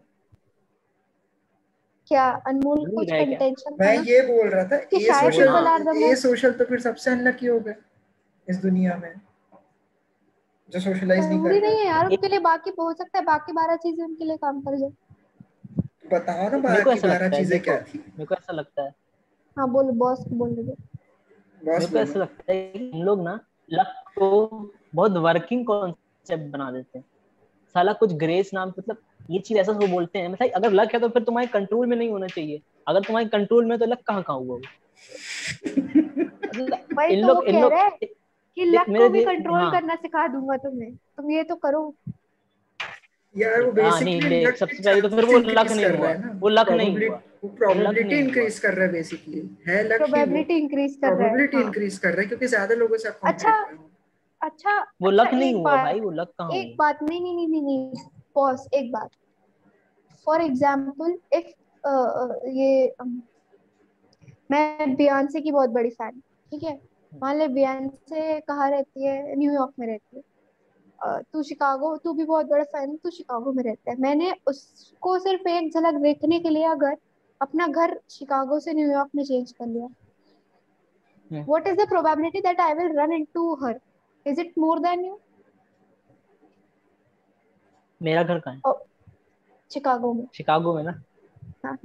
क्या 2.08 2.24
अनमोल 2.46 2.78
जल्दी 2.78 2.96
कुछ 2.96 3.10
कंटेंशन 3.10 3.76
मैं 3.80 3.94
ये 4.04 4.20
बोल 4.22 4.48
रहा 4.48 4.64
था 4.64 4.76
कि 4.84 4.96
ए 4.96 5.00
शायद 5.00 5.32
सोशल 5.32 5.48
most- 5.48 6.16
सोशल 6.22 6.52
तो 6.52 6.64
फिर 6.64 6.80
सबसे 6.80 7.10
अनलकी 7.10 7.46
हो 7.46 7.58
गए 7.60 7.74
इस 8.48 8.56
दुनिया 8.62 8.96
में 8.96 9.12
जो 10.72 10.80
सोशलाइज 10.80 11.24
नहीं 11.24 11.42
कर 11.42 11.60
नहीं 11.60 11.78
है 11.78 11.86
यार 11.86 12.06
उनके 12.06 12.28
लिए 12.28 12.38
बाकी 12.38 12.70
हो 12.70 12.92
सकता 12.92 13.18
है 13.18 13.24
बाकी 13.24 13.52
बारह 13.52 13.76
चीज़ें 13.76 14.04
उनके 14.04 14.24
लिए 14.24 14.36
काम 14.36 14.60
कर 14.60 14.76
जाए। 14.76 14.90
बताओ 16.12 16.50
ना 16.50 16.58
मेरे 16.58 16.84
को 16.84 17.08
बारह 17.08 17.28
चीज़ें 17.28 17.60
क्या 17.60 17.80
थी? 17.80 17.98
मेरे 17.98 18.24
को 18.24 18.34
ऐसा 18.34 18.52
लगता 18.52 18.82
है। 18.82 18.94
हाँ 19.58 19.70
बोलो 19.70 19.92
बॉस 19.92 20.24
बोल 20.28 20.50
दो 20.50 20.62
बॉस 20.62 20.78
मेरे 21.66 21.86
को 21.86 21.98
ऐसा 21.98 22.18
लगता 22.18 22.52
है 22.52 22.72
कि 22.72 22.90
हम 22.94 23.02
लोग 23.02 23.22
ना 23.22 23.40
लक 23.72 24.04
को 24.18 24.48
बहुत 24.94 25.12
वर्किंग 25.12 25.66
कॉन्सेप्ट 25.66 26.42
बना 26.42 26.72
देते 26.72 26.98
हैं। 26.98 27.04
साला 27.74 27.92
कुछ 27.92 28.12
ग्रेस 28.12 28.50
नाम 28.54 28.68
मतलब 28.68 28.96
ये 29.30 29.38
चीज़ 29.38 29.58
ऐसा 29.58 29.72
वो 29.72 29.86
बोलते 29.86 30.18
हैं 30.18 30.28
मतलब 30.28 30.50
अगर 30.50 30.72
लक 30.72 30.94
है 30.94 31.00
तो 31.00 31.08
फिर 31.08 31.22
तुम्हारे 31.22 31.46
कंट्रोल 31.46 31.86
में 31.86 31.96
नहीं 31.96 32.10
होना 32.10 32.26
चाहिए। 32.26 32.62
अगर 32.88 33.00
तुम्हारे 33.00 33.28
कंट्रोल 33.28 33.64
में 33.64 33.78
तो 33.78 33.86
लक 33.86 33.98
कहाँ 34.06 34.22
कहाँ 34.22 34.38
हुआ? 34.38 34.56
वो? 34.56 34.62
मतलब 36.48 36.78
इन 37.10 37.22
तो 37.22 37.28
लोग 37.28 37.44
इन 37.44 37.60
लोग 37.60 37.72
कि 38.56 38.64
लक 38.64 38.86
को 38.88 39.08
भी 39.08 39.24
कंट्रोल 39.24 39.60
हाँ। 39.60 39.72
करना 39.72 39.94
सिखा 39.94 40.28
दूँगा 40.28 40.56
तुम्हें। 40.56 40.96
तुम 40.96 41.30
ये 41.30 41.44
तो 41.44 41.56
करो। 41.56 41.94
यार 43.34 43.62
वो 43.62 43.70
हाँ, 43.70 43.90
बेसिकली 44.00 44.46
सबसे 44.46 44.82
पहले 44.82 45.00
तो 45.00 45.08
फिर 45.08 45.24
वो 45.24 45.38
luck 45.40 45.70
नहीं 45.70 45.86
हुआ, 45.86 46.12
वो 46.40 46.50
luck 46.50 46.70
नहीं 46.70 47.08
हुआ। 47.08 47.20
प्रोबेबिलिटी 47.44 48.18
इंक्रीज 48.18 48.58
कर 48.58 48.74
रहा 48.74 48.86
है 48.86 48.92
बेसिकली 48.92 49.56
है 49.68 49.82
लक 49.88 49.96
प्रोबेबिलिटी 49.98 50.54
इंक्रीज 50.54 50.96
कर 50.96 51.06
रहा 51.06 51.10
है 51.10 51.16
प्रोबेबिलिटी 51.16 51.56
हाँ। 51.56 51.64
इंक्रीज 51.64 51.98
कर 51.98 52.08
रहा 52.08 52.20
है 52.20 52.26
क्योंकि 52.26 52.46
ज़्यादा 52.46 52.74
लोगों 52.74 52.96
से 52.96 53.08
आप 53.08 53.20
अच्छा, 53.24 53.50
हो। 53.50 53.90
अच्छा 54.40 54.78
वो 55.02 55.10
अच्छा, 55.10 55.22
लक 55.22 55.34
नहीं 55.34 55.54
हुआ 55.54 55.76
भाई 55.76 56.00
वो 56.00 56.10
लक 56.10 56.32
कहाँ 56.38 56.52
एक 56.52 56.76
बात 56.76 57.02
नहीं 57.02 57.20
नहीं 57.20 57.48
नहीं 57.48 57.62
नहीं 57.62 57.92
पॉज 58.34 58.68
एक 58.74 58.92
बात। 58.92 59.10
फॉर 60.26 60.40
एग्ज़ाम्पल 60.40 61.18
इफ़ 61.32 61.46
ये 62.48 62.94
um, 63.02 63.20
मैं 64.50 64.94
बियॉन्से 64.96 65.40
की 65.40 65.52
बहुत 65.52 65.70
बड़ी 65.70 65.90
फ़ैन 65.90 66.20
ठीक 66.52 66.62
है? 66.62 66.78
मान 67.12 67.38
ले 67.38 67.48
बियॉन्से 67.48 68.40
कहाँ 68.40 68.70
रहती 68.70 69.06
है? 69.06 69.36
न्यूयॉर्क 69.36 69.72
में 69.78 69.86
रहती 69.86 70.16
है। 70.16 70.22
तू 71.04 71.42
शिकागो 71.42 71.96
तू 71.96 72.12
भी 72.12 72.24
बहुत 72.24 72.46
बड़ा 72.46 72.64
फ़ैन 72.64 72.96
तू 72.96 73.10
शिकागो 73.10 73.52
में 73.52 73.64
रहता 73.64 73.90
है। 73.90 73.96
मैंने 74.00 74.34
उसको 74.46 75.18
सिर्फ़ 75.18 75.48
एक 75.48 75.72
झलक 75.74 75.94
देखने 75.94 76.40
के 76.40 76.48
लिए 76.48 76.64
अगर 76.64 76.96
अपना 77.42 77.66
घर 77.66 78.00
शिकागो 78.10 78.60
से 78.60 78.72
न्यूयॉर्क 78.72 79.10
में 79.14 79.24
चेंज 79.24 79.52
कर 79.52 79.66
लिया। 79.66 79.86
हम्म। 81.32 81.44
what 81.44 81.64
is 81.66 81.74
the 81.74 81.86
probability 81.86 82.42
that 82.42 82.56
I 82.56 82.78
will 82.78 82.92
run 82.92 83.10
into 83.10 83.62
her? 83.64 83.74
Is 84.28 84.38
it 84.38 84.62
more 84.62 84.78
than 84.78 84.98
you? 84.98 85.16
मेरा 88.02 88.22
घर 88.22 88.38
कहाँ 88.38 88.54
है? 88.54 88.60
शिकागो 89.72 90.12
में। 90.12 90.28
शिकागो 90.34 90.74
में 90.74 90.82
ना? 90.82 91.02
हाँ। 91.64 91.78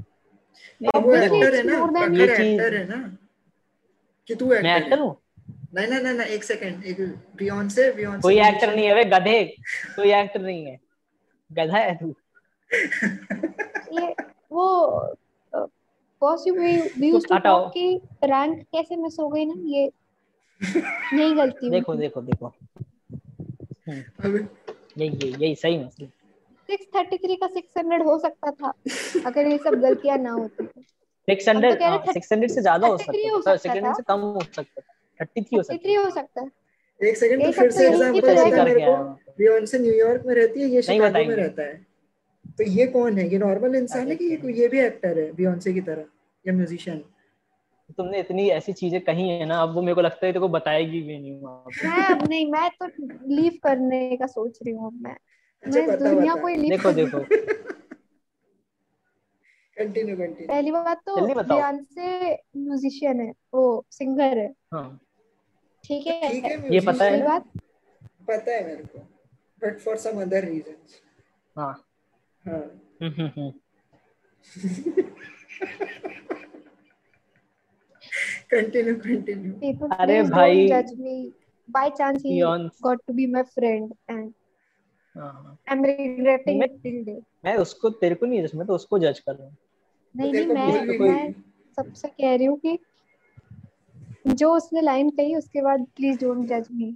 नहीं, 0.82 1.02
वो 1.02 1.16
एक्टर 1.16 1.56
है 1.56 1.64
ना 1.64 1.80
ये 2.00 2.28
चीज- 2.28 2.42
एक्टर 2.42 2.76
है 2.76 2.86
ना? 2.86 3.18
कि 4.28 4.36
तू 4.36 4.46
मैं 4.46 4.78
एक्टर 4.78 5.00
हूँ? 5.00 5.25
नहीं 5.76 5.88
नहीं 5.88 6.14
नहीं 6.14 6.28
एक 6.36 6.44
सेकंड 6.44 6.84
एक 6.86 7.00
बियॉन्से 7.38 7.92
बियॉन्से 7.92 8.22
कोई 8.22 8.40
एक्टर 8.40 8.76
नहीं 8.76 8.86
है 8.86 8.94
वे 8.96 9.04
गधे 9.06 9.44
कोई 9.96 10.12
एक्टर 10.14 10.42
नहीं 10.42 10.66
है। 10.66 10.78
गधा 11.52 11.78
है 11.78 11.96
तू। 11.96 12.14
ये 13.94 14.16
वो 14.52 14.68
boss 16.22 16.44
you 16.48 16.54
we 16.56 16.72
used 17.08 17.28
to 17.30 17.38
talk 17.38 17.72
कि 17.74 17.88
रैंक 18.24 18.62
कैसे 18.72 18.96
मिस 18.96 19.20
हो 19.20 19.28
गई 19.30 19.46
ना 19.46 19.54
ये 19.68 19.84
यही 21.14 21.34
गलती 21.36 21.70
देखो 21.70 21.96
देखो 21.96 22.22
देखो। 22.22 22.54
यही 23.90 25.08
यही 25.08 25.34
यही 25.34 25.56
सही 25.56 25.78
में 25.78 25.90
सही। 25.90 26.08
633 26.70 27.36
का 27.36 27.48
600 27.48 28.04
हो 28.06 28.18
सकता 28.20 28.52
था 28.52 28.74
अगर 29.26 29.48
ये 29.48 29.58
सब 29.58 29.80
गलतियाँ 29.82 30.18
ना 30.18 30.32
होती 30.32 30.66
तो। 30.66 30.82
600 31.28 31.76
कह 31.76 31.88
रहे 31.88 31.90
हाँ, 31.90 32.14
600 32.14 32.48
से 32.48 32.62
ज़्यादा 32.62 32.88
हो 32.88 32.98
सकता 32.98 33.14
था। 33.14 33.54
सकता 33.54 33.74
600 33.74 33.94
से 33.98 34.04
कम 34.08 34.20
हो 34.20 34.42
सकता 34.42 34.82
था। 34.82 34.94
33 35.20 35.58
हो 35.58 35.64
सकता 35.64 36.00
हो 36.00 36.10
सकता 36.10 36.42
है। 36.42 36.52
एक 37.02 37.18
सेकंड 37.18 37.44
तो 37.44 37.52
फिर 37.52 37.72
से 37.72 37.88
तो 37.90 37.94
एग्जांपल 37.94 38.20
तो 38.22 38.28
देना 38.28 38.58
है। 38.58 38.64
मेरे 38.64 38.86
को। 38.86 38.96
बियॉन्से 39.38 39.80
न्यूयॉर्क 39.80 40.26
में 40.26 40.36
रहती 40.36 40.62
है 40.62 40.68
ये 40.68 40.82
शिकागो 40.82 41.26
में 41.26 41.36
रहता 41.36 41.64
है। 41.64 41.86
तो 42.58 42.64
ये 42.64 42.88
कौन 42.88 43.18
है? 43.18 43.28
ये 43.28 43.38
नॉर्मल 43.38 43.76
इंसान 43.76 44.08
है 44.08 44.16
कि 44.16 44.26
ये 44.26 44.54
ये 44.54 44.68
भी 44.68 44.80
एक्टर 44.80 45.20
है 45.20 45.32
बियॉन्से 45.32 45.74
की 45.74 45.82
तरह 45.82 46.06
या 46.46 46.54
म्यूजिशियन 46.54 47.04
तुमने 47.98 48.20
इतनी 48.20 48.48
ऐसी 48.50 48.74
चीज़ें 48.74 49.02
कही 49.02 49.30
है 49.30 49.46
ना 49.46 49.62
अब 49.62 49.74
वो 49.74 49.82
मेरे 49.82 49.96
को 49.96 50.02
लगता 50.02 50.26
है 50.26 50.32
तेरे 50.32 50.40
को 50.40 50.48
बताएगी 50.48 51.02
भी 51.02 51.18
नहीं 51.18 51.32
मैं 51.32 52.04
अब 52.06 52.28
नहीं 52.30 52.52
मैं 52.52 52.70
तो 52.80 52.86
लीव 53.36 53.52
करने 53.64 54.18
का 54.18 54.26
सोच 54.26 54.60
रही 54.64 54.74
हूँ 54.74 54.92
मैं। 55.02 55.16
अच्छा 55.64 55.80
मैं 55.80 55.98
दुनिया 56.00 56.36
को 56.36 56.48
लीव 56.48 56.70
देखो 56.70 56.92
देखो। 56.92 57.20
कंटिन्यू 59.78 60.16
कंटिन्यू 60.18 60.48
पहली 60.48 60.72
बात 60.72 61.02
तो 61.06 61.16
बियॉन्से 61.26 62.32
म्यूजिशियन 62.58 63.20
है 63.20 63.32
वो 63.54 63.86
सिंगर 63.92 64.38
है। 64.38 64.54
हाँ। 64.74 65.00
ठीक 65.88 66.08
है 66.08 66.30
ठीक 66.32 66.44
है 66.46 66.74
ये 66.74 66.80
पता 66.88 67.06
है? 67.06 67.24
बात? 67.24 67.48
पता 68.28 68.52
है 68.52 68.66
मेरे 68.68 68.84
को 68.86 69.00
but 69.62 69.80
for 69.80 69.98
some 69.98 70.22
other 70.22 70.46
reasons 70.46 71.02
हाँ। 71.56 71.72
हाँ। 72.46 72.60
हम्म, 73.02 73.12
हम्म, 73.12 73.30
हम्म। 73.36 73.52
कंटिन्यू 78.52 78.96
कंटिन्यू 78.96 79.88
अरे 79.92 80.22
भाई। 80.24 80.68
don't 80.68 80.74
judge 80.74 80.98
me. 81.06 81.16
By 81.70 81.84
chance 82.00 82.24
he 82.24 82.34
Beyonce- 82.34 82.82
got 82.82 83.00
to 83.08 83.14
be 83.20 83.26
my 83.36 83.44
friend 83.54 83.94
and 84.08 84.34
हाँ, 85.16 85.32
हाँ। 85.34 85.58
I'm 85.72 85.86
regretting 85.90 86.60
मैं- 86.60 86.70
it 86.70 86.82
till 86.84 87.00
date 87.06 87.24
मैं 87.46 87.56
उसको 87.58 87.90
तेरे 88.02 88.16
को 88.16 88.26
नहीं 88.26 88.44
जज 88.44 88.56
मैं 88.56 88.68
तो 88.68 88.76
उसको 88.76 89.00
जज 89.00 89.20
कर 89.20 89.36
रहा 89.36 89.48
हूँ। 89.48 89.56
नहीं 90.16 90.32
नहीं 90.34 90.46
मैं 90.48 91.00
मैं 91.00 91.32
सबसे 91.78 92.08
कह 92.08 92.36
रही 92.36 92.46
हूँ 92.46 92.58
कि 92.60 92.78
जो 94.26 94.54
उसने 94.56 94.82
लाइन 94.82 95.10
कही 95.10 95.36
उसके 95.36 95.62
बाद 95.62 95.86
प्लीज़ 95.96 96.20
डोंट 96.20 96.48
जज 96.48 96.68
मी 96.72 96.96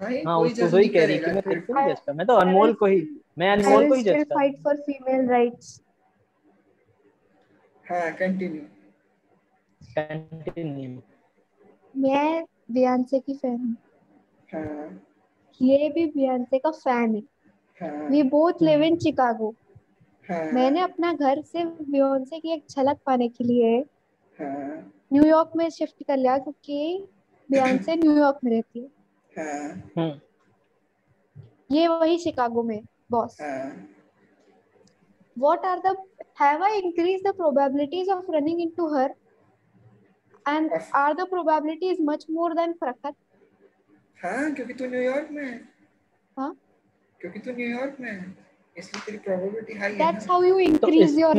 हाँ 0.00 0.38
उसको 0.38 0.66
जज 0.66 0.74
वही 0.74 0.88
कह 0.88 1.06
रही 1.06 1.18
कि 1.18 1.30
मैं 1.30 1.40
फिर 1.40 1.58
तेरे 1.60 1.74
को 1.74 1.90
जज 1.90 2.00
कर 2.00 2.12
मैं 2.12 2.26
तो 2.26 2.34
अनमोल 2.34 2.72
को 2.74 2.86
ही 2.86 3.00
मैं 3.38 3.50
अनमोल 3.52 3.88
को 3.88 3.94
ही 3.94 4.02
जज 4.02 4.24
कर। 4.24 4.34
fight 4.34 4.60
for 4.62 4.74
female 4.76 5.26
rights. 5.28 5.80
हाँ 7.86 8.12
कंटिन्यू 8.12 8.62
कंटिन्यू 9.98 11.00
मैं 11.96 12.44
बियांसे 12.70 13.20
की 13.20 13.34
फ़ैन 13.34 13.56
हूँ। 13.56 13.76
हाँ। 14.54 15.00
ये 15.60 15.88
भी 15.88 16.06
बियांसे 16.06 16.58
का 16.58 16.70
फ़ैन 16.70 17.14
है। 17.14 17.22
हाँ। 17.80 18.08
We 18.08 18.22
both 18.22 18.62
live 18.62 18.82
in 18.82 18.96
Chicago 18.96 19.54
हाँ। 20.24 20.50
मैंने 20.52 20.80
अपना 20.80 21.12
घर 21.12 21.42
सिर्फ़ 21.42 21.82
बियोंसे 21.82 22.40
की 22.40 22.52
एक 22.52 22.64
झलक 22.70 22.98
पाने 23.06 23.28
के 23.28 23.44
लिए 23.44 23.78
हाँ। 24.40 24.90
न्यूयॉर्क 25.10 25.50
में 25.56 25.68
शिफ्ट 25.70 26.02
कर 26.08 26.16
लिया 26.16 26.36
क्योंकि 26.38 27.06
बियांसे 27.48 27.96
न्यूयॉर्क 27.96 28.38
में 28.44 28.50
रहती 28.52 28.80
है 28.80 28.88
हाँ 29.38 29.92
हम्म 29.98 30.20
ये 31.76 31.86
वही 31.88 32.18
शिकागो 32.18 32.62
में 32.62 32.80
बॉस 33.10 33.36
हाँ 33.40 33.90
what 35.36 35.64
are 35.68 35.78
the 35.84 35.92
have 36.40 36.60
I 36.64 36.68
increased 36.80 37.24
the 37.28 37.32
probabilities 37.38 38.10
of 38.16 38.26
running 38.34 38.60
into 38.64 38.84
her 38.90 39.06
and 40.46 40.74
Of- 40.76 40.90
are 41.00 41.14
the 41.20 41.26
probabilities 41.32 42.02
much 42.10 42.26
more 42.36 42.50
than 42.58 42.74
Prakhar 42.82 43.12
हाँ 44.18 44.52
क्योंकि 44.54 44.74
तू 44.74 44.86
न्यूयॉर्क 44.86 45.28
में 45.30 45.44
है 45.44 45.56
हाँ 46.36 46.54
क्योंकि 47.20 47.38
तू 47.38 47.52
न्यूयॉर्क 47.56 47.96
में 48.00 48.10
है 48.10 48.34
इसलिए 48.76 49.02
तेरी 49.06 49.18
प्रोबेबिलिटी 49.26 49.78
हाई 49.78 49.92
है 49.92 49.98
that's 49.98 50.28
ना 50.28 50.34
how 50.34 50.40
you 50.48 50.54
तो 50.54 50.64
increase 50.68 51.18
your 51.24 51.34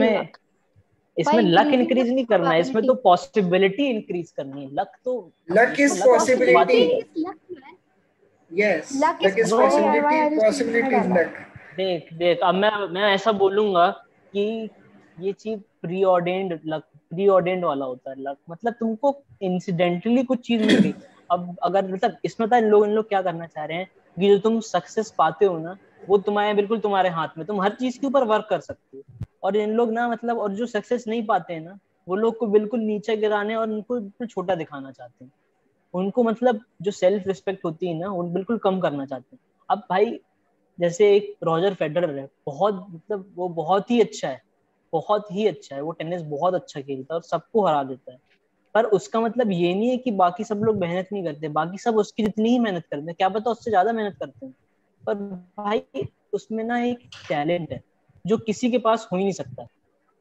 इसमें 1.17 1.41
लक 1.41 1.73
इंक्रीज 1.73 2.09
नहीं 2.09 2.25
करना 2.25 2.49
है 2.49 2.59
इसमें 2.59 2.85
तो 2.85 2.93
पॉसिबिलिटी 3.03 3.85
इंक्रीज 3.89 4.31
करनी 4.31 4.63
है। 4.63 4.69
लक 4.73 4.91
तो 5.05 5.31
No. 5.51 6.05
possibility. 6.05 6.81
Why 8.51 8.75
are 9.41 10.31
you 10.31 10.39
saying 10.39 10.39
possibility 10.39 10.95
is 10.95 11.07
that? 11.07 11.15
luck. 11.15 11.31
देख 11.77 12.13
देख 12.13 12.39
अब 12.43 12.55
मैं 12.55 12.71
मैं 12.93 13.03
ऐसा 13.13 13.31
बोलूँगा 13.31 13.87
कि 14.33 14.69
ये 15.17 15.31
चीज़ 15.33 15.59
प्री 15.81 16.03
ऑर्डेंड 16.03 16.59
लक 16.65 16.83
प्री 17.09 17.27
ऑर्डेंड 17.27 17.65
वाला 17.65 17.85
होता 17.85 18.09
है 18.09 18.15
लक 18.19 18.37
मतलब 18.49 18.73
तुमको 18.73 19.15
इंसिडेंटली 19.41 20.23
कुछ 20.23 20.39
चीज़ 20.47 20.63
मिल। 20.65 20.79
गई 20.81 20.93
अब 21.31 21.55
अगर 21.63 21.91
मतलब 21.93 22.17
इसमें 22.25 22.49
तो 22.49 22.55
इन 22.55 22.65
लोग 22.65 22.85
इन 22.85 22.91
लोग 22.91 23.07
क्या 23.09 23.21
करना 23.21 23.45
चाह 23.47 23.65
रहे 23.65 23.77
हैं? 23.77 23.87
कि 24.17 24.27
जो 24.29 24.37
तुम 24.39 24.59
सक्सेस 24.59 25.13
पाते 25.17 25.45
हो 25.45 25.57
ना 25.59 25.77
वो 26.07 26.17
तुम्हारे 26.17 26.53
बिल्कुल 26.53 26.79
तुम्हारे 26.79 27.09
हाथ 27.09 27.37
में 27.37 27.45
तुम 27.47 27.61
हर 27.61 27.73
चीज़ 27.79 27.99
के 27.99 28.07
ऊपर 28.07 28.23
वर्क 28.23 28.47
कर 28.49 28.59
सकते 28.59 28.97
हो। 28.97 29.03
और 29.45 29.55
इन 29.55 29.71
लोग 29.71 29.91
ना 29.91 30.07
मतलब 30.09 30.37
और 30.37 30.53
जो 30.53 30.65
सक्सेस 30.65 31.07
नहीं 31.07 31.25
पाते 31.25 31.53
हैं 31.53 31.61
ना, 31.61 31.79
वो 32.07 32.15
लोग 32.15 32.37
को 32.37 32.47
बिल्कुल 32.47 32.79
नीचे 32.79 33.17
गिराने 33.17 33.55
और 33.55 33.69
उनको 33.69 34.25
छोटा 34.25 34.55
दिखाना 34.55 34.91
चाहते 34.91 35.25
हैं। 35.25 35.31
उनको 35.93 36.23
मतलब 36.23 36.61
जो 36.81 36.91
सेल्फ 36.91 37.27
रिस्पेक्ट 37.27 37.65
होती 37.65 37.87
है 37.87 37.99
ना, 37.99 38.07
वो 38.07 38.23
बिल्कुल 38.23 38.57
कम 38.57 38.79
करना 38.79 39.05
चाहते 39.05 39.35
हैं। 39.35 39.41
अब 39.69 39.83
भाई, 39.89 40.19
जैसे 40.79 41.15
एक 41.15 41.35
रॉजर 41.43 41.73
फेडरर 41.73 42.17
है, 42.19 42.29
बहुत 42.45 42.87
मतलब 42.89 43.33
वो 43.35 43.49
बहुत 43.49 43.91
ही 43.91 44.01
अच्छा 44.01 44.27
है, 44.27 44.41
बहुत 44.93 45.31
ही 45.31 45.47
अच्छा 45.47 45.75
है, 45.75 45.81
वो 45.81 45.91
टेनिस 45.91 46.21
बहुत 46.21 46.53
अच्छा 46.53 46.81
खेलता 46.81 47.13
है 47.13 47.17
और 47.17 47.23
सबको 47.23 47.65
हरा 47.65 47.83
देता 47.83 48.11
है। 48.11 48.17
पर 48.73 48.85
उसका 48.85 49.21
मतलब 49.21 49.51
ये 49.51 49.73
नहीं 49.75 49.89
है 49.89 49.97
कि 49.97 50.11
बाकी 50.11 50.43
सब 50.43 50.57
लोग 50.57 50.77
मेहनत 50.77 51.07
नहीं 51.13 51.23
करते, 51.23 51.47
बाकी 51.49 51.77
सब 51.77 51.95
उसकी 51.95 52.23
जितनी 52.23 52.49
ही 52.49 52.59
मेहनत 52.59 52.83
करते 52.85 53.05
हैं, 53.05 53.15
क्या 53.15 53.29
पता 53.29 53.51
उससे 53.51 53.71
ज़्यादा 53.71 53.93
मेहनत 53.93 54.17
करते 54.19 54.45
हैं। 54.45 54.55
पर 55.07 55.13
भाई, 55.57 56.07
उसमें 56.33 56.63
ना 56.63 56.79
एक 56.79 56.99
टैलेंट 57.29 57.71
है। 57.71 57.94
जो 58.25 58.37
किसी 58.37 58.71
के 58.71 58.77
पास 58.77 59.07
हो 59.11 59.17
ही 59.17 59.23
नहीं 59.23 59.33
सकता। 59.33 59.67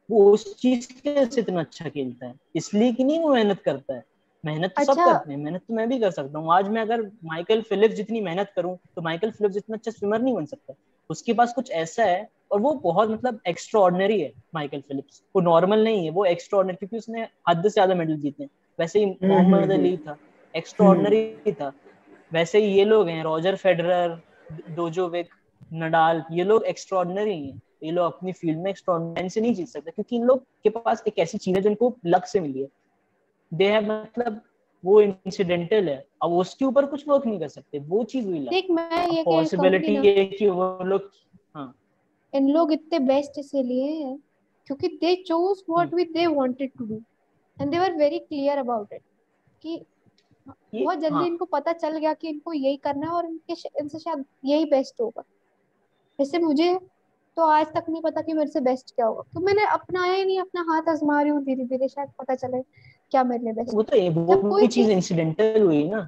वो 0.09 0.31
उस 0.31 0.43
चीज़ 0.59 0.87
के 0.93 1.25
से 1.25 1.41
इतना 1.41 1.59
अच्छा 1.59 1.89
खेलता 1.89 2.25
है 2.25 2.33
इसलिए 2.55 2.91
कि 2.93 3.03
नहीं 3.03 3.19
वो 3.19 3.33
मेहनत 3.33 3.61
करता 3.61 3.93
है। 3.93 4.03
मेहनत 4.43 4.73
तो 4.77 4.83
सब 4.83 4.91
अच्छा। 4.91 5.05
करते 5.05 5.31
हैं 5.31 5.37
मेहनत 5.39 5.61
तो 5.67 5.73
मैं 5.73 5.87
भी 5.89 5.99
कर 5.99 6.11
सकता 6.11 6.39
हूँ। 6.39 6.53
आज 6.53 6.67
मैं 6.67 6.81
अगर 6.81 7.01
माइकल 7.25 7.61
फिलिप्स 7.61 7.95
जितनी 7.95 8.21
मेहनत 8.21 8.51
करूँ 8.55 8.77
तो 8.95 9.01
माइकल 9.01 9.31
फिलिप्स 9.31 9.53
जितना 9.53 9.75
अच्छा 9.75 9.91
स्विमर 9.91 10.21
नहीं 10.21 10.33
बन 10.35 10.45
सकता। 10.45 10.73
उसके 11.09 11.33
पास 11.33 11.53
कुछ 11.53 11.71
ऐसा 11.71 12.03
है 12.03 12.27
और 12.51 12.59
वो 12.61 12.73
बहुत 12.73 13.09
मतलब 13.09 13.39
एक्स्ट्रा 13.47 13.81
ऑर्डनरी 13.81 14.19
है 14.21 14.31
माइकल 14.55 14.81
फिलिप्स। 14.81 15.21
वो 15.35 15.41
नॉर्मल 15.41 15.83
नहीं 15.83 16.03
है 16.05 16.11
वो 16.11 16.25
एक्स्ट्रा 16.25 16.59
ऑर्डनरी 16.59 16.75
क्योंकि 16.75 16.97
उसने 16.97 17.27
हद 17.49 17.63
से 17.63 17.69
ज़्यादा 17.69 17.95
मेडल 17.95 18.17
जीते 18.17 18.43
हैं। 18.43 18.49
वैसे 18.79 18.99
ही 18.99 19.05
मोहम्मद 19.05 19.61
हम्म, 19.61 19.71
अली 19.71 19.97
था 19.97 20.17
एक्स्ट्रा 20.53 20.87
ऑर्डनरी 20.87 21.51
था। 21.51 21.71
वैसे 22.31 22.59
ही 22.59 22.73
ये 22.77 22.85
लोग 22.85 23.07
हैं 23.07 23.23
रॉजर 23.23 23.55
फेडरर 23.55 24.17
डोजोविक 24.69 25.29
नडाल 25.73 26.23
ये 26.31 26.43
लोग 26.43 26.65
एक्स्ट्रा 26.65 26.99
ऑर्डनरी 26.99 27.39
हैं। 27.47 27.61
ये 27.81 27.91
लोग 27.91 28.05
अपनी 28.05 28.31
फ़ील्ड 28.31 28.59
में 28.59 28.69
एक्स्ट्रा 28.69 29.27
से 29.27 29.41
नहीं 29.41 29.53
जीत 29.53 29.67
सकते 29.67 29.91
क्योंकि 29.91 30.15
इन 30.15 30.23
लोग 30.23 30.43
के 30.63 30.69
पास 30.69 31.03
एक 31.07 31.19
ऐसी 31.19 31.37
चीज़ 31.37 31.55
है 31.55 31.61
जो 31.61 31.69
इनको 31.69 31.95
लक 32.05 32.25
से 32.25 32.39
मिली 32.39 32.61
है। 32.61 32.67
दे 33.51 33.71
हैव 33.71 33.91
मतलब 33.91 34.41
वो 34.83 34.99
इंसिडेंटल 35.01 35.89
है 35.89 35.97
अब 36.23 36.31
उसके 36.33 36.65
ऊपर 36.65 36.85
कुछ 36.85 37.07
वर्क 37.07 37.25
नहीं 37.25 37.39
कर 37.39 37.47
सकते 37.47 37.79
वो 37.79 38.03
चीज़ 38.03 38.27
हुई 38.27 38.39
देख 38.47 38.69
मैं 38.71 39.07
ये 39.07 39.15
कह 39.15 39.23
पॉसिबिलिटी 39.23 39.95
ये 39.97 40.17
है 40.19 40.25
कि 40.25 40.49
वो 40.49 40.83
लोग 40.83 41.09
हाँ। 41.55 41.73
इन 42.33 42.49
लोग 42.49 42.71
इतने 42.73 42.99
बेस्ट 42.99 43.39
इसलिए 43.39 43.91
हैं 43.91 44.17
क्योंकि 44.67 44.87
they 45.01 45.15
chose 45.27 45.63
what 45.69 45.93
we 45.93 46.03
they 46.03 46.25
wanted 46.27 46.71
to 46.77 46.85
do 46.85 47.01
and 47.57 47.71
they 47.71 47.79
were 47.79 47.93
very 47.93 48.19
clear 48.19 48.57
about 48.57 48.93
it 48.93 49.01
कि 49.61 49.85
बहुत 50.47 50.97
जल्दी 50.99 51.15
हाँ। 51.15 51.27
इनको 51.27 51.45
पता 51.45 51.73
चल 51.73 51.97
गया 51.97 52.13
कि 52.13 52.27
इनको 52.27 52.53
यही 52.53 52.77
करना 52.77 53.07
है 53.07 53.13
और 53.13 53.25
इनके 53.25 53.53
इनसे 53.79 53.99
शायद 53.99 54.25
यही 54.45 54.65
बेस्ट 54.65 55.01
होगा। 55.01 55.23
जैसे 56.19 56.39
मुझे 56.39 56.73
तो 57.37 57.45
आज 57.45 57.65
तक 57.65 57.85
नहीं 57.89 58.01
पता 58.01 58.21
कि 58.21 58.33
मेरे 58.33 58.49
से 58.51 58.59
बेस्ट 58.59 58.95
क्या 58.95 59.05
होगा। 59.05 59.21
तो 59.33 59.39
मैंने 59.39 59.65
अपनाया 59.65 60.13
ही 60.13 60.25
नहीं 60.25 60.39
अपना 60.39 60.61
हाथ 60.69 60.89
आजमा 60.89 61.21
रही 61.21 61.31
हूँ 61.31 61.43
धीरे 61.43 61.63
धीरे 61.63 61.87
शायद 61.87 62.09
पता 62.19 62.35
चले 62.35 62.61
क्या 63.11 63.23
मेरे 63.23 63.43
लिए 63.43 63.53
बेस्ट 63.53 63.73
वो 63.73 63.81
तो 63.83 63.97
ये- 63.97 64.13
वो 64.13 64.35
जब 64.35 64.49
कोई 64.49 64.67
चीज़ 64.67 64.91
इंसिडेंटल 64.91 65.61
हुई 65.61 65.83
ना। 65.89 66.07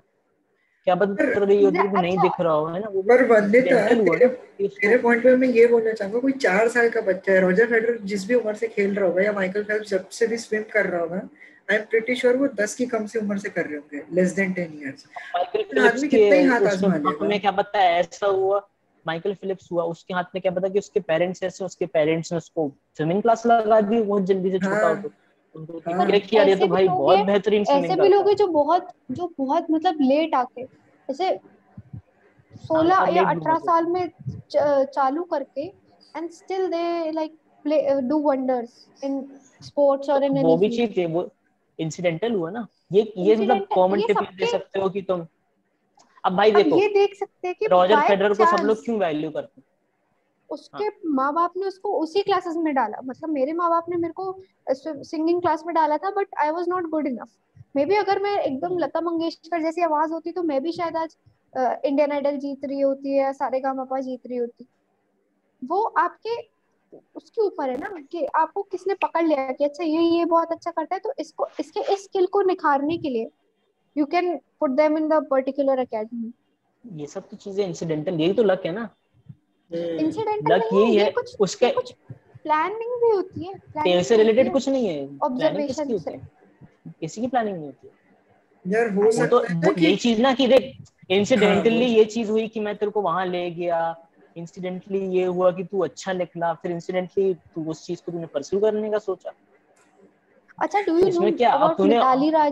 क्या 0.88 0.95
पता 0.95 1.13
कर 1.15 1.43
रही 1.43 1.63
हो 1.63 1.71
तो 1.71 2.01
नहीं 2.01 2.11
अच्छा। 2.11 2.23
दिख 2.23 2.39
रहा 2.41 2.53
हो 2.53 2.65
है 2.65 2.80
ना? 2.80 2.88
वो 2.89 3.01
पर 3.01 3.23
वंदिता 3.25 3.88
कि 3.88 3.95
उसको- 3.95 4.69
तेरे 4.82 4.97
पॉइंट 4.97 5.23
पे 5.23 5.36
मैं 5.36 5.47
ये 5.47 5.65
बोलना 5.67 5.91
चाहूँगा 5.93 6.19
कोई 6.19 6.32
चार 6.32 6.67
साल 6.67 6.89
का 6.89 7.01
बच्चा 7.01 7.32
है 7.32 7.41
रोजर 7.41 7.65
फेडरर 7.65 7.97
जिस 8.03 8.28
भी 8.28 8.34
उम्र 8.34 8.53
से 8.55 8.67
खेल 8.67 8.95
रहा 8.95 9.07
होगा 9.07 9.21
या 9.21 9.32
माइकल 9.32 9.63
फेल्प्स 9.63 9.89
जब 9.89 10.07
से 10.09 10.28
भी 10.28 10.38
स्विम 10.38 10.63
कर 10.73 10.86
रहा 10.86 11.01
होगा 11.01 11.21
आई 11.71 11.78
एम 11.78 11.84
प्रीटी 11.84 12.15
श्योर 12.15 12.36
वो 12.38 12.47
दस 12.47 12.75
की 12.75 12.86
कम 12.86 13.05
से 13.05 13.19
उम्र 13.19 13.38
से 13.38 13.49
कर 13.49 13.65
रहे 13.65 13.78
होंगे 13.78 14.03
less 14.13 14.32
than 14.32 14.53
ten 14.53 14.80
years 14.84 15.05
Michael 15.36 15.88
आदमी 15.88 16.07
कितना 16.07 16.36
ही 16.36 16.43
हाथ 16.43 16.61
आजमा 16.61 16.95
लेगा। 16.95 17.25
में 17.28 17.39
क्या 17.41 17.51
पता 17.51 17.80
है 17.80 17.99
ऐसा 17.99 18.28
हुआ? 18.28 18.67
माइकल 19.08 19.34
फिलिप्स 19.34 19.72
हुआ 19.72 19.84
उसके 19.84 20.14
हाथ 20.14 20.36
में 20.36 20.41
क्या 20.41 20.51
पता 20.51 20.70
कि 20.70 20.80
उसके 20.80 20.99
पेरेंट्स 20.99 21.43
ऐसे 21.43 21.66
उसके 21.66 21.86
पेरेंट्स 21.86 22.32
ने 22.32 22.38
उसको 22.38 22.72
स्विमिंग 22.97 23.22
क्लास 23.22 23.45
लगा 23.45 23.82
दी 23.82 24.01
बहुत 24.01 24.24
जल्दी 24.24 24.51
से 24.51 24.60
छोटा 24.60 24.88
हाँ। 24.88 24.95
हो। 24.95 25.10
तो 25.10 25.12
उनको 25.55 26.39
ऐसे 26.39 26.55
तो 26.55 26.66
भी 26.66 26.72
भाई 26.72 26.86
लोग 26.86 26.97
बहुत 26.97 27.26
बेहतरीन 27.26 27.66
ऐसे 27.70 27.95
भी 27.95 28.08
लोग 28.08 28.28
हैं 28.28 28.36
जो 28.36 28.47
बहुत 28.47 28.89
जो 29.12 29.32
बहुत 29.38 29.68
मतलब 29.72 30.01
लेट 30.01 30.36
आके 30.36 30.64
जैसे 30.64 31.39
सोलह 32.68 32.95
हाँ, 32.95 33.10
या 33.12 33.24
अठारह 33.24 33.58
साल 33.58 33.86
में 33.86 34.10
चालू 34.86 35.24
करके 35.24 35.66
and 36.18 36.30
still 36.32 36.68
they 36.68 37.12
like 37.12 37.38
play 37.66 38.01
do 38.01 38.20
wonders 38.20 38.88
in 39.03 39.22
sports 39.62 40.10
और 40.10 40.24
इन 40.24 40.41
वो 40.43 40.58
भी 40.58 40.70
चीज़ 40.70 40.99
है 40.99 41.05
वो 41.05 41.30
इंसिडेंटल 41.80 42.32
हुआ 42.32 42.49
ना। 42.49 42.68
ये 42.91 43.14
ये 43.18 43.36
मतलब 43.36 43.68
कॉमन 43.76 44.01
टिप 44.01 44.22
दे 44.22 44.45
सकते 44.45 44.80
हो 44.80 44.89
कि 44.89 45.01
तुम 45.01 45.26
अब 46.28 46.36
भाई 46.36 46.51
अब 46.51 46.57
देखो 46.57 46.78
ये 46.78 46.88
देख 46.88 47.15
सकते 47.15 47.47
हैं 47.47 47.55
कि 47.59 47.67
रॉजर 47.67 47.99
फेडरर 48.01 48.34
को 48.34 48.45
सब 48.57 48.63
लोग 48.63 48.84
क्यों 48.86 48.99
वैल्यू 48.99 49.32
करते 49.32 49.61
हैं 49.61 49.65
उसके 50.49 50.84
हाँ. 50.84 50.91
माँ 51.05 51.34
बाप 51.34 51.53
ने 51.57 51.65
उसको 51.65 51.99
उसी 51.99 52.21
क्लासेस 52.21 52.55
में 52.55 52.73
डाला 52.75 52.97
मतलब 53.03 53.30
मेरे 53.30 53.53
माँ 53.53 53.69
बाप 53.69 53.86
ने 53.89 53.97
मेरे 53.97 54.13
को 54.13 55.03
सिंगिंग 55.03 55.41
क्लास 55.41 55.63
में 55.65 55.75
डाला 55.75 55.97
था 55.97 56.09
but 56.09 56.28
I 56.39 56.51
was 56.51 56.69
not 56.69 56.89
good 56.89 57.07
enough 57.07 57.30
maybe 57.86 57.95
अगर 57.95 58.19
मैं 58.19 58.39
एकदम। 58.39 58.78
लता 58.78 59.01
मंगेशकर 59.01 59.61
जैसी 59.61 59.82
आवाज़ 59.82 60.11
होती 60.11 60.32
तो 60.32 60.43
मैं 60.43 60.61
भी 60.63 60.71
शायद 60.71 60.97
आज 60.97 61.15
इंडियन 61.57 62.11
आइडल 62.11 62.38
जीत 62.38 62.65
रही 62.65 62.80
होती 62.80 63.17
है 63.17 63.34
सारे 63.34 63.59
गामा 63.59 63.99
जीत 63.99 64.28
रही 64.28 64.38
होती 64.38 64.67
वो 65.63 65.84
आपके 65.84 66.57
उसके 67.15 67.41
ऊपर 67.41 67.69
है 67.69 67.78
ना 67.78 68.01
कि 68.11 68.25
आपको 68.25 68.63
किसने 68.63 68.93
पकड़ 68.93 69.25
लिया 69.25 69.51
कि 69.51 69.63
अच्छा 69.63 69.84
ये 69.84 70.01
ये 70.01 70.25
बहुत 70.25 70.51
अच्छा 70.51 70.71
करता 70.71 70.95
है 70.95 70.99
तो 70.99 71.13
इसको 71.19 71.47
इसके 71.59 71.93
इस 71.93 72.03
स्किल 72.03 72.25
को 72.25 72.41
निखारने 72.41 72.97
के 72.97 73.09
लिए 73.09 73.30
you 73.98 74.06
can 74.06 74.38
put 74.60 74.72
them 74.72 74.98
in 74.98 75.08
the 75.10 75.28
particular 75.32 75.80
academy 75.80 76.34
ये 76.86 77.08
सब 77.08 77.30
तो 77.30 77.38
चीज़ें 77.38 77.66
इंसिडेंटल 77.68 78.14
यही 78.14 78.34
तो 78.34 78.43
लक 78.43 78.66
है 78.66 78.72
ना? 78.72 78.89
इंसिडेंटल 79.72 80.54
लक 80.54 80.70
यही 80.74 80.98
है 80.98 81.12
कुछ 81.12 81.36
उसके 81.39 81.70
कुछ 81.70 81.91
प्लानिंग 82.43 82.91
भी 83.02 83.16
होती 83.16 83.43
है 83.43 83.54
तेरे 83.58 84.04
से 84.04 84.18
रिलेटेड 84.18 84.52
कुछ 84.52 84.70
नहीं 84.70 84.88
है। 84.88 85.06
होती 85.06 86.14
है? 86.14 86.20
किसी 87.00 87.22
की 87.22 87.28
प्लानिंग 87.28 87.58
नहीं 87.58 87.66
होती। 87.66 87.89
यार 88.74 88.89
हो 88.93 89.12
सकता 89.12 89.28
तो 89.28 89.68
है 89.68 89.74
कि 89.74 89.86
यही 89.86 89.95
चीज़ 89.95 90.22
ना 90.22 90.34
कि 90.34 90.48
देख 90.48 90.76
इंसिडेंटली 91.10 91.86
हाँ, 91.86 91.98
ये 91.98 92.06
चीज़ 92.06 92.32
हुई 92.32 92.48
कि 92.48 92.60
मैं 92.60 92.76
तेरे 92.78 92.91
को 92.91 93.02
वहाँ 93.02 93.26
ले 93.26 93.52
गया। 93.52 93.95
इंसिडेंटली 94.38 95.00
ये 95.00 95.26
हुआ 95.26 95.52
कि 95.52 95.64
तू 95.64 95.80
अच्छा 95.80 96.14
निकला। 96.14 96.54
फिर 96.54 96.72
इंसिडेंटली 96.72 97.34
तू 97.34 97.64
उस 97.66 97.86
चीज़ 97.86 98.02
को 98.06 98.12
तूने 98.12 98.26
परस्यू 98.26 98.60
करने 98.60 98.91
का 98.91 98.98
सोचा। 98.98 99.32
अच्छा 100.60 100.82
डू 100.82 100.98
यू 100.98 101.10
नो 101.20 101.32
क्या? 101.38 101.52
अब 101.52 101.76
तूने 101.78 102.00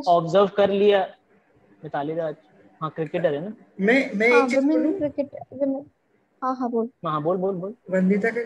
ऑब्ज़र्व 0.08 0.48
कर 0.48 0.70
लिया। 0.70 1.16
मिताली 1.86 2.14
राज। 2.16 2.36
हाँ 2.82 2.90
क्रिकेटर 2.96 3.34
है 3.34 3.42
ना? 3.42 3.54
मैं 3.82 3.98
मैं 4.16 4.30
हाँ 4.32 4.40
एक 4.40 4.50
चीज़ 4.50 4.60
वुमेन 4.60 4.84
बोलूँ? 4.84 4.98
क्रिकेट 5.00 5.30
हाँ 6.42 6.56
हाँ 6.56 6.70
बोल। 6.70 6.90
हाँ 7.06 7.22
बोल 7.24 7.38
बोल 7.38 7.56
बोल। 7.56 7.74
वंदिता 7.92 8.30
के 8.30 8.44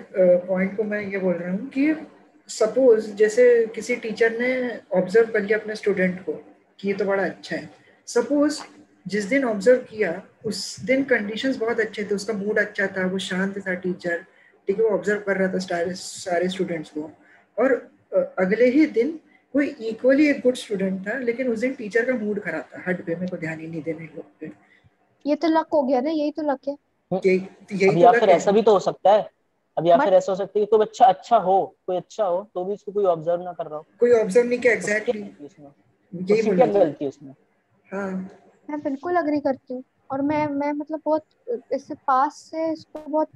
पॉइंट 0.48 0.76
को 0.78 0.84
मैं 0.84 1.02
ये 1.02 1.18
बोल 1.18 1.34
रहा 1.34 1.52
हूँ 1.52 1.68
कि 1.70 1.94
सपोज़ 2.50 3.10
जैसे 3.16 3.46
किसी 3.76 3.96
टीचर 4.06 4.38
ने 4.40 4.50
ऑब्ज़र्व 5.00 5.32
कर 5.32 5.42
लिया 5.42 5.58
अपने 5.58 5.76
स्टूडेंट 5.76 6.20
को 6.26 6.34
कि 6.80 6.88
ये 6.88 6.94
तो 6.94 7.06
बड़ा 7.06 7.24
अच्छा 7.24 7.56
है। 7.56 7.70
सपोज़ 8.08 8.60
जिस 9.06 9.26
दिन 9.26 9.46
ऑब्ज़र्व 9.46 9.80
किया 9.90 10.12
उस 10.46 10.60
दिन 10.86 11.04
कंडीशंस 11.12 11.58
बहुत 11.58 11.80
अच्छे 11.80 12.04
थे 12.04 12.16
उसका 12.16 12.34
मूड 12.34 12.60
अच्छा 12.60 12.88
था 12.98 13.06
वो 13.08 13.18
शांत 13.28 13.58
था 13.68 13.74
टीचर 13.86 14.18
ठीक 14.68 14.80
है 14.80 14.84
वो 14.84 14.90
ऑब्ज़र्व 14.98 15.22
कर 15.28 15.38
रहा 15.38 15.54
था 15.54 15.60
सारे 15.96 16.50
स्टूडेंट्स 16.50 16.90
को। 16.98 17.10
और 17.58 17.74
अगले 18.40 18.66
ही 18.72 18.86
दिन 18.98 19.20
कोई 19.54 19.68
इक्वली 19.68 20.28
एक 20.28 20.42
गुड 20.42 20.56
स्टूडेंट 20.56 21.08
था 21.08 21.18
लेकिन 21.20 21.48
उस 21.48 21.60
दिन 21.60 21.74
टीचर 21.74 22.06
का 22.06 22.14
मूड 22.14 22.40
खराब 22.40 22.62
था 22.62 22.84
हट 22.88 23.06
पे 23.06 23.16
मेरे 23.16 23.28
को 23.28 23.38
ध्यान 23.38 23.60
ही 23.60 23.68
नहीं 23.68 23.82
देने 23.82 24.06
लोग 24.06 24.26
पे 24.40 24.52
ये 25.26 25.36
तो 25.36 25.48
लक 25.48 25.68
हो 25.74 25.82
गया 25.84 26.02
ना 26.02 26.10
यही 26.10 26.32
तो 26.32 26.42
लक 26.42 26.60
है। 26.68 26.76
यही 27.14 27.38
यही 27.74 28.04
या 28.04 28.12
तो 28.12 28.20
फिर 28.20 28.30
ऐसा 28.30 28.52
भी 28.52 28.62
तो 28.62 28.72
हो 28.72 28.80
सकता 28.80 29.12
है 29.12 29.30
अब 29.78 29.88
या 29.88 29.98
फिर 29.98 30.14
ऐसा 30.14 30.32
हो 30.32 30.36
सकता 30.36 30.60
है 30.60 30.66
कि 30.66 30.70
कोई 30.70 30.80
बच्चा 30.80 31.06
अच्छा 31.06 31.38
हो 31.38 31.76
कोई 31.88 31.98
अच्छा 31.98 32.26
हो 32.26 32.50
तो 32.54 32.66
भी 32.66 32.74
उसको 32.74 32.92
कोई 32.92 33.06
ऑब्ज़र्व 33.06 33.42
ना 33.42 33.54
कर 33.54 33.66
रहा 33.66 33.78
हो। 33.78 33.86
कोई 34.00 34.12
ऑब्ज़र्व 34.12 34.48
नहीं 34.48 34.60
किया 34.60 34.74
एग्जैक्टली 34.74 35.22
यही 36.14 36.42
बोलना 36.42 36.66
गलती 36.66 37.06
है 37.06 37.10
उसमें? 37.10 37.34
हाँ। 37.92 38.30
मैं 38.70 38.80
बिल्कुल 38.80 39.16
अग्री 39.16 39.40
करती 39.40 39.74
हूँ 39.74 39.84
और 40.12 40.22
मैं 40.22 40.48
मैं 40.48 40.72
मतलब 40.74 41.02
बहुत 41.06 41.26
इससे 41.74 41.94
पास 41.94 42.36
से 42.52 42.72
इसको 42.72 43.10
बहुत 43.10 43.30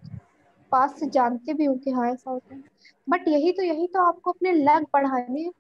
पास 0.71 0.99
से 0.99 1.09
जानती 1.09 1.53
भी 1.53 1.65
हूँ 1.65 1.77
कि 1.79 1.91
हाँ 1.91 2.11
ऐसा 2.11 2.31
होता 2.31 2.55
है। 2.55 2.63
बट 3.09 3.27
यही 3.27 3.51
तो 3.51 3.63
यही 3.63 3.87
तो 3.87 4.03
आपको 4.03 4.31
अपने 4.31 4.51
लग 4.51 4.83
बढ़ाने 4.93 5.41
हैं। 5.41 5.51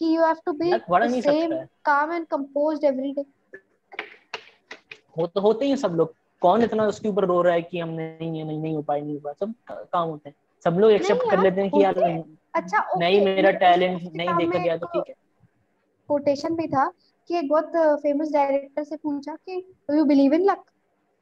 कि 0.00 0.16
यू 0.16 0.24
हैव 0.24 0.36
टू 0.46 0.52
बी 0.52 0.70
नहीं 0.70 1.20
सेम 1.22 1.54
काम 1.84 2.12
एंड 2.12 2.26
कंपोज्ड 2.26 2.84
एवरी 2.84 3.12
डे 3.12 3.24
हो 5.16 5.26
तो 5.26 5.40
होते 5.40 5.66
ही 5.66 5.76
सब 5.76 5.94
लोग। 5.94 6.14
कौन 6.42 6.62
इतना 6.64 6.84
उसके 6.86 7.08
ऊपर 7.08 7.24
रो 7.24 7.40
रहा 7.42 7.54
है 7.54 7.62
कि 7.62 7.78
हम 7.78 7.88
नहीं 7.90 8.32
ये 8.38 8.44
नहीं 8.44 8.58
नहीं 8.58 8.74
हो 8.74 8.82
पाए 8.82 9.00
नहीं 9.00 9.14
हो 9.14 9.20
पाए 9.20 9.34
सब 9.40 9.54
काम 9.92 10.08
होते 10.08 10.28
हैं। 10.28 10.36
सब 10.64 10.78
लोग 10.80 10.90
एक्सेप्ट 10.90 11.30
कर 11.30 11.42
लेते 11.42 11.60
हैं 11.60 11.70
कि 11.70 11.82
यार 11.82 11.98
अच्छा 12.54 12.98
नहीं 12.98 13.20
मेरा 13.20 13.50
टैलेंट 13.58 14.02
नहीं 14.16 14.36
देखा 14.36 14.58
गया 14.58 14.76
तो 14.76 14.86
ठीक 14.86 15.08
है। 15.08 15.14
कोटेशन 16.08 16.54
भी 16.56 16.66
था 16.68 16.88
कि 17.30 17.36
एक 17.38 17.48
बहुत 17.48 17.72
फ़ेमस 18.02 18.30
डायरेक्टर 18.32 18.84
से 18.84 18.96
पूछा 18.96 19.34
कि 19.34 19.56
यू 19.90 20.04
बिलीव 20.04 20.34
इन 20.34 20.44
लक 20.44 20.64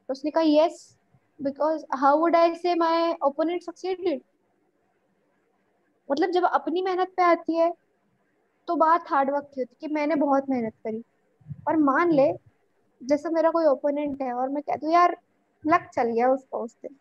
उसने 0.09 0.31
कहा 0.31 0.43
yes 0.45 0.97
because 1.39 1.83
how 1.95 2.19
would 2.19 2.35
I 2.35 2.55
say 2.55 2.75
my 2.75 3.15
opponent 3.23 3.63
succeeded 3.63 4.21
मतलब 6.09 6.31
जब 6.31 6.43
अपनी 6.43 6.81
मेहनत 6.81 7.13
पे 7.17 7.23
आती 7.23 7.55
है 7.55 7.73
तो 8.67 8.75
बात 8.75 9.05
हार्ड 9.09 9.31
वर्क 9.31 9.51
की 9.55 9.61
होती 9.61 9.75
कि 9.81 9.93
मैंने 9.93 10.15
बहुत 10.15 10.49
मेहनत 10.49 10.73
करी। 10.83 11.03
और 11.67 11.77
मान 11.77 12.11
ले, 12.11 12.33
जैसे 13.03 13.29
मेरा 13.29 13.51
कोई 13.51 13.65
ओपोनेंट 13.65 14.21
है 14.21 14.33
और 14.33 14.49
मैं 14.49 14.63
कहती 14.63 14.85
हूँ 14.85 14.93
यार 14.93 15.17
लक 15.65 15.89
चल 15.93 16.03
गया 16.03 16.29
उसको 16.29 16.57
उस 16.57 16.73
दिन। 16.73 16.95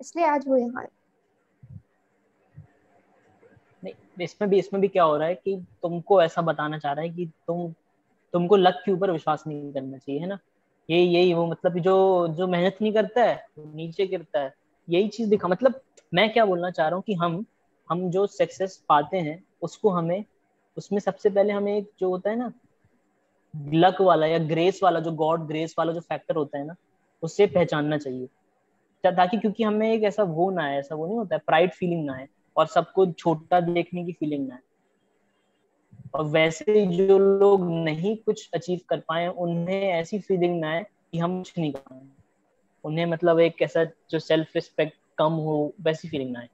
इसलिए 0.00 0.24
आज 0.26 0.48
वो 0.48 0.56
यहाँ 0.56 0.82
है। 0.82 0.88
नहीं, 3.84 3.94
इसमें 4.20 4.50
भी 4.50 4.58
इसमें 4.58 4.80
भी 4.80 4.88
क्या 4.88 5.04
हो 5.04 5.16
रहा 5.16 5.28
है 5.28 5.34
कि 5.34 5.66
तुमको 5.82 6.22
ऐसा 6.22 6.42
बताना 6.42 6.78
चाह 6.78 6.92
रहा 6.92 7.04
है 7.04 7.10
कि 7.10 7.26
तुम, 7.46 7.72
तुमको 8.32 8.56
लक 8.56 8.82
के 8.84 8.92
ऊपर 8.92 9.10
विश्वास 9.10 9.44
नहीं 9.46 9.72
करना 9.72 9.98
चाहिए, 9.98 10.20
है 10.20 10.26
ना? 10.26 10.38
यही 10.90 11.06
यही 11.06 11.34
वो 11.34 11.46
मतलब 11.46 11.78
जो 11.78 12.28
जो 12.28 12.46
मेहनत 12.46 12.78
नहीं 12.82 12.92
करता 12.92 13.24
है 13.24 13.46
नीचे 13.58 14.06
गिरता 14.06 14.40
है। 14.40 14.54
यही 14.88 15.08
चीज़ 15.08 15.30
दिखा 15.30 15.48
मतलब 15.48 15.80
मैं 16.14 16.32
क्या 16.32 16.44
बोलना 16.44 16.70
चाह 16.70 16.88
रहा 16.88 16.96
हूँ 16.96 17.02
कि 17.06 17.14
हम 17.14 17.44
हम 17.90 18.10
जो 18.10 18.26
सक्सेस 18.26 18.84
पाते 18.88 19.16
हैं, 19.16 19.44
उसको 19.62 19.90
हमें 19.90 20.24
उसमें 20.78 20.98
सबसे 21.00 21.30
पहले 21.30 21.52
हमें 21.52 21.76
एक 21.78 21.90
जो 22.00 22.08
होता 22.10 22.30
है 22.30 22.36
ना 22.36 22.52
लक 23.74 24.00
वाला 24.00 24.26
या 24.26 24.38
ग्रेस 24.38 24.80
वाला, 24.82 25.00
जो 25.00 25.12
गॉड 25.12 25.46
ग्रेस 25.46 25.74
वाला 25.78 25.92
जो 25.92 26.00
फैक्टर 26.00 26.36
होता 26.36 26.58
है 26.58 26.66
ना 26.66 26.74
उससे 27.22 27.46
पहचानना 27.46 27.98
चाहिए। 27.98 28.26
ताकि 29.04 29.38
क्योंकि 29.38 29.64
हमें 29.64 29.92
एक 29.92 30.02
ऐसा 30.02 30.22
वो 30.22 30.50
ना 30.50 30.62
है 30.62 30.78
ऐसा 30.78 30.94
वो 30.94 31.06
नहीं 31.06 31.18
होता 31.18 31.34
है 31.34 31.42
प्राइड 31.46 31.72
फीलिंग 31.72 32.04
ना 32.06 32.14
है 32.14 32.28
और 32.56 32.66
सबको 32.66 33.06
छोटा 33.12 33.60
देखने 33.60 34.04
की 34.04 34.12
फीलिंग 34.12 34.48
ना 34.48 34.54
है 34.54 34.60
और 36.14 36.24
वैसे 36.24 36.86
जो 36.86 37.18
लोग 37.18 37.68
नहीं 37.84 38.16
कुछ 38.16 38.50
अचीव 38.54 38.80
कर 38.88 39.00
पाए, 39.00 39.26
उन्हें 39.28 39.82
ऐसी 39.82 40.18
फीलिंग 40.18 40.60
ना 40.60 40.70
है 40.70 40.82
कि 41.12 41.18
हम 41.18 41.38
कुछ 41.38 41.58
नहीं 41.58 41.72
कर 41.72 41.80
पाए। 41.80 42.06
उन्हें 42.84 43.06
मतलब 43.06 43.40
एक 43.40 43.62
ऐसा 43.62 43.84
जो 43.84 44.18
सेल्फ 44.18 44.48
रिस्पेक्ट 44.54 44.98
कम 45.18 45.32
हो, 45.32 45.74
वैसी 45.80 46.08
फीलिंग 46.08 46.30
ना 46.30 46.40
है 46.40 46.46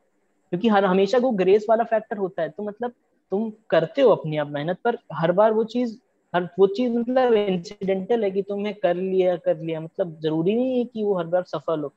क्योंकि 0.50 0.68
हर, 0.68 0.84
हमेशा 0.84 1.18
वो 1.18 1.30
ग्रेस 1.30 1.66
वाला 1.68 1.84
फैक्टर 1.84 2.16
होता 2.16 2.42
है 2.42 2.48
तो 2.48 2.62
मतलब 2.62 2.92
तुम 3.32 3.50
करते 3.70 4.02
हो 4.02 4.10
अपनी 4.10 4.36
आप 4.36 4.48
मेहनत 4.48 4.78
पर 4.84 4.98
हर 5.12 5.32
बार 5.32 5.52
वो 5.52 5.64
चीज़ 5.64 5.96
हर 6.34 6.48
वो 6.58 6.66
चीज़ 6.66 6.92
मतलब 6.92 7.32
इंसिडेंटल 7.34 8.24
है 8.24 8.30
कि 8.30 8.42
तुमने 8.42 8.72
कर 8.72 8.94
लिया 8.94 9.36
कर 9.36 9.58
लिया। 9.58 9.80
मतलब 9.80 10.18
ज़रूरी 10.20 10.54
नहीं 10.54 10.78
है 10.78 10.84
कि 10.84 11.02
वो 11.04 11.18
हर 11.18 11.26
बार 11.26 11.42
सफल 11.42 11.80
हो। 11.80 11.92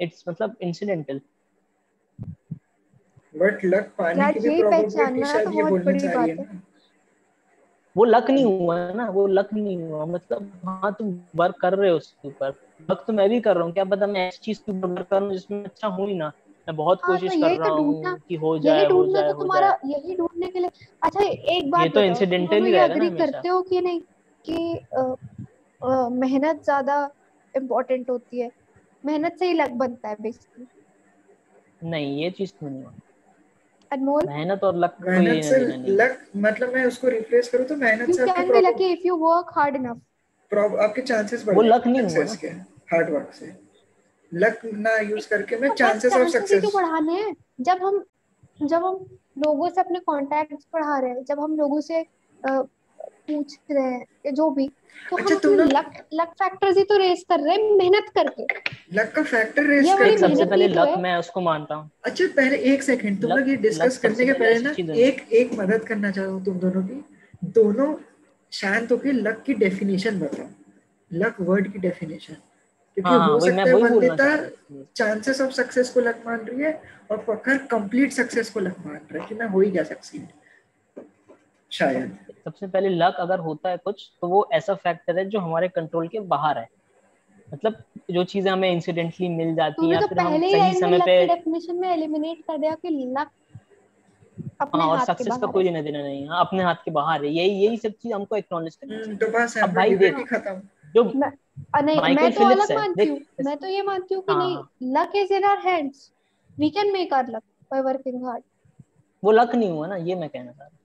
इट्स 0.00 0.24
मतलब 0.28 0.56
इंसिडेंटल 0.62 1.20
बट 3.34 3.64
लक 3.64 3.92
पाने 3.98 4.32
की 4.32 4.40
भी 4.40 4.56
शायद 5.20 5.44
तो 5.44 5.50
ये 5.50 5.62
बोलना 5.62 5.90
है 6.00 6.26
है 6.26 6.34
ना। 6.36 6.60
वो 7.96 8.04
लक 8.04 8.30
नहीं 8.30 8.44
हुआ 8.44 8.78
है 8.78 8.94
ना 8.96 9.08
वो 9.10 9.26
लक 9.26 9.48
नहीं 9.52 9.76
हुआ। 9.76 10.04
मतलब 10.06 10.60
हाँ 10.64 10.92
तुम 10.98 11.08
वर्क 11.36 11.56
कर 11.60 11.74
रहे 11.74 11.90
हो 11.90 11.96
उसके 11.96 12.28
ऊपर। 12.28 12.50
वर्क 12.90 13.04
तो 13.06 13.12
मैं 13.12 13.28
भी 13.30 13.40
कर 13.40 13.56
रहा 13.56 13.64
हूँ। 13.64 13.72
क्या 13.72 13.84
पता 13.84 14.06
मैं 14.06 14.28
ऐसी 14.28 14.38
चीज़ 14.42 14.58
के 14.60 14.72
ऊपर 14.72 14.88
वर्क 14.88 15.06
कर 15.08 15.16
रहा 15.16 15.24
हूँ 15.24 15.32
जिसमें 15.34 15.64
अच्छा 15.64 15.88
हूँ 15.88 16.08
ही 16.08 16.14
ना। 16.14 16.32
मैं 16.68 16.76
बहुत 16.76 17.02
हाँ 17.02 17.18
तो 17.18 17.22
कोशिश 17.22 17.36
कर 17.36 17.46
यही 17.46 17.58
रहा 17.58 17.68
तो 17.68 17.82
हूँ 17.82 18.18
कि 18.28 18.34
हो 18.36 18.58
जाए 18.58 18.86
हो 18.86 19.06
जाए 19.06 19.28
तो 19.28 19.32
हो 19.32 19.42
तुम्हारा 19.42 19.68
जाए 19.68 19.78
यही 19.84 20.16
ढूँढने 20.16 20.46
के 20.46 20.58
लिए 20.58 20.70
अच्छा 21.02 21.24
एक 21.54 21.70
बात 21.70 21.80
ये 21.82 21.88
तो 21.90 22.00
तुम 22.48 22.64
ही 22.64 22.70
रहेगा 22.70 22.96
ना 22.96 23.08
करते 23.18 23.48
हो 23.48 23.60
कि 23.62 23.80
नहीं 23.80 24.00
कि 24.44 24.86
मेहनत 26.14 26.62
ज़्यादा 26.64 26.96
इम्पोर्टेंट 27.54 28.10
होती 28.10 28.40
है? 28.40 28.50
मेहनत 29.04 29.36
से 29.38 29.46
ही 29.46 29.52
लक 29.54 29.70
बनता 29.76 30.08
है 30.08 30.16
बेसिकली 30.20 30.66
नहीं 31.84 32.22
ये 32.22 32.30
चीज़ 32.30 32.52
तो 32.60 32.68
नहीं 32.68 32.84
अनमोल? 33.90 34.26
मेहनत 34.26 34.64
और 34.64 34.76
लक 34.76 34.96
मेहनत 35.00 35.42
से 35.44 35.58
है 35.58 35.90
लक 35.90 36.20
मतलब 36.36 36.74
मैं 36.74 36.84
उसको 36.84 37.08
रिप्लेस 37.08 37.48
करूँ 37.48 37.66
तो 37.66 37.76
मेहनत 37.76 38.14
से 38.14 38.22
आपके 38.22 38.60
lucky 38.60 38.92
if 38.92 39.06
you 39.06 39.16
work 39.16 39.52
hard 39.56 39.76
enough 39.76 40.00
आपके 40.80 41.02
चांसेस 41.02 41.44
बढ़ 41.46 41.54
वो 41.56 41.62
लक 41.62 41.86
नहीं 41.86 42.02
हुआ 42.04 42.24
हार्ड 42.92 43.10
वर्क 43.10 43.32
से। 43.34 43.52
लक 44.32 44.60
ना 44.64 44.96
यूज़ 44.96 45.28
करके 45.28 45.56
मैं 45.56 45.70
तो 45.70 45.74
चांसेस 45.76 46.12
ऑफ़ 46.12 46.28
सक्सेस 46.28 46.60
क्यों 46.60 46.72
बढ़ाने 46.74 47.12
हैं। 47.12 47.34
जब 47.60 47.84
हम 47.84 48.04
जब 48.62 48.84
हम 48.84 48.94
लोगों 49.46 49.68
से 49.68 49.80
अपने 49.80 49.98
कॉन्टैक्ट्स 49.98 50.66
बढ़ा 50.74 50.98
रहे 50.98 51.10
हैं 51.10 51.24
जब 51.24 51.40
हम 51.40 51.56
लोगों 51.56 51.80
से 51.80 52.04
पूछ 52.46 53.58
रहे 53.70 53.84
हैं 53.84 54.34
जो 54.34 54.50
भी 54.50 54.68
तो 55.10 55.16
अच्छा, 55.16 55.34
हम 55.34 55.40
तुम 55.40 55.54
लोग- 55.54 55.72
लक 55.72 55.92
लक 56.14 56.28
फैक्टर्स 56.28 56.76
ही 56.76 56.84
तो 56.84 56.96
रेस 56.96 57.24
कर 57.28 57.40
रहे 57.40 57.54
हैं 57.54 57.76
मेहनत 57.76 58.08
करके। 58.14 58.42
लक 58.94 59.12
का 59.16 59.22
फैक्टर 59.22 59.64
रेस 59.64 59.86
कर 59.98 60.16
सबसे 60.18 60.44
पहले 60.44 60.68
तो 60.68 60.74
लक 60.74 60.98
मैं 60.98 61.16
उसको 61.16 61.40
मानता 61.40 61.74
हूँ। 61.74 61.90
अच्छा 62.04 62.24
पहले 62.36 62.56
एक 62.72 62.82
सेकंड 62.82 63.20
तुम 63.22 63.30
लोग 63.30 63.48
ये 63.48 63.56
डिस्कस 63.56 63.98
करने 63.98 64.26
के 64.26 64.32
पहले 64.32 64.84
ना 64.84 64.94
एक 64.94 65.32
एक 65.32 65.52
मदद 65.58 65.84
करना 65.84 66.10
चाहता 66.10 66.30
हूँ 66.30 66.44
तुम 66.44 66.58
दोनों 66.58 66.82
की। 66.82 67.02
दोनों 67.44 67.94
शांत 68.52 68.92
होकर 68.92 69.12
लक 69.12 69.42
की 69.46 69.54
डेफिनेशन 69.54 70.18
बताओ। 70.20 70.46
लक 71.10 71.36
वर्ड 71.40 71.72
की 71.72 71.78
डेफिनेशन 71.78 72.36
क्योंकि 73.00 73.14
हाँ 73.14 73.18
हाँ 73.20 73.28
हो 73.28 73.40
सकता 73.40 73.68
है 73.70 73.74
वंदिता 73.74 74.24
हूँ। 74.72 74.86
चांसेस 74.96 75.40
ऑफ़ 75.40 75.50
सक्सेस 75.50 75.90
को 75.90 76.00
लक 76.00 76.22
मान 76.26 76.40
रही 76.40 76.62
है 76.62 76.72
और 77.10 77.18
फकर 77.18 77.58
कंप्लीट 77.66 78.12
सक्सेस 78.12 78.50
को 78.50 78.60
लक 78.60 78.76
मान 78.86 78.96
रहा 79.12 79.22
है 79.22 79.28
कि 79.28 79.34
मैं 79.34 79.46
हो 79.46 79.60
ही 79.60 79.70
गया 79.70 79.82
सक्सीड 79.82 80.26
शायद। 81.70 82.18
सबसे 82.44 82.66
पहले 82.66 82.88
लक 82.88 83.16
अगर 83.20 83.38
होता 83.38 83.68
है 83.70 83.76
कुछ 83.76 84.10
तो 84.20 84.28
वो 84.28 84.48
ऐसा 84.52 84.74
फैक्टर 84.74 85.18
है 85.18 85.24
जो 85.24 85.40
हमारे 85.40 85.68
कंट्रोल 85.68 86.08
के 86.08 86.20
बाहर 86.20 86.58
है। 86.58 86.68
मतलब 87.54 87.82
जो 88.10 88.24
चीज़ें 88.24 88.50
हमें 88.52 88.70
इंसिडेंटली 88.72 89.28
मिल 89.28 89.54
जाती 89.54 89.72
हैं 89.72 89.74
तूने 89.76 89.94
या 89.94 90.00
तो 90.00 90.06
फिर 90.06 90.18
हम 90.18 90.32
पहले 90.32 90.46
ही 90.46 90.52
सही 90.52 90.80
समय 90.80 90.98
पे 90.98 91.26
डेफिनेशन 91.26 91.76
में 91.76 91.88
एलिमिनेट 91.88 92.38
कर 92.38 92.58
दिया 92.58 92.74
कि 92.74 92.88
लक 93.16 93.30
अपने 94.60 94.80
हाँ 94.80 94.88
और 94.90 94.96
हाथ 94.98 95.06
के 95.06 95.12
सक्सेस 95.12 95.36
का 95.40 95.46
कोई 95.46 95.64
है। 95.64 95.70
लेना 95.70 95.82
देना 95.82 96.02
नहीं 96.02 96.22
है। 96.22 96.28
हाँ, 96.28 96.40
अपने 96.40 96.62
हाथ 96.62 96.74
के 96.74 96.90
बाहर 96.90 97.24
है। 97.24 97.30
यही 97.30 97.64
यही 97.64 97.76
सब 97.76 97.92
चीज़ 97.92 98.12
हमको 98.12 98.36
एक्नॉलेज 98.36 98.76
करनी 98.76 98.94
हम्म, 98.94 99.04
चाहिए। 99.04 99.18
तो 99.18 99.26
बस 99.38 99.58
अब 99.58 99.72
भाई 99.72 99.88
ही 99.90 99.96
देख 99.96 100.16
खत्म। 100.34 100.60
जो 100.94 101.04
मैं 101.04 101.30
नहीं 101.84 102.14
मैं 102.16 102.32
तो 102.32 102.44
अलग 102.44 102.72
मानती 102.74 103.06
हूँ 103.08 103.18
मैं 103.44 103.56
तो 103.56 103.66
ये 103.66 103.82
मानती 103.82 104.14
हूँ 104.14 104.22
कि 104.22 104.32
हाँ, 104.32 104.38
नहीं। 104.38 104.92
Luck 104.94 105.16
is 105.16 105.32
in 105.34 105.44
our 105.44 105.66
hands 105.68 106.10
we 106.58 106.70
can 106.70 106.92
make 106.92 107.12
our 107.14 107.30
luck 107.30 107.42
by 107.70 107.80
working 107.82 108.24
hard 108.26 108.42
वो 109.22 109.32
लक 109.32 109.54
नहीं 109.54 109.70
हुआ 109.70 109.86
ना 109.86 109.96
ये 109.96 110.14
मैं 110.14 110.28
कहना 110.28 110.52
चाह 110.52 110.66
रहा 110.66 110.68
हूँ। 110.68 110.78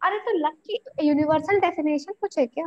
अरे 0.00 0.18
तो 0.18 0.36
लक 0.38 0.56
की 0.66 1.06
यूनिवर्सल 1.08 1.60
डेफिनेशन 1.60 2.12
कुछ 2.20 2.38
है 2.38 2.46
क्या? 2.46 2.66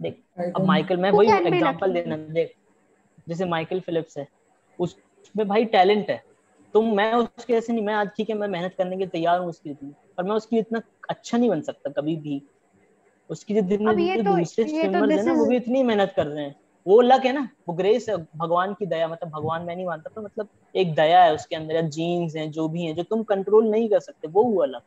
देख 0.00 0.22
अब 0.56 0.64
माइकल 0.64 0.96
मैं 0.96 1.10
वही 1.10 1.28
एग्जांपल 1.28 1.92
देना 1.92 2.16
देख 2.16 2.54
जैसे 3.28 3.44
माइकल 3.44 3.80
फिलिप्स 3.80 4.18
है 4.18 4.26
उसमें 4.78 5.46
भाई 5.48 5.64
टैलेंट 5.64 6.10
है। 6.10 6.22
तुम 6.74 6.94
मैं 6.96 7.12
उसके 7.14 7.54
ऐसे 7.54 7.72
नहीं 7.72 7.84
मैं 7.84 7.94
आज 7.94 8.08
ठीक 8.16 8.30
है 8.30 8.36
मैं 8.36 8.48
मेहनत 8.48 8.74
करने 8.78 8.90
के 8.90 8.96
लिए 8.96 9.08
तैयार 9.08 9.38
हूँ 9.40 9.48
उसके 9.48 9.68
लिए। 9.70 9.92
पर 10.16 10.22
मैं 10.22 10.36
उसकी 10.36 10.58
इतना 10.58 10.80
अच्छा 11.10 11.38
नहीं 11.38 11.48
बन 11.50 11.60
सकता 11.62 11.90
कभी 11.90 12.16
भी। 12.16 12.40
उसकी 13.30 13.54
जो 13.54 13.62
तो- 13.62 13.78
दूसरे 13.78 14.64
तो 14.64 14.70
स्विमर्स 14.70 15.10
है 15.10 15.24
ना 15.24 15.32
वो 15.32 15.44
भी 15.46 15.56
इतनी 15.56 15.82
मेहनत 15.82 16.12
कर 16.16 16.26
रहे 16.26 16.44
हैं। 16.44 16.54
वो 16.86 17.00
लक 17.00 17.24
है 17.24 17.32
ना 17.32 17.48
वो 17.68 17.74
ग्रेस 17.74 18.08
है 18.08 18.16
भगवान 18.36 18.74
की 18.74 18.86
दया 18.86 19.08
मतलब 19.08 19.30
भगवान 19.30 19.62
मैं 19.62 19.76
नहीं 19.76 19.86
मानता 19.86 20.10
पर 20.16 20.22
मतलब 20.22 20.48
एक 20.74 20.94
दया 20.94 21.22
है 21.24 21.34
उसके 21.34 21.56
अंदर 21.56 21.74
या 21.74 21.80
जीन्स 21.80 22.36
हैं 22.36 22.50
जो 22.50 22.68
भी 22.68 22.82
हैं 22.82 22.94
जो 22.94 23.02
तुम 23.02 23.22
कंट्रोल 23.22 23.70
नहीं 23.70 23.88
कर 23.88 24.00
सकते 24.00 24.28
वो 24.28 24.42
हुआ 24.42 24.66
लक। 24.66 24.82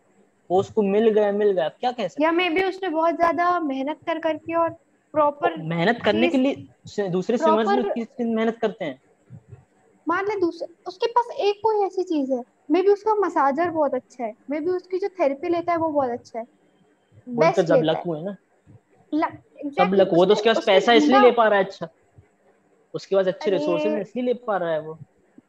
वो 0.49 0.59
उसको 0.59 0.81
मिल 0.81 1.09
गया 1.09 1.31
मिल 1.31 1.51
गया 1.51 1.69
क्या 1.69 1.91
कह 1.91 2.07
सकते 2.07 2.23
या 2.23 2.31
मे 2.31 2.49
बी 2.49 2.63
उसने 2.63 2.89
बहुत 2.89 3.15
ज़्यादा 3.15 3.59
मेहनत 3.59 3.97
कर 4.05 4.19
करके 4.19 4.53
और 4.53 4.69
प्रॉपर 5.13 5.55
मेहनत 5.63 6.01
करने 6.05 6.27
के 6.27 6.37
लिए 6.37 7.09
दूसरे 7.09 7.37
स्विमर्स 7.37 7.69
भी 7.69 7.83
कितनी 7.83 8.33
मेहनत 8.35 8.57
करते 8.61 8.85
हैं। 8.85 8.99
मान 10.07 10.25
ले 10.25 10.35
दूसरे 10.39 10.67
उसके 10.87 11.07
पास 11.07 11.27
एक 11.39 11.59
कोई 11.63 11.85
ऐसी 11.85 12.03
चीज़ 12.03 12.33
है 12.33 12.43
मे 12.71 12.81
बी 12.81 12.87
उसका 12.87 13.15
मसाजर 13.15 13.69
बहुत 13.69 13.93
अच्छा 13.93 14.23
है 14.23 14.33
मे 14.49 14.59
बी 14.59 14.71
उसकी 14.71 14.97
जो 14.97 15.07
थेरेपी 15.09 15.49
लेता 15.49 15.71
है 15.71 15.77
वो 15.77 15.89
बहुत 15.89 16.09
अच्छा 16.09 16.39
है। 16.39 16.45
वो 17.27 17.51
तो 17.55 17.63
जब 17.63 17.81
लक 17.83 18.03
हुए 18.05 18.21
ना। 18.21 18.35
लक 19.13 19.39
सब 19.77 19.93
लक 19.93 20.09
वो 20.13 20.25
तो 20.25 20.33
उसके 20.33 20.49
पास 20.49 20.65
पैसा 20.65 20.93
इसलिए 20.93 21.19
ले 21.21 21.31
पा 21.31 21.47
रहा 21.47 21.59
है 21.59 21.65
अच्छा। 21.65 21.87
उसके 22.93 23.15
पास 23.15 23.27
अच्छे 23.27 23.51
रिसोर्सेज 23.51 23.99
इसलिए 23.99 24.25
ले 24.25 24.33
पा 24.47 24.57
रहा 24.57 24.71
है 24.71 24.81
वो। 24.81 24.97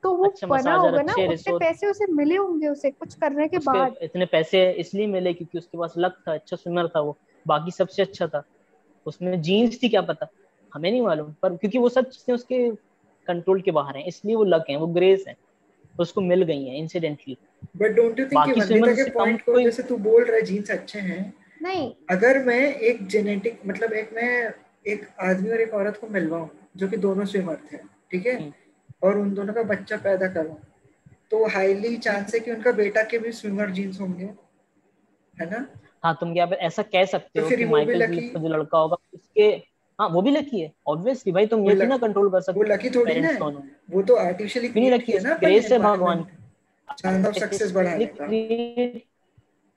तो 0.03 0.12
वो 0.15 0.24
अच्छे 0.24 0.47
बना 0.47 0.74
होगा 0.74 1.03
ना 1.03 1.12
उतने 1.15 1.59
पैसे 1.59 1.86
उसे 1.86 2.07
मिले 2.12 2.36
होंगे 2.36 2.69
उसे 2.69 2.90
कुछ 2.90 3.15
करने 3.15 3.49
के 3.49 3.59
बाद। 3.59 3.97
इतने 4.03 4.27
पैसे 4.27 4.70
इसलिए 4.73 5.07
मिले 5.07 5.32
क्योंकि 5.35 5.59
उसके 5.59 5.78
पास 5.78 5.94
लक 5.99 6.16
था 6.28 6.35
अच्छा 6.35 6.57
स्विमर 6.57 6.89
था 6.89 7.01
वो 7.01 7.16
बाकी 7.47 7.70
सबसे 7.70 8.03
अच्छा 8.03 8.27
था। 8.27 8.43
उसमें 9.07 9.40
जीन्स 9.43 9.82
थी 9.82 9.89
क्या 9.89 10.01
पता? 10.03 10.27
हमें 10.73 10.90
नहीं 10.90 11.03
मालूम 11.03 11.35
पर 11.43 11.57
क्योंकि 11.57 11.78
वो 11.78 11.89
सब 11.89 12.09
चीज़ें 12.09 12.35
उसके 12.35 12.69
कंट्रोल 13.28 13.61
के 13.61 13.70
बाहर 13.70 13.97
हैं 13.97 14.05
इसलिए 14.07 14.35
वो 14.35 14.44
लक 14.44 14.65
हैं 14.70 14.77
वो 14.77 14.86
ग्रेस 14.86 15.24
हैं 15.28 15.36
उसको 16.01 16.20
मिल 16.20 16.43
गई 16.43 16.65
हैं 16.65 16.77
incidentally 16.77 17.36
but 17.77 17.90
don't 17.90 18.19
you 18.20 18.27
think 18.27 18.44
कि 18.44 18.61
वंदिता 18.61 18.93
के 18.94 19.11
पॉइंट 19.11 19.43
को 19.43 19.61
जैसे 19.61 19.82
तू 19.82 19.97
बोल 19.97 20.24
रहा 20.24 20.36
है 20.36 20.43
जीन्स 20.43 20.70
अच्छे 20.70 20.99
हैं 20.99 21.23
नहीं। 21.63 21.93
अगर 22.11 22.39
मैं 22.45 22.61
एक 22.75 23.07
जेनेटिक 23.07 23.61
मतलब 23.67 23.93
एक 23.93 24.11
मैं 24.13 24.53
एक 24.87 25.07
आदमी 25.21 25.51
और 25.51 25.61
एक 25.61 25.75
औरत 25.75 25.97
को 26.01 26.07
मिलवाऊं 26.09 26.49
जो 26.77 26.89
कि 26.89 26.97
दोनों 26.97 27.25
स्विमर 27.25 27.59
थे 27.73 27.77
ठीक 28.11 28.27
है? 28.27 28.41
हम्म। 28.41 28.53
और 29.03 29.19
उन 29.19 29.35
दोनों 29.35 29.55
का 29.55 29.63
बच्चा 29.63 29.97
पैदा 29.97 30.27
करवाऊं 30.29 30.57
तो 31.31 31.47
हाईली 31.49 31.97
चांस 31.97 32.35
है 32.35 32.41
कि 32.41 32.51
उनका 32.51 32.73
बेटा 32.73 33.03
के 33.03 33.19
भी 33.19 33.33
स्विमर 33.33 33.71
जीन्स 33.71 34.01
होंगे 34.01 34.25
है 35.41 35.51
ना? 35.51 35.67
हाँ 36.05 36.17
तुम 36.21 36.33
क्या 36.33 36.45
ऐसा 36.45 36.83
कह 36.83 37.05
सकते 37.05 37.41
तो 37.41 37.45
हो 37.45 37.57
कि 37.57 37.65
माइकल 37.65 38.07
जो 38.17 38.49
लड़का 38.49 38.79
होगा 38.79 38.97
उसके 39.15 39.43
हाँ 39.99 40.09
वो 40.09 40.23
भी 40.23 40.31
लकी 40.31 40.61
है 40.61 40.73
ऑब्वियसली 40.87 41.33
भाई 41.33 41.47
तुम 41.47 41.61
ये 41.61 41.75
lucky- 41.75 41.89
ना 41.89 41.97
कंट्रोल 41.97 42.31
कर 42.31 42.41
सकते 42.41 42.61
वो 42.61 42.65
लकी 42.65 42.91
थोड़ी 42.91 43.21
ना 43.21 43.29
है। 43.29 43.39
वो 43.91 44.03
तो 44.03 44.17
आर्टिफिशियली 44.17 44.91
लकी 44.91 45.13
है 45.13 45.23
ना 45.23 45.35
ग्रेस 45.35 45.73
है 45.73 45.79
भगवान। 45.79 46.25
चांस 46.99 47.27
ऑफ़ 47.27 47.39
सक्सेस 47.39 47.73
बढ़ाने 47.73 48.07
का। 48.07 48.27
देख 48.27 49.07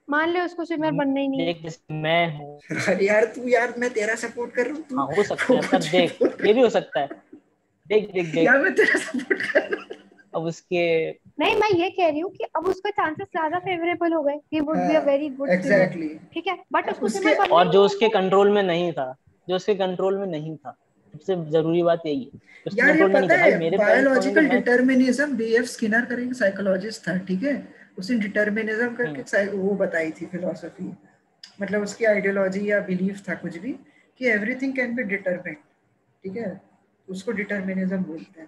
मान 0.07 0.29
ले 0.29 0.39
उसको 0.39 0.65
स्विमर 0.65 0.91
बनना 0.91 1.19
ही 1.19 1.27
नहीं 1.27 1.53
है। 1.53 1.71
मैं 1.91 2.37
हूँ। 2.37 2.59
यार 3.01 3.25
तू 3.25 3.47
यार 3.47 3.73
मैं 3.77 3.89
तेरा 3.89 4.15
सपोर्ट 4.15 4.51
कर 4.51 4.65
रहा 4.65 4.73
हूँ 4.73 4.83
तू 4.89 4.97
हाँ 4.97 5.05
हो 5.07 5.23
सकता 5.23 5.53
है 5.53 5.61
पर 5.71 5.79
देख 5.81 6.17
ये 6.45 6.53
भी 6.53 6.61
हो 6.61 6.69
सकता 6.69 6.99
है। 6.99 7.07
देख 7.87 8.11
देख 8.13 8.25
देख। 8.25 8.45
यार 8.45 8.59
मैं 8.59 8.73
तेरा 8.75 8.99
सपोर्ट 8.99 9.41
कर 9.41 9.59
रहा 9.61 9.83
हूँ। 9.83 10.03
अब 10.35 10.43
उसके 10.43 10.85
नहीं 11.39 11.55
मैं 11.55 11.69
ये 11.79 11.89
कह 11.89 12.09
रही 12.09 12.19
हूँ 12.19 12.31
कि 12.31 12.43
अब 12.55 12.67
उसके 12.67 12.91
चांसेस 12.91 13.27
ज़्यादा 13.27 13.59
फेवरेबल 13.59 14.13
हो 14.13 14.21
गए। 14.23 14.35
He 14.53 14.59
would 14.59 14.77
be 14.77 14.95
a 14.95 15.01
very 15.01 15.29
good 15.29 15.49
exactly 15.49 16.07
ठीक 16.33 16.47
है? 16.47 16.57
बट 16.73 16.89
उसको 16.89 17.05
उसके- 17.05 17.49
और 17.51 17.71
जो 17.71 17.83
उसके 17.85 18.09
कंट्रोल 18.09 18.49
में 18.49 18.61
नहीं 18.63 18.91
था 18.93 19.15
जो 19.47 19.55
उसके 19.55 19.75
कंट्रोल 19.75 20.17
में 20.17 20.27
नहीं 20.27 20.55
था 20.55 20.75
सबसे 21.13 21.35
ज़रूरी 21.51 21.83
बात 21.83 22.01
यही 22.05 22.23
है। 22.23 22.39
उसके 22.67 22.81
यार 22.81 22.95
ये 22.97 23.07
पता 23.13 23.35
है 23.35 23.77
बायोलॉजिकल 23.77 24.47
डिटर्मिनिज्म 24.49 25.35
बीएफ 25.37 25.65
स्किनर 25.65 26.05
करके 26.05 26.33
साइकोलॉजिस्ट 26.33 27.07
था 27.07 27.17
ठीक 27.17 27.43
है? 27.43 27.53
उसने 27.97 28.17
डिटर्मिनिज्म 28.19 28.95
करके 28.95 29.21
हम्म। 29.37 29.57
वो 29.57 29.75
बताई 29.75 30.11
थी 30.11 30.25
फिलोसफी 30.25 30.91
मतलब 31.61 31.81
उसकी 31.83 32.05
आइडियोलॉजी 32.05 32.69
या 32.71 32.79
बिलीफ 32.87 33.21
था 33.29 33.35
कुछ 33.35 33.57
भी 33.57 33.71
कि 34.19 34.27
एवरीथिंग 34.29 34.75
कैन 34.75 34.95
बी 34.95 35.03
डिटरमिन्ड 35.03 35.57
ठीक 36.23 36.37
है? 36.37 36.61
उसको 37.07 37.31
डिटर्मिनिज्म 37.31 37.97
बोलते 38.03 38.41
हैं। 38.41 38.47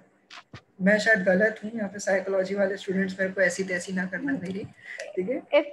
मैं 0.81 0.97
शायद 0.99 1.23
गलत 1.25 1.59
हूँ 1.63 1.71
यहाँ 1.75 1.89
पे 1.89 1.99
साइकोलॉजी 1.99 2.55
वाले 2.55 2.77
स्टूडेंट्स 2.77 3.19
मेरे 3.19 3.31
को 3.33 3.41
ऐसी 3.41 3.63
तैसी 3.63 3.93
ना 3.93 4.05
करना 4.05 4.33
मेरी 4.33 4.63
ठीक 5.15 5.29
है? 5.29 5.41
If 5.59 5.65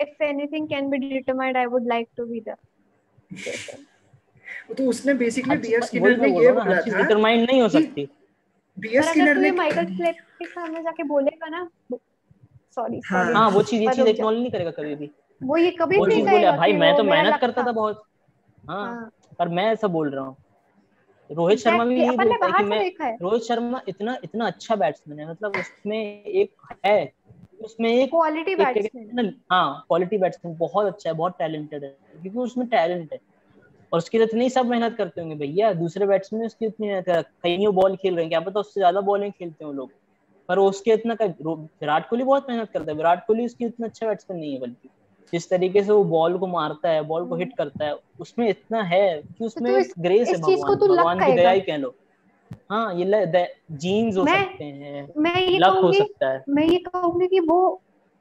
if 0.00 0.22
anything 0.26 0.68
can 0.68 0.90
be 0.92 0.98
determined 1.02 1.56
i 1.56 1.66
would 1.66 1.88
like 1.94 2.08
to 2.20 2.26
be 2.26 2.40
the 2.48 2.56
तो 4.76 4.84
उसने 4.88 5.14
बेसिकली 5.14 5.56
वही 5.56 5.80
स्किनर 5.86 6.16
ने 6.18 6.28
ये 6.28 6.48
हूँ 6.48 6.54
बोला 6.54 6.80
था 6.80 7.02
डिटरमाइंड 7.02 7.46
नहीं 7.50 7.60
हो 7.62 7.68
सकती। 7.68 8.02
अगर 8.76 9.02
स्किनर 9.02 9.36
ने 9.36 9.50
माइकल 9.50 9.84
क्लेप 9.96 10.16
के 10.38 10.46
सामने 10.46 10.82
जाके 10.82 11.02
बोलेगा 11.04 11.48
ना 11.48 11.68
सॉरी 12.76 13.00
हाँ। 13.06 13.24
हाँ 13.34 13.48
वो 13.50 13.62
चीज़ 13.62 13.82
ये 13.82 13.88
चीज़ 13.88 14.08
एक्नॉलेज 14.08 14.40
नहीं 14.40 14.50
करेगा 14.50 14.70
कभी 14.70 14.94
भी। 14.94 15.10
वो 15.40 15.56
ये 15.56 15.70
कभी 15.70 15.98
वो 15.98 16.04
नहीं 16.06 16.24
कहेगा 16.24 16.52
भाई 16.56 16.72
मैं 16.72 16.96
तो 16.96 17.02
मेहनत 17.04 17.40
करता 17.40 17.66
था। 17.66 17.72
बहुत। 17.72 18.02
हाँ 18.64 18.84
हाँ। 18.84 19.10
पर 19.38 19.48
मैं 19.48 19.64
ऐसा 19.72 19.88
बोल 19.88 20.10
रहा 20.10 20.24
हूँ। 20.24 20.36
रोहित 21.30 21.58
शर्मा 21.58 21.84
भी 21.84 22.00
यही 22.00 22.16
बोलता 22.16 22.46
है 22.46 22.52
कि 22.52 22.64
मैं 22.64 23.16
रोहित 23.22 23.42
शर्मा 23.42 23.80
इतना 23.88 24.16
इतना 24.24 24.46
अच्छा 24.46 24.76
बैट्समैन 24.76 25.18
है 25.20 25.30
मतलब 25.30 25.56
उसमें 25.56 26.24
एक 26.24 26.74
है 26.86 27.12
उसमें 27.64 27.88
एक 27.90 28.10
क्वालिटी 28.10 28.54
बैट्समैन 28.54 29.34
हाँ। 29.52 29.84
क्वालिटी 29.88 30.18
बैट्समैन 30.18 30.56
बहुत 30.56 30.86
अच्छा 30.86 31.08
है 31.10 31.16
बहुत 31.16 31.36
टैलेंटेड 31.38 31.84
है 31.84 31.96
क्योंकि 32.12 32.38
उसमें 32.38 32.66
टैलेंट 32.66 33.12
है। 33.12 33.18
और 33.92 33.98
उसके 33.98 34.18
लिए 34.18 34.26
इतनी 34.26 34.48
सब 34.50 34.66
मेहनत 34.66 34.94
करते 34.96 35.20
होंगे 35.20 35.34
भैया 35.36 35.72
दूसरे 35.72 36.06
बैट्समैन 36.06 36.44
उसकी 36.46 36.66
इतनी 36.66 36.86
मेहनत 36.86 37.04
कर 37.06 37.22
कहीं 37.22 37.68
बॉल 37.68 37.96
खेल 37.96 38.14
रहे 38.14 38.24
हैं 38.24 38.30
क्या 38.30 38.40
पता 38.40 38.60
उससे 38.60 38.80
ज़्यादा 38.80 39.00
बॉलिंग 39.00 39.32
खेलते 39.32 39.64
हैं 39.64 39.72
लोग। 39.72 39.90
पर 40.48 40.58
उसके 40.58 40.90
इतना 40.90 41.14
का 41.14 41.24
विराट 41.24 42.08
कोहली 42.08 42.24
बहुत 42.24 42.46
मेहनत 42.50 42.70
करता 42.70 42.90
है। 42.90 42.96
विराट 42.96 43.26
कोहली 43.26 43.44
उसकी 43.44 43.64
इतना 43.64 43.86
अच्छा 43.86 44.06
बैट्समैन 44.06 44.40
नहीं 44.40 44.54
है 44.54 44.60
बल्कि। 44.60 44.88
जिस 45.32 45.50
तरीके 45.50 45.82
से 45.82 45.92
वो 45.92 46.04
बॉल 46.04 46.38
को 46.38 46.46
मारता 46.46 46.88
है 46.88 47.02
बॉल 47.02 47.26
को 47.26 47.34
हिट 47.34 47.56
करता 47.56 47.84
है 47.84 47.96
उसमें 48.20 48.48
इतना 48.48 48.82
है 48.82 49.22
कि 49.38 49.44
उसमें 49.44 49.72
तो 49.72 49.78
इस- 49.78 49.98
ग्रेस 49.98 50.28
है 50.28 50.34
इस 50.34 50.40
भगवान 50.40 50.76
भगवान 50.96 51.18
की 51.18 51.24
दया 51.36 51.50
ही 51.50 51.60
कह 51.60 51.76
लो। 51.76 51.94
हाँ 52.70 52.94
ये 52.94 53.48
जीन्स 53.72 54.18
हो 54.18 54.24
सकते 54.26 54.64
हैं। 54.64 55.12
मैं 55.16 55.36
ये 55.36 55.58
लक 55.58 55.66
हो 55.66 55.92
सकता 55.92 56.28
है। 56.28 56.44
मैं 56.48 56.64
ये 56.64 56.76
कहूँगी 56.76 57.26
कि 57.26 57.40
वो 57.40 57.80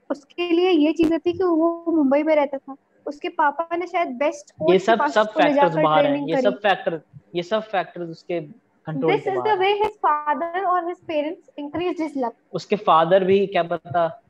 उसके 0.09 0.51
लिए 0.51 0.69
ये 0.69 0.93
चीज़ें 0.93 1.19
थी 1.19 1.33
कि 1.33 1.43
वो 1.43 1.85
मुंबई 1.87 2.23
में 2.23 2.35
रहता 2.35 2.57
था। 2.57 2.75
उसके 3.05 3.29
पापा 3.29 3.75
ने 3.75 3.87
शायद 3.87 4.07
बेस्ट 4.07 4.51
ये 4.71 4.79
सब 4.79 5.07
सब 5.07 5.27
फैक्टर्स 5.27 5.75
बाहर 5.83 6.05
हैं। 6.05 6.27
ये 6.27 6.41
सब 6.41 6.57
फैक्टर 6.57 7.01
ये 7.35 7.43
सब 7.43 7.61
फैक्टर्स 7.61 8.09
उसके 8.09 8.39
this 8.87 9.27
is 9.27 9.39
the 9.39 9.57
way 9.59 9.73
his 9.73 9.91
father 9.91 10.63
और 10.63 10.87
his 10.87 10.97
parents 10.97 11.49
increase 11.59 12.01
his 12.01 12.13
luck 12.17 12.33
उसके 12.53 12.75
फादर 12.75 13.23
भी 13.23 13.47
क्या 13.47 13.63
पता? 13.63 14.21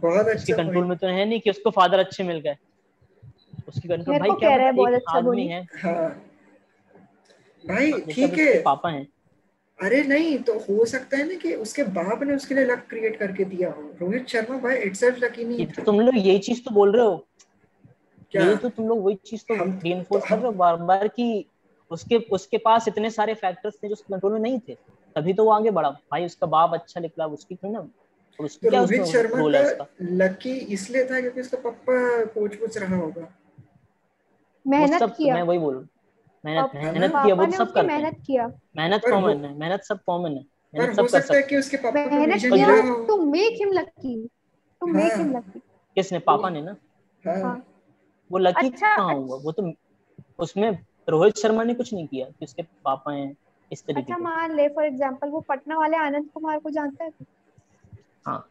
बहुत 0.00 0.26
उसके 0.26 0.32
अच्छा 0.32 0.56
कंट्रोल 0.56 0.84
में 0.84 0.98
तो 0.98 1.06
है 1.06 1.24
नहीं 1.24 1.40
कि 1.40 1.50
उसको 1.50 1.70
फादर 1.70 1.98
अच्छे 1.98 2.24
मिल 2.24 2.40
गए। 2.40 2.56
उसकी 3.68 3.88
कंट्रोल 3.88 4.18
भाई 4.18 4.30
क्या 4.30 4.48
कह 4.50 4.56
रहा 4.56 4.66
है 4.66 4.72
बहुत 4.72 4.92
अच्छा 4.92 5.18
आदमी 5.18 5.26
बोली। 5.26 5.46
है। 5.46 5.66
हाँ। 5.76 6.22
भाई 7.66 7.92
ठीक 7.92 8.38
है। 8.38 8.62
पापा 8.62 8.90
हैं। 8.90 9.08
अरे 9.80 10.02
नहीं 10.02 10.38
तो 10.38 10.58
हो 10.58 10.84
सकता 10.84 11.16
है 11.16 11.28
ना 11.28 11.34
कि 11.34 11.54
उसके 11.54 11.82
बाप 11.82 12.22
ने 12.22 12.34
उसके 12.34 12.54
लिए 12.54 12.64
लक 12.64 12.86
क्रिएट 12.90 13.18
करके 13.18 13.44
दिया 13.44 13.70
हो। 13.70 13.82
रोहित 14.00 14.28
शर्मा 14.28 14.58
भाई 14.58 14.76
इटसेल्फ 14.76 15.18
लकी 15.18 15.44
नहीं 15.44 15.66
था 15.66 15.72
तो 15.72 15.82
तुम 15.82 16.00
लोग 16.00 16.16
यही 16.16 16.38
चीज़ 16.38 16.62
तो 16.64 16.70
बोल 16.70 16.92
रहे 16.96 17.06
हो। 17.06 17.16
क्या? 18.30 18.42
यही 18.42 18.56
तो 18.56 18.68
तुम 18.68 18.88
लोग 18.88 19.04
वही 19.04 19.14
चीज़ 19.14 19.42
तो 19.42 19.54
रीइंफोर्स 19.54 20.22
तो 20.22 20.28
कर 20.28 20.36
रहे 20.36 20.46
हो 20.46 20.52
बार 20.52 20.76
बार 20.76 21.08
कि 21.08 21.46
उसके 21.92 22.16
उसके 22.32 22.58
पास 22.58 22.88
इतने 22.88 23.10
सारे 23.10 23.34
फैक्टर्स 23.34 23.74
थे 23.82 23.88
जो 23.88 23.92
उसके 23.92 24.12
कंट्रोल 24.14 24.32
में 24.32 24.40
नहीं 24.40 24.58
थे। 24.68 24.74
तभी 25.16 25.32
तो 25.34 25.44
वो 25.44 25.50
आगे 25.50 25.70
बढ़ा। 25.70 25.90
भाई 25.90 26.24
उसका 26.26 26.46
बाप 26.48 26.74
अच्छा 26.74 27.00
निकला 27.00 27.26
उसकी 27.28 27.54
क्यों 27.54 27.72
ना। 27.72 27.88
उसकी 28.38 28.66
तो 28.66 28.70
क्या 28.70 28.80
रोहित 28.80 29.04
शर्मा 29.04 29.62
का 29.74 29.86
लकी 30.02 30.52
इसलिए 30.74 31.04
था 31.04 31.20
क्योंकि 31.20 31.40
उसका 31.40 31.58
पापा 31.60 32.24
कोच 32.34 32.56
कुछ 32.56 32.78
रहा 32.78 32.96
होगा। 32.96 33.26
मेहनत 34.64 35.00
सब 35.00 35.14
किया। 35.16 35.34
मैं 35.34 35.42
वही 35.42 35.58
बोल 35.58 35.86
मेहनत 36.44 36.70
मेहनत 36.74 37.12
किया 37.14 37.34
वो 37.34 37.50
सब 37.52 37.72
करते 37.72 37.86
मेहनत 37.86 38.16
किया। 38.26 38.46
मेहनत 38.76 39.02
कॉमन 39.04 39.44
है। 39.44 39.52
मेहनत 39.58 39.84
सब 39.84 39.98
कॉमन 40.06 40.30
है। 40.30 40.44
मेहनत 40.74 40.96
सब 40.96 41.02
कर 41.02 41.20
सकता 41.20 41.36
है 41.36 41.42
कि 41.42 41.56
उसके 41.56 41.76
पापा 41.76 42.04
मेहनत 42.10 42.40
किया। 42.42 43.06
To 43.06 43.16
make 43.26 43.58
him 43.58 43.72
lucky 43.72 44.16
to 44.80 44.86
make 44.86 45.12
him. 45.12 45.36
Lucky 45.36 45.60
किसने? 45.96 46.18
पापा 46.20 46.50
ने 46.50 46.62
ना? 46.62 46.76
हाँ। 47.24 47.40
हाँ। 47.42 47.54
वो 48.30 48.38
लकी 48.38 48.66
अच्छा, 48.66 48.96
कहाँ 48.96 49.14
हुआ? 49.14 49.36
वो 49.36 49.52
तो 49.52 49.72
उसमें 50.38 50.78
रोहित 51.08 51.38
शर्मा 51.38 51.64
ने 51.64 51.74
कुछ 51.74 51.92
नहीं 51.94 52.06
किया 52.06 52.26
कि 52.26 52.44
उसके 52.44 52.62
पापा 52.84 53.12
हैं 53.12 53.36
इस 53.70 53.84
तरीके 53.86 54.12
अच्छा 54.12 54.18
मान 54.18 54.56
ले 54.56 54.68
फॉर 54.68 54.84
एग्जांपल 54.84 55.28
वो 55.28 55.40
पटना 55.40 55.78
वाले 55.78 55.96
आनंद 55.96 56.30
कुमार 56.34 56.58
को 56.58 56.70
जानता 56.70 57.04
है? 57.04 57.10
हाँ। 58.26 58.48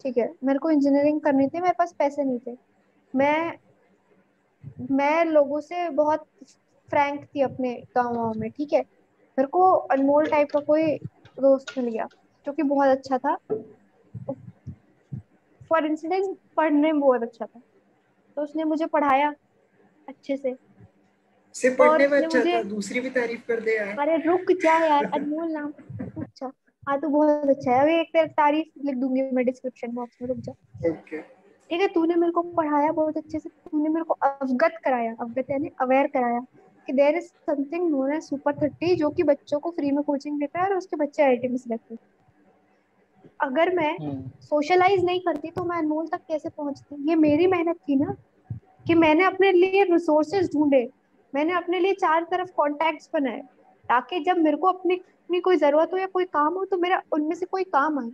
ठीक 0.00 0.18
है 0.18 0.28
मेरे 0.44 0.58
को 0.58 0.70
इंजीनियरिंग 0.70 1.20
करनी 1.20 1.46
थी 1.48 1.60
मेरे 1.60 1.74
पास 1.78 1.94
पैसे 1.98 2.24
नहीं 2.24 2.38
थे। 2.38 2.56
मैं 3.14 3.58
मैं 4.90 5.24
लोगों 5.24 5.60
से 5.60 5.88
बहुत 5.90 6.26
फ्रैंक 6.88 7.24
थी 7.24 7.40
अपने 7.40 7.74
गाँव 7.96 8.14
वाँव 8.16 8.34
में 8.34 8.50
ठीक 8.50 8.72
है? 8.72 8.80
मेरे 9.38 9.46
को 9.46 9.70
अनमोल 9.72 10.26
टाइप 10.26 10.48
का 10.52 10.60
कोई 10.60 10.96
दोस्त 11.38 11.78
मिल 11.78 11.88
गया 11.88 12.06
जो 12.46 12.52
कि 12.52 12.62
बहुत 12.62 12.88
अच्छा 12.88 13.18
था। 13.18 13.36
फॉर 15.70 15.86
इंसिडेंस 15.86 16.28
पढ़ने 16.56 16.92
में 16.92 17.00
बहुत 17.00 17.22
अच्छा 17.22 17.46
था। 17.46 17.60
तो 18.36 18.42
उसने 18.42 18.64
मुझे 18.64 18.86
पढ़ाया 18.86 19.34
अच्छे 20.08 20.36
से। 20.36 20.54
सिर्फ़ 21.54 21.76
पढ़ने 21.78 22.06
में 22.08 22.16
अच्छा 22.18 22.44
था 22.44 22.62
दूसरी 22.62 23.00
भी 23.00 23.10
तारीफ़ 23.10 23.46
कर 23.48 23.60
दे 23.60 23.76
यार। 23.76 23.96
अरे 23.98 24.16
रुक 24.16 24.52
जा 24.62 24.78
यार 24.86 25.04
अनमोल 25.04 25.50
नाम 25.52 25.72
अच्छा 26.22 26.52
हाँ 26.88 26.98
तो 27.00 27.08
बहुत 27.08 27.48
अच्छा 27.48 27.72
है। 27.72 27.80
अभी 27.80 27.94
एक 28.00 28.08
तेरी 28.08 28.28
तारीफ़ 28.28 28.86
लिख 28.86 28.96
दूँगी 28.96 29.22
मैं 29.32 29.44
डिस्क्रिप्शन 29.44 29.92
बॉक्स 29.92 30.16
में 30.22 30.28
रुक 30.28 30.38
जा। 30.38 30.52
ओके। 30.90 31.20
ठीक 31.70 31.80
है 31.80 31.86
तूने 31.88 32.14
मेरे 32.14 32.32
को 32.32 32.42
पढ़ाया 32.42 32.92
बहुत 32.92 33.16
अच्छे 33.16 33.38
से। 33.38 33.48
तूने 33.48 33.88
मेरे 33.88 34.04
को 34.04 34.14
अवगत 34.14 34.80
कराया 34.84 35.14
अवगत 35.20 35.50
यानी 35.50 35.70
अवेयर 35.80 36.06
कराया 36.06 36.40
कि 36.88 36.92
there 36.92 37.16
is 37.16 37.26
something 37.46 37.90
known 37.90 38.12
as 38.14 38.22
super 38.22 38.56
thirty 38.56 38.94
जो 38.96 39.10
कि 39.10 39.22
बच्चों 39.22 39.60
को 39.60 39.70
फ्री 39.70 39.90
में 39.90 40.02
कोचिंग 40.04 40.38
देता 40.40 40.60
है 40.60 40.68
और 40.70 40.76
उसके 40.76 40.96
बच्चे 40.96 41.22
आई 41.22 41.48
में 41.48 41.56
सिलेक्ट 41.56 41.84
होते 41.90 42.08
अगर 43.40 43.74
मैं 43.74 43.92
हम्म। 43.98 44.28
सोशलाइज 44.40 45.04
नहीं 45.04 45.20
करती 45.20 45.50
तो 45.50 45.64
मैं 45.64 45.76
अनमोल 45.76 46.06
तक 46.06 46.20
कैसे 46.28 46.48
पहुँचती? 46.48 47.10
ये 47.10 47.14
मेरी 47.16 47.46
मेहनत 47.46 47.76
थी 47.88 47.96
ना 47.96 48.14
कि 48.86 48.94
मैंने 48.94 49.24
अपने 49.24 49.52
लिए 49.52 49.84
रिसोर्सेज 49.84 50.48
ढूंढे। 50.54 50.82
मैंने 51.34 51.52
अपने 51.52 51.78
लिए 51.80 51.92
चार 51.92 52.24
तरफ़ 52.30 52.50
कॉन्टैक्ट्स 52.50 53.10
बनाए 53.14 53.40
ताकि 53.88 54.20
जब 54.20 54.38
मेरे 54.38 54.56
को 54.56 54.66
अपनी 54.66 54.94
अपनी 54.94 55.40
कोई 55.40 55.56
ज़रूरत 55.56 55.90
हो 55.92 55.98
या 55.98 56.06
कोई 56.06 56.24
काम 56.24 56.54
हो 56.54 56.64
तो 56.64 56.76
मेरा 56.78 57.02
उनमें 57.12 57.34
से 57.36 57.46
कोई 57.46 57.64
काम 57.64 57.98
आए। 57.98 58.10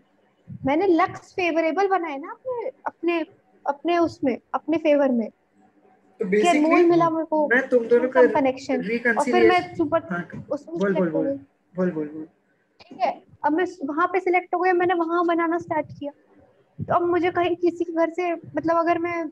मैंने 0.66 0.86
लक्स 0.86 1.32
फेवरेबल 1.32 1.88
बनाए 1.88 2.16
ना 2.18 2.30
अपने 2.30 2.70
अपने 2.86 3.20
अपने 3.66 3.98
उसमें 3.98 4.36
अपने 4.54 4.78
फेवर 4.78 5.12
में। 5.12 5.28
तो 6.20 6.24
बेसिकली 6.24 6.84
मिला 6.84 7.10
मेरे 7.10 7.24
को 7.24 7.46
मैं 7.48 7.68
तुम 7.68 7.86
दोनों 7.88 8.08
का 8.08 8.22
कनेक्शन 8.26 8.82
और 9.18 9.24
फिर 9.24 9.48
मैं 9.48 9.60
सुपर 9.74 10.02
हाँ 10.10 10.26
उसमें 10.50 10.78
बोल 10.78 10.94
बोल। 10.94 11.10
बोल 11.10 11.90
बोल 11.90 11.90
बोल 11.90 12.26
ठीक 12.80 12.98
है 13.00 13.10
अब 13.44 13.52
मैं 13.52 13.64
वहाँ 13.84 14.06
पे 14.06 14.20
सिलेक्ट 14.20 14.54
हो 14.54 14.60
गया 14.60 14.72
मैंने 14.72 14.94
वहाँ 14.94 15.24
बनाना 15.26 15.58
स्टार्ट 15.58 15.86
किया। 15.98 16.12
तो 16.78 16.94
अब 16.94 17.02
मुझे 17.02 17.30
कहीं 17.30 17.54
किसी 17.56 17.84
के 17.84 17.92
घर 17.92 18.10
से 18.10 18.32
मतलब 18.34 18.76
अगर 18.76 18.98
मैं 18.98 19.24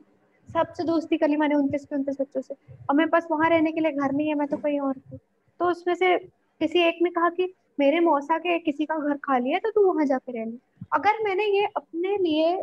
सबसे 0.47 0.83
दोस्ती 0.83 1.17
कर 1.17 1.27
ली 1.27 1.35
मैंने 1.37 1.55
उनतीस 1.55 1.85
के 1.85 1.95
उनतीस 1.95 2.17
बच्चों 2.21 2.41
से। 2.41 2.53
और 2.53 2.95
मेरे 2.95 3.09
पास 3.09 3.27
वहाँ 3.31 3.49
रहने 3.49 3.71
के 3.71 3.81
लिए 3.81 3.91
घर 3.91 4.11
नहीं 4.11 4.27
है 4.27 4.35
मैं 4.35 4.47
तो 4.47 4.57
कहीं 4.57 4.79
और 4.81 4.93
थी 4.93 5.17
तो 5.59 5.69
उसमें 5.71 5.93
से 5.95 6.17
किसी 6.61 6.79
एक 6.81 6.99
ने 7.01 7.09
कहा 7.09 7.29
कि 7.31 7.53
मेरे 7.79 7.99
मौसा 8.01 8.37
के 8.37 8.57
किसी 8.61 8.85
का 8.85 8.97
घर 8.97 9.17
खाली 9.23 9.51
है 9.51 9.59
तो 9.59 9.69
तू 9.71 9.85
वहाँ 9.85 10.05
जाके 10.05 10.31
रह 10.31 10.45
ली। 10.45 10.59
अगर 10.93 11.23
मैंने 11.23 11.45
ये 11.49 11.65
अपने 11.77 12.17
लिए 12.17 12.53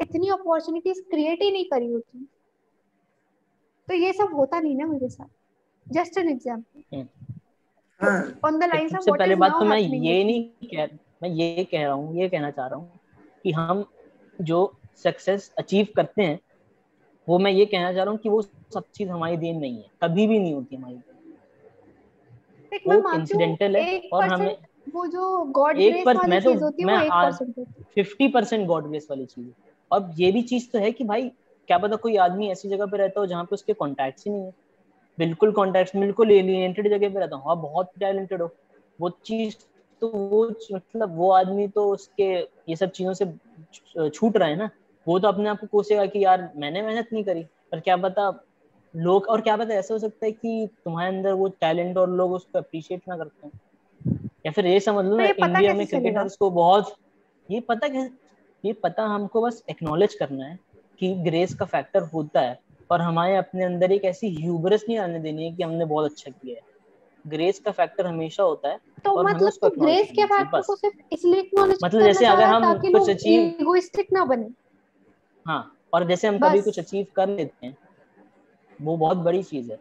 इतनी 0.00 0.28
अपॉर्चुनिटीज़ 0.30 1.00
क्रिएट 1.10 1.42
ही 1.42 1.50
नहीं 1.50 1.64
करी 1.64 1.92
होती 1.92 2.26
तो 3.88 3.94
ये 3.94 4.12
सब 4.12 4.34
होता 4.34 4.60
नहीं 4.60 4.76
ना 4.76 4.86
मेरे 4.86 5.08
साथ। 5.08 5.28
Just 5.86 6.18
an 6.18 6.28
example 6.28 7.06
on 8.44 8.58
the 8.58 8.64
line 8.64 8.86
of 8.86 8.92
सबसे 8.92 9.12
पहले 9.12 9.34
बात 9.36 9.52
तो 9.52 9.64
मैं 9.64 9.78
ये 9.78 10.22
नहीं 10.24 10.68
कह 10.68 10.86
मैं 11.22 11.28
ये 11.30 11.64
कह 11.64 11.84
रहा 11.84 11.92
हूँ 11.92 12.16
ये 12.16 12.28
कहना 12.28 12.50
चाह 12.50 12.66
रहा 12.66 12.78
हूँ 12.78 12.98
कि 13.44 13.52
हम 13.52 13.84
जो 14.38 14.58
सक्सेस 14.96 15.50
अचीव 15.58 15.88
करते 15.96 16.22
हैं 16.22 16.38
वो 17.28 17.38
मैं 17.38 17.50
ये 17.52 17.66
कहना 17.66 17.92
चाह 17.92 18.02
रहा 18.04 18.10
हूँ 18.10 18.18
कि 18.18 18.28
वो 18.28 18.42
सब 18.42 18.84
चीज़ 18.94 19.08
हमारी 19.08 19.36
देन 19.36 19.58
नहीं 19.58 19.76
है। 19.76 19.88
कभी 20.02 20.26
भी 20.26 20.38
नहीं 20.38 20.54
होती 20.54 20.76
हमारी 20.76 20.94
देन। 20.94 21.14
वो 22.86 23.10
इंसिडेंटल 23.12 23.76
है 23.76 23.98
और 24.12 24.24
हमें 24.24 24.56
वो 24.94 25.06
जो 25.06 25.44
गॉड 25.44 25.76
ग्रेस 25.76 26.12
वाली 26.16 26.40
तो 26.40 26.54
होती 26.54 26.82
है 26.82 26.86
फिफ्टी 27.94 28.28
परसेंट 28.28 28.66
गॉड 28.66 28.88
ग्रेस 28.88 29.06
वाली 29.10 29.24
चीज़ 29.26 29.46
है। 29.46 29.52
अब 29.90 30.14
ये 30.18 30.30
भी 30.32 30.42
चीज़ 30.42 30.70
तो 30.72 30.78
है 30.78 30.92
कि 30.92 31.04
भाई 31.04 31.28
क्या 31.68 31.78
पता 31.78 31.96
कोई 31.96 32.16
आदमी 32.16 32.48
ऐसी 32.50 32.68
जगह 32.68 32.86
पे 32.86 32.96
रहता 32.96 33.20
हो 33.20 33.26
जहाँ 33.26 33.44
पे 33.44 33.54
उसके 33.54 33.72
ही 34.26 34.32
नहीं 34.32 34.44
है। 34.44 34.52
बिल्कुल 35.18 35.52
कॉन्टेक्ट 35.52 35.96
बिल्कुल 35.96 36.30
जगह 36.88 37.08
पे 37.08 37.20
रहता 37.20 37.36
हूँ। 37.36 37.44
बहुत 37.56 37.90
टैलेंटेड 38.00 38.42
हो। 38.42 38.50
वो 39.00 39.10
चीज़ 39.24 39.54
तो 40.02 40.08
वो 40.08 40.48
मतलब 40.72 41.16
वो 41.16 41.30
आदमी 41.30 41.68
तो 41.68 41.88
उसके 41.92 42.24
ये 42.68 42.76
सब 42.76 42.90
चीज़ों 42.90 43.14
से 43.14 43.26
छूट 44.08 44.36
रहा 44.36 44.48
है 44.48 44.56
ना। 44.56 44.70
वो 45.06 45.18
तो 45.18 45.28
अपने 45.28 45.48
आप 45.48 45.60
को 45.60 45.66
कोसेगा 45.66 46.06
कि 46.06 46.24
यार 46.24 46.52
मैंने 46.56 46.82
मेहनत 46.82 47.08
नहीं 47.12 47.24
करी 47.24 47.42
पर 47.72 47.80
क्या 47.80 47.96
पता 47.96 48.28
लोग 48.94 49.26
और 49.26 49.40
क्या 49.40 49.56
पता 49.56 49.74
ऐसा 49.74 49.94
हो 49.94 49.98
सकता 49.98 50.26
है 50.26 50.32
कि 50.32 50.68
तुम्हारे 50.84 51.16
अंदर 51.16 51.32
वो 51.32 51.48
टैलेंट 51.48 51.98
और 51.98 52.10
लोग 52.10 52.32
उसको 52.32 52.58
अप्रिशिएट 52.58 53.02
ना 53.08 53.16
करते 53.16 53.46
हैं। 53.46 53.52
या 54.46 54.52
फिर 54.52 54.66
ये 54.66 54.80
समझ 54.80 55.04
लो 55.04 55.16
ना 55.16 55.26
इंडिया 55.28 55.72
में 55.74 55.86
क्रिकेटर्स 55.86 56.36
को 56.36 56.50
बहुत 56.50 56.94
ये 57.50 57.60
पता 57.60 57.86
ये 58.64 58.72
पता 58.72 59.02
हमको 59.04 59.40
बस 59.42 59.62
एक्नॉलेज 59.70 60.14
करना 60.14 60.44
है 60.44 60.58
कि 61.00 61.14
ग्रेस 61.14 61.54
का 61.54 61.64
फैक्टर 61.64 62.02
होता 62.02 62.40
है 62.40 62.58
और 62.90 63.00
हमारे 63.00 63.36
अपने 63.36 63.64
अंदर 63.64 63.92
एक 63.92 64.04
ऐसी 64.04 64.34
ह्यूबरस 64.34 64.84
नहीं 64.88 64.98
आने 64.98 65.18
देनी 65.18 65.44
है 65.44 65.52
कि 65.52 65.62
हमने 65.62 65.84
बहुत 65.84 66.10
अच्छा 66.10 66.30
किया 66.30 66.54
है। 66.54 66.62
ग्रेस 67.24 67.58
का 67.58 67.70
फैक्टर 67.70 68.06
हमेशा 68.06 68.42
होता 68.42 68.68
है 68.68 68.78
तो 69.04 69.10
और 69.10 69.24
मतलब 69.24 69.52
तो 69.62 69.70
ग्रेस 69.70 70.10
के 70.10 70.24
फैक्टर 70.24 70.60
को 70.60 70.76
सिर्फ़ 70.76 71.14
इसलिए 71.14 71.40
एक्नॉलेज 71.40 71.78
मतलब 71.84 72.02
जैसे 72.02 72.26
अगर 72.26 72.44
हम 72.44 72.74
कुछ 72.78 73.10
अचीव 73.10 73.42
इगोइस्टिक 73.60 74.12
ना 74.12 74.24
बने। 74.24 74.48
हाँ 75.46 75.60
और 75.92 76.06
जैसे 76.08 76.28
हम 76.28 76.38
कभी 76.38 76.60
कुछ 76.62 76.78
अचीव 76.78 77.06
कर 77.16 77.28
लेते 77.28 77.66
हैं 77.66 77.76
वो 78.80 78.96
बहुत 78.96 79.16
बड़ी 79.16 79.42
चीज़ 79.42 79.70
है। 79.72 79.78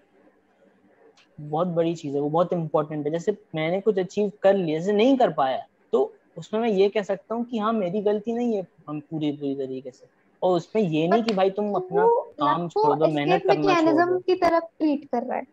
बहुत 1.42 1.68
बड़ी 1.68 1.96
चीज़ 1.96 2.16
है 2.16 2.22
वो 2.22 2.30
बहुत 2.30 2.54
इंपॉर्टेंट 2.54 3.06
है। 3.06 3.12
जैसे 3.12 3.32
मैंने 3.56 3.80
कुछ 3.82 4.00
अचीव 4.00 4.32
कर 4.44 4.54
लिया 4.54 4.80
जैसे 4.80 4.94
नहीं 4.94 5.18
कर 5.18 5.32
पाया 5.34 5.58
तो 5.94 6.12
उसमें 6.38 6.60
मैं 6.62 6.70
ये 6.70 6.90
कह 6.90 7.04
सकता 7.04 7.36
हूँ 7.36 7.44
कि 7.46 7.58
हाँ 7.58 7.74
मेरी 7.74 8.02
गलती 8.02 8.34
नहीं 8.34 8.56
है 8.56 8.66
हम 8.90 9.00
पूरी 9.00 9.32
पूरी 9.32 9.56
तरीके 9.56 9.92
से। 9.92 10.08
और 10.42 10.56
उसमें 10.58 10.82
ये 10.84 11.08
नहीं 11.08 11.24
कि 11.24 11.34
भाई 11.34 11.50
तुम 11.50 11.74
अपना 11.76 12.06
काम 12.40 12.68
छोड़ 12.70 12.96
दो 13.00 13.08
मेहनत 13.08 13.44
करना 13.48 14.06
की 14.20 14.36
तरफ़ 14.36 14.64
ट्रीट 14.64 15.06
कर 15.06 15.24
रहा 15.24 15.38
है। 15.38 15.44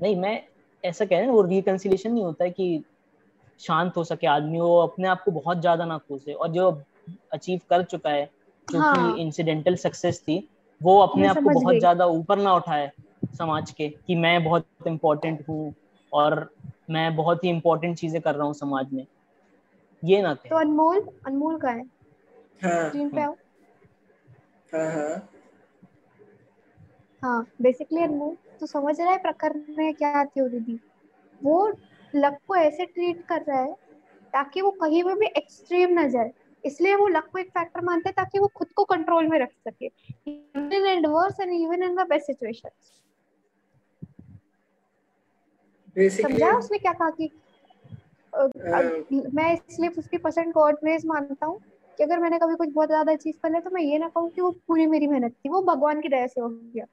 नहीं 0.00 0.16
मैं 0.16 0.42
ऐसा 0.84 1.04
कह 1.04 1.18
रहा 1.18 1.26
हूँ 1.26 1.34
वो 1.34 1.42
रिकंसिलेशन 1.42 2.12
नहीं 2.12 2.24
होता 2.24 2.44
है 2.44 2.50
कि 2.50 2.82
शांत 3.60 3.96
हो 3.96 4.04
सके 4.04 4.26
आदमी 4.26 4.60
वो 4.60 4.76
अपने 4.78 5.08
आप 5.08 5.22
को 5.24 5.30
बहुत 5.30 5.60
ज़्यादा 5.60 5.84
ना 5.84 5.98
कोसे। 5.98 6.32
और 6.32 6.48
जो 6.48 6.70
अचीव 7.32 7.60
कर 7.70 7.82
चुका 7.82 8.10
है 8.10 8.30
हाँ. 8.76 9.16
इंसिडेंटल 9.16 9.74
सक्सेस 9.74 10.20
थी 10.20 10.48
वो 10.82 10.98
अपने 10.98 11.26
आप 11.26 11.36
को 11.36 11.50
बहुत 11.50 11.76
ज़्यादा 11.76 12.06
ऊपर 12.06 12.38
ना 12.38 12.54
उठाए 12.54 12.90
समाज 13.38 13.70
के 13.70 13.88
कि 13.88 14.14
मैं 14.14 14.44
बहुत 14.44 14.66
इम्पोर्टेंट 14.86 15.48
हूँ 15.48 15.74
और 16.12 16.54
मैं 16.90 17.16
बहुत 17.16 17.44
ही 17.44 17.48
इम्पोर्टेंट 17.48 17.96
चीज़ें 17.98 18.22
कर 18.22 18.34
रहा 18.34 18.44
हूँ 18.46 18.54
समाज 18.54 18.92
में। 18.92 19.06
ये 20.04 20.22
ना 20.22 20.34
तो 20.34 20.56
अनमोल 20.56 21.08
अनमोल 21.26 21.58
का 21.58 21.70
है? 21.70 21.84
स्क्रीन 22.64 23.08
हाँ। 23.08 23.10
पे 23.10 23.20
आओ। 23.20 23.36
हाँ 24.74 24.92
हाँ। 24.92 25.28
हाँ 27.22 27.46
बेसिकली 27.62 28.02
अनमोल 28.02 28.36
तो 28.60 28.66
समझ 28.66 29.00
रहा 29.00 29.10
है 29.10 29.18
प्रकरण 29.18 29.64
में 29.76 29.94
क्या 29.94 30.24
थ्योरी 30.24 30.58
दी 30.58 30.80
वो 31.42 31.72
लक 32.14 32.38
को 32.48 32.56
ऐसे 32.56 32.84
ट्रीट 32.84 33.24
कर 33.24 33.42
रहा 33.42 33.60
है 33.60 33.72
ताकि 34.32 34.60
वो 34.62 34.70
कहीं 34.70 35.04
पे 35.04 35.14
भी 35.14 35.26
एक्सट्रीम 35.26 35.90
ना 35.92 36.06
जाए। 36.08 36.30
इसलिए 36.64 36.94
वो 36.94 37.06
लक 37.08 37.28
को 37.32 37.38
एक 37.38 37.48
फैक्टर 37.48 37.80
मानते 37.80 38.08
हैं 38.08 38.14
ताकि 38.16 38.38
वो 38.38 38.46
खुद 38.54 38.68
को 38.76 38.84
कंट्रोल 38.84 39.28
में 39.28 39.38
रख 39.38 39.50
सके। 39.68 39.86
Even 39.86 40.72
in 40.72 40.86
adverse 40.86 41.40
and 41.40 41.52
even 41.52 41.82
in 41.82 41.94
the 41.96 42.06
best 42.08 42.26
situations 42.26 42.92
समझा 46.22 46.50
उसने 46.58 46.78
क्या 46.78 46.92
कहा 46.92 47.10
कि 47.10 47.30
मैं 49.34 49.52
इसलिए 49.54 49.88
फिफ्टी 49.90 50.18
परसेंट 50.18 50.52
गॉड 50.54 50.74
ग्रेस 50.74 51.04
मानता 51.06 51.46
हूँ 51.46 51.58
कि 51.98 52.02
अगर 52.02 52.18
मैंने 52.18 52.38
कभी 52.38 52.54
कुछ 52.54 52.68
बहुत 52.68 52.88
ज़्यादा 52.88 53.14
चीज़ 53.16 53.36
कर 53.42 53.50
लिया 53.50 53.60
तो 53.60 53.70
मैं 53.70 53.82
ये 53.82 53.98
ना 53.98 54.08
कहूँ 54.08 54.30
कि 54.30 54.40
वो 54.40 54.50
पूरी 54.68 54.86
मेरी 54.86 55.06
मेहनत 55.06 55.32
थी 55.34 55.48
वो 55.48 55.62
भगवान 55.62 56.00
की 56.00 56.08
दया 56.08 56.26
से 56.26 56.40
हो 56.40 56.48
गया। 56.48 56.84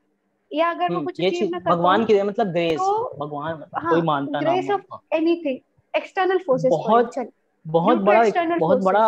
या 0.52 0.70
अगर 0.70 0.90
मैं 0.90 0.96
हम्म, 0.96 1.06
कुछ 1.06 1.22
अचीव 1.22 1.50
ना 1.52 1.60
भगवान 1.60 2.06
की 2.06 2.14
दया 2.14 2.24
मतलब 2.24 2.52
ग्रेस 2.52 2.80
तो, 2.80 3.16
भगवान 3.20 3.64
हाँ, 3.76 3.90
कोई 3.90 4.02
मानता 4.02 4.40
grace 4.40 4.70
of 4.72 5.16
anything 5.16 5.60
external 5.94 6.38
forces 6.38 6.70
बहुत 6.70 7.14
बहुत 7.66 7.98
बड़ा 8.00 8.24
बहुत 8.60 8.84
बड़ा 8.84 9.08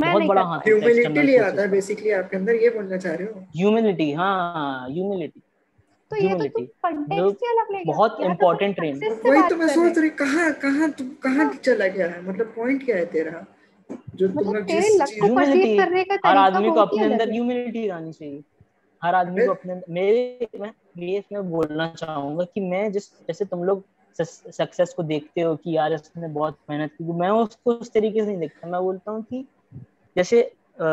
बहुत 0.00 0.22
बड़ा 0.24 0.42
हाथ 0.42 0.66
ह्यूमिलिटी 0.66 1.22
ले 1.22 1.36
आता 1.38 1.62
है 1.62 1.68
बेसिकली 1.70 2.10
आपके 2.18 2.36
अंदर 2.36 2.54
ये 2.54 2.70
बोलना 2.70 2.96
चाह 2.96 3.14
रहे 3.14 3.26
हो? 3.26 3.40
ह्यूमिलिटी 3.56 4.12
हाँ 4.12 4.88
ह्यूमिलिटी 4.90 5.40
तो 6.10 6.16
ये 6.16 6.28
तो 6.30 6.44
तुम 6.48 6.64
कंटेक्स्ट 6.84 7.42
ही 7.44 7.50
अलग 7.50 7.72
ले 7.72 7.82
बहुत 7.86 8.16
इंपॉर्टेंट 8.20 8.74
ट्रेन 8.76 8.98
वही 9.26 9.42
तो 9.48 9.56
मैं 9.56 9.68
सोच 9.68 9.98
रही 9.98 10.10
कहाँ 10.20 10.50
कहाँ 10.62 10.90
तू 10.90 11.04
कहाँ 11.22 11.44
हाँ। 11.44 11.52
चला 11.64 11.86
गया 11.88 12.06
है? 12.06 12.22
मतलब 12.28 12.52
पॉइंट 12.56 12.84
क्या 12.84 12.96
है 12.96 13.04
तेरा? 13.12 13.44
जो 14.16 14.28
तुम 14.28 14.38
मतलब 14.38 14.54
लोग 14.54 14.66
जिस 14.66 15.00
ह्यूमिलिटी 15.12 15.76
हर 16.26 16.36
आदमी 16.36 16.68
को 16.70 16.80
अपने 16.80 17.04
अंदर 17.04 17.30
ह्यूमिलिटी 17.30 17.88
आनी 17.88 18.12
चाहिए। 18.12 18.42
हर 19.02 19.14
आदमी 19.14 19.46
को 19.46 19.52
अपने 19.52 19.80
मेरे 19.90 20.48
मैं 20.60 20.72
ये 20.98 21.18
इसमें 21.18 21.50
बोलना 21.50 21.88
चाहूँगा 21.96 22.44
कि 22.44 22.60
मैं 22.60 22.90
जिस 22.92 23.08
जैसे 23.28 23.44
तुम 23.44 23.64
लोग 23.64 23.84
सक्सेस 24.18 24.92
को 24.96 25.02
देखते 25.02 25.40
हो 25.40 25.54
कि 25.56 25.76
यार 25.76 25.92
इसने 25.92 26.28
बहुत 26.28 26.56
मेहनत 26.70 26.90
की। 26.98 27.04
मैं 27.20 27.28
उसको 27.30 27.72
उस 27.74 27.92
तरीके 27.92 28.20
से 28.20 28.26
नहीं 28.26 28.38
देखता। 28.38 28.68
मैं 28.68 28.80
बोलता 28.82 29.10
हूँ 29.10 29.22
कि 29.22 29.46
जैसे 30.16 30.42
आ, 30.42 30.84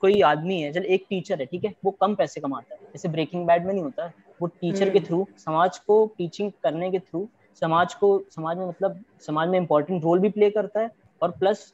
कोई 0.00 0.20
आदमी 0.22 0.60
है 0.60 0.72
चल 0.72 0.84
एक 0.86 1.06
टीचर 1.10 1.40
है 1.40 1.46
ठीक 1.46 1.64
है 1.64 1.72
वो 1.84 1.90
कम 1.90 2.14
पैसे 2.14 2.40
कमाता 2.40 2.74
है। 2.74 2.80
जैसे 2.92 3.08
ब्रेकिंग 3.08 3.46
बैड 3.46 3.66
में 3.66 3.72
नहीं 3.72 3.82
होता 3.82 4.10
वो 4.42 4.46
टीचर 4.46 4.90
के 4.90 5.00
थ्रू 5.00 5.16
हम्म। 5.16 5.38
समाज 5.38 5.78
को 5.78 6.04
टीचिंग 6.18 6.50
करने 6.62 6.90
के 6.90 6.98
थ्रू 6.98 7.28
समाज 7.62 7.94
को 7.94 8.18
समाज 8.30 8.56
में 8.58 8.66
मतलब 8.66 9.02
समाज 9.26 9.48
में 9.48 9.58
इम्पोर्टेंट 9.58 10.02
रोल 10.04 10.20
भी 10.20 10.28
प्ले 10.28 10.50
करता 10.50 10.80
है 10.80 10.90
और 11.22 11.30
प्लस 11.30 11.72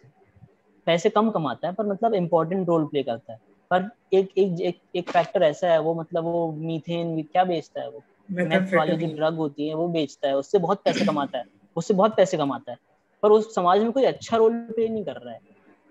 पैसे 0.86 1.10
कम 1.10 1.30
कमाता 1.30 1.68
है 1.68 1.74
पर 1.74 1.86
मतलब 1.86 2.14
इम्पोर्टेंट 2.14 2.66
रोल 2.68 2.84
प्ले 2.86 3.02
करता 3.02 3.32
है। 3.32 3.38
पर 3.70 3.88
एक 4.12 4.30
एक 4.38 4.60
एक, 4.60 4.80
एक 4.96 5.10
फैक्टर 5.10 5.42
ऐसा 5.42 5.68
है 5.68 5.78
वो 5.80 5.94
मतलब 5.94 6.24
वो 6.24 6.50
मीथेन 6.52 7.22
क्या 7.22 7.44
बेचता 7.44 7.80
है 7.80 7.88
वो? 7.90 8.02
मैथ 8.28 8.74
वाली 8.74 8.96
जो 8.96 9.14
ड्रग 9.16 9.36
होती 9.36 9.68
है 9.68 9.74
वो 9.74 9.88
बेचता 9.88 10.28
है 10.28 10.36
उससे 10.36 10.59
बहुत 10.59 10.82
पैसे 10.84 11.04
कमाता 11.04 11.38
है 11.38 11.44
उससे 11.76 11.94
बहुत 11.94 12.16
पैसे 12.16 12.36
कमाता 12.36 12.72
है 12.72 12.78
पर 13.22 13.30
उस 13.30 13.54
समाज 13.54 13.80
में 13.80 13.92
कोई 13.92 14.04
अच्छा 14.04 14.36
रोल 14.36 14.52
प्ले 14.70 14.88
नहीं 14.88 15.04
कर 15.04 15.16
रहा 15.16 15.34
है। 15.34 15.40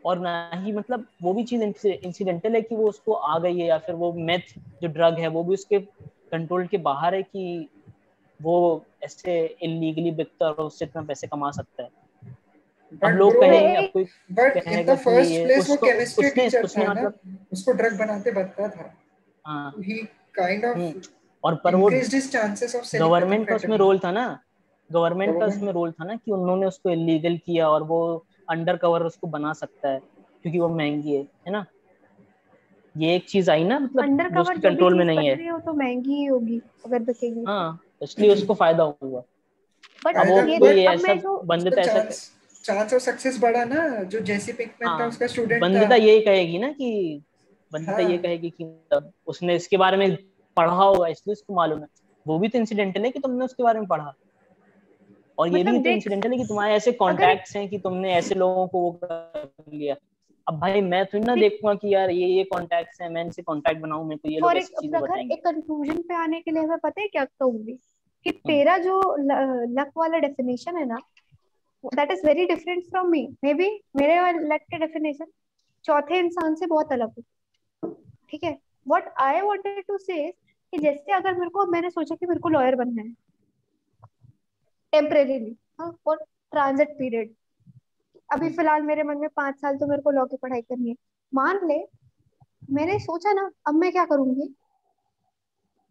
और 0.05 0.19
ना 0.19 0.51
ही 0.53 0.71
मतलब 0.71 1.05
वो 1.21 1.33
भी 1.33 1.43
चीज़ 1.43 1.63
इंसिडेंटल 1.87 2.55
है 2.55 2.61
कि 2.61 2.75
वो 2.75 2.89
उसको 2.89 3.13
आ 3.13 3.39
गई 3.39 3.57
है 3.59 3.67
या 3.67 3.77
फिर 3.77 3.95
वो 3.95 4.13
मेथ 4.13 4.53
जो 4.81 4.87
ड्रग 4.87 5.19
है 5.19 5.27
वो 5.27 5.43
भी 5.43 5.53
उसके 5.53 5.79
कंट्रोल 6.31 6.67
के 6.67 6.77
बाहर 6.77 7.15
है 7.15 7.23
कि 7.23 7.69
वो 8.41 8.85
ऐसे 9.03 9.57
इलीगली 9.63 10.11
बिकता 10.11 10.49
और 10.49 10.65
उससे 10.65 10.85
इतना 10.85 11.01
पैसे 11.01 11.27
कमा 11.27 11.51
सकता 11.51 11.83
है। 11.83 11.89
अब 13.03 13.09
लोग 13.09 13.39
कहेंगे 13.39 13.75
अब 13.75 13.89
कोई 13.93 14.03
द 14.83 14.95
फ़र्स्ट 14.95 15.43
प्लेस 15.43 15.69
वो 15.69 15.75
केमिस्ट्री 15.75 16.29
टीचर 16.29 16.67
था 16.67 16.93
ना 16.93 17.11
उसको 17.53 17.71
ड्रग 17.71 17.97
बनाते 17.99 18.31
बनता 18.31 18.67
था। 18.67 18.93
हाँ। 19.45 19.73
ही 19.79 19.97
काइंड 20.35 20.65
ऑफ़ 20.65 21.09
और 21.43 21.55
पर 21.55 21.75
वो 21.75 21.89
गवर्नमेंट 22.99 23.47
का 23.47 23.55
उसमें 23.55 23.77
रोल 23.77 23.99
था 23.99 24.11
ना 24.11 24.39
गवर्नमेंट 24.91 25.39
का 25.39 25.45
उसमें 25.45 25.71
रोल 25.73 25.91
था 25.91 26.05
ना 26.05 26.15
कि 26.15 26.31
उन्होंने 26.31 26.65
उसको 26.65 26.89
इलीगल 26.89 27.37
किया 27.37 27.69
और 27.69 27.83
वो 27.83 28.25
अंडर 28.51 28.77
कवर 28.77 29.03
उसको 29.03 29.27
बना 29.27 29.53
सकता 29.53 29.89
है 29.89 29.99
क्योंकि 30.43 30.59
वो 30.59 30.69
महँगी 30.69 31.15
है 31.15 31.21
है 31.21 31.51
ना? 31.51 31.65
ये 32.97 33.15
एक 33.15 33.29
चीज़ 33.29 33.51
आई 33.51 33.63
ना 33.63 33.79
मतलब 33.79 34.33
जो 34.33 34.41
उसके 34.41 34.59
कंट्रोल 34.59 34.93
में 34.93 35.05
नहीं 35.05 35.27
है। 35.27 35.59
तो 35.59 35.73
महँगी 35.73 36.13
ही 36.13 36.25
होगी 36.25 36.61
अगर 36.85 36.99
बिकेगी 36.99 37.45
हाँ 37.47 37.79
इसलिए 38.01 38.33
उसको 38.33 38.53
फ़ायदा 38.53 38.83
होगा 38.83 39.23
बट 40.05 40.15
अब 40.15 40.27
वो 40.27 40.41
कोई 40.59 40.79
ऐसा 40.79 41.13
बंदे 41.43 41.81
ऐसा 41.81 42.09
चांस 42.63 42.93
ऑफ़ 42.93 43.01
सक्सेस 43.01 43.39
बढ़ा 43.41 43.63
ना 43.63 44.03
जो 44.03 44.19
जैसी 44.19 44.53
पिंकमैन 44.53 44.99
था 44.99 45.07
उसका 45.07 45.27
स्टूडेंट 45.27 45.61
बंदिता 45.61 45.95
यही 45.95 46.21
कहेगी 46.21 46.57
ना 46.57 46.71
कि 46.71 47.21
बंदिता 47.73 47.99
ये 47.99 48.13
हाँ। 48.13 48.17
कहेगी 48.17 48.49
कि 48.49 48.63
मतलब 48.63 49.13
उसने 49.27 49.55
इसके 49.55 49.77
बारे 49.77 49.97
में 49.97 50.17
पढ़ा 50.57 50.73
होगा 50.73 51.07
इसलिए 51.07 51.31
उसको 51.31 51.55
मालूम 51.55 51.79
है। 51.79 51.87
वो 52.27 52.39
भी 52.39 52.47
तो 52.47 52.57
इंसिडेंटल 52.57 53.01
है 53.01 53.11
कि 53.11 53.19
तुमने 53.19 53.45
उसके 53.45 53.63
बारे 53.63 53.79
में 53.79 53.87
पढ़ा। 53.87 54.13
और 55.37 55.47
ये 55.47 55.63
भी 55.63 55.63
मतलब 55.63 55.83
तो 55.83 55.89
इंसिडेंटल 55.89 56.31
है 56.31 56.37
कि 56.37 56.45
तुम्हारे 56.45 56.73
ऐसे 56.73 56.91
कॉन्टैक्ट्स 56.91 57.55
हैं 57.55 57.67
कि 57.69 57.77
तुमने 57.77 58.13
ऐसे 58.13 58.35
लोगों 58.35 58.67
को 58.67 58.81
वो 58.81 58.91
कर 59.03 59.53
लिया। 59.73 59.95
अब 60.47 60.59
भाई 60.59 60.81
मैं 60.81 61.05
तो 61.05 61.19
ना 61.19 61.35
देखूँगा 61.35 61.73
कि 61.73 61.93
यार 61.93 62.09
ये 62.09 62.27
ये 62.27 62.43
कॉन्टैक्ट्स 62.43 63.01
हैं 63.01 63.09
मैं 63.09 63.23
इनसे 63.25 63.41
कॉन्टैक्ट 63.41 63.81
बनाऊँ 63.81 64.07
मेरे 64.07 64.17
को 64.17 64.29
ये 64.29 64.39
लोग 64.39 64.51
एक 64.51 64.57
ऐसी 64.57 64.73
चीज़ें 64.81 65.01
बताएँगे। 65.01 65.33
एक 65.33 65.43
कंक्लूजन 65.45 66.01
पे 66.01 66.13
आने 66.13 66.41
के 66.41 66.51
लिए 66.51 66.61
मैं 66.61 66.77
पता 66.77 67.01
है 67.01 67.07
क्या 67.07 67.25
कहूँगी? 67.25 67.73
कि 68.25 68.29
हम्म। 68.29 68.49
तेरा 68.49 68.77
जो 68.77 68.99
लक 69.79 69.91
वाला 69.97 70.17
डेफिनेशन 70.17 70.77
है 70.77 70.85
ना 70.85 70.97
that 71.83 72.11
is 72.11 72.25
very 72.27 72.45
different 72.45 72.83
from 72.83 73.07
me 73.07 73.27
maybe 73.53 73.69
मेरे 73.95 74.31
लक 74.47 74.61
के 74.61 74.77
डेफिनेशन 74.77 75.25
चौथे 75.85 76.19
इंसान 76.19 76.55
से 76.55 76.65
बहुत 76.65 76.91
अलग 76.93 77.13
है। 77.17 77.91
ठीक 78.31 78.43
है? 78.43 78.57
व्हाट 78.87 79.13
आई 79.19 79.41
वांटेड 79.41 79.83
टू 79.87 79.97
से 79.97 80.31
कि 80.31 80.77
जैसे 80.77 81.11
अगर 81.11 81.33
मेरे 81.33 81.49
को 81.49 81.65
मैंने 81.65 81.89
सोचा 81.89 82.15
कि 82.15 82.25
मेरे 82.25 82.39
को 82.39 82.49
लॉयर 82.49 82.75
बनना 82.75 83.01
है 83.01 83.13
टेम्परेरीली 84.93 85.55
हाँ 85.79 85.91
फॉर 86.05 86.17
ट्रांजिट 86.51 86.89
पीरियड। 86.89 87.33
अभी 88.29 88.49
फ़िलहाल 88.49 88.81
मेरे 88.81 89.03
मन 89.03 89.17
में 89.17 89.29
पाँच 89.29 89.55
साल 89.55 89.77
तो 89.77 89.87
मेरे 89.87 90.01
को 90.01 90.11
लॉ 90.11 90.25
की 90.25 90.37
पढ़ाई 90.37 90.61
करनी 90.61 90.89
है। 90.89 90.95
मान 91.33 91.59
ले 91.67 91.79
मैंने 92.73 92.97
सोचा 92.99 93.33
ना 93.33 93.49
अब 93.67 93.75
मैं 93.75 93.91
क्या 93.91 94.05
करूँगी? 94.05 94.53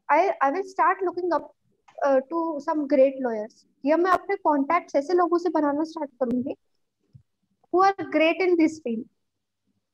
I 0.08 0.28
I 0.42 0.50
will 0.50 0.62
start 0.62 1.02
looking 1.02 1.32
up 1.32 1.50
to 2.30 2.58
some 2.60 2.86
great 2.86 3.16
lawyers 3.20 3.64
या 3.84 3.96
मैं 3.96 4.10
अपने 4.10 4.36
कॉन्टैक्ट्स 4.36 4.96
ऐसे 4.96 5.14
लोगों 5.14 5.38
से 5.38 5.50
बनाना 5.50 5.84
स्टार्ट 5.84 6.10
करूँगी 6.20 6.54
who 7.72 7.82
are 7.82 8.04
great 8.08 8.40
in 8.42 8.54
this 8.56 8.78
field 8.80 9.04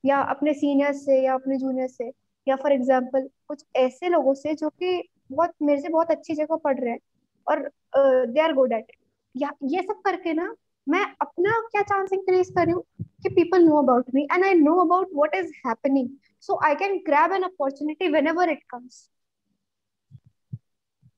या 0.04 0.20
अपने 0.30 0.52
सीनियर्स 0.54 1.04
से 1.06 1.20
या 1.24 1.34
अपने 1.34 1.56
जूनियर 1.56 1.88
से। 1.88 2.10
या 2.46 2.56
फॉर 2.56 2.72
एग्ज़ाम्पल 2.72 3.28
कुछ 3.48 3.64
ऐसे 3.76 4.08
लोगों 4.08 4.34
से 4.34 4.54
जो 4.54 4.68
कि 4.70 5.02
बहुत 5.32 5.52
मेरे 5.62 5.80
से 5.80 5.88
बहुत 5.88 6.10
अच्छी 6.10 6.34
जगह 6.34 6.56
पढ़ 6.56 6.78
रहे 6.80 6.90
हैं। 6.90 6.98
और 7.46 7.68
दे 7.96 8.40
आर 8.40 8.52
गुड 8.54 8.72
एट 8.72 8.92
या, 9.34 9.50
ये 9.64 9.82
सब 9.82 10.00
करके 10.04 10.32
ना, 10.32 10.54
मैं 10.86 11.04
अपना 11.22 11.58
क्या 11.70 11.82
चांस 11.82 12.12
इंक्रीज 12.12 12.50
कर 12.56 12.64
रही 12.64 12.72
हूँ 12.72 12.84
कि 13.22 13.28
people 13.34 13.64
know 13.64 13.76
about 13.82 14.06
me 14.14 14.22
and 14.32 14.44
I 14.44 14.54
know 14.54 14.74
about 14.84 15.08
what 15.14 15.34
is 15.34 15.52
happening 15.66 16.08
so 16.42 16.58
I 16.66 16.74
can 16.74 16.96
grab 17.06 17.32
an 17.32 17.42
opportunity 17.42 18.08
whenever 18.28 18.50
it 18.50 18.62
comes 18.70 19.08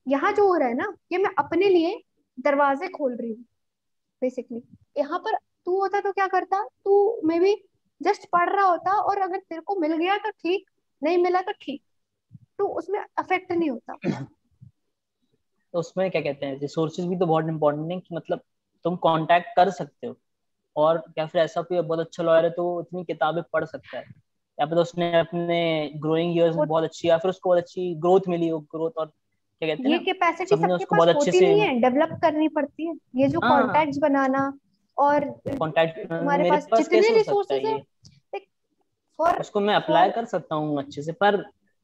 यहाँ 0.07 0.33
जो 0.33 0.47
हो 0.49 0.55
रहा 0.57 0.69
है 0.69 0.75
ना, 0.75 0.93
ये 1.13 1.19
मैं 1.19 1.31
अपने 1.39 1.69
लिए 1.69 2.01
दरवाजे 2.39 2.89
खोल 2.89 3.17
रही 3.17 3.31
हूँ 3.31 3.45
बेसिकली 4.23 4.63
यहाँ 4.99 5.19
पर 5.19 5.37
तू 5.67 5.81
होता 5.81 6.01
तो 6.01 6.13
क्या 6.13 6.27
करता? 6.27 6.63
तू 6.85 7.21
मे 7.25 7.39
बी 7.41 7.55
जस्ट 8.01 8.29
पढ़ 8.33 8.49
रहा 8.51 8.65
होता 8.65 8.93
और 9.01 9.19
अगर 9.23 9.39
तेरे 9.39 9.61
को 9.61 9.77
मिल 9.81 9.97
गया 9.97 10.17
तो 10.19 10.31
ठीक, 10.31 10.65
नहीं 11.03 11.19
मिला 11.23 11.41
तो 11.41 11.53
ठीक. 11.61 11.83
तो 12.59 12.67
उसमें 12.79 12.99
अफेक्ट 13.19 13.53
नहीं 13.53 13.71
होता. 13.71 13.97
तो 15.75 15.79
उसमें 15.79 16.11
क्या 16.11 16.21
कहते 16.23 16.47
हैं 16.47 16.59
रिसोर्सेज 16.61 17.07
भी 17.07 17.17
तो 17.17 17.27
बहुत 17.27 17.49
इंपॉर्टेंट 17.49 17.91
है 17.93 17.99
कि 18.01 18.15
मतलब 18.15 18.41
तुम 18.85 18.97
कांटेक्ट 18.97 19.49
कर 19.57 19.71
सकते 19.71 20.07
हो। 20.07 20.17
और 20.77 20.99
क्या 20.99 21.27
फिर 21.27 21.41
ऐसा 21.43 21.63
कोई 21.63 21.81
बहुत 21.81 22.01
अच्छा 22.01 22.23
लॉयर 22.23 22.45
है 22.45 22.51
तो 22.51 22.81
इतनी 22.81 23.05
किताबें 23.05 23.43
पढ़ 23.53 23.65
सकता 23.65 23.99
है। 23.99 24.05
या 24.59 24.67
फिर 24.67 24.79
उसने 24.79 25.13
अपने 25.19 25.91
ग्रोइंग 25.97 26.37
ईयर्स 26.37 26.57
में 26.57 26.67
बहुत 26.67 26.85
अच्छी 26.85 27.09
या 27.09 27.19
फिर 27.19 27.29
उसको 27.31 27.51
बहुत 27.51 27.63
अच्छी 27.63 27.95
ग्रोथ 27.97 28.29
मिली 28.29 28.49
हो 28.49 28.59
ग्रोथ 28.73 28.99
और 28.99 29.07
क्या 29.07 29.69
कहते 29.69 29.83
हैं 29.83 29.91
ये 29.91 29.99
कैपेसिटी 30.05 30.57
सबके 30.57 30.85
पास 30.85 30.89
बहुत 30.91 31.09
अच्छे 31.09 31.31
होती 31.31 31.41
नहीं 31.41 31.61
है 31.61 31.79
डेवलप 31.81 32.19
करनी 32.23 32.49
पड़ती 32.49 32.87
है। 32.87 32.95
ये 33.17 33.29
जो 33.29 33.41
हाँ। 33.41 33.51
कॉन्टैक्ट्स 33.53 33.99
बनाना 33.99 34.53
और 34.99 35.25
कांटेक्ट 35.49 35.99
तुम्हारे 36.09 36.43
मेरे 36.43 36.61
पास 36.67 36.69
जितने 36.79 37.01
हो 37.31 37.43
है 37.51 37.59
हैं, 37.59 38.41
फॉर 39.19 39.39
उसको 39.41 39.61
मैं 39.61 39.75
अप्लाई 39.75 40.11
कर 40.11 40.25
सकता 40.25 40.55
हूँ 40.55 40.79
अच्छे 40.79 41.03
से 41.03 41.13
पर 41.13 41.37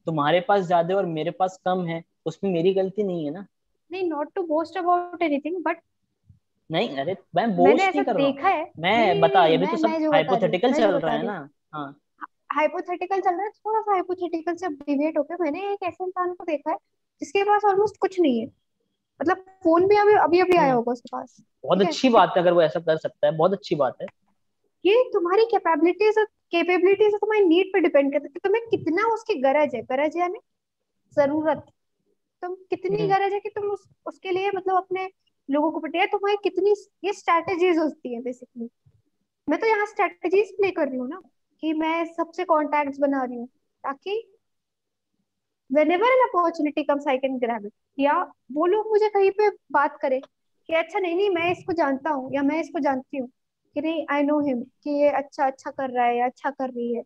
तुम्हारे 0.07 0.39
पास 0.39 0.63
ज़्यादा 0.63 0.95
और 0.95 1.05
मेरे 1.05 1.31
पास 1.31 1.59
कम 1.65 1.85
है 1.85 2.03
उसमें 2.25 2.51
मेरी 2.51 2.73
गलती 2.73 3.03
नहीं 3.03 3.25
है 3.25 3.31
ना। 3.31 3.45
नहीं 3.95 4.09
not 4.09 4.33
to 4.35 4.43
boast 4.43 4.77
about 4.77 5.21
anything 5.21 5.63
but 5.63 5.81
नहीं 6.69 6.97
अरे 6.97 7.15
मैं 7.35 7.55
बोस्ट 7.55 7.95
नहीं 7.95 8.03
कर 8.03 8.15
रहा 8.15 8.25
देखा 8.25 8.49
है। 8.49 8.71
मैं 8.79 9.19
बता 9.21 9.45
ये 9.45 9.57
भी 9.57 9.65
तो 9.65 9.77
सब 9.77 10.13
हाइपोथेटिकल 10.13 10.73
चल 10.73 10.91
रहा 10.91 11.13
है 11.13 11.23
ना। 11.25 11.37
हाँ। 11.73 12.01
हाइपोथेटिकल 12.51 13.19
चल 13.19 13.31
रहा 13.31 13.43
है 13.43 13.49
थोड़ा 13.49 13.81
सा 13.81 13.91
हाइपोथेटिकल 13.91 14.55
से 14.55 14.67
डिविएट 14.69 15.17
होकर 15.17 15.41
मैंने 15.41 15.59
एक 15.73 15.83
ऐसे 15.83 16.03
इंसान 16.03 16.33
को 16.33 16.43
देखा 16.43 16.71
है 16.71 16.77
जिसके 17.21 17.43
पास 17.43 17.65
ऑलमोस्ट 17.65 17.97
कुछ 17.97 18.19
नहीं 18.19 18.39
है। 18.39 18.45
मतलब 19.19 19.37
फ़ोन 19.63 19.87
भी 19.87 19.95
अभी 19.95 20.13
अभी 20.13 20.39
अभी 20.39 20.57
आया 20.57 20.65
हम्म। 20.65 20.75
होगा 20.75 20.91
उसके 20.91 21.09
पास। 21.11 21.35
बहुत? 21.65 21.81
अच्छी 21.81 22.09
बात 22.09 22.33
है 22.37 22.41
अगर 22.41 22.53
वो 22.53 22.61
ऐसा 22.61 22.79
कर 22.79 22.97
सकता 22.97 23.27
है 23.27 23.37
बहुत 23.37 23.53
अच्छी 23.53 23.75
बात 23.75 23.97
है। 24.01 24.07
ये 24.85 25.03
तुम्हारी 25.13 25.45
कैपेबिलिटीज 25.45 26.17
और 26.17 26.25
कैपेबिलिटीज 26.51 27.13
तुम्हारी 27.13 27.45
नीड 27.45 27.73
पे 27.73 27.79
डिपेंड 27.79 28.11
करता 28.13 28.23
है। 28.23 28.29
कि 28.29 28.39
तुम्हें 28.39 28.63
कितना 28.69 29.07
उसकी 29.07 29.35
गरज 29.41 29.75
है? 29.75 29.81
गरज 29.81 30.17
यानी 30.17 30.39
ज़रूरत। 31.17 31.65
तुम 32.45 32.55
कितनी 32.55 32.97
हम्म। 32.97 33.09
गरज 33.09 33.33
है 33.33 33.39
कि 33.39 33.49
तुम 33.49 33.63
उस, 33.63 33.87
उसके 34.05 34.31
लिए 34.31 34.51
मतलब 34.55 34.75
अपने 34.75 35.09
लोगों 35.49 35.71
को 35.71 35.79
पटे 35.79 36.05
तुम्हारी 36.05 36.37
कितनी 36.43 36.73
ये 37.03 37.13
स्ट्रैटेजीज 37.13 37.77
होती 37.77 38.13
है 38.13 38.21
बेसिकली 38.21 38.69
मैं 39.49 39.59
तो 39.59 39.67
यहाँ 39.67 39.85
स्ट्रैटेजीज 39.85 40.51
प्ले 40.51 40.71
कर 40.71 40.87
रही 40.87 40.97
हूँ 40.97 41.09
ना 41.09 41.21
कि 41.61 41.73
मैं 41.73 42.05
सबसे 42.05 42.43
कॉन्टैक्ट्स 42.45 42.99
बना 42.99 43.23
रही 43.23 43.37
हूँ 43.37 43.47
ताकि 43.83 44.31
opportunity 45.69 46.85
comes 46.85 47.07
I 47.07 47.17
can 47.17 47.39
grab 47.39 47.65
it 47.65 47.73
या 47.99 48.13
वो 48.51 48.65
लोग 48.65 48.87
मुझे 48.87 49.09
कहीं 49.09 49.31
पे 49.31 49.49
बात 49.71 49.97
करे 50.01 50.19
कि 50.69 50.73
अच्छा 50.73 50.99
नहीं 50.99 51.15
नहीं 51.15 51.29
मैं 51.29 51.51
इसको 51.51 51.73
जानता 51.73 52.09
हूँ 52.09 52.35
या 52.35 52.43
मैं 52.43 52.59
इसको 52.59 52.79
जानती 52.79 53.17
हूँ 53.17 53.27
कि 53.75 53.81
नहीं 53.81 54.05
आई 54.11 54.23
नो 54.23 54.39
हिम 54.39 54.61
कि 54.83 54.89
ये 54.89 55.09
अच्छा 55.09 55.45
अच्छा 55.45 55.71
कर 55.71 55.89
रहा 55.89 56.05
है 56.05 56.17
या 56.17 56.25
अच्छा 56.25 56.49
कर 56.49 56.69
रही 56.69 56.95
है। 56.95 57.03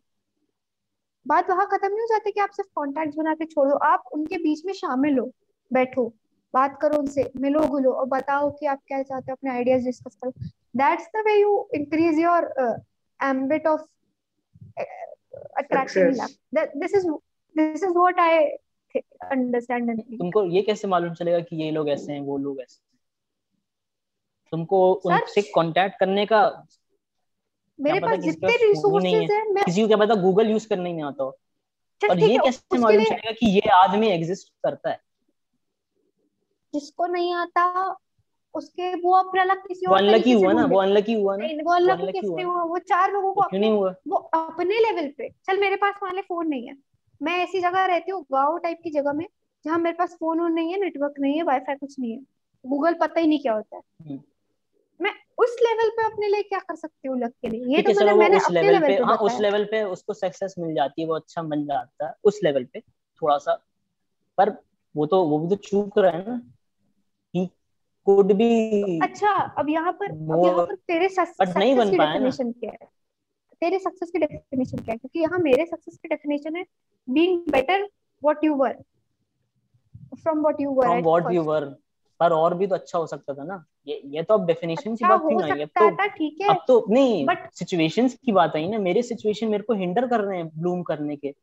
बात 1.26 1.50
वहाँ 1.50 1.66
खत्म 1.66 1.88
नहीं 1.88 2.00
हो 2.00 2.06
जाती 2.06 2.32
कि 2.32 2.40
आप 2.40 2.50
सिर्फ़ 2.50 2.70
कॉन्टैक्ट 2.74 3.14
बना 3.14 3.34
के 3.34 3.44
छोड़ 3.44 3.68
दो 3.68 3.76
आप 3.76 4.02
उनके 4.12 4.36
बीच 4.36 4.64
में 4.66 4.72
शामिल 4.72 5.18
हो 5.18 5.32
बैठो 5.72 6.14
बात 6.54 6.78
करो 6.82 6.98
उनसे 6.98 7.32
मिलो 7.36 7.60
गुलो 7.68 7.92
और 7.92 8.06
बताओ 8.06 8.50
कि 8.50 8.66
आप 8.66 8.80
क्या 8.86 9.02
चाहते 9.02 9.32
हो 9.32 9.34
अपने 9.34 9.50
आइडियाज़ 9.50 9.84
डिस्कस 9.84 10.14
करो 10.14 10.32
that's 10.76 11.06
the 11.06 11.10
way 11.16 11.40
you 11.40 11.68
increase 11.74 12.18
your 12.18 12.54
uh, 12.60 13.78
this 16.80 16.94
is 16.94 17.06
this 17.56 17.82
is 17.82 17.92
what 17.92 18.14
I 18.18 18.38
th- 18.94 19.38
understand 19.38 19.88
and 19.88 19.96
think. 19.96 20.18
तुमको 20.18 20.44
ये 20.44 20.62
कैसे 20.62 20.88
मालूम 20.88 21.14
चलेगा 21.14 21.40
कि 21.40 21.56
ये 21.56 21.70
लोग 21.70 21.88
ऐसे 21.88 22.12
हैं 22.12 22.20
वो 22.20 22.38
लोग 22.38 22.60
ऐसे 22.60 22.80
हैं? 22.84 23.00
तुमको 24.50 24.92
उनसे 24.92 25.42
कांटेक्ट 25.42 25.98
करने 26.00 26.26
का 26.26 26.66
मेरे 27.80 28.00
पास 28.00 28.18
जितने 28.18 28.50
रिसोर्सेज 28.50 29.30
हैं। 29.30 29.50
मैं 29.50 29.64
किसी 29.64 29.82
को 29.82 29.88
क्या 29.88 29.96
पता 29.96 30.14
गूगल 30.14 30.50
यूज़ 30.50 30.68
करना 30.68 30.84
ही 30.84 30.92
नहीं 30.92 31.04
आता 31.04 31.24
हो। 31.24 31.38
और 32.10 32.18
ये 32.18 32.38
कैसे 32.38 32.78
मालूम 32.78 33.04
चलेगा 33.04 33.32
कि 33.32 33.46
ये 33.46 33.68
आदमी 33.68 34.08
एग्जिस्ट 34.08 34.48
करता 34.48 34.90
है? 34.90 35.00
जिसको 36.74 37.06
नहीं 37.06 37.34
आता 37.34 37.96
उसके 38.54 38.94
वो 38.94 39.12
अपना 39.14 39.44
लक 39.44 39.64
किसी 39.68 39.86
और 39.86 39.98
अनलकी 39.98 40.32
हुआ 40.32 40.52
ना 40.52 40.66
वो 40.66 40.78
अनलकी 40.78 41.12
हुआ 41.12 41.36
ना। 41.36 41.44
वो 41.44 41.72
अनलकी 41.72 42.12
किससे 42.12 42.42
हुआ। 42.42 42.62
वो 42.62 42.78
चार 42.78 43.12
लोगों 43.12 43.34
को 43.34 43.40
क्यों 43.40 43.60
नहीं 43.60 43.70
अपने 43.70 43.80
हुआ? 43.80 43.94
वो 44.08 44.16
अपने 44.16 44.74
लेवल 44.74 45.08
पे। 45.18 45.28
चल 45.28 45.60
मेरे 45.60 45.76
पास 45.76 45.94
मान 46.02 46.14
ले 46.14 46.22
फ़ोन 46.22 46.48
नहीं 46.48 46.66
है। 46.68 46.76
मैं 47.22 47.36
ऐसी 47.36 47.60
जगह 47.60 47.84
रहती 47.84 48.10
हूँ 48.10 48.22
गाँव 48.32 48.58
टाइप 48.58 48.80
की 48.84 48.90
जगह 48.90 49.12
में 49.12 49.26
जहाँ 49.64 49.78
मेरे 49.78 49.96
पास 49.96 50.16
फ़ोन 50.20 50.40
वोन 50.40 50.52
नहीं 50.52 50.72
है 50.72 50.80
नेटवर्क 50.80 51.14
नहीं 51.20 51.36
है 51.36 51.42
वाईफाई 51.42 51.74
कुछ 51.74 51.98
नहीं 52.00 52.12
है। 52.12 52.18
गूगल 52.66 52.94
पता 52.94 53.20
ही 53.20 53.26
नहीं 53.26 53.38
क्या 53.38 53.52
होता 53.52 53.76
है। 53.76 53.82
हम्म। 54.08 54.20
मैं 55.00 55.12
उस 55.38 55.56
लेवल 55.62 55.88
पे 55.90 56.04
अपने 56.04 56.28
लिए 56.28 56.42
क्या 56.42 56.58
कर 56.58 56.76
सकती 56.76 57.08
हूँ 57.08 57.18
लक 57.20 57.32
के 57.42 57.48
लिए 57.48 57.76
ये 57.76 57.82
तो 57.82 58.06
है 58.06 58.14
मैंने 58.14 58.36
उस 58.36 58.46
अपने 58.46 58.62
लेवल 58.62 58.80
पे 58.80 58.96
पे 58.96 59.02
हाँ 59.04 59.16
उस 59.18 59.40
लेवल 59.40 59.64
पे 59.64 59.82
उसको 59.92 60.14
सक्सेस 60.14 60.54
मिल 60.58 60.74
जाती 60.74 61.02
है 61.02 61.08
वो 61.08 61.14
अच्छा 61.14 61.42
बन 61.44 61.64
जाता 61.66 62.06
है 62.06 62.12
उस 62.24 62.40
लेवल 62.44 62.64
पे 62.64 62.80
थोड़ा 63.22 63.38
सा 63.38 63.54
पर 64.38 64.56
वो 64.94 65.06
तो 65.06 65.24
वो 65.24 65.38
भी 65.38 65.48
तो 65.48 65.56
चूक 65.62 65.98
रहा 65.98 66.10
है 66.12 66.24
ना 66.26 66.40
ही 67.34 67.46
कुड 68.06 68.32
बी 68.32 68.48
अच्छा 69.02 69.30
अब 69.58 69.68
यहाँ 69.68 69.92
पर 69.92 70.10
अब 70.10 70.44
यहाँ 70.44 70.66
पर 70.66 70.74
तेरे 70.74 71.08
नहीं 71.08 71.14
सक्सेस 71.16 71.74
बन 71.76 71.90
की 71.90 71.96
पाया 71.96 72.18
डेफिनेशन 72.22 72.52
क्या 72.52 72.70
है? 72.72 72.88
तेरे 73.62 73.78
सक्सेस 73.78 74.10
की 74.10 74.18
डेफिनेशन 74.18 74.78
क्या 74.78 74.92
है? 74.92 74.98
क्योंकि 74.98 75.20
यहाँ 75.20 75.38
मेरे 75.38 75.66
सक्सेस 75.66 75.96
की 75.96 76.08
डेफिनेशन 76.08 76.56
है 76.56 76.64
being 77.08 77.40
better 77.52 77.82
what 78.22 78.44
you 78.44 78.54
were 78.54 78.76
from 80.14 80.40
what 80.40 80.60
you 80.60 80.70
were 80.70 80.86
from 80.86 81.02
what 81.02 81.32
you 81.32 81.42
were 81.42 81.64
पर 82.20 82.32
और 82.32 82.54
भी 82.54 82.66
तो 82.66 82.74
अच्छा 82.74 82.98
हो 82.98 83.06
सकता 83.06 83.34
था 83.34 83.44
ना। 83.44 83.64
ये 83.86 84.02
ये 84.04 84.22
तो 84.22 84.34
अब 84.34 84.46
डेफिनेशन 84.46 84.96
की 84.96 85.04
अच्छा 85.04 85.08
बात 85.08 85.20
थी 85.20 85.34
ना 85.34 85.54
ये 85.54 85.66
तो 85.66 86.08
ठीक 86.08 86.38
है। 86.40 86.48
अब 86.48 86.64
तो 86.68 86.86
नहीं 86.90 87.26
But- 87.26 87.54
सिचुएशंस 87.54 88.14
की 88.24 88.32
बात 88.32 88.56
आई 88.56 88.68
ना 88.68 88.78
मेरे 88.78 89.02
सिचुएशन 89.02 89.48
मेरे 89.48 89.62
को 89.62 89.74
हिंडर 89.74 90.06
कर 90.06 90.20
रहे 90.20 90.38
हैं 90.38 90.48
ब्लूम 90.48 90.82
करने 90.82 91.16
के 91.16 91.34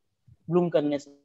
ब्लूम 0.50 0.70
करने 0.70 1.00
से। 1.00 1.22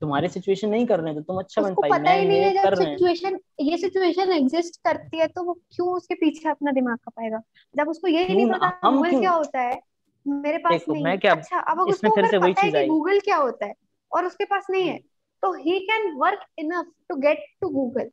तुम्हारे 0.00 0.28
सिचुएशन 0.28 0.68
नहीं 0.68 0.86
कर 0.86 1.00
रहे 1.00 1.14
तो 1.14 1.20
तुम 1.20 1.38
अच्छा 1.38 1.62
बन 1.62 1.74
पाई 1.74 1.90
मैं 2.00 2.16
है 2.16 2.62
कर 2.62 2.74
रहे 2.76 2.86
सिचुएशन 2.86 3.38
ये 3.60 3.78
सिचुएशन 3.78 4.32
एग्जिस्ट 4.32 4.80
करती 4.84 5.18
है 5.18 5.26
तो 5.26 5.42
वो 5.42 5.52
क्यों 5.52 5.88
उसके 5.88 6.14
पीछे 6.14 6.48
अपना 6.48 6.72
दिमाग 6.72 6.96
खपाएगा? 6.96 7.40
जब 7.76 7.88
उसको 7.88 8.08
यही 8.08 8.34
नहीं 8.34 8.50
पता 8.50 8.90
गूगल 8.90 9.10
क्यों- 9.10 9.36
होता 9.38 9.60
है? 9.60 9.80
मेरे 10.26 10.58
पास 10.58 10.84
नहीं। 10.88 11.04
मैं 11.04 11.18
क्या- 11.18 11.38
अच्छा 11.38 11.58
अब 11.58 11.80
उसको 11.80 12.14
फिर 12.14 12.26
से 12.26 12.36
वही 12.36 12.52
चीज़ 12.52 12.72
कि 12.72 12.78
आई। 12.78 12.86
गूगल 12.86 13.20
क्या 13.20 13.36
होता 13.36 13.66
है? 13.66 13.74
और 14.12 14.24
उसके 14.24 14.44
पास 14.44 14.66
नहीं 14.70 14.88
है 14.88 14.98
तो 15.42 15.52
he 15.52 15.78
can 15.80 16.12
work 16.14 16.38
enough 16.58 16.86
to 17.08 17.16
get 17.16 17.44
to 17.60 17.68
Google 17.68 18.10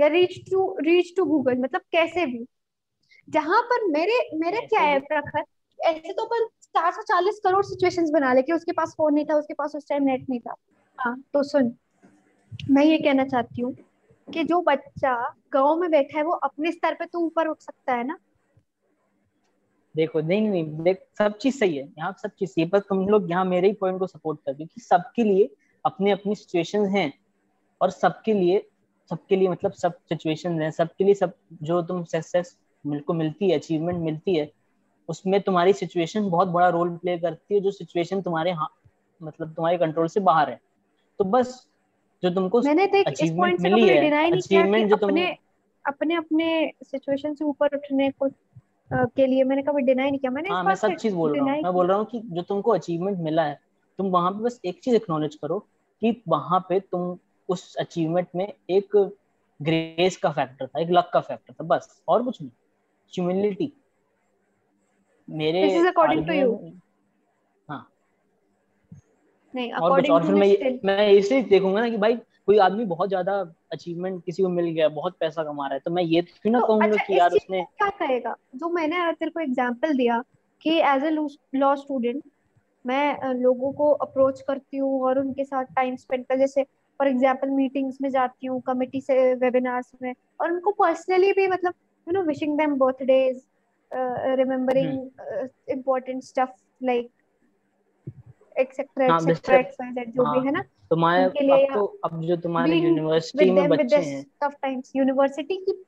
या 0.00 0.06
reach 0.06 0.38
to 0.50 0.64
reach 0.80 1.12
to 1.16 1.24
Google 1.24 1.58
मतलब 1.58 1.80
कैसे 1.92 2.26
भी। 2.26 2.44
जहाँ 3.28 3.62
पर 3.62 3.86
मेरे 3.88 4.18
मेरे 4.34 4.60
क्या 4.66 4.80
है 4.82 4.98
प्रखर 5.00 5.44
ऐसे 5.78 6.12
तो 6.12 6.24
अपन 6.24 6.46
चार 6.74 6.92
सौ 6.92 7.02
चालीस 7.02 7.40
करोड़ 7.44 7.64
सिचुएशंस 7.64 8.10
बना 8.10 8.32
ले 8.32 8.42
कि 8.42 8.52
उसके 8.52 8.72
पास 8.72 8.94
फ़ोन 8.96 9.14
नहीं 9.14 9.24
था 9.24 9.34
उसके 9.34 9.54
पास 9.54 9.76
उस 9.76 9.88
टाइम 9.88 10.04
नेट 10.04 10.28
नहीं 10.30 10.40
था। 10.40 10.54
हाँ। 10.98 11.16
तो 11.34 11.42
सुन 11.42 11.72
मैं 12.70 12.84
ये 12.84 12.98
कहना 12.98 13.24
चाहती 13.24 13.62
हूँ 13.62 13.74
कि 14.28 14.44
जो 14.44 14.60
बच्चा 14.62 15.14
गाँव 15.52 15.76
में 15.76 15.90
बैठा 15.90 16.18
है 16.18 16.24
वो 16.24 16.32
अपने 16.32 16.72
स्तर 16.72 16.94
पे 16.94 17.06
तो 17.06 17.18
ऊपर 17.18 17.48
उठ 17.48 17.60
सकता 17.60 17.94
है 17.94 18.06
ना? 18.06 18.16
देखो 19.94 20.20
नहीं 20.20 20.48
नहीं 20.48 20.64
देख 20.82 20.98
सब 21.18 21.36
चीज़ 21.38 21.58
सही 21.58 21.76
है 21.76 21.84
यहाँ 21.98 22.12
सब 22.22 22.30
चीज़ 22.30 22.50
सही 22.50 22.62
है 22.62 22.68
पर 22.68 22.78
तुम 22.78 23.08
लोग 23.08 23.30
यहाँ 23.30 23.44
मेरे 23.44 23.68
ही 23.68 23.74
पॉइंट 23.74 23.98
को 23.98 24.06
सपोर्ट 24.06 24.40
करते 24.46 24.62
हो 24.62 24.68
कि 24.74 24.80
सबके 24.80 25.24
लिए 25.24 25.48
अपने 25.84 26.10
अपनी 26.10 26.34
सिचुएशन 26.34 26.86
हैं 26.86 27.12
और 27.80 27.90
सबके 27.90 28.32
लिए 28.34 28.66
सबके 29.10 29.36
लिए 29.36 29.48
मतलब 29.48 29.72
सब 29.72 29.98
सिचुएशन 30.08 30.60
है 30.62 30.70
सबके 30.70 31.04
लिए 31.04 31.14
सब 31.14 31.34
जो 31.62 31.80
तुम 31.82 32.04
सक्सेस 32.04 32.56
को 32.84 33.12
मिलती 33.14 33.50
है 33.50 33.58
अचीवमेंट 33.58 33.98
मिलती 34.00 34.36
है 34.36 34.50
उसमें 35.08 35.40
तुम्हारी 35.40 35.72
सिचुएशन 35.72 36.30
बहुत 36.30 36.48
बड़ा 36.48 36.68
रोल 36.68 36.96
प्ले 36.98 37.18
करती 37.18 37.54
है 37.54 37.60
जो 37.60 37.70
सिचुएशन 37.70 38.22
तुम्हारे 38.22 38.52
हाँ 38.52 38.68
मतलब 39.20 39.54
तुम्हारे 39.54 39.78
कंट्रोल 39.78 40.08
से 40.08 40.20
बाहर 40.20 40.50
है। 40.50 40.60
तो 41.20 41.24
बस 41.26 41.68
जो 42.22 42.30
तुमको 42.30 42.60
मैंने 42.60 42.86
देख 42.86 43.06
इस 43.12 43.12
अचीवमेंट 43.12 43.32
पॉइंट 43.32 43.60
से 43.60 43.68
मिली 43.68 43.80
कभी 43.80 43.88
है 43.88 43.98
डिनाई 43.98 44.30
नहीं 44.30 44.42
किया 44.42 44.66
कि 44.66 44.66
अचीवमेंट 44.66 44.90
जो 44.90 44.96
तुम 44.96 45.10
अपने 45.10 45.30
अपने 45.84 46.14
अपने 46.16 46.72
सिचुएशन 46.84 47.34
से 47.34 47.44
ऊपर 47.44 47.76
उठने 47.76 48.10
को 48.12 48.28
के 48.90 49.26
लिए 49.26 49.44
मैंने 49.44 49.62
कभी 49.62 49.82
डिनाई 49.82 50.10
नहीं 50.10 50.20
किया। 50.20 50.30
मैंने 50.32 50.50
हाँ 50.50 50.62
मैं 50.64 50.74
सब 50.74 50.94
चीज़ 50.94 51.14
बोल 51.14 51.36
रहा 51.36 51.44
हूँ। 51.44 51.62
मैं 51.64 51.72
बोल 51.72 51.86
रहा 51.86 51.96
हूँ 51.98 52.06
कि 52.06 52.20
जो 52.26 52.42
तुमको 52.42 52.70
अचीवमेंट 52.70 53.18
मिला 53.18 53.44
है 53.44 53.58
तुम 53.98 54.06
वहाँ 54.10 54.30
पे 54.32 54.42
बस 54.44 54.60
एक 54.64 54.80
चीज़ 54.84 54.96
एक्नॉलेज 54.96 55.34
करो 55.34 55.58
कि 56.02 56.22
वहाँ 56.28 56.60
पे 56.68 56.80
तुम 56.80 57.14
उस 57.50 57.76
अचीवमेंट 57.76 58.28
में 58.36 58.52
एक 58.70 59.14
ग्रेस 59.62 60.16
का 60.16 60.30
फैक्टर 60.30 60.66
था 60.66 60.80
एक 60.80 60.88
लक 60.90 61.10
का 61.12 61.20
फैक्टर 61.20 61.52
था 61.52 61.64
बस 61.64 62.02
और 62.08 62.22
कुछ 62.24 62.42
नहीं। 62.42 62.50
ह्यूमिलिटी 63.14 63.72
मेरे 65.30 65.78
is 65.78 65.86
according 65.86 66.26
to 66.26 66.32
you. 66.32 66.46
argument- 66.46 66.80
हाँ। 67.68 67.92
नहीं 69.54 69.72
और 69.72 69.80
कुछ 69.80 69.86
अकॉर्डिंग 69.86 70.14
और 70.14 70.20
टू 70.20 70.26
फिर 70.26 70.34
मैं 70.34 70.80
मैं 70.84 71.08
इसलिए 71.08 71.42
देखूँगा 71.42 71.80
ना 71.80 71.90
कि 71.90 71.96
भाई 71.96 72.16
कोई 72.16 72.58
आदमी 72.58 72.84
बहुत 72.84 73.08
ज़्यादा 73.08 73.54
अचीवमेंट 73.72 74.24
किसी 74.24 74.42
को 74.42 74.48
मिल 74.48 74.66
गया 74.66 74.88
बहुत 74.88 75.16
पैसा 75.20 75.44
कमा 75.44 75.66
रहा 75.66 75.74
है 75.74 75.80
तो 75.80 75.90
मैं 75.90 76.02
ये 76.02 76.22
तो 76.22 76.50
ना 76.50 76.60
तो 76.60 76.66
कहूँगा 76.66 76.86
अच्छा 76.86 77.04
कि 77.04 77.18
यार 77.18 77.30
उसने 77.30 77.62
क्या 77.62 77.90
कहेगा? 77.90 78.36
जो 78.54 78.68
मैंने 78.68 79.12
तेरे 79.12 79.30
को 79.30 79.40
एग्जांपल 79.40 79.96
दिया 79.96 80.24
कि 80.62 80.70
एज 80.70 81.04
ए 81.04 81.10
लॉ 81.54 81.74
स्टूडेंट 81.74 82.24
मैं 82.86 83.34
लोगों 83.34 83.72
को 83.72 83.90
अप्रोच 83.90 84.40
करती 84.40 84.76
हूँ 84.76 85.02
और 85.02 85.18
उनके 85.18 85.44
साथ 85.44 85.64
टाइम 85.64 85.96
स्पेंड 85.96 86.26
कर 86.26 86.38
जैसे 86.38 86.66
फॉर 87.00 87.08
एग्जांपल 87.08 87.50
मीटिंग्स 87.50 87.98
में 88.02 88.10
जाती 88.10 88.46
हूँ 88.46 88.60
कमिटी 88.60 89.00
से 89.00 89.34
वेबिनार्स 89.34 89.90
में 90.02 90.14
और 90.40 90.52
उनको 90.52 90.70
पर्सनली 90.70 91.32
भी 91.32 91.46
मतलब 91.46 91.74
you 92.08 92.12
know 92.12 92.22
wishing 92.22 92.58
them 92.58 92.74
birthdays 92.78 93.42
remembering 94.40 95.08
important 95.68 96.22
stuff 96.22 96.50
like 96.82 97.08
etcetera 98.58 99.06
हाँ 99.06 99.20
एक्सेट्रा 99.20 100.04
जो 100.04 100.22
भी 100.22 100.38
हाँ। 100.38 100.44
है 100.44 100.52
ना? 100.52 100.62
तुम्हारे 100.90 101.24
अब 101.24 101.74
तो 101.74 101.84
अब 102.04 102.22
जो 102.22 102.36
तुम्हारे 102.36 102.76
यूनिवर्सिटी 102.76 103.50
में 103.50 103.68
बच्चे 103.68 103.96
हैं। 103.96 104.24
tough 104.44 104.56
times 104.64 104.90
यूनिवर्सिटी 104.96 105.56
की 105.56 105.84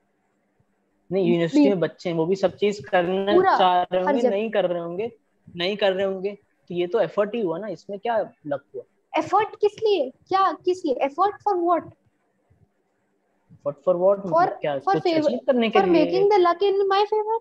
नहीं 1.13 1.27
यूनिवर्सिटी 1.27 1.69
में 1.69 1.81
बच्चे 1.81 2.11
हैं 2.11 2.17
वो 2.17 2.27
भी 2.27 2.37
सब 2.37 2.57
चीज़ 2.57 2.83
करना 2.87 3.59
चाह 3.59 3.83
रहे 3.83 4.03
होंगे 4.03 4.29
नहीं 4.29 4.51
कर 4.51 4.67
रहे 4.67 4.83
होंगे 4.83 5.11
नहीं 5.57 5.77
कर 5.77 5.93
रहे 5.93 6.07
होंगे 6.07 6.35
तो 6.35 6.75
ये 6.75 6.87
तो 6.87 7.01
एफर्ट 7.01 7.35
ही 7.35 7.41
हुआ 7.41 7.59
ना 7.59 7.69
इसमें 7.69 7.99
क्या 7.99 8.19
लग 8.47 8.61
हुआ? 8.75 8.83
एफर्ट 9.15 9.57
किस 9.61 9.77
लिए? 9.83 10.11
क्या 10.29 10.51
किस 10.65 10.85
लिए? 10.85 10.95
Effort 11.05 11.43
for 11.45 11.57
what 11.57 11.91
for 13.65 13.75
for 13.85 13.97
what 13.97 14.27
for 14.29 14.47
क्या 14.61 14.79
फॉर 14.79 14.95
कुछ 14.95 15.03
फेवर 15.03 15.37
करने 15.47 15.69
के 15.71 15.79
फॉर 15.79 15.89
लिए? 15.89 16.05
Making 16.05 16.31
the 16.31 16.41
luck 16.41 16.63
in 16.63 16.87
my 16.89 17.05
favour 17.05 17.39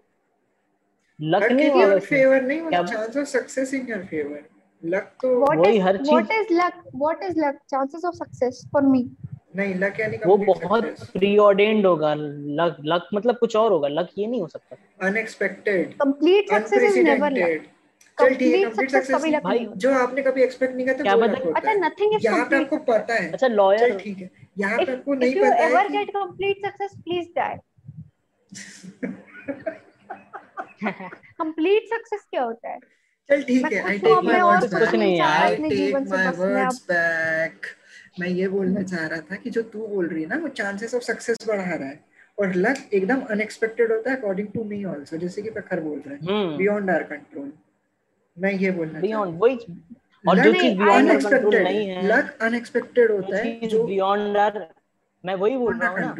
luck 1.19 1.51
नहीं 1.51 1.99
फेवर 1.99 2.41
नहीं 2.41 2.61
मतलब 2.61 2.85
chance 2.87 3.17
of 3.17 3.27
success 3.29 3.73
in 3.73 3.87
your 3.89 4.03
favour 4.05 4.43
luck 4.83 5.11
तो 5.21 5.35
वही 5.39 5.77
हर 5.79 5.97
what 6.03 6.31
is 6.31 6.53
luck 6.53 6.83
what 6.95 7.23
is 7.23 7.39
luck 7.39 7.59
chances 7.69 8.05
of 8.05 8.15
success 8.15 8.63
for 8.73 8.81
me 8.83 9.09
नहीं 9.55 9.73
लक 9.75 9.99
यानी 9.99 10.17
वो 10.25 10.35
बहुत 10.37 10.83
प्री 11.13 11.35
होगा। 11.35 12.13
लक 12.13 12.77
लक 12.85 13.07
मतलब 13.13 13.37
कुछ 13.37 13.55
और 13.55 13.71
होगा। 13.71 13.87
लक 13.87 14.09
ये 14.17 14.27
नहीं 14.27 14.41
हो 14.41 14.47
सकता। 14.47 15.07
Unexpected 15.07 15.93
complete 15.93 16.51
success 16.51 16.83
is 16.83 16.99
never 16.99 17.31
luck 17.31 17.65
unprecedented 18.25 18.29
चल 18.29 18.35
ठीक 18.35 18.53
है 18.53 18.69
कंप्लीट 18.69 18.89
सक्सेस 18.91 19.15
कभी 19.15 19.29
लक 19.31 19.41
नहीं 19.45 19.67
जो 19.85 19.93
आपने 19.99 20.21
कभी 20.21 20.43
एक्सपेक्ट 20.43 20.75
नहीं 20.75 20.85
किया 20.85 20.95
था 20.97 21.01
अच्छा 21.51 21.69
है 21.69 21.75
नथिंग 21.79 22.15
इज़ 22.15 22.25
यहाँ 22.25 22.45
पे 22.49 22.55
आपको 22.57 22.77
पता 22.91 23.13
है। 23.13 23.31
अच्छा 23.31 23.47
लॉयर 23.47 23.97
ठीक 23.99 24.17
है। 24.17 24.29
यहाँ 24.59 24.77
पे 24.77 24.91
आपको 24.91 25.13
नहीं 25.13 25.33
पता 25.35 25.55
है 25.55 25.69
क्या 32.31 32.43
होता 32.43 32.69
है? 32.69 32.79
चल 33.29 33.41
ठीक 33.43 33.65
है 33.73 33.79
आई 33.89 33.97
टेक 33.99 34.23
माय 34.23 34.41
वर्ड्स 34.41 34.71
कुछ 34.73 34.79
कुछ 34.79 34.93
नहीं 34.95 35.19
back 35.21 35.23
I 35.23 35.55
take 35.69 35.95
my 35.95 36.29
words 36.37 36.79
back 36.91 37.65
मैं 38.19 38.27
ये 38.27 38.47
बोलना 38.47 38.81
चाह 38.83 39.05
रहा 39.07 39.19
था 39.31 39.35
कि 39.35 39.49
जो 39.49 39.61
तू 39.73 39.87
बोल 39.87 40.07
रही 40.07 40.23
है 40.23 40.29
ना 40.29 40.37
वो 40.37 40.47
चांसेस 40.59 40.93
ऑफ़ 40.95 41.03
सक्सेस 41.03 41.37
बढ़ा 41.47 41.63
रहा 41.63 41.87
है। 41.87 41.99
और 42.37 42.53
लक 42.55 42.77
एकदम 42.93 43.21
अनएक्सपेक्टेड 43.31 43.91
होता 43.91 44.11
है 44.11 44.17
अकॉर्डिंग 44.17 44.47
टू 44.47 44.63
मी 44.63 44.83
आल्सो 44.83 45.17
जैसे 45.17 45.41
कि 45.41 45.49
प्रखर 45.49 45.79
बोल 45.79 46.01
रहा 46.07 46.13
है। 46.13 46.57
बियॉन्ड 46.57 46.89
आवर 46.89 47.03
कंट्रोल 47.03 47.51
मैं 48.39 48.51
ये 48.53 48.71
बोलना 48.71 48.93
हूँ। 48.93 49.01
बियॉन्ड 49.01 49.39
वही 49.41 49.55
और 50.27 50.39
जो 50.39 50.53
चीज़ 50.53 50.77
बियॉन्ड 50.77 51.11
आवर 51.11 51.21
कंट्रोल 51.21 51.55
नहीं 51.55 51.87
है। 51.87 52.07
लक 52.07 52.37
अनएक्सपेक्टेड 52.41 53.11
होता 53.11 53.37
है 53.37 53.67
जो 53.67 53.83
बियॉन्ड 53.83 54.37
आवर 54.37 54.67
मैं 55.25 55.35
वही 55.35 55.57
बोल 55.57 55.79
रहा 55.79 55.89
हूँ 55.89 55.99
ना। 55.99 56.15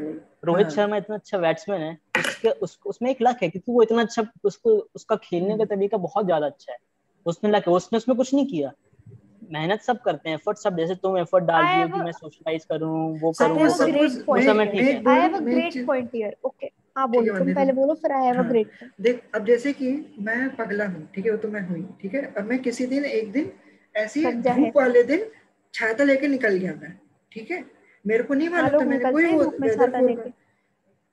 रोहित 0.46 0.66
हाँ। 0.68 0.74
शर्मा 0.74 0.98
इतना 0.98 1.16
अच्छा 1.16 1.38
बैट्समैन 1.38 1.82
है 1.82 1.98
उसके 2.20 2.50
उस, 2.50 2.80
उसमें 2.86 3.12
एक 3.12 3.18
लक 3.22 3.38
है 3.44 3.50
क्योंकि 3.50 3.72
वो 3.72 3.84
इतना 3.84 4.02
अच्छा 4.02 4.26
उसको 4.44 4.88
उसका 4.96 5.16
खेलने 5.16 5.58
का 5.58 5.66
तरीका 5.66 5.98
बहुत 5.98 6.26
ज़्यादा 6.26 6.46
अच्छा 6.46 6.72
है। 6.72 6.78
उसने 7.26 7.50
लक 7.50 7.68
है 7.68 7.74
उसने 7.74 7.98
उसमें 7.98 8.18
कुछ 8.18 8.34
नहीं 8.34 8.46
किया। 8.46 8.72
मेहनत 9.52 9.82
सब 9.82 10.02
करते 10.02 10.30
हैं 10.30 10.36
एफर्ट 10.36 10.58
सब 10.58 10.78
जैसे 10.78 10.96
तुम 10.96 11.18
एफर्ट 11.18 11.44
डाल 11.44 11.64
have 11.64 11.94
कि 11.94 12.00
मैं 12.02 12.12
सोशलाइज 12.12 12.66
करूँ 12.66 13.20
वो 13.20 13.32
करूँ 13.32 13.58
वो 13.58 13.66
a 13.66 13.78
करूँ 13.78 13.92
great 13.94 14.12
सपोज़ 14.12 14.26
point 14.26 14.56
मैं 14.56 14.72
ठीक 14.72 14.82
है 14.82 14.90
एक 14.90 15.08
I 15.08 15.20
have 15.20 15.32
बोलूँ 15.32 15.48
a 15.48 15.56
मैं 15.56 15.68
एक 15.68 16.72
हाँ 16.96 17.08
बोलो 17.10 17.38
तुम 17.40 17.54
पहले 17.54 17.72
बोलो 17.74 17.94
फिर 17.96 18.12
आई 18.12 18.26
हैव 18.26 18.36
अ 18.36 18.44
हाँ 18.44 18.90
देख 19.02 19.22
अब 19.36 19.46
जैसे 19.46 19.74
कि 19.74 19.92
मैं 20.20 20.56
पगला 20.56 20.86
हूँ 20.86 21.08
ठीक 21.16 21.26
है 21.26 21.32
वो 21.32 21.38
तो 21.38 21.48
मैं 21.48 21.62
हुई 21.68 21.84
ठीक 22.02 22.14
है? 22.14 22.22
अब 22.38 22.46
मैं 22.46 22.60
किसी 22.62 22.86
दिन 22.86 23.06
एक 23.06 23.32
दिन 23.32 23.52
ऐसी 23.96 24.26
धूप 24.26 24.78
वाले 24.78 25.04
दिन 25.04 25.26
छाता 25.74 26.04
लेके 26.04 26.28
निकल 26.28 26.58
गया 26.58 26.74
मैं 26.82 26.94
ठीक 27.32 27.52
है? 27.52 27.64
मेरे 28.06 28.24
को 28.24 28.34
नहीं 28.34 28.50
हाँ 28.50 28.62
मालूम 28.62 28.82
था 28.82 28.86
मैंने 28.86 29.12
कोई 29.12 29.26
वो 29.26 29.44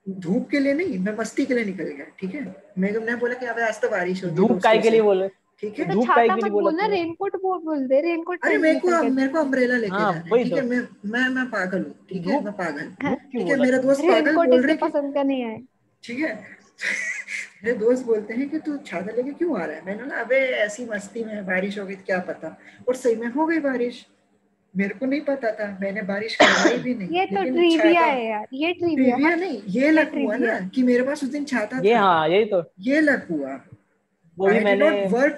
धूप 0.07 0.47
के 0.49 0.59
लिए 0.59 0.73
नहीं 0.73 0.99
मैं 0.99 1.15
मस्ती 1.17 1.45
के 1.45 1.53
लिए 1.53 1.65
निकल 1.65 1.83
गया 1.83 2.05
ठीक 2.19 2.35
है? 2.35 2.43
मैं 2.77 2.91
मैं 2.99 3.19
बोला 3.19 3.33
कि 3.33 3.45
अब 3.45 3.59
आज 3.59 3.81
तो 3.81 3.89
बारिश 3.89 4.23
हो 4.25 4.29
धूप 4.31 4.59
काय 4.63 4.77
के 4.77 4.89
लिए 4.89 5.01
बोले? 5.01 5.29
ठीक 5.63 5.79
है? 5.79 5.85
तो 5.85 5.93
धूप 5.93 6.07
लिए 6.17 6.49
बोला 6.49 6.49
बोलना 6.49 6.85
रेनकोट 6.87 7.35
बोल 7.41 7.57
बोल 7.63 7.85
दे 7.87 7.99
रेनकोट 8.01 8.45
अरे 8.45 8.57
मेरे 8.57 8.79
को 8.79 9.01
मेरे 9.11 9.27
को 9.27 9.39
अम्ब्रेला 9.39 9.77
लेके 9.77 9.93
हाँ 9.93 10.11
जाना 10.13 10.23
है 10.25 10.31
वही 10.31 10.43
ठीक 10.43 10.53
तो। 10.53 10.57
है 10.57 10.65
मैं 10.65 10.79
मैं 11.11 11.27
मैं 11.35 11.45
पागल 11.49 11.77
हूँ 11.79 11.93
ठीक 12.09 12.27
है? 12.27 12.43
मैं 12.43 12.53
पागल 12.53 13.15
ठीक 13.31 13.47
है 13.47 13.55
मेरे 13.59 13.77
दोस्त 13.77 14.01
पागल 14.01 14.35
बोल 14.35 14.61
रहे 14.65 14.75
पसंद 14.77 15.13
का 15.13 15.23
नहीं 15.23 15.41
है 15.41 15.57
ठीक 16.03 16.19
है? 16.19 16.33
मेरे 17.63 17.75
दोस्त 17.77 18.05
बोलते 18.05 18.33
हैं 18.33 18.49
कि 18.49 18.57
तू 18.59 18.77
छाता 18.85 19.15
लेके 19.15 19.31
क्यों 19.31 19.59
आ 19.61 19.65
रहा 19.65 19.75
है? 19.75 19.85
मैंने 19.85 20.03
बोला 20.03 20.21
अबे 20.21 20.37
ऐसी 20.65 20.85
मस्ती 20.85 21.23
में 21.23 21.45
बारिश 21.45 21.79
हो 21.79 21.85
गई 21.85 21.95
तो 21.95 22.03
क्या 22.05 22.19
पता? 22.29 22.57
और 22.87 22.95
सही 22.95 23.15
में 23.15 23.27
हो 23.27 23.45
गई 23.45 23.59
बारिश। 23.59 24.05
मेरे 24.73 24.93
को 24.93 25.05
नहीं 25.05 25.21
पता 25.21 25.51
था 25.51 25.65
मैंने 25.81 26.01
बारिश 26.01 26.35
करवाई 26.35 26.77
भी 26.77 26.93
नहीं 26.95 27.19
ये 27.19 27.25
तो 27.25 27.43
ट्रिविया 27.43 28.01
है 28.01 28.25
यार 28.25 28.45
ये 28.53 28.73
ट्रिविया 28.73 29.35
नहीं 29.35 29.61
ये 29.67 29.89
लग 29.91 30.13
हुआ 30.15 30.35
ना 30.35 30.59
कि 30.75 30.83
मेरे 30.83 31.03
पास 31.03 31.23
उस 31.23 31.29
दिन 31.29 31.45
छाता 31.45 31.79
ये 31.85 31.93
हाँ 31.93 32.27
यही 32.29 32.45
तो। 32.45 32.61
ये 32.79 32.99
लग 33.01 33.27
हुआ। 33.31 33.59
वो 34.39 34.47
भी 34.47 34.59
I 34.59 34.63
मैंने 34.63 34.89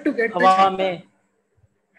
to 0.04 0.12
get 0.12 0.32
the 0.32 0.36
हवा 0.36 0.68
में 0.70 1.02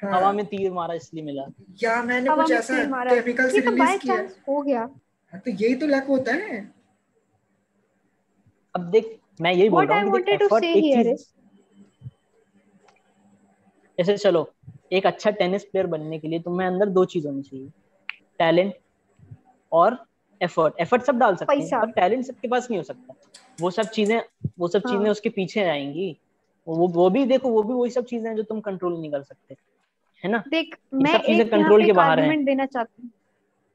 हाँ। 0.02 0.12
हवा 0.14 0.32
में 0.32 0.46
तीर 0.46 0.72
मारा 0.72 0.94
इसलिए 0.94 1.24
मिला। 1.24 1.44
या 1.84 2.02
मैंने 2.04 2.30
कुछ 2.30 2.52
ऐसा 2.52 2.84
केमिकल 3.06 3.50
से 3.50 3.62
तो 3.62 3.70
रिलीज़ 3.70 4.00
किया। 4.00 4.16
हो 4.50 4.62
गया। 4.62 4.80
हाँ, 4.80 5.40
तो 5.40 5.52
यही 5.52 5.76
तो 5.76 5.88
लक 5.88 6.06
होता 6.08 6.34
है 6.34 6.58
अब 8.76 8.90
देख 8.92 9.18
मैं 9.42 9.54
यही 9.54 9.70
बोल 9.70 9.86
रहा 9.86 10.00
हूँ 10.02 10.20
जैसे 13.98 14.18
चलो 14.18 14.52
एक 14.92 15.06
अच्छा 15.06 15.32
टेनिस 15.32 15.64
प्लेयर 15.64 15.88
बनने 15.88 16.20
के 16.20 16.28
लिए 16.28 16.40
तुम्हें 16.40 16.68
अंदर 16.68 16.90
दो 16.90 17.06
चीज़ 17.06 17.28
होनी 17.28 17.42
चाहिए। 17.42 17.70
टैलेंट 18.40 18.74
और 19.72 19.98
एफर्ट 20.42 20.80
एफर्ट 20.82 21.04
सब 21.04 21.18
डाल 21.20 21.36
सकते 21.36 21.56
हैं 21.56 21.80
पर 21.82 21.92
टैलेंट 21.92 22.26
सबके 22.26 22.48
पास 22.48 22.68
नहीं 22.72 22.78
हो 22.80 22.84
सकता। 22.84 23.14
वो 23.62 23.72
सब 23.72 23.90
चीज़ें 23.90 24.20
वो 24.60 24.68
सब 24.68 24.82
हाँ। 24.86 24.92
चीज़ें 24.92 25.10
उसके 25.12 25.30
पीछे 25.30 25.64
आएँगी। 25.64 26.18
वो 26.68 26.88
वो 26.88 27.10
भी 27.10 27.26
देखो 27.26 27.49
वो 27.49 27.64
भी 27.64 27.73
वही 27.73 27.91
सब 27.91 28.06
चीज़ें 28.06 28.30
हैं 28.30 28.35
जो 28.38 28.44
तुम 28.44 28.60
कंट्रोल 28.61 28.99
नहीं 28.99 29.11
कर 29.11 29.23
सकते 29.23 29.56
है 30.23 30.31
ना? 30.31 30.44
देख 30.48 30.77
मैं 30.94 31.11
सब 31.14 31.26
चीज़ें 31.26 31.45
एक 31.45 31.52
पे 31.52 31.85
के 31.85 31.94
बाहर 31.94 32.19
हैं। 32.19 32.44
देना 32.45 32.65
चाहती 32.65 33.02
हूँ। 33.02 33.11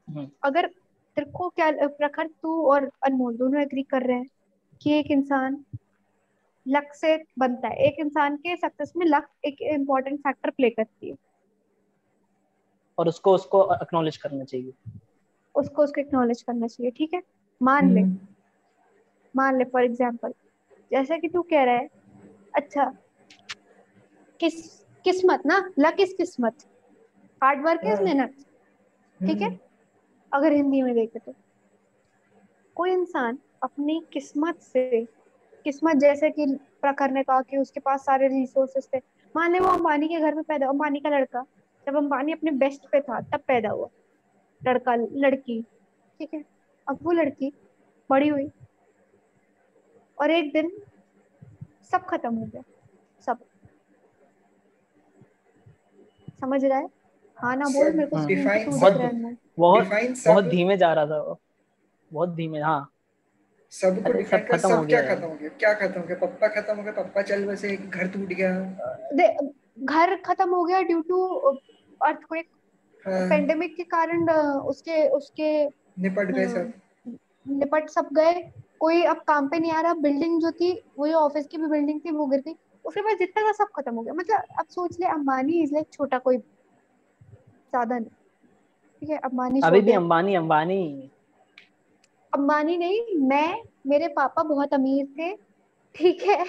हम्म। 0.08 0.28
अगर 0.42 0.66
तेरे 0.66 1.30
को 1.30 1.48
क्या 1.48 1.70
प्रखर 1.88 2.26
तू 2.42 2.62
और 2.66 2.90
अनमोल 3.06 3.36
दोनों 3.36 3.60
एग्री 3.62 3.82
कर 3.82 4.02
रहे 4.02 4.16
हैं 4.16 4.28
कि 4.80 4.92
एक 4.92 5.10
इंसान 5.10 5.64
लक 6.66 6.92
से 6.94 7.16
बनता 7.38 7.68
है 7.68 7.76
एक 7.76 7.96
इंसान 8.00 8.36
के 8.36 8.56
सक्सेस 8.56 8.92
में 8.96 9.06
लक 9.06 9.28
एक 9.44 9.62
इम्पोर्टेंट 9.62 10.18
फैक्टर 10.20 10.50
प्ले 10.50 10.70
करती 10.70 11.10
है। 11.10 11.16
और 12.98 13.08
उसको 13.08 13.34
उसको 13.34 13.62
एक्नॉलेज 13.74 14.16
करना 14.16 14.44
चाहिए। 14.44 14.72
उसको 15.54 15.82
उसको 15.82 16.00
एक्नॉलेज 16.00 16.42
करना 16.42 16.66
चाहिए 16.66 16.90
ठीक 16.90 17.14
है? 17.14 17.22
मान 17.60 17.94
ले। 17.94 18.00
हम्म, 18.00 18.18
मान 19.34 19.58
ले 19.58 19.64
फॉर 19.64 19.84
एग्ज़ाम्पल 19.84 20.32
जैसा 20.90 21.16
कि 21.18 21.28
तू 21.28 21.42
कह 21.42 21.64
रहा 21.64 21.74
है 21.74 21.88
अच्छा। 22.54 22.84
किस 24.40 24.84
किस्मत 25.04 25.42
ना? 25.46 25.58
लक 25.78 26.00
इज़ 26.00 26.14
किस्मत? 26.16 26.54
Hard 27.42 27.64
work 27.64 27.80
is. 27.84 28.02
मेहनत 28.02 28.34
ठीक 29.20 29.40
है? 29.40 29.48
हम्म, 29.48 29.58
अगर 30.32 30.52
हिंदी 30.52 30.82
में 30.82 30.94
देखे 30.94 31.18
तो। 31.18 31.34
कोई 32.76 32.90
इंसान 32.90 33.38
अपनी 33.62 34.02
किस्मत 34.12 34.60
से 34.62 35.04
किस्मत 35.64 35.96
जैसे 35.96 36.30
कि 36.30 36.46
प्रखर 36.82 37.10
ने 37.10 37.22
कहा 37.22 37.40
कि 37.42 37.56
उसके 37.56 37.80
पास 37.80 38.04
सारे 38.04 38.28
रिसोर्सेस 38.28 38.88
थे। 38.94 38.98
मान 39.36 39.52
ले 39.52 39.60
वो 39.60 39.68
अंबानी 39.68 40.08
के 40.08 40.20
घर 40.20 40.34
में 40.34 40.44
पैदा 40.44 40.68
अंबानी 40.68 41.00
का 41.00 41.08
लड़का 41.08 41.44
जब 41.86 41.96
अंबानी 41.96 42.32
अपने 42.32 42.50
बेस्ट 42.50 42.86
पे 42.92 43.00
था 43.00 43.20
तब 43.20 43.40
पैदा 43.48 43.70
हुआ। 43.70 43.88
लड़का 44.62 44.94
लड़की 44.94 45.60
ठीक 46.18 46.34
है? 46.34 46.44
अब 46.86 46.98
वो 47.02 47.12
लड़की 47.12 47.52
बड़ी 48.10 48.28
हुई। 48.28 48.50
और 50.18 50.30
एक 50.30 50.52
दिन 50.52 50.70
सब 51.90 52.04
खत्म 52.04 52.34
हो 52.34 52.44
गया। 52.44 52.62
सब। 53.26 53.38
समझ 56.40 56.64
रहा 56.64 56.78
है? 56.78 56.88
हाँ 57.36 57.56
ना 57.56 57.64
बोल 57.64 57.92
मेरे 57.92 58.06
को 58.06 58.16
बहुत- 58.16 59.00
है 59.00 59.32
बहुत 59.58 59.84
बहुत 60.26 60.44
धीमे 60.44 60.76
जा 60.76 60.92
रहा 60.92 61.06
था 61.06 61.22
वो। 61.22 61.40
बहुत 62.12 62.34
धीमे 62.34 62.60
हाँ। 62.60 62.92
सबको 63.70 64.10
अरे, 64.10 64.12
डिफाइन 64.12 64.42
सब 64.42 64.48
कर 64.48 64.58
सब 64.58 64.86
क्या 64.86 65.14
खत्म 65.14 65.26
हो 65.26 65.34
गया? 65.34 65.48
क्या 65.48 65.74
खत्म 65.74 66.00
हो 66.00 66.06
गया? 66.06 66.16
पप्पा 66.16 66.48
खत्म 66.48 66.76
हो 66.76 66.82
गया 66.82 66.92
पप्पा 66.92 67.22
चल 67.22 67.46
बसे 67.46 67.76
घर 67.76 68.08
टूट 68.08 68.28
गया। 68.28 68.60
दे- 69.14 69.48
घर 69.78 70.16
खत्म 70.16 70.54
हो 70.54 70.64
गया 70.64 70.82
ड्यू 70.82 71.00
टू 71.00 71.26
अर्थक्वेक 72.02 72.48
पेंडेमिक 73.08 73.76
के 73.76 73.84
कारण 73.84 74.30
उसके 74.60 75.08
उसके 75.08 75.66
निपट 75.98 76.26
गए। 76.30 76.48
सब। 76.48 76.72
निपट 77.48 77.88
सब 77.88 78.08
गए। 78.12 78.52
कोई 78.80 79.02
अब 79.02 79.16
काम 79.28 79.48
पे 79.48 79.58
नहीं 79.58 79.72
आ 79.72 79.80
रहा 79.80 79.94
बिल्डिंग 79.94 80.40
जो 80.40 80.50
थी 80.52 80.72
वो 80.98 81.08
जो 81.08 81.16
ऑफ़िस 81.16 81.46
की 81.46 81.58
भी 81.58 81.66
बिल्डिंग 81.66 82.00
थी 82.04 82.10
वो 82.10 82.26
गिर 82.26 82.40
गई। 82.40 82.54
उसके 82.84 83.00
बाद 83.00 83.18
जितना 83.18 83.42
का 83.42 83.52
सब 83.52 83.68
खत्म 83.76 83.94
हो 83.94 84.02
गया 84.02 84.14
मतलब 84.14 84.42
अब 84.58 84.66
सोच 84.70 84.98
ले 85.00 85.06
अंबानी 85.06 85.62
इज़ 85.62 85.72
लाइक 85.74 85.86
छोटा 85.92 86.18
कोई 86.18 86.38
साधन 87.72 88.04
ठीक 88.04 89.10
है 89.10 89.18
अंबानी 89.18 89.60
अभी 89.64 89.80
भी 89.80 89.92
अंबानी 89.92 90.34
अंबानी। 90.34 91.10
अंबानी 92.32 92.76
नहीं 92.76 93.00
मैं 93.28 93.62
मेरे 93.86 94.08
पापा 94.08 94.42
बहुत 94.42 94.74
अमीर 94.74 95.06
थे 95.18 95.34
ठीक 95.94 96.22
है। 96.22 96.44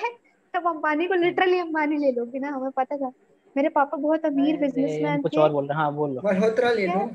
तब 0.54 0.68
अंबानी 0.68 1.08
को 1.08 1.14
लिटरली 1.14 1.60
अंबानी 1.60 1.98
ले 1.98 2.12
लोगी 2.12 2.40
ना 2.40 2.50
हमें 2.50 2.72
पता 2.72 2.98
था। 2.98 3.12
मेरे 3.56 3.70
पापा 3.70 3.98
बहुत 3.98 4.26
अमीर 4.26 4.58
बिजनेसमैन 4.58 5.22
कुछ 5.22 5.38
और 5.38 5.52
बोल 5.52 5.66
रहे 5.66 5.78
हैं। 5.78 5.84
हाँ 5.84 5.94
बोल 5.94 6.12
लो। 6.12 6.22
मल्होत्रा 6.26 6.72
ले 6.72 6.86
लो। 6.88 6.94
है? 6.94 7.08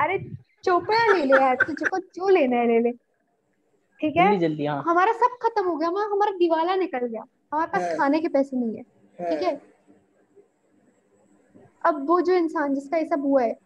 अरे 0.00 0.18
चोपड़ा 0.64 1.06
ले 1.06 1.24
ले 1.24 1.34
यार 1.34 1.54
तुझे 1.56 1.84
को 1.84 1.98
जो 1.98 2.28
लेना 2.28 2.56
है 2.56 2.66
ले 2.66 2.78
ले। 2.80 2.90
ठीक 4.02 4.16
है? 4.16 4.36
जल्दी 4.38 4.64
हाँ। 4.66 4.82
हमारा 4.86 5.12
सब 5.12 5.36
खत्म 5.42 5.64
हो 5.66 5.76
गया 5.76 5.88
हमारा 5.88 6.06
हमारा 6.12 6.32
दिवाला 6.38 6.74
निकल 6.76 7.06
गया। 7.06 7.24
हमारे 7.52 7.70
पास 7.72 7.82
हाँ। 7.82 7.96
खाने 7.98 8.20
के 8.20 8.28
पैसे 8.28 8.56
नहीं 8.56 8.76
है 8.76 8.82
ठीक 9.30 9.42
है? 9.42 9.60
अब 11.84 12.06
वो 12.08 12.20
जो 12.20 12.32
इंसान 12.34 12.74
जिसका 12.74 12.96
ये 12.96 13.04
सब 13.04 13.22
हुआ 13.24 13.42
है 13.42 13.56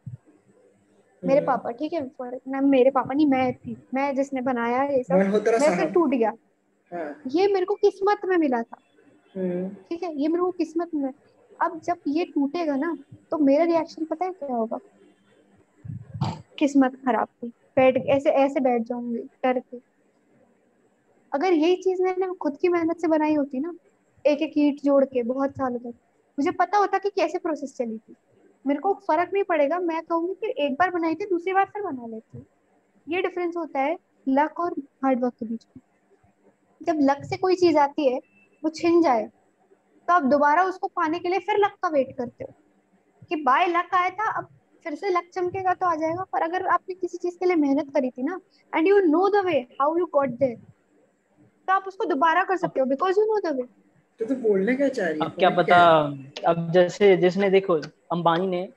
मेरे 1.22 1.38
हम्म। 1.38 1.46
पापा 1.46 1.70
ठीक 1.78 1.92
है? 1.92 2.00
ना 2.48 2.60
मेरे 2.60 2.90
पापा 2.90 3.14
नहीं 3.14 3.26
मैं 3.26 3.52
थी 3.54 3.76
मैं 3.94 4.14
जिसने 4.16 4.40
बनाया 4.40 4.82
ये 4.84 5.02
सब 5.02 5.14
मेरे 5.14 5.58
से 5.58 5.64
साहब 5.66 5.92
टूट 5.92 6.10
गया। 6.10 6.32
हाँ। 6.92 7.14
ये 7.36 7.46
मेरे 7.52 7.66
को 7.66 7.74
किस्मत 7.74 8.20
में 8.24 8.36
मिला 8.38 8.62
था 8.62 8.76
हम्म, 9.34 9.68
ठीक 9.88 10.02
है? 10.02 10.14
ये 10.14 10.28
मेरे 10.28 10.42
को 10.42 10.50
किस्मत 10.50 10.90
में 10.94 11.12
अब 11.60 11.80
जब 11.84 11.96
ये 12.08 12.24
टूटेगा 12.34 12.76
ना 12.76 12.96
तो 13.30 13.38
मेरा 13.38 13.64
रिएक्शन 13.64 14.04
पता 14.04 14.24
है 14.24 14.30
क्या 14.32 14.54
होगा? 14.54 14.78
किस्मत 16.58 16.94
खराब 17.06 17.28
थी 17.42 17.48
बैठ 17.76 17.96
ऐसे 18.06 18.30
ऐसे 18.44 18.60
बैठ 18.60 18.82
जाऊँगी 18.82 19.18
डर 19.44 19.58
के। 19.58 19.76
अगर 21.36 21.52
यही 21.52 21.76
चीज़ 21.76 22.02
मैंने 22.02 22.26
खुद 22.40 22.56
की 22.56 22.68
मेहनत 22.68 23.00
से 23.00 23.08
बनाई 23.08 23.34
होती 23.34 23.60
ना 23.60 23.72
एक 24.24 24.42
एक 24.42 24.52
ईंट 24.58 24.80
जोड़ 24.84 25.04
के 25.04 25.22
बहुत 25.22 25.50
सालों 25.50 25.78
तक, 25.78 25.94
मुझे 26.38 26.50
पता 26.50 26.78
होता 26.78 26.98
कि 26.98 27.10
कैसे 27.10 27.38
प्रोसेस 27.38 27.74
चली 27.76 27.98
थी। 27.98 28.14
मेरे 28.64 28.80
को 28.80 28.92
फ़र्क 29.08 29.30
नहीं 29.32 29.44
पड़ेगा, 29.44 29.78
मैं 29.78 30.02
कहूँगी 30.02 30.34
कि 30.34 30.64
एक 30.64 30.74
बार 30.74 30.90
बनाई 30.90 31.14
थी, 31.14 31.26
दूसरी 31.26 31.52
बार 31.52 31.64
फिर 31.64 31.82
बना 31.82 32.06
लेती 32.06 32.44
ये 33.06 33.22
डिफरेंस 33.22 33.56
होता 33.56 33.80
है 33.80 33.96
लक 34.28 34.60
और 34.60 34.74
हार्ड 35.04 35.22
वर्क 35.24 35.34
के 35.34 35.46
बीच 35.46 35.66
में। 35.66 35.82
जब 36.80 36.98
लक 37.00 37.24
से 37.24 37.36
कोई 37.36 37.56
चीज़ 37.56 37.78
आती 37.78 38.06
है, 38.06 38.18
वो 38.62 38.70
छिन 38.70 39.00
जाए 39.02 39.24
तो 40.08 40.12
आप 40.12 40.22
दोबारा 40.24 40.62
उसको 40.64 40.88
पाने 40.88 41.18
के 41.18 41.28
लिए 41.28 41.38
फिर 41.38 41.58
लक 41.58 41.76
का 41.82 41.88
वेट 41.88 42.16
करते 42.18 42.44
हो। 42.44 42.52
कि 43.28 43.36
बाय 43.36 43.66
लक 43.66 43.94
आया 43.94 44.10
था, 44.10 44.30
अब 44.30 44.48
फिर 44.84 44.94
से 44.94 45.10
लक 45.10 45.30
चमकेगा 45.34 45.74
तो 45.74 45.86
आ 45.86 45.94
जाएगा, 45.94 46.24
पर 46.32 46.42
अगर 46.42 46.66
आपने 46.66 46.94
किसी 46.94 47.18
चीज़ 47.18 47.38
के 47.38 47.46
लिए 47.46 47.56
मेहनत 47.56 47.92
करी 47.94 48.10
थी 48.10 48.22
ना 48.22 48.40
and 48.72 48.88
you 48.88 48.98
know 49.00 49.28
the 49.30 49.44
way 49.46 49.58
how 49.80 49.96
you 49.98 50.06
got 50.12 50.38
there 50.38 50.56
तो 51.68 51.72
आप 51.72 51.84
उसको 51.88 52.04
दोबारा 52.04 52.42
कर 52.44 52.56
सकते 52.56 52.80
हो 52.80 52.86
because 52.86 53.20
you 53.20 53.26
know 53.26 53.40
the 53.40 53.56
way 53.56 53.62
तो 54.20 54.24
तू 54.26 54.34
बोलने 54.48 54.74
क्या 54.76 54.88
चाह 54.88 55.08
रही 55.08 55.20
अब 55.20 55.34
क्या 55.38 55.50
पता? 55.50 55.78
अब 56.46 56.70
जैसे 56.72 57.16
जिसने 57.16 57.50
देखो 57.50 57.74
अंबानी 58.12 58.46
ने 58.46 58.68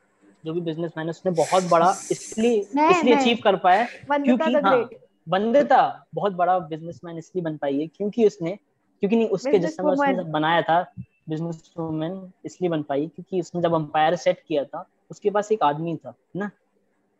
जो 0.46 0.54
भी 0.54 0.62
बिजनेसमैन 0.62 1.06
है 1.06 1.10
उसने 1.10 1.32
बहुत 1.32 1.64
बड़ा 1.64 1.90
इसलिए 2.12 2.56
इसलिए 2.92 3.16
अचीव 3.16 3.38
कर 3.44 3.56
पाया 3.56 3.86
क्योंकि 4.18 4.54
हाँ 4.56 6.06
बहुत 6.16 6.34
बड़ा 6.34 6.58
बिजनेसमैन 6.60 7.18
इसलिए 7.18 7.44
बन 7.44 7.58
पाई 7.58 7.80
है 7.80 7.88
क्योंकि 7.88 8.26
उसने 8.28 8.56
क्योंकि 9.04 9.16
नहीं 9.16 9.28
उसके 9.30 9.60
जिस 9.60 9.76
समय 9.76 9.92
उसने 9.92 10.24
बनाया 10.32 10.62
था 10.62 10.82
बिज़नेस 11.30 11.74
वुमेन 11.78 12.32
इसलिए 12.46 12.70
बन 12.70 12.84
पाई 12.84 13.08
क्योंकि 13.08 13.40
उसने 13.40 13.62
जब 13.62 13.74
अंपायर 13.74 14.16
सेट 14.16 14.44
किया 14.48 14.64
था 14.64 14.86
उसके 15.12 15.30
पास 15.30 15.52
एक 15.52 15.64
आदमी 15.64 15.96
था 15.96 16.14
ना? 16.36 16.50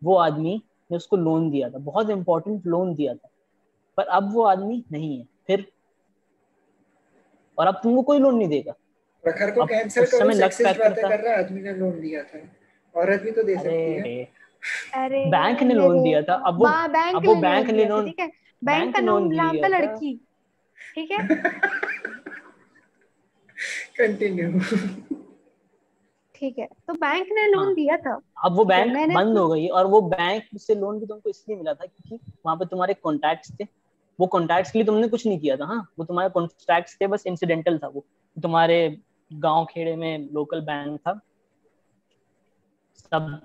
वो 0.02 0.16
आदमी 0.16 0.62
ने 0.92 0.98
उसको 0.98 1.18
लोन 1.18 1.50
दिया 1.52 1.70
था 1.70 1.78
बहुत 1.78 2.10
इंपॉर्टेंट 2.10 2.66
लोन 2.68 2.94
दिया 2.96 3.14
था 3.14 3.30
पर 3.98 4.04
अब 4.04 4.34
वो 4.34 4.44
आदमी 4.44 4.84
नहीं 4.92 5.18
है। 5.20 5.26
फिर? 5.50 5.66
और 7.58 7.68
अब 7.68 7.80
तुमको 7.84 8.02
कोई 8.02 8.20
लोन 8.20 8.36
नहीं 8.36 8.48
देगा। 8.48 8.72
प्रखर 9.24 9.52
को 9.52 9.62
अब 9.62 9.70
कैंसिल 9.70 10.06
करो 10.06 10.32
सेक्सिस्ट 10.32 10.80
बातें 10.80 11.10
कर 11.10 11.20
रहा 11.20 11.34
है 11.34 11.40
आदमी 11.40 11.62
ने 11.62 11.74
लोन 11.74 12.00
दिया 12.02 12.24
था। 12.24 12.40
औरत 12.96 13.22
भी 13.22 13.32
तो 13.32 13.44
दे 13.44 13.56
सकती 13.56 14.10
है। 14.10 14.24
अरे 14.94 15.26
बैंक 15.26 15.62
ने 15.64 15.74
लोन 15.74 16.04
दिया 16.04 16.22
था 16.22 16.34
अब 16.48 16.60
वो 16.60 16.68
बैंक 16.88 17.16
अब 17.16 17.26
वो 17.26 17.36
बैंक 17.36 17.70
ने 17.70 17.86
लोन 17.86 18.06
ठीक 18.06 18.20
है। 18.20 18.32
बैंक 18.64 18.94
का 18.94 19.00
लोन 19.00 19.34
नाम 19.36 19.58
था। 19.58 19.68
लड़की 19.68 20.22
ठीक 20.96 21.12
है? 21.12 21.28
कंटिन्यू 23.98 24.60
ठीक 26.36 26.60
है 26.60 26.68
तो 26.88 26.94
बैंक 26.94 27.28
ने 27.32 27.48
लोन 27.48 27.64
हाँ। 27.66 27.74
दिया 27.74 27.98
था। 27.98 28.20
अब 28.46 28.56
वो 28.56 28.66
बैंक 28.66 28.94
बंद 29.16 29.36
तो- 29.36 29.38
हो 29.38 29.48
गई 29.50 29.68
और 29.68 29.86
वो 29.86 30.02
बैंक 30.02 30.44
से 30.58 30.76
लोन 30.76 31.00
भी 31.00 31.06
तुमको 31.06 31.30
इसलिए 31.30 31.58
मिला 31.58 31.74
था 31.74 31.86
क्योंकि 31.86 32.32
वहाँ 32.46 32.58
पे 32.58 32.66
तुम्हारे 32.66 32.94
कॉन्टैक्ट्स 32.94 33.52
थे। 33.52 33.68
वो 34.20 34.28
कॉन्टैक्ट्स 34.28 34.72
के 34.72 34.80
लिए 34.80 34.86
तुमने 34.86 35.08
कुछ 35.08 35.26
नहीं 35.28 35.40
किया 35.40 35.56
था 35.58 35.66
हाँ? 35.66 35.88
वो 36.00 36.06
तुम्हारे 36.06 36.30
कॉन्टैक्ट्स 36.30 36.98
थे 37.02 37.08
बस 37.08 37.24
इंसिडेंटल 37.28 37.78
था 37.78 37.88
वो। 37.88 38.06
तुम्हारे 38.38 38.98
गाँव 39.32 39.66
खेड़े 39.66 39.96
में 39.96 40.30
लोकल 40.34 40.62
बैंक 40.62 41.00
था। 41.00 41.20
सब 42.96 43.40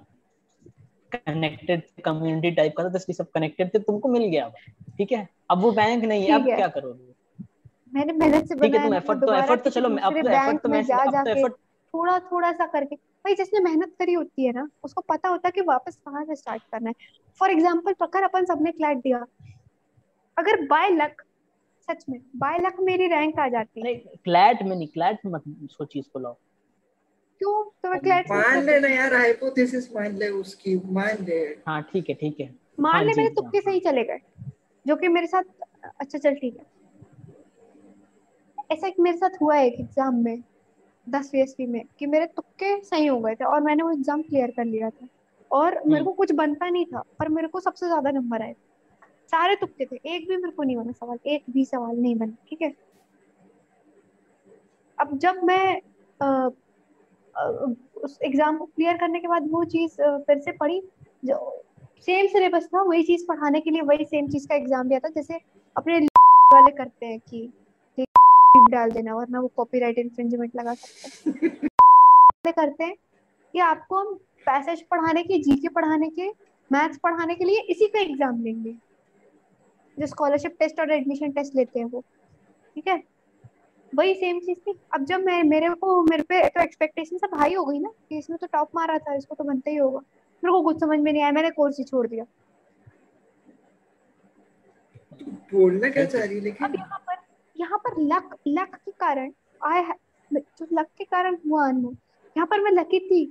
कनेक्टेड 1.13 1.83
कम्युनिटी 2.05 2.51
टाइप 2.51 2.75
का 2.77 2.85
था 2.85 2.89
तो 2.89 2.99
इसलिए 2.99 3.15
सब 3.15 3.31
कनेक्टेड 3.35 3.75
थे 3.75 3.79
तुमको 3.81 4.09
मिल 4.09 4.25
गया 4.25 4.49
ठीक 4.99 5.13
है? 5.13 5.29
अब 5.51 5.61
वो 5.61 5.71
बैंक 5.73 6.05
नहीं 6.05 6.25
है 6.25 6.33
अब 6.33 6.45
क्या 6.47 6.69
करोगे? 6.69 7.13
मैंने 7.93 8.13
मेहनत 8.13 8.49
से 8.49 8.55
ठीक 8.55 8.75
है 8.75 8.79
बनाया 8.79 8.85
तुम 8.85 8.95
एफर्ट 8.95 9.21
तो 9.21 9.35
एफर्ट 9.35 9.65
तो 9.65 9.71
चलो 9.71 9.89
अब 9.89 10.13
तो 10.13 10.29
एफर्ट 10.29 10.63
तो 10.63 10.69
मैं 10.69 10.83
अब 10.83 11.25
तो 11.25 11.31
एफर्ट 11.31 11.53
थोड़ा 11.95 12.19
थोड़ा 12.31 12.51
सा 12.53 12.67
करके 12.67 12.97
भाई 12.97 13.35
जिसने 13.35 13.61
मेहनत 13.61 13.93
करी 13.99 14.13
होती 14.13 14.47
है 14.47 14.53
ना 14.53 14.69
उसको 14.85 15.01
पता 15.09 15.29
होता 15.29 15.49
है 15.49 15.53
कि 15.53 15.61
वापस 15.69 15.97
कहाँ 16.07 16.25
से 16.25 16.35
स्टार्ट 16.37 16.63
करना 16.73 16.89
है। 16.89 16.95
फॉर 17.41 17.51
एग्ज़ाम्पल 17.51 17.93
पकड़ 18.01 18.23
अपन 18.25 18.45
सबने 18.45 18.73
क्लैट 18.73 18.99
दिया। 18.99 19.25
अगर 20.37 20.65
बाय 20.67 20.91
लक 20.91 21.23
सच 21.89 22.05
में 22.09 22.19
बाय 22.37 22.59
लक 22.59 22.77
मेरी 22.81 23.07
रैंक 23.09 23.39
आ 23.39 23.49
जाती 23.49 23.81
अरे 23.81 23.95
क्लैट 24.25 24.63
में 24.63 24.75
नहीं 24.77 24.89
क्लैट 24.89 25.19
मत 25.27 25.43
सोचिए 25.71 26.01
इसको 26.01 26.19
लाओ। 26.19 26.33
क्यों? 27.41 27.65
तो 27.65 27.91
मैं 27.91 28.01
क्लैट 28.01 28.31
मान 28.31 28.63
लेना 28.65 28.89
यार 28.89 29.15
हाइपोथेसिस 29.15 29.91
मान 29.97 30.17
ले 30.19 30.29
उसकी 30.31 30.77
मान 30.93 31.25
ले। 31.25 31.39
हाँ 31.67 31.81
ठीक 31.93 32.09
है 32.09 32.15
ठीक 32.15 32.41
है। 32.41 32.55
मान 32.81 32.95
हाँ 32.95 33.03
ले 33.03 33.13
मेरे 33.13 33.23
हाँ, 33.23 33.35
तुक्के 33.35 33.59
हाँ। 33.59 33.63
सही 33.65 33.81
चले 33.81 34.05
गए 34.05 34.21
जो 34.87 34.97
कि 34.97 35.09
मेरे 35.09 35.27
साथ 35.27 35.43
अच्छा 36.01 36.19
चल 36.19 36.35
ठीक 36.35 36.57
है। 36.57 36.73
ऐसा 38.73 38.87
एक 38.87 38.95
मेरे 39.01 39.17
साथ 39.17 39.41
हुआ 39.43 39.57
है 39.57 39.67
एक 39.67 39.81
एग्ज़ाम 39.81 40.23
में 40.25 40.43
दस 41.07 41.31
वीएसपी 41.35 41.67
में 41.67 41.83
कि 41.99 42.07
मेरे 42.07 42.27
तुक्के 42.27 42.77
सही 42.85 43.07
हो 43.07 43.19
गए 43.21 43.35
थे 43.35 43.45
और 43.45 43.61
मैंने 43.61 43.83
वो 43.83 43.91
एग्ज़ाम 43.93 44.23
क्लियर 44.23 44.51
कर 44.51 44.65
लिया 44.65 44.91
था। 44.91 45.09
और 45.51 45.75
मेरे 45.77 45.95
हम्म। 45.95 46.05
को 46.05 46.13
कुछ 46.13 46.33
बनता 46.33 46.69
नहीं 46.69 46.85
था 46.85 47.03
पर 47.19 47.29
मेरे 47.29 47.49
को 47.49 47.61
सबसे 47.61 47.87
ज़्यादा 47.87 48.11
नंबर 48.11 48.43
आए 48.43 48.55
सारे 49.35 49.57
तुक्के 49.57 49.85
थे। 49.85 49.97
एक 50.07 50.29
भी 50.29 50.37
मेरे 50.37 50.51
को 50.51 50.63
नहीं 50.63 50.77
बना 50.77 50.93
सवाल 50.93 51.19
एक 51.27 51.45
भी 51.51 51.65
सवाल 51.65 51.97
नहीं 51.97 52.17
बना 52.17 52.37
ठीक 52.49 52.63
है? 52.63 52.73
अब 54.99 55.17
जब 55.19 55.43
मैं 55.45 55.81
अ, 56.21 56.27
अ, 57.35 57.75
उस 58.05 58.19
एग्ज़ाम 58.25 58.57
को 58.59 58.65
क्लियर 58.67 58.97
करने 58.97 59.21
के 59.21 59.29
बाद 59.29 59.49
वो 59.51 59.65
चीज़ 59.65 59.93
फिर 60.27 60.39
से 60.39 60.53
पढ़ी 60.53 60.81
जो 61.25 61.37
सेम 62.07 62.27
सिलेबस 62.27 62.67
था 62.75 62.83
वही 62.83 63.03
चीज़ 63.03 63.25
पढ़ाने 63.27 63.61
के 63.61 63.71
लिए 63.71 63.83
वही 63.83 64.05
सेम 64.05 64.29
चीज़ 64.29 64.47
का 64.49 64.55
एग्ज़ाम 64.55 64.89
दिया 64.89 64.99
था 64.99 65.09
जैसे 65.09 65.41
अपने 65.77 65.99
वाले 66.55 66.71
करते 66.73 67.07
हैं 67.07 67.19
कि 67.21 67.51
डाल 68.71 68.91
देना 68.91 69.15
वरना 69.15 69.41
वो 69.41 69.49
कॉपीराइट 69.57 69.99
इन्फ्रिंजमेंट 69.99 70.57
लगा 70.57 70.75
सकते 70.75 71.47
हैं। 71.47 72.53
करते 72.53 72.85
हैं 72.85 72.95
कि 73.55 73.59
आपको 73.59 73.97
हम 73.97 74.15
पैसेज 74.47 74.83
पढ़ाने 74.91 75.23
के 75.23 75.39
जीके 75.43 75.69
पढ़ाने 75.69 76.09
के 76.11 76.29
मैथ्स 76.71 76.99
पढ़ाने 76.99 77.35
के 77.35 77.45
लिए 77.45 77.61
इसी 77.71 77.87
का 77.87 78.01
एग्ज़ाम 78.01 78.43
लेंगे 78.43 78.75
जो 79.97 80.07
स्कॉलरशिप 80.07 80.57
टेस्ट 80.59 80.81
और 80.81 80.93
एडमिशन 80.93 81.33
टेस्ट 81.33 81.57
लेते 81.57 81.79
हैं 81.79 81.87
वो। 81.87 82.01
ठीक 82.77 82.89
है? 82.89 83.03
वही 83.93 84.15
सेम 84.15 84.39
चीज़ 84.41 84.59
थी। 84.59 84.75
अब 84.95 85.05
जब 85.07 85.21
मैं 85.25 85.43
मेरे 85.45 85.69
को 85.77 86.03
मेरे 86.03 86.23
पे 86.29 86.43
तो 86.49 86.61
एक्सपेक्टेशन 86.63 87.19
सब 87.19 87.35
हाई 87.39 87.55
हो 87.55 87.65
गई 87.65 87.79
ना 87.79 87.91
कि 88.09 88.19
इसने 88.19 88.37
तो 88.37 88.47
टॉप 88.53 88.71
मारा 88.75 88.99
था 88.99 89.15
इसको 89.17 89.35
तो 89.35 89.45
बनता 89.45 89.71
ही 89.71 89.77
होगा। 89.77 89.99
मेरे 89.99 90.53
को 90.53 90.63
कुछ 90.63 90.81
समझ 90.81 90.99
में 90.99 91.13
नहीं 91.13 91.23
आया 91.23 91.33
मैंने 91.33 91.51
कोर्स 91.53 91.79
ही 91.79 91.85
छोड़ 91.85 92.07
दिया। 92.07 92.25
बोलना 95.53 95.89
क्या 95.91 96.05
चाह 96.05 96.25
रही 96.25 96.35
है 96.35 96.41
अब 96.41 96.45
लेकिन? 96.45 96.75
यहाँ 96.77 96.99
पर 97.07 97.17
यहाँ 97.57 97.79
पर 97.79 98.01
लक 98.03 98.35
लक 98.49 98.75
के 98.77 98.91
कारण 98.91 99.33
आई 99.61 99.83
जो 100.31 100.67
लक 100.73 100.87
के 100.99 101.05
कारण 101.05 101.37
हुआ 101.47 101.67
अनमोल 101.69 101.97
यहाँ 102.37 102.47
पर 102.47 102.61
मैं 102.61 102.71
लकी 102.73 102.99
थी 103.01 103.25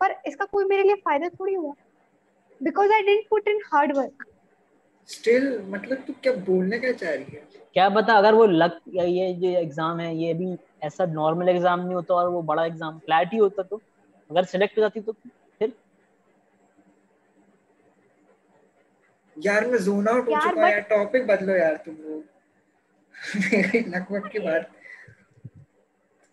पर 0.00 0.14
इसका 0.26 0.44
कोई 0.44 0.64
मेरे 0.64 0.82
लिए 0.82 0.94
फ़ायदा 0.96 1.28
थोड़ी 1.30 1.54
हुआ। 1.54 1.72
Because 2.60 2.92
I 2.92 3.02
didn't 3.02 3.24
put 3.30 3.48
in 3.48 3.60
hard 3.66 3.96
work 3.96 4.24
still 5.08 5.62
मतलब 5.68 5.96
तू 5.96 6.12
क्या 6.22 6.32
बोलना 6.32 6.78
क्या 6.78 6.92
चाह 6.92 7.10
रही 7.10 7.24
है? 7.24 7.42
क्या 7.74 7.88
पता 7.88 8.14
अगर 8.14 8.34
वो 8.34 8.46
लक 8.46 8.80
ये 8.94 9.32
जो 9.34 9.48
एग्ज़ाम 9.48 10.00
है 10.00 10.16
ये 10.16 10.34
भी 10.34 10.58
ऐसा 10.82 11.06
नॉर्मल 11.06 11.48
एग्ज़ाम 11.48 11.80
नहीं 11.80 11.94
होता 11.94 12.14
और 12.14 12.28
वो 12.28 12.42
बड़ा 12.42 12.64
एग्ज़ाम 12.64 12.98
क्लैरिटी 12.98 13.36
होता 13.36 13.62
तो। 13.62 13.80
अगर 14.30 14.44
सिलेक्ट 14.44 14.78
हो 14.78 14.80
जाती 14.80 15.00
तो 15.00 15.12
फिर? 15.12 15.72
यार 19.38 19.66
मैं 19.66 19.78
जोन 19.78 20.08
आउट 20.08 20.28
हो 20.28 20.40
चुका 20.40 20.50
but- 20.50 20.70
यार 20.70 20.80
टॉपिक 20.80 21.26
बदलो 21.26 21.52
यार 21.52 21.76
तुम 21.76 21.94
लोग। 21.94 22.24
मेरी 23.52 23.78
लकवक 23.78 24.26
की 24.26 24.38
बात। 24.38 24.70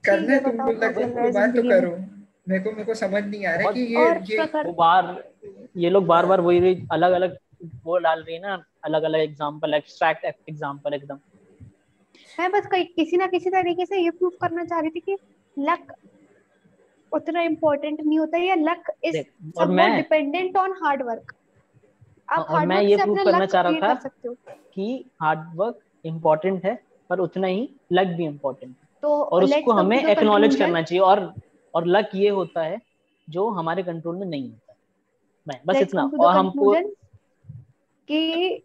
करना 0.06 0.34
है 0.34 0.40
है, 0.40 0.44
तुमको 0.44 0.74
बताओ, 0.74 0.94
की 0.94 1.32
बात 1.32 1.56
तो 1.56 1.62
करो। 1.70 1.98
मेरे 2.50 2.64
को 2.64 2.72
मेरे 2.72 2.84
को 2.84 2.94
समझ 2.94 3.24
नहीं 3.24 3.46
आ 3.46 3.56
रहा 3.56 3.72
कि 3.72 3.80
ये 3.80 4.38
ये 4.38 4.46
वो 4.66 4.74
बार 4.74 5.24
ये 5.78 5.90
लोग 5.90 6.06
बार 6.06 6.26
बार 6.26 6.42
वही 6.42 6.88
अलग 6.92 7.12
अलग 7.12 7.38
वो 7.86 7.98
डाल 8.00 8.24
रही 8.24 8.36
है 8.36 8.42
ना 8.42 8.64
अलग 8.86 9.04
अलग 9.04 9.20
एग्ज़ाम्पल 9.20 9.74
एक्सट्रैक्ट 9.74 10.26
एग्ज़ाम्पल 10.26 10.94
एकदम। 10.94 11.20
मैं 12.40 12.52
बस 12.52 12.66
कहीं 12.68 12.86
किसी 12.88 13.18
ना 13.18 13.28
किसी 13.28 13.50
तरीके 13.52 13.86
से 13.86 14.02
ये 14.02 14.10
प्रूव 14.12 14.32
करना 14.42 14.64
चाह 14.66 14.80
रही 14.80 14.90
थी 14.90 15.00
कि 15.00 15.18
लक 15.58 15.94
उतना 17.12 17.42
इम्पोर्टेंट 17.42 18.00
नहीं 18.02 18.20
होता 18.20 18.38
या 18.38 18.56
लक 18.58 18.92
इज़ 19.06 19.18
और 19.60 19.68
मैं 19.70 19.96
डिपेंडेंट 19.96 20.58
ऑन 20.58 20.74
हार्ड 20.84 21.02
वर्क 21.04 21.34
आप 22.30 22.50
और 22.50 22.66
मैं 22.66 22.82
ये 22.82 22.96
अपना 22.96 23.24
करना 23.24 23.46
चाह 23.46 23.62
रहा 23.62 23.94
था 23.94 24.10
हो। 24.26 24.34
कि 24.74 25.06
हार्ड 25.22 25.46
वर्क 25.56 25.80
इम्पोर्टेंट 26.06 26.66
है 26.66 26.78
पर 27.10 27.20
उतना 27.20 27.48
ही 27.48 27.70
लक 27.92 28.08
भी 28.18 28.26
इम्पोर्टेंट 28.26 28.72
है। 28.72 28.88
तो 29.04 29.10
और 29.24 29.44
उसको 29.44 29.72
हमें 29.74 29.98
एक्नॉलेज 29.98 30.56
करना 30.56 30.82
चाहिए 30.82 31.02
और 31.02 31.34
और 31.74 31.86
लक 31.88 32.10
ये 32.16 32.30
होता 32.32 32.62
है 32.64 32.80
जो 33.28 33.50
हमारे 33.52 33.84
कंट्रोल 33.84 34.16
में 34.16 34.26
नहीं 34.28 34.44
होता। 34.44 34.76
मैं 35.48 35.60
बस 35.66 35.78
इतना। 35.78 36.10
और 36.20 36.36
हमको 36.36 36.74
कि 38.08 38.64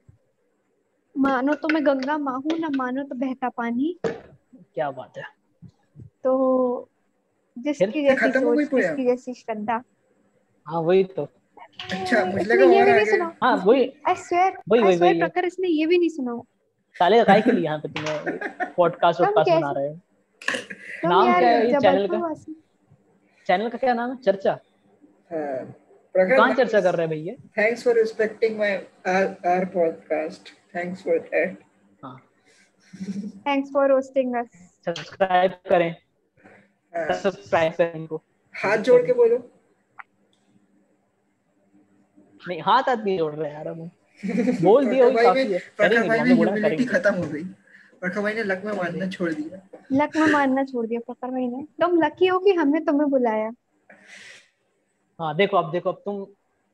मानो 1.19 1.55
तो 1.55 1.69
मैं 1.69 1.87
गंगा 1.87 2.19
माँ 2.19 2.35
हूँ 2.35 2.59
ना 2.59 2.69
मानो 2.77 3.03
तो 3.03 3.15
बहता 3.15 3.49
पानी। 3.49 4.01
क्या 4.75 4.91
बात 4.91 5.19
है। 5.19 5.25
तो 6.25 6.89
जिसकी 7.59 8.03
जैसी 8.03 8.31
सोच 8.33 8.59
जिसकी 8.59 9.05
जैसी 9.05 9.35
श्रद्धा। 9.35 9.83
हाँ 10.67 10.81
वही 10.81 11.05
तो। 11.05 11.29
अच्छा 11.93 12.25
मुझे 12.25 12.45
लगा 12.45 12.65
ये 12.65 12.81
और 12.81 12.87
भी 12.87 12.93
नहीं 12.93 13.01
आगे। 13.03 13.11
सुना। 13.11 13.37
हाँ 13.43 13.57
वही। 13.57 13.93
आई 14.09 14.15
स्वेयर 14.15 14.53
वही- 14.69 14.83
आई 14.83 14.87
वही- 14.87 14.99
स्वेयर 14.99 15.13
वही। 15.13 15.21
प्रकर 15.21 15.45
इसने 15.45 15.69
ये 15.69 15.87
भी 15.87 15.99
नहीं 15.99 16.09
सुना। 16.09 16.43
साले 16.99 17.25
काय 17.25 17.41
के 17.43 17.53
लिए 17.53 17.65
यहाँ 17.65 17.79
पे 17.79 17.89
तुम्हें 17.89 18.39
पॉडकास्ट 18.77 19.19
तुम 19.23 19.27
वॉडकास्ट 19.27 19.51
बना 19.51 19.73
रहे 19.73 19.89
हो? 19.89 19.99
नाम 21.05 21.25
क्या 21.25 21.35
है 21.35 21.73
ये 21.73 21.79
चैनल 21.81 22.07
का? 22.07 22.35
चैनल 23.47 23.69
का 23.69 23.79
क्या 23.79 23.95
नाम 23.95 24.11
है? 24.11 24.17
चर्चा? 24.17 24.59
हाँ, 25.33 25.75
कहाँ 26.15 26.47
प्रखर 26.47 26.65
चर्चा 26.65 26.81
कर 26.81 26.95
रहे 26.95 27.07
हैं 27.07 27.11
भैया? 27.17 27.35
Thanks 27.59 27.85
for 27.85 27.95
respecting 27.95 28.59
my 28.59 28.75
our 29.07 29.65
podcast 29.65 30.49
thanks 30.77 31.03
for 31.03 31.19
that 31.19 31.59
हाँ। 32.05 32.21
Thanks 33.47 33.71
for 33.73 33.89
roasting 33.89 34.35
us 34.35 34.47
subscribe 34.87 35.53
करें। 35.69 35.91
हाँ, 36.95 37.13
सब्सक्राइब 37.13 37.73
करें 37.73 37.95
इनको। 37.95 38.23
हाथ 38.55 38.77
जोड़ 38.79 39.01
के 39.07 39.13
बोलो। 39.13 39.37
नहीं 42.49 42.61
हाथ 42.63 42.83
हाथ 42.83 42.97
नहीं 42.97 43.19
जोड़ 43.19 43.35
रहे 43.35 43.53
यार 43.53 43.69
हम 43.69 43.91
बोल 44.63 44.87
दिया 44.89 45.07
वही 45.07 45.25
काफ़ी 45.25 45.53
है। 45.53 45.59
प्रखर 45.77 46.09
भाई 46.09 46.21
में 46.21 46.35
ह्यूमिलिटी 46.35 46.85
खत्म 46.85 47.15
हो 47.15 47.23
गई। 47.23 47.45
प्रखर 48.01 48.21
भाई 48.21 48.35
ने 48.35 48.43
लक 48.43 48.63
में 48.65 48.73
मानना 48.73 49.07
छोड़ 49.07 49.33
दिया। 49.33 49.61
लक 49.93 50.17
में 50.17 50.27
मानना 50.27 50.65
छोड़ 50.65 50.87
दिया 50.87 51.01
प्रकर 51.01 51.31
भाई 51.31 51.47
ने। 51.47 51.63
तुम 51.81 52.01
लकी 52.03 52.27
हो 52.27 52.39
कि 52.39 52.53
हमने 52.53 52.81
तुम्हें 52.81 53.11
बुलाया। 53.11 53.51
हाँ 55.21 55.37
देखो 55.37 55.57
अब 55.57 55.71
देखो 55.73 55.93
अब 55.93 56.03
तुम 56.05 56.27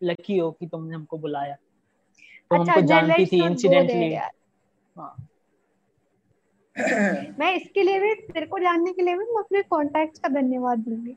लकी 0.02 0.38
हो 0.38 0.50
कि 0.50 0.66
तुमने 0.66 0.94
हमको 0.94 1.18
बुलाया। 1.18 1.54
तो 1.54 2.60
अच्छा 2.60 2.72
हमको 2.72 2.86
जानती 2.86 3.26
थी 3.26 3.44
इंसिडेंटली 3.44 4.14
हाँ। 4.14 5.28
मैं 7.40 7.54
इसके 7.54 7.82
लिए 7.82 8.00
भी 8.00 8.14
तेरे 8.14 8.46
को 8.46 8.58
जानने 8.58 8.92
के 8.92 9.02
लिए 9.02 9.14
भी 9.14 9.24
मैं 9.24 9.38
अपने 9.38 9.62
कॉन्टैक्ट्स 9.62 10.18
का 10.18 10.28
धन्यवाद 10.28 10.78
दूँगी। 10.78 11.16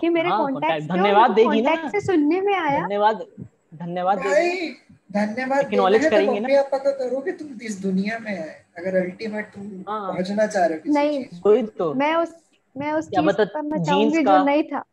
कि 0.00 0.08
मेरे 0.08 0.28
हाँ, 0.28 0.52
धन्यवाद 0.80 1.30
देगी 1.30 1.60
ना। 1.62 1.74
कॉन्टैक्ट 1.74 1.92
से 1.92 2.00
सुनने 2.00 2.40
में 2.40 2.54
आया। 2.54 2.80
धन्यवाद 2.80 3.26
धन्यवाद 3.74 4.18
भाई 4.18 4.68
धन्यवाद 5.12 5.64
तो 5.64 6.10
करेंगे 6.10 6.40
मम्मी 6.40 6.56
पापा 6.56 6.78
को 6.78 6.92
करो 6.92 7.20
कि 7.20 7.32
तुम 7.32 7.60
इस 7.62 7.80
दुनिया 7.82 8.18
में 8.18 8.32
है। 8.32 8.66
अगर 8.78 8.96
अल्टीमेट 8.96 9.46
तुम 9.46 9.84
हाँ। 9.88 10.12
पहुँचना 10.12 10.46
चाह 10.46 10.66
रहे 10.66 10.78
हो 10.78 10.92
नहीं। 10.92 11.24
वही 11.46 11.62
तो। 11.62 11.94
मैं 11.94 12.14
उस 12.14 12.34
मैं 12.76 12.92
उस 12.92 13.08
चीज़ 13.08 13.36
करना 13.36 13.76
jeans 13.76 13.86
चाहूँगी 13.86 14.22
जो 14.24 14.44
नहीं 14.44 14.62
था। 14.62 14.84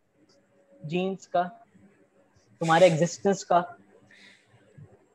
जीन्स 0.85 1.26
का 1.26 1.60
तुम्हारे 2.61 2.85
एग्जिस्टेंस 2.88 3.43
का। 3.43 3.57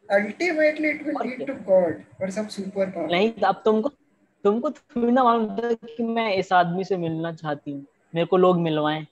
Ultimately 0.09 0.89
it 0.91 1.03
will 1.07 1.17
lead 1.23 1.47
to 1.47 1.55
God 1.65 2.03
और 2.23 2.31
सम 2.31 2.47
सुपर 2.47 2.91
पावर 2.91 3.11
नहीं 3.13 3.33
अब 3.45 3.63
तुमको 3.65 3.89
तुमको 4.45 4.71
थोड़ी 4.71 5.13
ना 5.13 5.25
मालूम 5.25 5.47
था 5.59 5.73
कि 5.87 6.03
मैं 6.17 6.33
इस 6.35 6.53
आदमी 6.53 6.85
से 6.85 6.97
मिलना 6.97 7.33
चाहती 7.33 7.73
हूँ। 7.73 7.85
मेरे 8.15 8.27
को 8.27 8.37
लोग 8.37 8.59
मिलवाएँ। 8.61 9.07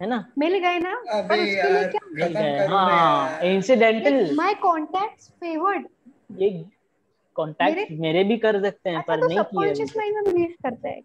है 0.00 0.06
ना? 0.08 0.24
मिल 0.38 0.58
गए 0.58 0.78
ना? 0.78 0.92
अबे 1.12 1.28
पर 1.28 1.42
उसके 1.42 1.68
लिए 1.68 1.74
यार 1.74 1.88
क्या 1.90 2.00
मिल 2.12 2.32
गए 2.34 2.66
हाँ 2.66 3.40
इंसिडेंटल 3.44 4.34
माय 4.36 4.54
कॉन्टैक्ट्स 4.62 5.28
फेवर्ड 5.30 5.86
ये 6.40 6.50
कांटेक्ट 7.36 7.76
मेरे 7.76 7.98
मेरे 8.00 8.24
भी 8.24 8.36
कर 8.38 8.60
सकते 8.62 8.90
हैं 8.90 8.96
अच्छा 8.96 9.14
पर 9.14 9.20
तो 9.20 9.26
नहीं 9.26 9.38
किए 9.38 9.44
सबकॉन्शियस 9.44 9.96
माइंड 9.96 10.14
में 10.16 10.24
बिलीव 10.24 10.54
करता 10.62 10.88
है। 10.88 11.00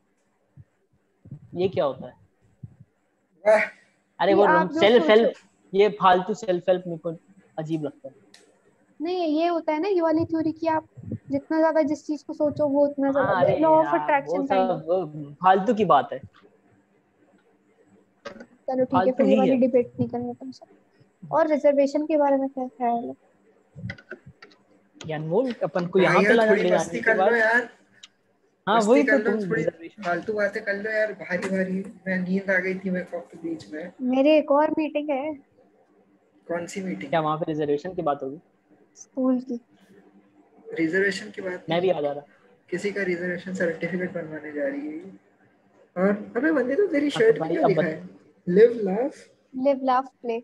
ये 1.56 1.68
क्या 1.68 1.86
होता 1.86 2.08
है? 2.08 2.14
अरे 4.20 4.34
वो 4.34 4.48
सेल्फ 4.80 5.10
हेल्प 5.10 5.34
ये 5.74 5.90
फालतू 6.00 6.34
सेल्फ 6.34 6.70
हेल्प 6.70 6.84
मेरे 6.88 6.98
को 6.98 7.16
अजीब 7.58 7.84
लगता 7.84 8.08
है। 8.08 8.14
नहीं 9.00 9.28
ये 9.40 9.48
होता 9.48 9.74
है 9.74 9.82
ना 9.82 9.88
ये 9.88 10.02
वाली 10.02 10.26
थ्योरी 10.26 10.52
कि 10.52 10.68
आप 10.68 10.86
जितना 11.32 11.58
ज़्यादा 11.58 11.82
जिस 11.82 12.06
चीज़ 12.08 12.24
को 12.28 12.34
सोचो 12.34 12.68
वो 12.68 12.86
उतना 12.86 13.08
हाँ, 13.08 13.44
ज़्यादा 13.44 13.58
लॉ 13.60 13.70
ऑफ़ 13.76 13.96
अट्रैक्शन 13.96 14.46
काइंड 14.46 15.36
फालतू 15.44 15.74
की 15.74 15.86
बात 15.86 16.10
है। 16.14 16.20
चलो 18.70 18.86
ठीक 18.86 19.08
है 19.08 19.12
फिर 19.12 19.26
ये 19.26 19.38
वाली 19.38 19.56
डिबेट 19.58 19.92
नहीं 20.00 20.08
करनी 20.10 20.34
तुमसे 20.34 20.66
और 21.24 21.48
रिजर्वेशन 21.48 22.06
के 22.06 22.18
बारे 22.18 22.38
में 22.38 22.48
क्या 22.50 22.68
ख्याल 22.68 23.04
है? 23.06 23.14
यार 25.02 25.20
वो 25.22 25.42
अपन 25.64 25.86
को 25.88 26.00
यहाँ 26.00 26.22
पे 26.22 26.26
यार 26.26 26.36
ला 26.36 26.46
जाने 26.46 26.94
के 26.94 27.00
कर 27.02 27.16
लो 27.16 27.18
बाद। 27.18 27.34
यार। 27.34 27.70
हाँ 28.68 28.80
वही 28.82 29.04
तो 29.04 29.18
तुम 29.20 29.40
थोड़ी 29.42 29.64
फालतू 30.04 30.34
बातें 30.34 30.64
कर 30.64 30.74
लो 30.74 30.92
यार 30.92 31.14
भारी 31.14 31.50
भारी 31.50 31.84
मैं 32.08 32.18
नींद 32.20 32.50
आ 32.52 32.58
गई 32.58 32.74
थी 32.80 32.90
मेरे 32.90 33.06
को 33.14 33.20
बीच 33.44 33.72
में। 33.74 33.92
मेरी 34.16 34.30
एक 34.32 34.52
और 34.52 34.72
मीटिंग 34.78 35.10
है। 35.10 35.32
कौन 36.50 36.66
सी 36.68 36.82
मीटिंग 36.82 37.10
क्या 37.10 37.20
वहाँ 37.22 37.38
पे 37.38 37.46
रिजर्वेशन 37.48 37.94
की 37.94 38.02
बात 38.02 38.24
होगी? 38.24 38.40
स्कूल 38.96 39.40
की। 39.42 39.60
रिजर्वेशन 40.74 41.30
की 41.32 41.42
बात? 41.42 41.66
मैं 41.70 41.82
भी 41.82 41.90
आ 41.90 42.02
जा 42.02 42.12
रहा। 42.12 42.24
किसी 42.70 42.92
का 42.92 43.04
रिजर्वेशन 43.04 43.54
सर्टिफिकेट 43.54 44.14
बनवाने 44.14 44.52
जा 44.52 44.68
रही 44.68 44.88
है। 44.88 45.12
और 45.96 46.10
अबे 46.38 46.52
बंदे 46.52 46.76
तो 46.76 46.88
तेरी 46.88 47.10
हाँ, 47.10 47.20
शर्ट 47.20 47.40
में 47.42 47.50
क्या 47.50 47.68
लिखा 47.68 47.82
है 47.82 48.10
live 48.48 48.80
laugh 48.84 49.16
live 49.54 49.80
laugh 49.84 50.08
play 50.22 50.36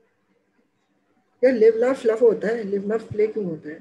यार 1.43 1.53
लिव 1.53 1.77
लाफ 1.77 2.05
लफ 2.05 2.21
होता 2.21 2.47
है। 2.47 2.63
लिव 2.63 2.87
लाफ 2.87 3.07
प्ले 3.07 3.27
क्यों 3.27 3.45
होता 3.45 3.69
है? 3.69 3.79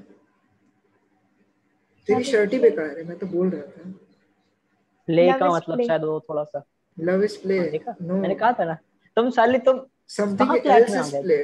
तेरी 2.07 2.23
शर्ट 2.23 2.53
ही 2.53 2.59
बेकार 2.59 2.97
है 2.97 3.03
मैं 3.03 3.17
तो 3.17 3.27
बोल 3.27 3.49
रहा 3.49 3.61
था। 3.61 3.91
प्ले 5.07 5.31
का 5.39 5.49
मतलब 5.51 5.81
शायद 5.81 6.03
वो 6.03 6.19
थोड़ा 6.29 6.43
सा। 6.43 6.63
लव 6.97 7.23
इज़ 7.23 7.37
प्ले 7.41 7.59
हाँ, 7.59 7.95
नो 8.01 8.15
मैंने 8.15 8.35
कहा 8.35 8.51
था 8.59 8.65
ना 8.65 8.77
तुम 9.17 9.29
साले 9.29 9.59
तुम 9.59 9.85
समथिंग 10.07 10.67
एल्स 10.67 10.95
इज़ 10.95 11.21
प्ले 11.21 11.37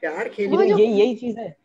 प्यार 0.00 0.22
ये 0.22 0.28
खेलने 0.28 0.56
वो 0.56 0.62
तो 0.62 0.68
यही 0.68 1.00
यही 1.00 1.14
चीज़ 1.16 1.38
है। 1.38 1.56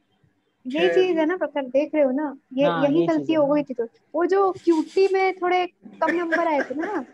यही 0.67 0.89
चीज़ 0.89 1.17
है 1.19 1.25
ना 1.25 1.37
प्रकार 1.37 1.65
देख 1.65 1.95
रहे 1.95 2.03
हो 2.03 2.11
ना 2.11 2.37
ये 2.53 2.65
हाँ, 2.65 2.83
यही 2.83 3.05
गलती 3.07 3.33
हो। 3.33 3.45
गई 3.47 3.63
थी 3.63 3.73
तो। 3.73 3.87
वो 4.15 4.25
जो 4.25 4.51
क्यूटी 4.51 5.07
में 5.13 5.33
थोड़े 5.35 5.65
कम 6.01 6.15
नंबर 6.15 6.47
आए 6.47 6.59
थे 6.59 6.75
ना। 6.75 7.05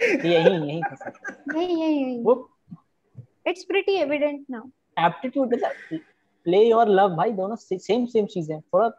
यही 0.00 0.50
यही 0.50 0.80
यही 1.56 1.74
यही 1.74 2.04
यही 2.04 2.22
वो 2.22 2.34
it's 3.46 3.64
pretty 3.64 3.92
evident 3.92 4.46
now 4.50 4.68
aptitude 4.98 5.54
मतलब 5.54 5.98
प्ले 6.46 6.70
और 6.72 6.88
लव 6.88 7.16
भाई 7.16 7.32
दोनों 7.32 7.56
सेम 7.56 8.06
सेम 8.06 8.26
चीज़ 8.26 8.52
है। 8.52 8.60
थोड़ा 8.60 8.90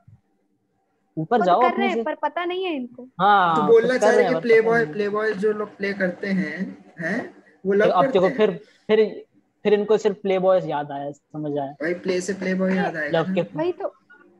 ऊपर 1.18 1.41
जाओ 1.41 1.61
कर 1.61 1.68
अपने 1.68 1.86
रहे 1.86 1.95
हैं 1.95 2.03
पर 2.03 2.15
पता 2.15 2.45
नहीं 2.45 2.65
है 2.65 2.76
इनको। 2.76 3.07
हाँ 3.19 3.56
तो 3.56 3.61
बोलना 3.61 3.98
चाह 3.98 4.10
रहे 4.10 4.18
रहे 4.18 4.26
हैं, 4.26 4.34
कि 4.36 4.41
प्ले 4.41 4.61
बॉय 4.61 4.86
प्ले 4.86 5.10
बॉय 5.10 5.34
जो 5.34 5.52
लोग 5.52 5.76
प्ले 5.78 5.94
करते 5.94 6.28
हैं 6.28 6.57
हैं 6.99 7.44
वो 7.65 7.74
लव 7.74 8.02
करते 8.02 8.19
हैं। 8.19 8.38
फिर 8.38 8.52
फिर 8.88 9.26
फिर 9.68 9.73
इनको 9.73 9.98
सिर्फ़ 9.98 10.18
प्ले 10.18 10.38
बॉयज़ 10.39 10.68
याद 10.68 10.91
आया 10.91 11.11
समझ 11.11 11.52
आया। 11.60 11.72
भाई 11.72 11.94
प्ले 12.03 12.19
से 12.22 12.34
प्ले 12.34 12.53
बॉय 12.53 12.76
याद 12.76 12.95
आएगा 12.98 13.19
लव 13.19 13.34
के। 13.35 13.41
वही 13.56 13.72
तो 13.72 13.88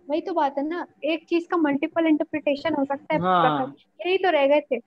वही 0.10 0.22
तो 0.22 0.34
बात 0.34 0.58
है 0.58 0.68
ना 0.68 0.86
एक 1.04 1.26
चीज़ 1.30 1.48
का 1.48 1.58
मल्टीपल 1.58 2.06
इंटरप्रिटेशन 2.06 2.74
हो 2.74 2.86
सकता 2.86 3.14
है। 3.14 3.20
हाँ। 3.22 3.76
यही 4.06 4.18
तो 4.18 4.30
रह 4.30 4.48
गए 4.48 4.62
थे। 4.62 4.78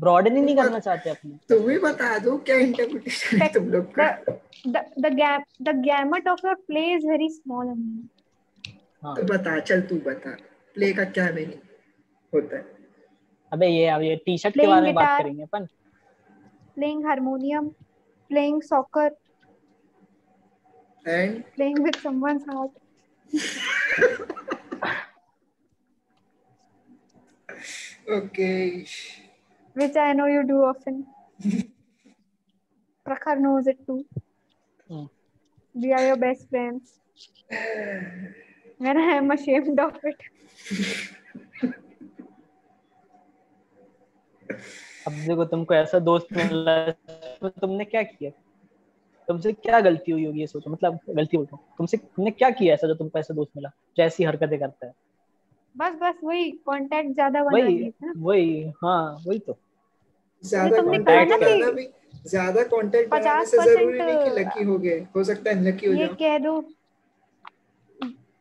ब्रॉडन 0.00 0.36
ही 0.36 0.42
नहीं 0.42 0.56
करना 0.56 0.78
चाहते 0.78 1.10
अपने। 1.10 1.38
तुम 1.48 1.70
ही 1.70 1.78
बता 1.78 2.18
दो 2.18 2.36
क्या 2.38 2.56
इंटरप्रिटेशन 2.56 3.42
है 3.42 3.48
तुम 3.52 3.68
लोग 3.68 3.94
का? 3.98 4.10
The 4.24 4.34
the 4.66 4.84
the 5.02 5.14
gap 5.16 5.48
the 5.70 5.76
gamut 5.88 6.30
of 6.34 6.44
your 6.48 6.56
play 6.68 6.86
is 6.98 7.08
very 7.12 7.30
small 7.38 7.72
only. 7.72 8.04
हाँ। 9.02 9.16
तो 9.16 9.22
बता 9.32 9.58
चल 9.60 9.80
तू 9.80 9.96
बता 10.06 10.36
प्ले 10.74 10.92
का 10.92 11.04
क्या 11.16 11.30
मीनिंग 11.32 11.66
होता 12.32 12.56
है? 12.56 12.64
अबे 13.52 13.66
ये 13.66 13.88
अब 13.88 14.02
ये 14.02 14.16
टी 14.26 14.38
शर्ट 14.38 14.60
के 14.60 14.66
बारे 14.66 14.82
में 14.82 14.94
बात 14.94 15.22
करेंगे 15.22 15.42
अपन। 15.42 15.66
Playing 16.78 17.04
harmonium 17.06 17.74
playing 18.29 18.61
soccer 18.71 19.09
and 21.07 21.41
playing 21.57 21.79
with 21.87 21.97
someone's 22.05 22.45
heart 22.51 22.73
okay 28.15 28.49
which 29.75 29.95
i 30.05 30.09
know 30.17 30.25
you 30.31 30.41
do 30.49 30.57
often 30.71 30.97
prakhar 33.05 33.35
knows 33.45 33.67
it 33.73 33.79
too 33.87 34.01
Hmm. 34.91 35.03
we 35.75 35.89
are 35.97 36.01
your 36.05 36.17
best 36.23 36.41
friends 36.53 36.89
and 38.89 38.99
i 39.03 39.11
am 39.19 39.31
ashamed 39.35 39.79
of 39.85 39.95
it 40.11 40.25
अब 45.07 45.13
देखो 45.27 45.45
तुमको 45.53 45.73
ऐसा 45.75 45.99
दोस्त 46.09 46.27
मिला 46.37 46.75
तो 47.42 47.48
तुमने 47.48 47.84
क्या 47.84 48.02
किया? 48.02 48.30
तुमसे 49.28 49.52
क्या 49.52 49.80
गलती 49.80 50.12
हुई 50.12 50.24
होगी 50.26 50.40
ये 50.40 50.46
सोचो 50.46 50.70
मतलब 50.70 50.98
गलती 51.08 51.36
बोलता 51.36 51.56
हूँ। 51.56 51.64
तुमसे 51.78 51.96
तुमने 51.96 52.30
क्या 52.30 52.50
किया 52.50 52.74
ऐसा 52.74 52.86
जो 52.86 52.94
तुमको 52.94 53.18
ऐसा 53.18 53.34
दोस्त 53.34 53.50
मिला 53.56 53.70
जो 53.96 54.02
ऐसी 54.02 54.24
हरकतें 54.24 54.58
करता 54.58 54.86
है? 54.86 54.92
बस 55.74 55.94
बस 56.02 56.20
वही 56.24 56.50
कांटेक्ट 56.66 57.12
ज़्यादा 57.14 57.42
बना 57.44 57.56
वही 57.56 57.92
वही 58.16 58.72
हाँ 58.84 59.22
वही 59.26 59.38
तो। 59.38 59.56
ज़्यादा 60.44 60.76
तुमने 60.76 60.98
कहा 60.98 61.24
कांटेक्ट 61.24 61.42
ना 61.42 61.64
कि 61.64 61.72
भी 61.72 61.88
ज़्यादा 62.28 62.62
कांटेक्ट 62.62 63.10
बनाने 63.10 63.44
से 63.46 63.58
ज़रूरी 63.58 63.98
नहीं 63.98 64.16
कि 64.16 64.40
लकी 64.40 64.64
हो 64.64 64.78
गए 64.78 64.98
हो 65.16 65.24
सकता 65.24 65.50
है 65.50 65.56
अनलकी 65.56 65.86
हो 65.86 65.94
जाओ। 65.94 66.02
ये 66.02 66.14
कह 66.14 66.38
दो। 66.38 66.60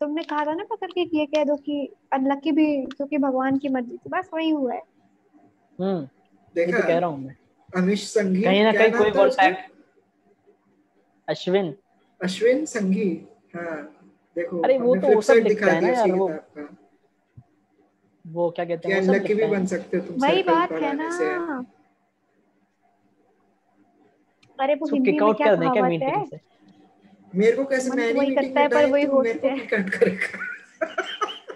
तुमने 0.01 0.23
कहा 0.23 0.45
था 0.45 0.53
ना 0.53 0.63
पकड़ 0.63 0.91
के 0.91 1.05
कि 1.05 1.17
ये 1.17 1.25
कह 1.25 1.43
दो 1.43 1.55
कि 1.55 1.85
अनलकी 2.13 2.51
भी 2.51 2.65
क्योंकि 2.85 3.17
भगवान 3.17 3.57
की 3.57 3.69
मर्ज़ी 3.69 3.97
थी 3.97 4.09
बस 4.09 4.29
वही 4.33 4.49
हुआ 4.49 4.73
है। 4.73 4.81
हम्म 5.79 6.07
देखा? 6.55 6.77
तो 6.77 6.87
कह 6.87 6.97
रहा 6.99 7.09
हूँ 7.09 7.19
मैं। 7.19 7.35
अमिश 7.75 8.07
संघी 8.13 8.41
कहीं 8.41 8.63
ना 8.63 8.71
कहीं 8.71 8.91
कोई 8.91 9.09
उसका? 9.09 9.43
फैक्ट 9.43 9.71
अश्विन। 11.27 11.75
अश्विन 12.21 12.65
संघी 12.65 13.27
हाँ 13.55 13.75
देखो 14.35 14.61
अरे 14.61 14.77
वो 14.77 14.95
तो 14.95 15.07
वो 15.15 15.21
सब 15.21 15.33
दिखा 15.43 15.65
है 15.65 15.81
ना 15.81 15.87
दिया 15.87 15.91
यार, 15.99 16.11
वो- 16.11 16.31
वो 18.27 18.49
क्या 18.51 18.65
कहते 18.65 18.91
हैं 18.91 19.01
अनलकी 19.01 19.33
भी 19.33 19.45
बन 19.45 19.65
सकते 19.65 19.97
हो 19.97 20.07
तुम 20.07 20.15
वही 20.21 20.43
बात 20.43 20.71
है 20.71 20.93
ना। 20.93 21.65
अरे 24.59 24.75
वो 24.75 24.87
हिंदी 24.93 25.11
में 25.11 25.33
क्या 25.33 25.47
कर 25.47 25.55
दें 25.55 25.69
क्या 25.71 25.81
कहावत 25.81 25.83
है? 25.83 25.89
मीटिंग 25.89 26.25
से? 26.25 26.39
मेरे 27.35 27.57
को 27.57 27.65
कैसे 27.65 27.89
मैं 27.89 28.13
तो 28.15 28.21
नहीं 28.21 28.35
करता 28.35 28.59
है, 28.61 28.67
पर 28.67 28.85
वही 28.91 29.05
को 29.05 29.17
होस्ट 29.17 29.45
है। 29.45 29.81
करेगा। 29.83 30.39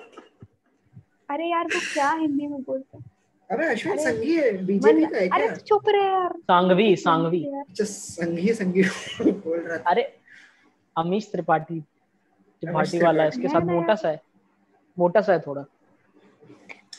अरे 1.30 1.46
यार 1.52 1.66
वो 1.66 1.80
क्या 1.94 2.12
हिंदी 2.12 2.48
में 2.48 2.62
बोलते 2.62 2.98
हैं? 2.98 3.11
अबे 3.52 3.65
अश्विन 3.65 3.94
अरे, 3.98 4.03
संघी 4.03 4.36
है 4.36 4.52
बीजेपी 4.65 5.06
का 5.06 5.18
है 5.18 5.28
अरे 5.28 5.45
क्या? 5.48 5.56
तू 5.56 5.61
चुप 5.68 5.90
रहे 5.90 6.06
यार। 6.07 6.34
सांगवी 6.41 6.95
सांगवी 6.95 7.44
अच्छा 7.60 7.84
संघी 7.86 8.53
संघी 8.53 8.82
बोल 9.45 9.60
रहा 9.60 9.78
था। 9.78 9.90
अरे 9.91 10.03
अमीश 10.95 11.30
त्रिपाठी 11.32 11.80
त्रिपाठी 11.80 12.99
वाला 12.99 13.26
इसके 13.26 13.48
साथ 13.48 13.61
मोटा 13.65 13.95
सा 13.95 14.10
है। 14.10 14.19
मोटा 14.98 15.22
सा 15.22 15.34
है 15.34 15.40
थोड़ा। 15.40 15.65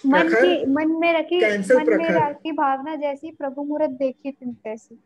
मन 0.06 0.28
की 0.34 0.64
मन 0.66 0.90
में 1.00 1.12
रखी 1.12 1.40
मन 1.74 1.96
में 1.98 2.08
रखी 2.10 2.52
भावना 2.52 2.94
जैसी 2.96 3.30
प्रभु 3.30 3.64
मुहूर्त 3.64 3.90
देखी 3.98 4.30
तुम 4.32 4.52
कैसी। 4.52 4.98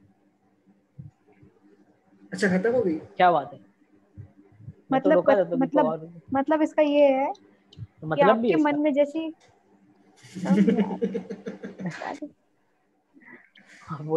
अच्छा 2.32 2.48
खत्म 2.48 2.73
हो 2.73 2.82
गई? 2.82 2.94
क्या 3.16 3.31
बात 3.31 3.52
है? 3.52 3.59
तो 3.59 4.94
मतलब 4.94 5.14
तुमको 5.20 5.56
मतलब 5.56 6.23
मतलब 6.35 6.62
इसका 6.62 6.82
ये 6.82 7.06
है 7.09 7.32
तो 7.32 7.85
कि 7.97 8.06
मतलब 8.06 8.28
आपके 8.31 8.56
मन 8.56 8.78
में 8.78 8.93
जैसी 8.94 9.28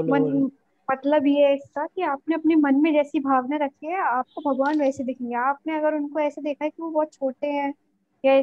मन 0.10 0.50
मतलब 0.88 1.28
ये 1.28 1.46
है 1.46 1.56
इसका 1.56 1.86
कि 1.86 2.02
आपने 2.02 2.36
अपने 2.36 2.56
मन 2.56 2.76
में 2.76 2.91
जैसी 2.94 3.20
भावना 3.20 3.58
रखी 3.58 3.88
है 3.88 4.00
आपको 4.02 4.41
भगवान 4.41 4.80
वैसे 4.80 5.04
दिखेंगे। 5.04 5.36
आपने 5.36 5.78
अगर 5.78 5.94
उनको 5.94 6.20
ऐसे 6.20 6.41
देखा 6.41 6.64
है 6.66 6.70
कि 6.70 6.82
वो 6.84 6.90
बहुत 6.90 7.14
छोटे 7.14 7.48
हैं 7.48 7.74
या 8.26 8.34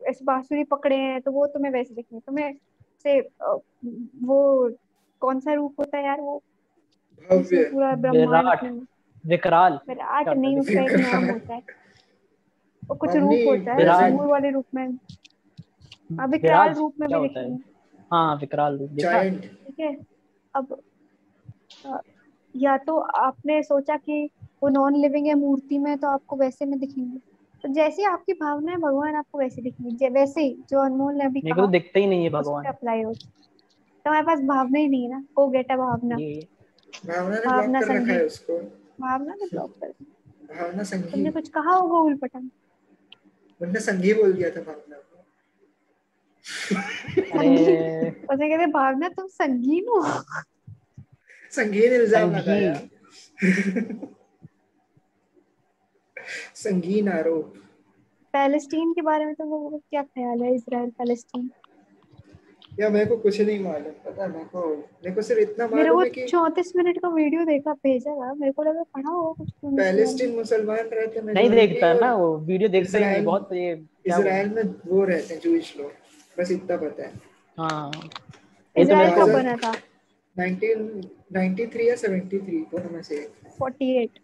ऐसे 0.00 0.24
बांसुरी 0.24 0.64
पकड़े 0.64 0.96
हैं 0.96 1.20
तो 1.20 1.32
वो 1.32 1.46
तुम्हें 1.46 1.72
वैसे 1.72 1.94
दिखेंगे। 1.94 2.20
तुम्हें 2.26 2.54
से 3.02 3.20
वो 4.24 4.70
कौन 5.20 5.40
सा 5.40 5.52
रूप 5.52 5.80
होता 5.80 5.98
है 5.98 6.04
यार 6.04 6.20
वो? 6.20 6.42
पूरा 7.32 7.94
ब्रह्मांड 7.94 8.82
विकराल। 9.26 9.78
विराट 9.88 10.28
नहीं 10.28 10.58
उसका 10.58 10.82
एक 10.82 10.92
नाम 10.92 11.24
होता 11.24 11.54
है। 11.54 11.62
वो 12.88 12.94
कुछ 12.94 13.10
रूप 13.10 13.38
होता 13.46 13.72
है। 13.72 14.16
वाले 14.16 14.50
रूप 14.50 14.66
में। 14.74 14.98
हाँ 16.10 16.26
विकराल 16.28 16.72
रूप 16.74 16.94
में 17.00 17.08
भी 17.08 17.14
है? 17.14 17.28
दिखेंगे 17.28 17.62
हाँ 18.10 18.36
विकराल 18.36 18.78
रूप 18.78 18.90
देखा? 18.90 19.22
ठीक 19.22 19.80
है 19.80 19.96
अब 20.54 20.80
या 22.54 22.76
तो 22.76 22.98
आपने 22.98 23.62
सोचा 23.62 23.96
कि 23.96 24.28
वो 24.62 24.68
नॉन 24.68 24.96
लिविंग 24.96 25.26
है 25.26 25.34
मूर्ति 25.34 25.78
में 25.78 25.96
तो 25.98 26.08
आपको 26.08 26.36
वैसे 26.36 26.66
में 26.66 26.78
दिखेंगे। 26.80 27.18
तो 27.64 27.68
जैसी 27.68 28.04
आपकी 28.04 28.32
भावना 28.32 28.72
है 28.72 28.78
भगवान 28.78 29.14
आपको 29.14 29.38
वैसे 29.38 29.62
दिखेंगे। 29.62 30.08
वैसे 30.08 30.42
ही 30.42 30.56
जो 30.70 30.78
अनमोल 30.78 31.14
ने 31.14 31.24
अभी 31.24 31.40
कहा 31.40 31.56
तो 31.56 31.66
दिखता 31.66 31.98
ही 31.98 32.06
नहीं 32.06 32.24
है 32.24 32.30
भगवान। 32.30 32.64
अप्लाई 32.64 33.02
हो। 33.02 33.12
तो 33.12 34.10
हमारे 34.10 34.26
पास 34.26 34.40
भावना 34.40 34.78
ही 34.78 34.88
नहीं 34.88 35.02
है 35.02 35.10
ना। 35.10 35.24
को 35.34 35.48
गेट 35.48 35.70
ये। 35.70 36.48
भावना 37.06 37.36
ने 37.36 37.46
भावना 37.46 37.80
ब्लॉक 37.80 37.88
कर 37.88 38.02
रखा 38.02 38.12
है 38.12 38.24
उसको। 38.26 38.58
भावना 39.00 39.34
ने 39.34 39.46
ब्लॉक 39.46 39.70
कर 39.80 39.88
दिया। 39.88 40.54
भावना 40.54 40.82
संघी 40.82 41.10
तुमने 41.10 41.30
कुछ 41.30 41.48
कहा 41.48 41.74
होगा 41.74 41.98
उलपटन 41.98 42.50
उनने 43.60 43.80
संघी 43.80 44.14
बोल 44.14 44.32
दिया 44.32 44.50
था 44.50 44.60
भावना। 44.62 44.96
उसे 47.30 48.48
कहते 48.48 48.66
भावना 48.72 49.08
तुम 49.08 49.26
संगीन 49.28 49.88
हो 49.88 50.02
संगीन 51.52 51.92
इल्ज़ाम। 51.92 52.34
लगाया 52.36 52.74
संगीन 56.56 57.08
आरोप 57.08 57.54
पैलेस्टीन 58.34 58.92
के 58.92 59.02
बारे 59.02 59.24
में 59.24 59.34
तो 59.34 59.44
वो 59.46 59.78
क्या 59.80 60.02
ख्याल 60.02 60.42
है 60.42 60.54
इसराइल 60.54 60.90
पैलेस्टीन 60.98 61.50
या 62.80 62.88
मेरे 62.88 63.06
को 63.06 63.16
कुछ 63.16 63.40
नहीं 63.40 63.58
मालूम 63.60 63.92
पता 64.04 64.26
मेरे 64.26 64.44
को 64.44 64.66
मेरे 64.66 65.14
को 65.14 65.22
सिर्फ़ 65.22 65.40
इतना 65.40 65.66
मालूम 65.68 66.02
है 66.02 66.08
कि 66.10 66.26
चौतीस 66.26 66.72
मिनट 66.76 66.98
का 66.98 67.08
वीडियो 67.08 67.44
देखा 67.44 67.72
भेजा 67.78 68.14
था 68.16 68.32
मेरे 68.34 68.52
को 68.52 68.62
लगा 68.62 68.82
पढ़ा 68.94 69.10
होगा 69.10 69.32
कुछ 69.38 69.50
में। 69.64 69.76
पैलेस्टीन 69.76 70.34
मुसलमान 70.36 70.78
रहते 70.90 71.18
हैं 71.18 71.32
नहीं 71.32 71.50
देखता 71.50 71.92
ना 71.94 72.12
वो 72.14 72.36
वीडियो 72.38 72.68
देखता 72.68 72.98
ही 72.98 73.04
इजराइल- 73.04 73.24
बहुत 73.26 73.52
ये? 73.52 73.72
इसराइल 74.06 74.48
में 74.50 74.62
वो 74.86 75.04
रहते 75.04 75.34
हैं 75.34 75.40
जूइश 75.40 75.74
लोग 75.78 75.90
बस 76.40 76.50
इतना 76.50 76.76
पता 76.76 77.02
है। 77.02 77.12
हाँ। 77.58 77.90
ये 78.76 78.84
तो 78.84 78.96
मेरे 78.96 79.10
कब 79.10 79.32
बना 79.32 79.56
था। 79.56 79.72
1993 80.36 81.88
या 81.88 81.94
73 81.96 82.60
दोनों 82.72 82.90
में 82.90 83.02
से 83.02 83.16
48 83.62 84.20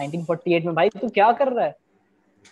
1948 0.00 0.64
में। 0.64 0.74
भाई 0.74 0.88
तू 0.88 1.08
क्या 1.08 1.32
कर 1.32 1.52
रहा 1.52 1.64
है? 1.64 1.76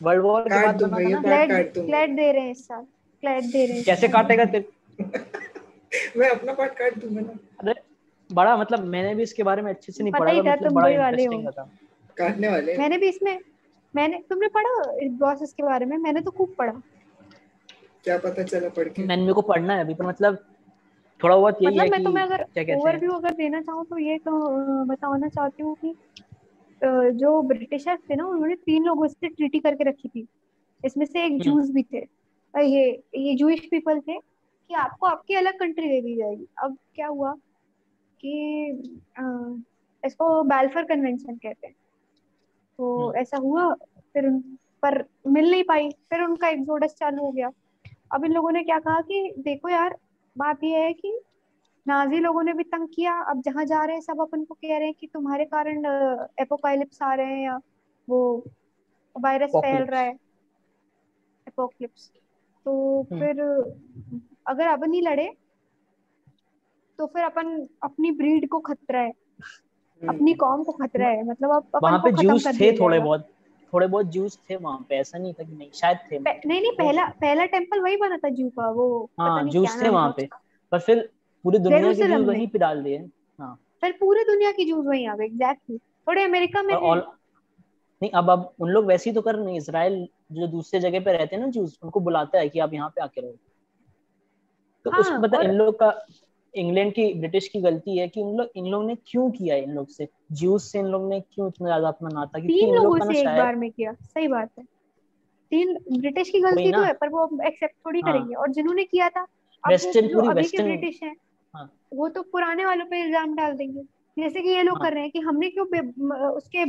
वर्ल्ड 0.02 0.22
वॉर 0.22 0.42
के 0.42 0.62
बाद 0.62 0.82
बना 0.82 1.20
था 1.20 1.46
काट 1.46 1.78
फ्लैट 1.78 2.10
दे। 2.10 2.32
रहे 2.32 2.42
हैं 2.42 2.50
इस 2.50 2.66
साल। 2.66 2.82
फ्लैट 3.22 3.44
दे 3.44 3.66
रहे 3.66 3.76
हैं 3.76 3.84
कैसे 3.84 4.08
काटेगा 4.08 4.44
तेरे? 4.44 4.68
मैं 6.16 6.28
अपना 6.30 6.52
पार्ट 6.52 6.72
काट 6.72 6.98
दूँगा 6.98 7.20
ना 7.20 7.32
अरे 7.60 7.74
बड़ा 8.30 8.56
मतलब 8.56 8.84
मैंने 8.84 9.14
भी 9.14 9.22
इसके 9.22 9.42
बारे 9.42 9.62
में 9.62 9.70
अच्छे 9.70 9.92
से 9.92 10.02
नहीं 10.02 10.12
पढ़ा 10.12 10.32
था 10.32 10.38
मतलब 10.38 10.68
तुम 10.68 10.74
बड़ा 10.74 10.98
वाले 10.98 11.24
हो। 11.26 11.32
इंटरेस्टिंग 11.32 11.48
था। 11.48 11.70
काटने 12.16 12.48
वाले। 12.48 12.76
मैंने 12.78 12.98
भी 12.98 13.08
इसमें 13.08 13.38
मैंने 13.94 14.18
तुमने 14.30 14.48
पढ़ा 14.48 14.92
इस 15.02 15.12
प्रोसेस 15.12 15.52
के 15.52 15.62
बारे 15.62 15.86
में? 15.86 15.96
मैंने 15.98 16.20
तो 16.20 16.30
खूब 16.30 16.54
पढ़ा। 16.58 16.72
क्या 18.04 18.16
पता 18.18 18.42
चला 18.42 18.68
पढ़ 18.68 18.88
के। 18.88 19.02
मैंने 19.02 19.22
मेरे 19.22 19.34
को 19.34 19.42
पढ़ना 19.42 19.74
है 19.74 19.80
अभी 19.80 19.94
पर 19.94 20.06
मतलब 20.06 20.38
थोड़ा 21.20 21.36
बहुत 21.36 21.62
यही 21.62 21.66
मतलब 21.68 21.84
है 21.84 21.90
मैं 21.90 21.98
कि 22.00 22.04
तुम्हें 22.04 22.24
अगर 22.24 22.42
ओवरव्यू 22.76 23.10
अगर 23.12 23.32
देना 23.34 23.60
चाहूँ 23.60 23.84
तो 23.86 23.98
ये 23.98 24.16
तो 24.18 24.84
बताना 24.86 25.28
चाहती 25.28 25.62
हूँ 25.62 25.76
कि 25.84 25.94
जो 27.14 27.40
ब्रिटिशर्स 27.42 28.00
थे 28.10 28.14
ना 28.16 28.26
उन्होंने 28.26 28.54
तीन 28.56 28.84
लोगों 28.84 29.06
से 29.06 29.28
ट्रीटी 29.28 29.58
करके 29.60 29.84
रखी 29.84 30.08
थी। 30.08 30.26
इसमें 30.84 31.04
से 31.06 31.24
एक 31.24 31.32
हम्म। 31.32 31.42
जूस 31.42 31.70
भी 31.70 31.82
थे। 31.82 31.98
ये 32.54 32.84
ये 33.16 33.34
जूइश 33.36 33.60
पीपल 33.70 34.00
थे 34.00 34.18
कि 34.18 34.74
आपको 34.74 35.06
आपकी 35.06 35.34
अलग 35.34 35.58
कंट्री 35.58 35.88
दे 35.88 36.00
दी 36.00 36.16
जाएगी। 36.16 36.46
अब 36.64 36.76
क्या 36.94 37.06
हुआ 37.08 37.32
कि 38.20 38.32
अ, 39.18 39.22
इसको 40.02 40.42
बैल्फर 40.44 40.84
कन्वेंशन 40.84 41.34
कहते 41.34 41.66
हैं। 41.66 41.74
तो 42.78 43.06
हम्म। 43.06 43.18
ऐसा 43.20 43.36
हुआ 43.36 43.72
फिर 44.14 44.26
उन 44.26 44.38
पर 44.82 45.04
मिल 45.26 45.50
नहीं 45.50 45.64
पाई 45.64 45.90
फिर 46.10 46.22
उनका 46.22 46.48
एक्सोडस 46.48 46.94
चालू 46.98 47.22
हो 47.22 47.30
गया। 47.30 47.50
अब 48.12 48.24
इन 48.24 48.32
लोगों 48.32 48.50
ने 48.50 48.62
क्या 48.64 48.78
कहा 48.78 49.00
कि 49.00 49.34
देखो 49.38 49.68
यार 49.68 49.96
बात 50.38 50.64
यह 50.64 50.78
है 50.78 50.92
कि 50.92 51.20
नाजी 51.86 52.18
लोगों 52.18 52.42
ने 52.42 52.52
भी 52.52 52.64
तंग 52.64 52.88
किया 52.94 53.14
अब 53.22 53.40
जहाँ 53.40 53.64
जा 53.64 53.84
रहे 53.84 53.94
हैं 53.94 54.00
सब 54.00 54.20
अपन 54.20 54.44
को 54.44 54.54
कह 54.54 54.78
रहे 54.78 54.84
हैं 54.84 54.94
कि 55.00 55.06
तुम्हारे 55.06 55.44
कारण 55.44 55.84
एपोकालिप्स 56.40 57.02
आ 57.02 57.14
रहे 57.14 57.26
हैं 57.26 57.44
या 57.44 57.60
वो 58.08 58.44
वायरस 59.20 59.50
फैल 59.50 59.82
रहा 59.82 60.00
है। 60.00 60.12
एपोक्लिप्स 61.48 62.12
तो 62.64 63.02
हम्म। 63.02 63.20
फिर 63.20 63.40
अगर 64.46 64.66
अब 64.66 64.84
नहीं 64.84 65.02
लड़े 65.02 65.36
तो 66.98 67.06
फिर 67.06 67.22
अपन 67.22 67.68
अपनी 67.82 68.10
ब्रीड 68.10 68.48
को 68.48 68.58
खतरा 68.60 69.00
है। 69.00 69.10
हम्म। 69.10 70.14
अपनी 70.14 70.34
कौम 70.34 70.62
को 70.62 70.72
खतरा 70.72 71.08
है। 71.08 71.22
मतलब 71.26 71.50
अब 71.50 71.68
अपन 71.74 71.98
को 71.98 72.16
खत्म 72.16 72.38
कर 72.38 72.54
थे 72.60 72.72
थोड़े 72.80 73.00
बहुत। 73.00 73.28
थोड़े 73.72 73.86
बहुत 73.86 74.06
जूस 74.06 74.38
थे 74.50 74.56
वहाँ 74.56 74.86
पे 74.88 74.96
ऐसा 74.96 75.18
नहीं 75.18 75.32
था 75.32 75.44
कि 75.44 75.52
नहीं 75.52 75.70
शायद 75.74 75.98
थे। 76.12 76.18
पे- 76.18 76.46
नहीं 76.46 76.60
नहीं 76.60 76.72
पहला 76.72 77.04
पहला 77.20 77.44
टेंपल 77.46 77.80
वही 77.80 77.96
बना 77.96 78.16
था 78.16 78.28
जू 78.28 78.48
का 78.48 78.68
वो 78.70 78.88
पता 79.18 79.24
हाँ 79.24 79.44
क्या 79.44 79.76
थे 79.82 79.90
था 80.08 80.08
पे 80.08 80.28
पर 80.72 80.78
फिर 80.78 81.08
पूरी 81.44 81.58
दुनिया 81.58 81.80
के 81.80 82.08
जूस 82.08 82.26
वहीं 82.28 82.48
पे 82.48 82.58
डाल 82.58 82.82
दिए 82.82 82.98
हाँ। 83.40 83.58
फिर 83.80 83.92
पूरी 83.92 84.24
दुनिया 84.24 84.52
की 84.52 84.64
जूस 84.64 84.84
वहीं 84.86 85.06
आ 85.08 85.16
गए 85.16 85.24
एग्जैक्टली 85.24 85.78
थोड़े 85.78 86.24
अमेरिका 86.24 86.62
में 86.62 86.74
नहीं 88.02 88.10
अब 88.10 88.30
अब 88.30 88.52
उन 88.60 88.70
लोग 88.70 88.84
वैसे 88.84 89.10
ही 89.10 89.14
तो 89.14 89.22
कर 89.22 89.34
रहे 89.34 89.50
हैं 89.50 89.58
इसराइल 89.58 90.08
जो 90.32 90.46
दूसरे 90.46 90.80
जगह 90.80 91.00
पे 91.00 91.12
रहते 91.12 91.36
हैं 91.36 91.42
ना 91.42 91.48
जूस 91.48 91.78
उनको 91.82 92.00
बुलाता 92.00 92.38
है 92.38 92.48
कि 92.48 92.58
आप 92.58 92.74
यहाँ 92.74 92.88
पे 92.88 93.00
आके 93.02 93.20
रहो। 93.20 93.36
तो 94.84 94.90
हाँ 94.90 95.22
पता 95.22 95.38
और 95.38 95.44
इन 95.44 95.50
लोग 95.50 95.78
का 95.78 95.90
इंग्लैंड 96.54 96.92
की 96.92 97.12
ब्रिटिश 97.14 97.48
की 97.48 97.60
गलती 97.60 97.96
है 97.98 98.06
कि 98.08 98.20
उन 98.22 98.36
लोग 98.36 98.50
इन 98.56 98.66
लोग 98.66 98.84
ने 98.86 98.94
क्यों 99.06 99.30
किया 99.30 99.56
इन 99.56 99.70
लोग 99.70 99.88
से? 99.88 100.08
ज्यूस 100.32 100.70
से 100.72 100.78
इन 100.78 100.86
लोग 100.86 101.08
ने 101.08 101.20
क्यों 101.22 101.48
इतना 101.48 101.68
ज़्यादा 101.68 101.88
अपना 101.88 102.08
नाता 102.10 102.38
तीन 102.40 102.74
लोग 102.74 102.84
लोगों 102.84 103.12
से 103.12 103.18
एक 103.20 103.26
बार 103.26 103.56
में 103.56 103.70
किया। 103.70 103.92
सही 103.94 104.28
बात 104.28 104.50
है। 104.58 104.64
तीन 105.52 105.76
ब्रिटिश 105.90 106.30
की 106.30 106.40
गलती 106.40 106.70
तो 106.72 106.82
है 106.82 106.92
पर 106.92 107.08
वो 107.08 107.28
एक्सेप्ट 107.46 107.74
थोड़ी 107.86 108.00
हाँ। 108.00 108.12
करेंगे। 108.12 108.34
और 108.34 108.50
जिन्होंने 108.52 108.84
किया 108.84 109.08
था 109.08 109.26
वेस्टर्न 109.64 110.08
पूरी 110.08 110.28
अभी 110.28 110.34
के 110.34 110.40
वेस्टर्न 110.40 110.66
ब्रिटिश 110.66 111.02
हैं 111.02 111.14
हाँ। 111.54 111.70
वो 111.92 112.08
तो 112.08 112.22
पुराने 112.22 112.64
वालों 112.64 112.84
पे 112.86 113.02
इल्ज़ाम 113.02 113.34
डाल 113.36 113.52
देंगे। 113.52 113.82
जैसे 114.16 114.40
कि 114.40 114.48
ये 114.48 114.62
लोग 114.62 114.78
हाँ। 114.78 114.86
कर 114.86 114.94
रहे 114.94 115.02
हैं 115.02 115.10
कि 115.10 115.20
हमने 115.20 115.48
क्यों 115.50 115.66
उसके 116.30 116.64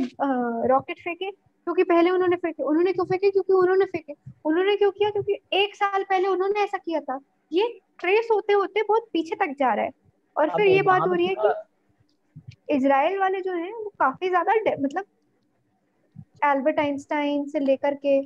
रॉकेट 0.68 0.98
फेंके? 0.98 1.30
क्योंकि 1.30 1.82
पहले 1.84 2.10
उन्होंने 2.10 2.36
फेंके। 2.36 2.62
उन्होंने 2.62 2.92
क्यों 2.92 3.04
फेंके? 3.04 3.30
क्योंकि 3.30 3.52
उन्होंने 3.52 3.84
फेंके। 3.84 4.14
उन्होंने 4.44 4.76
क्यों 4.76 4.90
किया? 4.90 5.10
क्योंकि 5.10 5.38
एक 5.54 5.74
साल 5.76 6.02
पहले 6.02 6.28
उन्होंने 6.28 6.60
ऐसा 6.60 6.78
किया 6.78 7.00
था। 7.00 7.18
ये 7.52 7.66
ट्रेस 7.98 8.28
होते 8.32 8.52
होते 8.52 8.82
बहुत 8.82 9.08
पीछे 9.12 9.36
तक 9.36 9.54
जा 9.58 9.72
रहा 9.74 9.84
है। 9.84 9.90
और 10.36 10.48
फिर 10.50 10.66
ये 10.66 10.82
बात 10.82 11.02
हो 11.02 11.12
रही 11.12 11.26
है 11.26 11.34
कि 11.34 12.74
इजराइल 12.74 13.18
वाले 13.18 13.40
जो 13.40 13.52
हैं 13.52 13.72
वो 13.72 13.92
काफ़ी 13.98 14.28
ज़्यादा 14.28 14.54
मतलब 14.80 15.04
एल्बर्ट 16.44 16.78
आइंस्टाइन 16.78 17.44
से 17.48 17.58
लेकर 17.58 17.94
के 17.94 18.22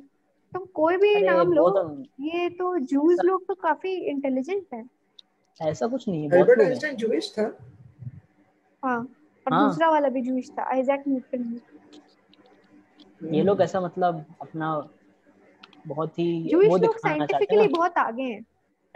तुम 0.53 0.65
कोई 0.73 0.97
भी 0.97 1.21
नाम 1.21 1.51
लो 1.53 1.69
तो 1.69 1.89
ये 2.19 2.49
तो 2.49 2.77
जूस 2.79 3.13
ऐसा 3.13 3.23
लोग 3.23 3.47
तो 3.47 3.53
काफ़ी 3.55 3.91
इंटेलिजेंट 4.09 4.65
हैं। 4.73 4.89
ऐसा 5.61 5.87
कुछ 5.87 6.07
नहीं 6.07 6.29
है 6.29 6.39
एल्बर्ट 6.39 6.61
आइंस्टाइन 6.61 6.95
जूइश 6.95 7.31
था। 7.31 7.43
हाँ 8.83 8.97
और 9.45 9.53
हाँ। 9.53 9.67
दूसरा 9.67 9.89
वाला 9.89 10.09
भी 10.09 10.21
जूस 10.21 10.51
था 10.51 10.63
आइजैक 10.71 11.03
न्यूटन 11.07 11.59
ये 13.33 13.43
लोग 13.43 13.61
ऐसा 13.61 13.81
मतलब 13.81 14.25
अपना 14.41 14.73
बहुत 15.87 16.19
ही 16.19 16.43
जूस 16.43 16.63
वो 16.67 16.77
लोग 16.77 16.93
दिखाना 16.93 17.25
चाहते 17.25 17.55
हैं 17.55 17.61
साइंटिफिकली 17.61 17.67
बहुत 17.67 17.97
आगे 17.97 18.23
हैं। 18.23 18.41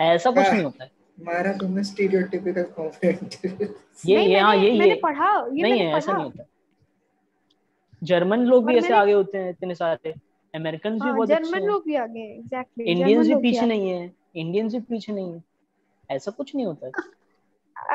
ऐसा 0.02 0.32
कुछ 0.32 0.46
हाँ, 0.46 0.54
नहीं 0.54 0.64
होता 0.64 0.84
है। 0.84 0.92
मारा 1.18 1.52
तुमने 1.54 1.84
स्टीरियोटिपिकल 1.84 2.64
कॉन्फिडेंट 2.78 3.34
ये 4.06 4.18
नहीं 4.18 4.28
ये 4.28 4.40
हाँ 4.40 4.56
मैंने 4.56 4.68
ये 4.68 4.80
मैंने 4.80 4.96
पढ़ा 5.04 5.28
ये 5.28 5.62
नहीं 5.62 5.72
मैंने 5.74 5.86
है 5.86 5.98
ऐसा 5.98 6.14
नहीं 6.14 6.24
होता। 6.24 6.44
जर्मन 8.02 8.40
लोग 8.46 8.66
भी 8.66 8.78
ऐसे 8.78 8.94
आगे 8.94 9.12
होते 9.12 9.38
हैं 9.38 9.50
इतने 9.50 9.76
सारे। 9.76 10.14
अमेरिकन 10.54 10.94
भी 10.94 11.00
हाँ 11.00 11.16
बहुत 11.16 11.28
जर्मन 11.30 11.66
लोग 11.66 11.84
भी 11.86 11.96
आगे 11.96 12.24
एग्जैक्टली 12.34 12.86
इंडियंस 12.86 13.28
भी 13.28 13.36
पीछे 13.42 13.66
नहीं 13.66 13.90
है। 13.90 14.12
इंडियंस 14.36 14.74
भी 14.74 14.80
पीछे 14.90 15.14
नहीं 15.14 15.34
है। 15.34 15.44
ऐसा 16.10 16.32
कुछ 16.32 16.56
नहीं 16.56 16.66
होता। 16.66 16.92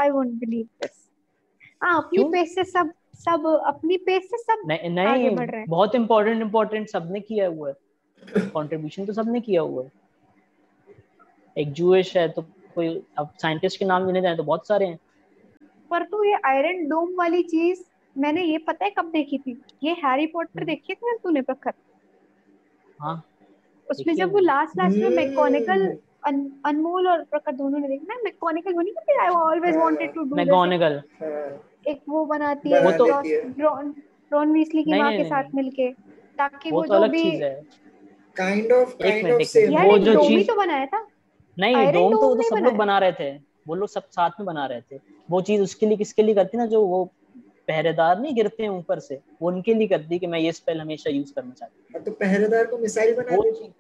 आई 0.01 0.11
वोंट 0.11 0.33
बिलीव 0.41 0.67
दिस 0.83 1.05
हाँ 1.83 1.97
अपनी 1.97 2.25
पेस 2.25 2.55
से 2.55 2.65
सब 2.65 2.93
सब 3.15 3.47
अपनी 3.67 3.97
पेस 3.97 4.31
से 4.31 4.37
सब 4.39 4.63
नहीं 4.69 5.07
आगे 5.07 5.23
नहीं 5.23 5.37
बढ़ 5.37 5.51
रहे 5.51 5.61
हैं। 5.61 5.69
बहुत 5.69 5.95
इंपॉर्टेंट 5.95 6.43
इंपॉर्टेंट 6.43 6.89
सबने 6.89 7.21
किया 7.21 7.47
हुआ 7.49 7.69
है। 7.69 7.75
कंट्रीब्यूशन 8.39 9.07
तो 9.07 9.13
सबने 9.13 9.41
किया 9.41 9.61
हुआ 9.61 9.83
है। 9.85 9.91
एक 11.57 11.73
जूइश 11.73 12.17
है 12.17 12.29
तो 12.29 12.43
कोई 12.75 13.03
अब 13.19 13.31
साइंटिस्ट 13.43 13.79
के 13.79 13.85
नाम 13.85 14.07
लेने 14.07 14.21
जाए 14.21 14.37
तो 14.37 14.43
बहुत 14.43 14.69
सारे 14.69 14.87
हैं। 14.87 14.99
पर 15.91 16.03
तो 16.03 16.25
ये 16.25 16.39
आयरन 16.45 16.89
डोम 16.89 17.15
वाली 17.15 17.43
चीज़ 17.43 17.83
मैंने 18.19 18.43
ये 18.45 18.59
पता 18.59 18.85
है 18.85 18.91
कब 18.91 19.05
देखी 19.05 19.39
थी? 19.39 19.63
ये 19.83 19.93
हैरी 19.93 20.27
पॉटर 20.27 20.61
हम्म, 20.61 20.67
देखी 20.67 20.95
थी 20.95 21.17
तूने 21.17 21.43
प्रखर? 21.43 21.73
हाँ। 23.01 23.23
उसमें 23.91 24.15
जब 24.15 24.33
वो 24.33 24.39
लास्ट 24.39 24.79
लास्ट 24.79 24.97
में 24.97 25.11
मैकेनिकल 25.11 25.83
हम्म, 25.83 26.51
अनमोल 26.65 27.09
और 27.09 27.23
प्रखर 27.25 27.53
दोनों 27.53 27.79
ने 27.79 27.89
देखा। 27.89 28.15
ना 28.15 28.21
मैकेनिकल 28.25 28.75
वो 28.75 28.81
नहीं 28.81 28.93
करती 28.93 29.19
I 29.23 29.29
always 29.29 29.77
wanted 29.77 30.15
to 30.15 30.23
do 30.23 30.37
हाँ, 30.37 31.61
एक 31.89 32.01
वो 32.09 32.25
बनाती 32.25 32.71
है 32.71 32.81
वो 32.81 32.93
तो 32.93 33.07
रॉन 33.61 33.95
रॉन 34.33 34.53
वीसली 34.53 34.83
की 34.85 34.99
माँ 34.99 35.13
के 35.13 35.25
साथ 35.25 35.55
मिलके 35.55 35.91
ताकि 36.39 36.71
वो 36.71 36.83
तो 36.83 36.95
जो 36.95 37.09
भी 37.09 37.31
काइंड 38.37 38.73
ऑफ़ 38.73 38.95
काइंड 39.03 39.33
ऑफ़ 39.33 39.87
वो 39.87 39.99
जो 39.99 40.15
चीज़ 40.23 40.47
तो 40.47 40.55
बनाया 40.55 40.87
था। 40.87 41.07
नहीं 41.57 41.77
आयरन 41.77 41.93
डोम 41.93 42.11
तो 42.13 42.29
वो 42.29 42.35
तो 42.35 42.43
सब 42.43 42.65
लोग 42.65 42.77
बना 42.77 42.99
रहे 42.99 43.13
थे। 43.13 43.31
वो 43.69 43.75
लोग 43.75 43.89
सब 43.89 44.09
साथ 44.11 44.31
में 44.31 44.47
बना 44.47 44.67
रहे 44.67 44.81
थे। 44.81 45.01
वो 45.31 45.41
चीज़ 45.41 45.63
उसके 45.63 45.87
लिए 45.87 45.97
किसके 45.97 46.23
लिए 46.23 46.35
करती 46.35 46.59
ना 46.59 46.67
जो 46.67 46.85
वो 46.87 47.05
पहरेदार 47.69 48.19
नहीं 48.21 48.35
गिरते 48.35 48.63
हैं 48.63 48.71
ऊपर 48.71 48.99
से 48.99 49.21
वो 49.43 49.49
उनके 49.49 49.75
लिए 49.75 49.89
करती 49.89 50.19
कि 50.19 50.27
मैं 50.27 50.39
ये 50.39 50.53
स्पेल 50.53 50.81
हमेशा 50.81 51.11
यूज़ 51.11 51.33
करना 51.35 51.53
चाहती 51.53 51.99
अब 51.99 52.05
तो 52.05 52.11
पहरेदार 52.11 52.67
को 52.67 52.79
मिसाइल 52.79 53.15
हूँ 53.15 53.25
बना 53.25 53.37
देती। 53.37 53.73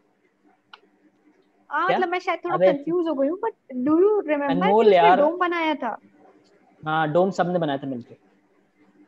हाँ 1.70 1.88
मतलब 1.90 2.08
मैं 2.08 2.18
शायद 2.18 2.40
थोड़ा 2.44 2.56
कंफ्यूज 2.56 3.08
हो 3.08 3.14
गई 3.14 3.28
हूँ 3.28 3.38
but 3.42 3.52
do 3.76 4.00
you 4.00 4.20
remember 4.20 5.16
dome 5.16 5.38
बनाया 5.38 5.74
था? 5.74 5.96
हाँ 6.80 7.12
डोम 7.12 7.30
सबने 7.30 7.58
बनाया 7.58 7.78
था 7.78 7.86
मिलके। 7.86 8.14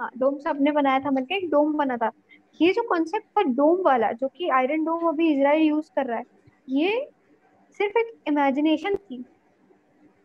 हाँ 0.01 0.11
डोम 0.19 0.39
सबने 0.39 0.73
बनाया 0.73 0.99
था 1.01 1.11
मिलके 1.11 1.36
एक 1.36 1.51
डोम 1.51 1.73
बना 1.73 1.97
था। 1.97 2.11
ये 2.61 2.73
जो 2.73 2.82
कॉन्सेप्ट 2.82 3.27
था 3.27 3.43
डोम 3.43 3.82
वाला 3.82 4.12
जो 4.12 4.28
कि 4.28 4.49
आयरन 4.49 4.85
डोम 4.85 5.09
अभी 5.09 5.32
इसराइल 5.32 5.62
यूज़ 5.62 5.90
कर 5.97 6.07
रहा 6.07 6.19
है 6.19 6.24
ये 6.69 7.11
सिर्फ़ 7.80 7.98
एक 7.98 8.12
इमेजिनेशन 8.28 8.94
थी 8.96 9.24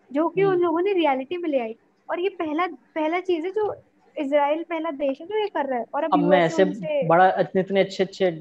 जो 0.09 0.27
कि 0.30 0.43
उन 0.43 0.51
हम्म। 0.51 0.63
लोगों 0.63 0.81
ने 0.81 0.93
रियलिटी 0.93 1.38
में 1.38 1.49
ले 1.49 1.59
आई। 1.59 1.75
और 2.09 2.19
ये 2.19 2.30
पहला 2.39 2.65
पहला 2.95 3.19
चीज़ 3.21 3.45
है 3.45 3.51
जो 3.51 3.73
इसराइल 4.15 4.63
पहला 4.69 4.91
देश 4.93 5.21
है 5.21 5.27
जो 5.27 5.39
ये 5.39 5.47
कर 5.47 5.65
रहा 5.65 5.80
है। 5.80 5.85
और 5.95 6.03
अब 6.03 6.13
अब 6.13 6.23
मैं 6.23 6.39
ऐसे 6.45 6.65
बड़ा 7.07 7.27
इतने 7.39 7.61
इतने 7.61 7.80
अच्छे 7.80 8.03
अच्छे 8.03 8.31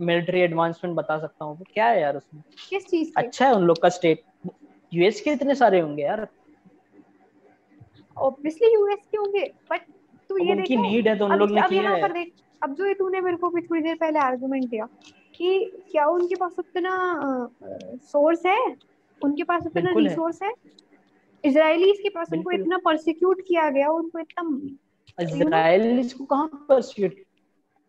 मिलिट्री 0.00 0.40
एडवांसमेंट 0.40 0.96
बता 0.96 1.18
सकता 1.18 1.44
हूँ। 1.44 1.64
क्या 1.74 1.86
है 1.86 2.00
यार 2.00 2.16
उसमें? 2.16 2.42
किस 2.70 2.86
चीज़ 2.86 3.12
अच्छा 3.16 3.46
है 3.46 3.54
उन 3.54 3.62
लोग 3.62 3.82
का 3.82 3.88
स्टेट 3.88 4.22
यूएस 4.92 5.20
के 5.20 5.32
इतने 5.32 5.54
सारे 5.54 5.80
होंगे 5.80 6.02
यार। 6.02 6.26
ऑब्वियसली 8.16 8.72
यूएस 8.74 9.06
के 9.10 9.16
होंगे 9.16 9.44
बट 9.70 9.80
तू 10.30 10.38
ये 10.38 10.52
उनकी 10.52 10.76
नीड 10.76 11.08
है 11.08 11.16
तो 11.18 11.24
उन 11.24 11.32
लोग 11.38 11.50
ने 11.50 11.62
किया 11.68 11.90
है। 11.90 12.08
देख 12.12 12.32
अब 12.62 12.74
जो 12.74 12.86
ये 12.86 12.94
तूने 12.94 13.20
मेरे 13.20 13.36
को 13.36 13.48
भी 13.50 13.60
थोड़ी 13.62 13.80
देर 13.82 13.94
पहले 13.96 14.18
आर्गुमेंट 14.18 14.68
दिया 14.70 14.88
कि 15.40 15.50
क्या 15.90 16.06
उनके 16.06 16.34
पास 16.34 16.54
उतना 16.58 16.92
सोर्स 18.12 18.46
है? 18.46 18.76
उनके 19.22 19.42
पास 19.42 19.66
उतना 19.66 19.92
रिसोर्स 19.96 20.42
है। 20.42 20.52
इजरायलीज 21.44 21.98
के 22.02 22.08
पास 22.08 22.32
उनको 22.32 22.50
इतना 22.50 22.78
परसिक्यूट 22.84 23.40
किया 23.48 23.68
गया 23.70 23.90
उनको 23.90 24.18
इतना 24.18 24.42
को 25.18 26.24
कहाँ 26.24 26.48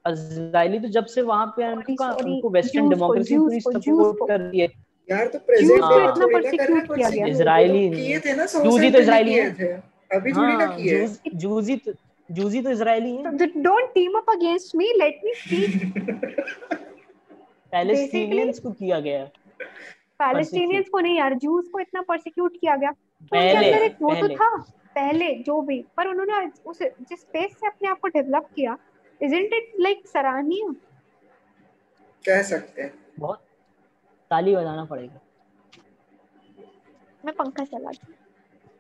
इजराइली 0.06 0.80
तो 0.80 0.88
जब 0.88 1.06
से 1.06 1.22
वहाँ 1.22 1.45
पे 1.57 1.72
उनका 1.72 2.11
उनको 2.14 2.49
वेस्टर्न 2.49 2.90
डेमोक्रेसी 2.90 3.38
पूरी 3.38 3.60
सपोर्ट 3.60 4.28
कर 4.28 4.40
रही 4.40 4.60
है 4.60 4.68
यार 5.10 5.28
तो 5.28 5.40
प्रेजेंट 5.40 5.84
में 5.84 6.03
इतना 6.03 6.28
परसिक्यूट 6.28 6.95
किया 6.95 7.10
गया। 7.10 7.26
परसिक्यूट 7.26 7.95
किए 7.95 8.19
थे 8.19 8.36
ना 8.36 8.45
जूजी 8.45 8.90
तो 8.91 8.99
है। 9.02 9.72
अभी 10.14 10.34
थोड़ी 10.34 10.53
ना 10.53 10.65
हाँ 10.65 10.76
किए। 10.78 11.07
जूजी 11.36 11.76
तो 11.76 11.94
जूजी 12.30 12.61
तो 12.61 12.69
इजरायली 12.69 13.15
है। 13.15 13.48
Don't 13.64 13.90
team 13.94 14.18
up 14.18 14.30
against 14.30 14.76
me 14.76 14.94
let 14.98 15.22
me 15.26 15.34
speak 15.34 15.69
Palestinians 17.72 18.60
को 18.60 18.72
किया 18.72 18.99
गया। 18.99 19.26
पैलेस्टीनियंस 20.19 20.89
को 20.89 20.99
नहीं 20.99 21.18
यार 21.18 21.34
जूस 21.34 21.68
को 21.68 21.80
इतना 21.80 22.02
परसिक्यूट 22.02 22.57
किया 22.61 22.76
गया। 22.76 22.91
तो 22.91 23.38
उनके 23.38 23.53
पहले 23.53 23.72
अंदर 23.72 23.84
एक 23.85 23.95
वो 24.02 24.14
तो 24.15 24.27
था 24.35 24.56
पहले 24.95 25.34
जो 25.39 25.61
भी 25.61 25.81
पर 25.98 26.07
उन्होंने 26.07 26.49
उस 26.65 26.80
जिस 26.81 27.19
स्पेस 27.19 27.52
से 27.52 27.68
अपने 27.68 27.89
आप 27.89 27.99
को 27.99 28.07
डेवलप 28.07 28.48
किया 28.56 28.77
इजंट 29.22 29.53
इट 29.53 29.72
लाइक 29.80 30.07
सराहनीय? 30.07 30.73
कह 32.26 32.41
सकते 32.43 32.81
हैं। 32.81 32.93
बहुत 33.19 33.39
ताली 34.31 34.56
बजाना 34.56 34.85
पड़ेगा। 34.85 35.19
मैं 37.26 37.34
पंखा 37.35 37.64
चला 37.64 37.91
दी 37.91 38.14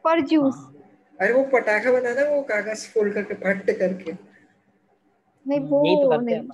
पर 0.03 0.21
जूस 0.21 0.55
हाँ। 0.55 0.73
अरे 1.19 1.33
वो 1.33 1.43
पटाखा 1.53 1.91
बनाना 1.91 2.29
वो 2.29 2.41
कागज़ 2.41 2.87
फोल्ड 2.87 3.13
करके 3.13 3.33
फट 3.33 3.65
करके। 3.79 4.11
नहीं 4.11 5.59
हम्म, 5.59 5.69
वो 5.69 6.03
तो 6.03 6.21
नहीं। 6.21 6.47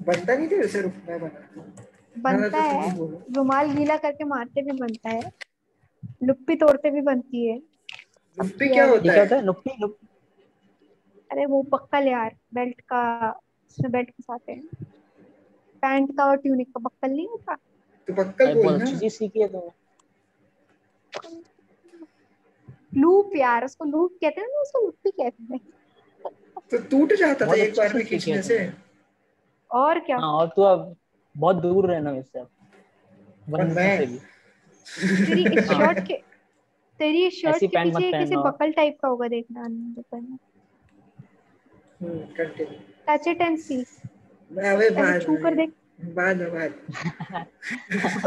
बनता 0.00 0.36
नहीं 0.36 0.48
थे 0.48 0.62
उसे 0.62 0.80
रुक 0.80 0.92
मैं 1.08 1.20
बनाता 1.20 1.60
हूँ 1.60 1.74
बनता 2.18 2.58
हाँ, 2.58 2.96
रुमाल 3.36 3.72
गीला 3.72 3.96
करके 3.96 4.24
मारते 4.24 4.62
भी 4.62 4.72
बनता 4.72 5.10
है। 5.10 5.32
लुप्पी 6.22 6.56
तोड़ते 6.56 6.90
भी 6.90 7.00
बनती 7.00 7.46
है। 7.46 7.56
लुप्पी 8.38 8.68
क्या 8.68 8.86
होता 8.86 9.12
है? 9.12 9.20
होता 9.20 9.36
है 9.36 9.44
नुक्की 9.44 9.76
नुक 9.80 9.98
अरे 11.30 11.46
वो 11.46 11.62
बक्कल 11.62 12.08
यार 12.08 12.36
बेल्ट 12.54 12.80
का 12.80 13.30
उसमें 13.30 13.92
बेल्ट 13.92 14.10
फंसाते 14.10 14.52
हैं। 14.52 14.62
पैंट 15.82 16.16
का 16.16 16.24
और 16.24 16.36
ट्यूनिक 16.36 16.68
का 16.68 16.80
बक्कल 16.80 17.10
नहीं 17.10 17.28
होता? 17.28 17.54
तो 18.08 18.12
बक्कल 18.12 18.54
बहुत 18.54 18.64
बोलना 18.64 18.84
अच्छी 18.84 18.98
चीज़ 18.98 19.12
सीखी 19.12 19.40
है 19.40 19.48
तुमने। 19.48 19.70
लूप 23.00 23.30
यार 23.36 23.64
उसको 23.64 23.84
लूप 23.84 24.12
कहते 24.12 24.40
हैं 24.40 24.48
ना 24.48 24.60
उसको 24.60 24.86
लुप्पी 24.86 25.10
कहते 25.10 25.54
हैं। 25.54 25.60
तो 26.70 26.78
टूट 26.78 27.12
जाता 27.12 27.46
था 27.46 27.54
एक 27.54 27.74
बार 27.76 27.94
में 27.94 28.06
खींचने 28.06 28.42
से। 28.42 28.85
और 29.76 29.98
क्या? 29.98 30.16
हाँ 30.16 30.32
और 30.32 30.48
तू 30.56 30.62
अब 30.62 30.94
बहुत 31.34 31.56
दूर 31.56 31.90
रहना 31.90 32.10
इससे 32.16 32.38
अब। 32.38 32.48
बंदूक 33.48 33.76
मैं- 33.76 33.98
से 33.98 35.24
तेरी 35.26 35.44
इस 35.58 35.70
हाँ। 35.70 35.78
शर्ट 35.78 36.06
के 36.06 36.14
तेरी 37.00 37.26
इस 37.26 37.40
शर्ट 37.42 37.60
के 37.60 37.66
पीछे 37.66 38.12
किसी 38.18 38.36
बकल 38.36 38.72
टाइप 38.72 38.98
का 39.02 39.08
होगा 39.08 39.28
देखना 39.28 39.62
hmm 42.02 42.18
touch 43.08 43.26
it 43.28 43.40
and 43.40 43.58
see 43.58 43.84
मैं 44.50 44.70
अबे 44.70 44.88
बाद 44.90 45.20
छू 45.22 45.36
कर 45.36 45.54
देख। 45.54 45.72
बाद 46.14 46.36
में 46.36 46.52
बाद 46.52 47.46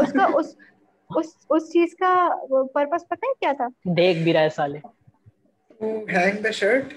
उसका 0.00 0.26
उस 0.34 0.56
उस 1.10 1.46
उस 1.50 1.70
चीज़ 1.72 1.94
का 1.94 2.10
पर्पस 2.74 3.04
पता 3.10 3.26
है 3.26 3.32
क्या 3.40 3.52
था? 3.52 3.68
देख 3.88 4.24
भी 4.24 4.32
रहा 4.32 4.42
है 4.42 4.50
साले। 4.50 4.78
Hang 6.12 6.38
the 6.38 6.50
shirt 6.50 6.92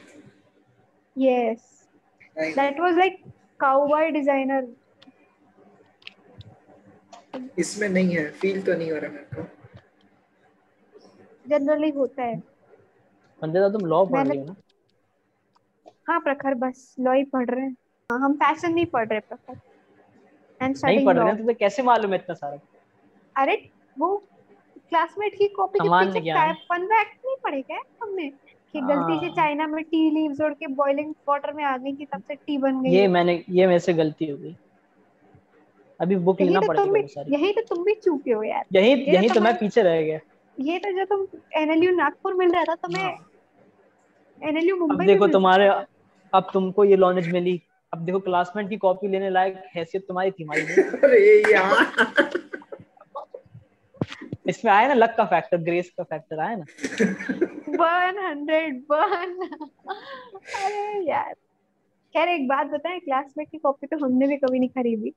yes 1.16 1.88
that 2.38 2.80
was 2.80 2.98
like 2.98 3.22
cowboy 3.64 4.10
designer 4.12 4.68
इसमें 7.60 7.88
नहीं 7.90 8.16
है 8.16 8.30
फील 8.32 8.62
तो 8.62 8.74
नहीं 8.74 8.92
हो 8.92 8.98
रहा 8.98 9.12
मेरे 9.12 9.36
को। 9.36 9.42
जनरली 11.46 11.90
होता 11.92 12.24
है। 12.24 12.40
तो 13.42 13.70
तुम 13.70 13.86
लॉ 13.88 14.06
पढ़ 14.06 14.28
रही 14.28 14.38
हो 14.38 14.46
ना? 14.46 14.56
हाँ 16.08 16.20
प्रखर 16.20 16.54
बस 16.56 16.96
लॉ 17.00 17.14
ही 17.14 17.24
पढ़ 17.24 17.50
रहे 17.50 17.64
हैं। 17.64 17.76
हाँ, 18.10 18.20
हम 18.20 18.34
फ़ैशन 18.36 18.74
नहीं 18.74 18.86
पढ़ 18.86 19.08
रहे 19.08 19.20
प्रखर। 19.20 19.60
एंड 20.62 20.76
नहीं 20.78 21.06
पढ़ 21.06 21.18
रहे 21.18 21.28
हैं 21.28 21.38
तुम्हें 21.38 21.56
कैसे 21.58 21.84
मालूम 21.84 22.14
है 22.14 22.20
इतना 22.20 22.36
सारा? 22.36 22.60
अरे 23.36 23.56
वो 24.00 24.16
क्लासमेट 24.90 25.36
की 25.38 25.48
कॉपी 25.48 25.80
के 25.80 25.90
पीछे 25.90 26.22
ज्ञान। 26.22 26.54
फन 26.70 26.86
फैक्ट 26.86 27.26
नहीं 27.26 27.36
पढ़े 27.44 27.62
क्या 27.62 27.80
हमने? 28.04 28.32
कि 28.74 28.82
गलती 28.82 29.20
से 29.20 29.26
हाँ। 29.26 29.36
चाइना 29.36 29.68
में 29.68 29.84
टी 29.84 30.10
लीव्स 30.12 30.42
उड़ 30.42 30.54
के 30.54 30.68
बॉइलिंग 30.68 31.14
वाटर 31.28 31.54
में 31.54 31.64
आ 31.64 31.78
गई 31.78 31.94
थी 31.96 32.06
तब 32.06 32.22
से 32.28 32.36
टी 32.36 32.58
बन 32.58 32.82
गई 32.82 32.90
ये 32.90 33.08
मैंने 33.08 33.44
ये 33.50 33.68
मेरे 33.68 33.80
से 33.80 33.94
गलती 33.94 34.30
हो 34.30 34.38
गई। 34.38 34.56
अभी 36.00 36.16
बुक 36.16 36.42
यही 36.42 36.50
लेना 36.50 36.60
तो 36.62 36.68
पड़ेगा 36.68 36.84
तुम 36.86 36.94
बहुत 36.94 37.12
सारी। 37.12 37.34
यही 37.34 37.52
तो 37.54 37.62
तुम 37.62 37.84
भी 37.84 37.94
चूके 37.94 38.32
हो 38.32 38.44
यार। 38.44 38.66
यही 38.74 38.90
ये 38.90 39.14
यही 39.14 39.28
तो 39.28 39.34
तो 39.34 39.42
मैं 39.42 39.52
मैं- 39.52 39.60
पीछे 39.60 39.82
रह 39.82 40.02
गया। 40.02 40.20
ये 40.60 40.80
तो 40.80 40.92
जो 40.92 41.06
तुम 41.06 41.28
एनएलयू 41.58 41.96
नागपुर 41.96 42.34
मिल 42.34 42.52
रहा 42.52 42.64
था 42.64 42.76
तुम्हें 42.76 43.18
एनएलयू 44.42 44.76
अब 44.76 44.82
मुंबई 44.82 45.06
देखो 45.06 45.28
तुम्हारे 45.28 45.68
अब 46.34 46.50
तुमको 46.54 46.84
ये 46.84 46.98
नॉलेज 46.98 47.32
मिली। 47.34 47.62
अब 47.94 48.00
देखो 48.00 48.20
क्लासमेट 48.20 48.70
की 48.70 48.78
कॉपी 48.78 49.08
लेने 49.08 49.30
लायक 49.30 49.64
हैसियत 49.76 50.06
तुम्हारी 50.08 50.32
थी 50.32 50.44
हमारी 50.44 50.62
अरे 51.04 51.54
यार 51.54 51.74
इसमें 54.46 54.72
आया 54.72 54.88
ना 54.88 54.94
लक 54.94 55.14
का 55.18 55.26
फैक्टर 55.26 55.58
ग्रेस 55.64 55.90
का 55.98 56.04
फैक्टर 56.04 56.40
आया 56.40 56.56
ना। 56.56 56.66
वन 57.74 58.20
हंड्रेड 58.26 58.84
वन 58.92 59.38
अरे 60.56 61.10
यार। 61.10 61.34
खैर 62.16 62.30
एक 62.30 62.48
बात 62.48 62.68
बताएँ 62.68 63.00
क्लासमेट 63.00 63.50
की 63.52 63.58
कॉपी 63.58 63.88
तो 63.88 63.98
हमने 64.06 64.28
भी 64.28 64.38
कभी 64.38 64.60
नहीं 64.60 64.70
खरीदी। 64.70 65.14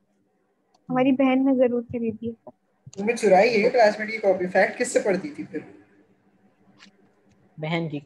हमारी 0.89 1.13
बहन 1.13 1.45
ने 1.47 1.55
ज़रूर 1.57 1.83
खरीदी 1.85 2.27
है। 2.27 2.53
तुमने 2.97 3.15
चुराई 3.15 3.49
है 3.51 3.71
क्लासमेट 3.71 4.11
की 4.11 4.19
कॉपी 4.19 4.47
फैक्ट 4.49 4.79
किससे 4.79 5.01
पढ़ती 5.01 5.31
थी 5.31 5.45
फिर? 5.45 5.65
बहन 7.59 7.89
की 7.89 8.03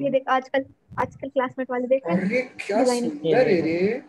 ये 0.00 0.10
देख 0.10 0.28
आजकल 0.28 0.64
आजकल 0.98 1.28
क्लासमेट 1.28 1.70
वाले 1.70 1.86
देख 1.88 2.06
रहे 2.06 2.16
हैं। 2.16 2.24
अरे 2.24 2.40
क्या 2.60 2.84
सुंदर 2.84 3.48
है 3.48 3.60
रे। 3.62 4.02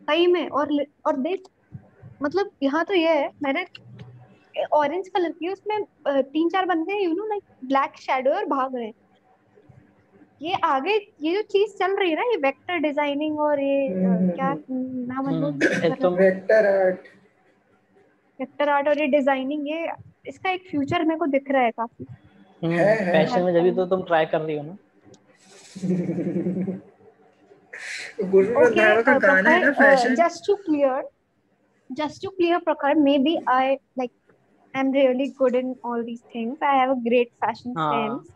सही 0.00 0.26
में 0.26 0.48
और 0.48 0.72
और 1.06 1.16
देख 1.20 1.42
मतलब 2.20 2.50
यहाँ 2.62 2.84
तो 2.84 2.94
ये 2.94 3.08
है 3.08 3.30
मैंने 3.42 3.66
ऑरेंज 4.74 5.08
कलर 5.08 5.32
की 5.32 5.48
उसमें 5.48 5.84
तीन 6.08 6.48
चार 6.48 6.66
बंदे 6.66 7.02
you 7.02 7.14
know 7.14 7.26
like 7.26 7.42
black 7.64 7.96
shadow 8.00 8.30
और 8.30 8.46
भाग 8.46 8.76
रहे 8.76 8.92
ये 10.40 10.54
आगे 10.64 10.94
ये 11.22 11.34
जो 11.34 11.42
चीज़ 11.52 11.76
चल 11.78 11.96
रही 11.96 12.10
है 12.10 12.16
ना 12.16 12.22
ये 12.22 12.36
वेक्टर 12.42 12.78
डिज़ाइनिंग 12.78 13.40
और 13.40 13.60
ये 13.60 13.86
हम्म, 13.86 14.30
क्या 14.30 14.46
हम्म, 14.46 15.06
नाम 15.08 15.28
है 15.28 15.34
हम्म, 15.34 15.94
तुम 16.02 16.14
वेक्टर 16.14 16.66
आर्ट 16.66 17.00
वेक्टर 18.40 18.68
आर्ट 18.68 18.88
और 18.88 19.00
ये 19.00 19.06
डिज़ाइनिंग 19.06 19.68
ये 19.68 19.88
इसका 20.26 20.50
एक 20.50 20.68
फ्यूचर 20.70 21.04
मेरे 21.04 21.18
को 21.18 21.26
दिख 21.26 21.50
रहा 21.50 21.62
है 21.62 21.70
काफ़ी। 21.70 22.04
फ़ैशन 22.62 23.42
में 23.42 23.52
जब 23.54 23.76
तो 23.76 23.86
तुम 23.86 24.02
ट्राई 24.02 24.26
कर 24.26 24.40
रही 24.40 24.56
हो 24.56 24.62
ना। 24.62 24.76
गुरु 28.30 28.60
रंधावा 28.60 29.02
का 29.02 29.18
गाना 29.18 29.50
है 29.50 29.64
ना 29.64 29.72
fashion 29.72 30.14
just 30.14 30.46
to 30.46 30.54
clear 30.56 31.08
just 31.90 32.20
to 32.22 32.30
clear 32.38 32.60
Prakhar, 32.60 32.96
maybe 32.96 33.38
I 33.46 33.78
like 33.96 34.12
I'm 34.74 34.90
really 34.92 35.32
good 35.38 35.54
in 35.54 35.76
all 35.84 36.02
these 36.04 36.22
things. 36.32 36.58
I 36.62 36.74
have 36.76 36.90
a 36.90 37.00
great 37.08 37.32
fashion 37.40 37.74
हाँ. 37.76 37.92
sense, 37.92 38.28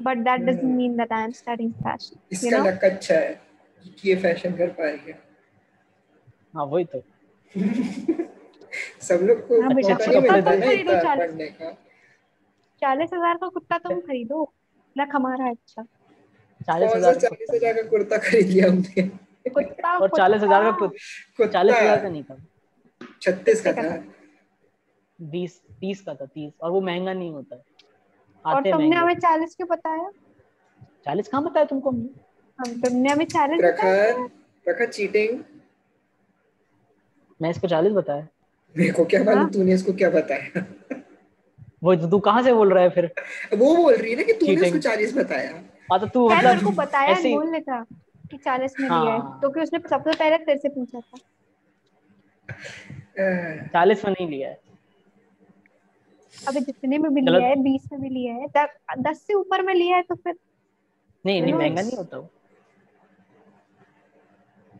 but 0.00 0.24
that 0.24 0.44
doesn't 0.46 0.62
Hmm. 0.62 0.76
mean 0.76 0.96
that 0.96 1.12
I 1.12 1.22
am 1.24 1.32
studying 1.32 1.74
fashion. 1.82 2.18
You 2.30 2.36
इसका 2.38 2.50
know? 2.50 2.64
Luck 2.66 2.84
अच्छा 2.84 3.14
है 3.14 3.40
कि 3.96 4.08
ये 4.08 4.14
fashion 4.22 4.56
कर 4.56 4.68
पा 4.78 4.84
रही 4.84 5.10
है 5.10 5.18
हाँ 6.56 6.64
वही 6.66 6.84
तो 6.94 7.02
सब 9.06 9.20
लोग 9.28 9.46
को 9.48 9.60
हाँ 9.62 9.74
बेटा, 9.74 9.94
कपड़े 9.94 10.20
मिलता 10.20 10.50
तो 10.50 10.60
खरीदो 10.60 10.94
चालीस। 11.02 11.30
चालीस 12.82 13.10
हज़ार 13.14 13.36
का 13.38 13.48
कुत्ता 13.48 13.78
तुम 13.78 14.00
खरीदो 14.00 14.42
लक 14.96 15.08
हमारा 15.14 15.50
अच्छा 15.50 15.82
चालीस 15.82 16.94
हज़ार 16.94 17.14
चालीस 17.20 17.50
हज़ार 17.54 17.74
का 17.74 17.82
कुर्ता 17.90 18.16
खरीद 18.28 18.48
लिया 18.48 18.68
हमने 18.70 19.02
कुत्ता 19.50 19.96
और 19.98 20.08
चालीस 20.16 20.42
हज़ार 20.42 20.62
का 20.64 20.70
कुत्ता। 20.78 21.46
चालीस 21.46 21.74
हज़ार 21.74 22.02
का 22.02 22.08
नहीं 22.08 22.22
था 22.22 22.36
छत्तीस 23.22 23.60
का 23.60 23.72
था। 23.72 24.04
बीस 25.20 25.62
तीस 25.80 26.00
का 26.00 26.14
था 26.14 26.26
तीस। 26.26 26.52
और 26.62 26.70
वो 26.70 26.80
महँगा 26.80 27.12
नहीं 27.12 27.30
होता। 27.30 27.56
है 27.56 27.62
और 28.46 28.62
तुमने 28.62 28.96
हमें 28.96 29.14
चालीस 29.14 29.54
क्यों 29.56 29.68
बताया? 29.68 30.10
चालीस 31.04 31.28
कहाँ 31.28 31.44
बताया 31.44 31.66
तुमको 31.66 31.90
हमने? 31.90 32.08
हम 32.58 32.80
तुमने 32.80 33.08
हमें 33.08 33.24
चालीस 33.24 33.60
प्रखर 33.60 34.28
प्रखर 34.64 34.86
चीटिंग 34.86 35.44
मैं 37.42 37.50
इसको 37.50 37.68
चालीस 37.68 37.92
बताया। 37.92 38.28
मेरे 38.78 38.92
को 38.92 39.04
क्या 39.04 39.24
मालूम 39.24 39.40
हाँ। 39.40 39.50
तूने 39.50 39.72
इसको 39.72 39.92
क्या 39.92 40.10
बताया? 40.10 40.64
वो 41.82 41.96
तो 41.96 42.18
कहाँ 42.18 42.42
से 42.42 42.52
बोल 42.52 42.72
रहा 42.72 42.82
है 42.82 42.90
फिर? 42.90 43.14
वो 43.56 43.76
बोल 43.76 43.94
रही 43.94 44.10
है 44.10 44.16
ना 44.16 44.22
कि 44.22 44.32
तूने. 44.32 44.66
उसको 44.66 44.78
चालीस 44.78 45.16
बताया। 45.16 45.50
हाँ 45.92 46.00
तो 46.00 46.06
तू 46.06 46.30
मतलब 46.30 46.74
बताया 46.74 47.08
ऐसे 47.08 47.28
ही- 47.28 47.38
बोल 47.38 47.60
था 47.60 47.86
कि 48.30 48.36
चालीस 48.36 48.72
में 48.80 48.88
लिया 48.88 49.14
है। 49.14 49.20
हाँ। 49.20 49.38
तो 49.42 49.50
कि 49.50 49.60
उसने 49.60 49.78
सबसे 49.90 50.12
पहले 50.16 50.38
तेरे 50.38 50.58
से 50.58 50.68
पूछा 50.68 51.00
था। 51.00 51.18
चालीस 53.18 54.04
में 54.04 54.12
नहीं 54.12 54.28
लिया 54.28 54.48
है। 54.48 54.58
अभी 56.48 56.60
जितने 56.60 56.98
में 56.98 57.14
भी 57.14 57.20
लिया 57.20 57.46
है 57.48 57.56
बीस 57.62 57.88
में 57.92 58.00
भी 58.00 58.08
लिया 58.08 58.34
है 58.34 58.46
द- 58.46 58.98
दस 58.98 59.22
से 59.26 59.34
ऊपर 59.34 59.62
में 59.62 59.74
लिया 59.74 59.96
है 59.96 60.02
तो 60.02 60.14
फिर 60.14 60.34
नहीं 61.26 61.42
नहीं 61.42 61.54
महँगा 61.54 61.82
नहीं 61.82 61.96
होता 61.96 62.18
वो। 62.18 62.28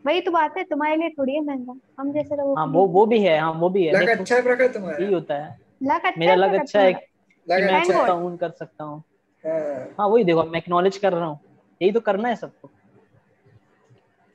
वही 0.06 0.20
तो 0.20 0.30
बात 0.30 0.56
है 0.56 0.64
तुम्हारे 0.64 0.96
लिए 0.96 1.10
थोड़ी 1.10 1.34
है 1.34 1.40
महँगा। 1.40 1.74
हम 2.00 2.12
जैसे 2.12 2.36
लोगों 2.36 2.58
हाँ 2.58 2.66
वो 2.66 2.86
वो 2.86 3.06
भी 3.06 3.22
है 3.22 3.38
हाँ 3.38 3.52
वो 3.52 3.68
भी 3.68 3.86
है। 3.86 3.92
लग 3.92 4.08
अच्छा 4.08 4.36
है 4.36 4.42
प्रखर 4.42 4.72
तुम्हारा। 4.72 5.04
यही 5.04 5.14
होता 5.14 5.34
है। 5.34 5.58
लक 5.82 6.02
अच्छा 6.04 6.20
मेरा 6.20 6.34
लग 6.34 6.54
लक 6.54 6.60
अच्छा 6.60 6.80
है 6.80 6.92
कि 6.92 7.62
मैं 7.62 7.80
अच्छा. 7.80 8.12
हूँ। 8.12 8.36
कर 8.38 8.50
सकता 8.50 8.84
हूँ। 8.84 9.02
हाँ, 9.46 9.94
हाँ 9.98 10.08
वही 10.08 10.24
देखो 10.24 10.44
मैं 10.44 10.58
एक्नॉलेज 10.58 10.96
कर 10.96 11.12
रहा 11.12 11.26
हूँ। 11.26 11.40
यही 11.82 11.92
तो 11.92 12.00
करना 12.00 12.28
है 12.28 12.36
सबको। 12.36 12.70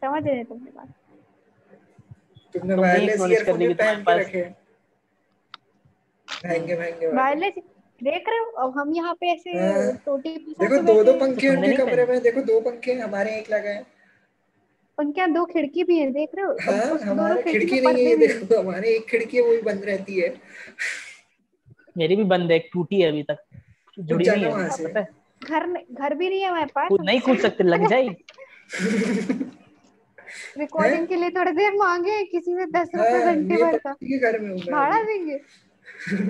समझ 0.01 0.27
रहे 0.27 0.43
तुमने 0.43 0.71
बात। 0.71 0.87
तुमने 2.53 2.75
वायरलेस 2.75 3.21
ईयरफोन 3.21 3.57
भी 3.59 3.73
पहन 3.73 4.03
के 4.03 4.17
रखे। 4.19 4.43
महँगे 6.27 6.75
महँगे 6.75 7.07
वायरलेस 7.07 7.53
देख 8.01 8.23
रहे 8.29 8.39
हो? 8.39 8.45
अब 8.45 8.77
हम 8.79 8.93
यहाँ 8.95 9.13
पे 9.21 9.31
ऐसे 9.33 9.57
हाँ। 9.59 9.91
टोटी 10.05 10.37
देखो 10.59 10.81
दो 10.83 11.03
दो 11.03 11.13
पंखे 11.19 11.49
उनके 11.49 11.75
कमरे 11.77 12.05
में 12.05 12.21
देखो 12.21 12.41
दो 12.41 12.59
पंखे 12.61 12.93
हमारे 12.93 13.29
यहाँ 13.31 13.41
एक 13.41 13.49
लगा 13.51 13.69
है। 13.69 13.85
उनके 14.97 15.21
यहाँ 15.21 15.33
दो 15.33 15.45
खिड़की 15.45 15.83
भी 15.83 15.97
है 15.99 16.11
देख 16.11 16.29
रहे 16.35 16.45
हो? 16.45 16.55
हाँ 16.61 16.99
हमारे 16.99 17.41
खिड़की 17.43 17.81
नहीं 17.81 18.05
है। 18.05 18.15
देखो 18.17 18.59
हमारे 18.61 18.95
एक 18.95 19.05
खिड़की 19.07 19.37
है 19.37 19.43
वो 19.43 19.51
भी 19.51 19.61
बंद 19.61 19.85
रहती 19.85 20.19
है। 20.19 20.33
मेरी 21.97 22.15
भी 22.15 22.23
बंद 22.23 22.51
है 22.51 22.59
टूटी 22.73 23.01
है 23.01 23.09
अभी 23.09 23.23
तक। 23.23 23.37
जुड़ी 23.99 24.25
नहीं 24.29 24.45
है 24.45 24.93
है 24.97 25.07
घर 25.43 25.65
घर 25.93 26.13
भी 26.15 26.29
नहीं 26.29 26.41
है 26.41 26.47
हमारे 26.49 26.65
पास। 26.65 26.89
नहीं 27.01 27.19
कूद 27.21 27.39
सकते 27.39 27.63
लग 27.63 27.87
जाएगी। 27.89 28.15
रिकॉर्डिंग 30.57 31.07
के 31.07 31.15
लिए 31.15 31.29
थोड़ी 31.29 31.51
देर 31.51 31.75
मांगे 31.75 32.23
किसी 32.25 32.53
ने 32.53 32.65
दस 32.65 32.89
रुपए 32.95 33.11
हाँ 33.11 33.33
घंटे 33.33 33.63
भर 33.63 33.77
का 33.77 33.93
भाड़ा 34.71 35.01
देंगे? 35.03 35.39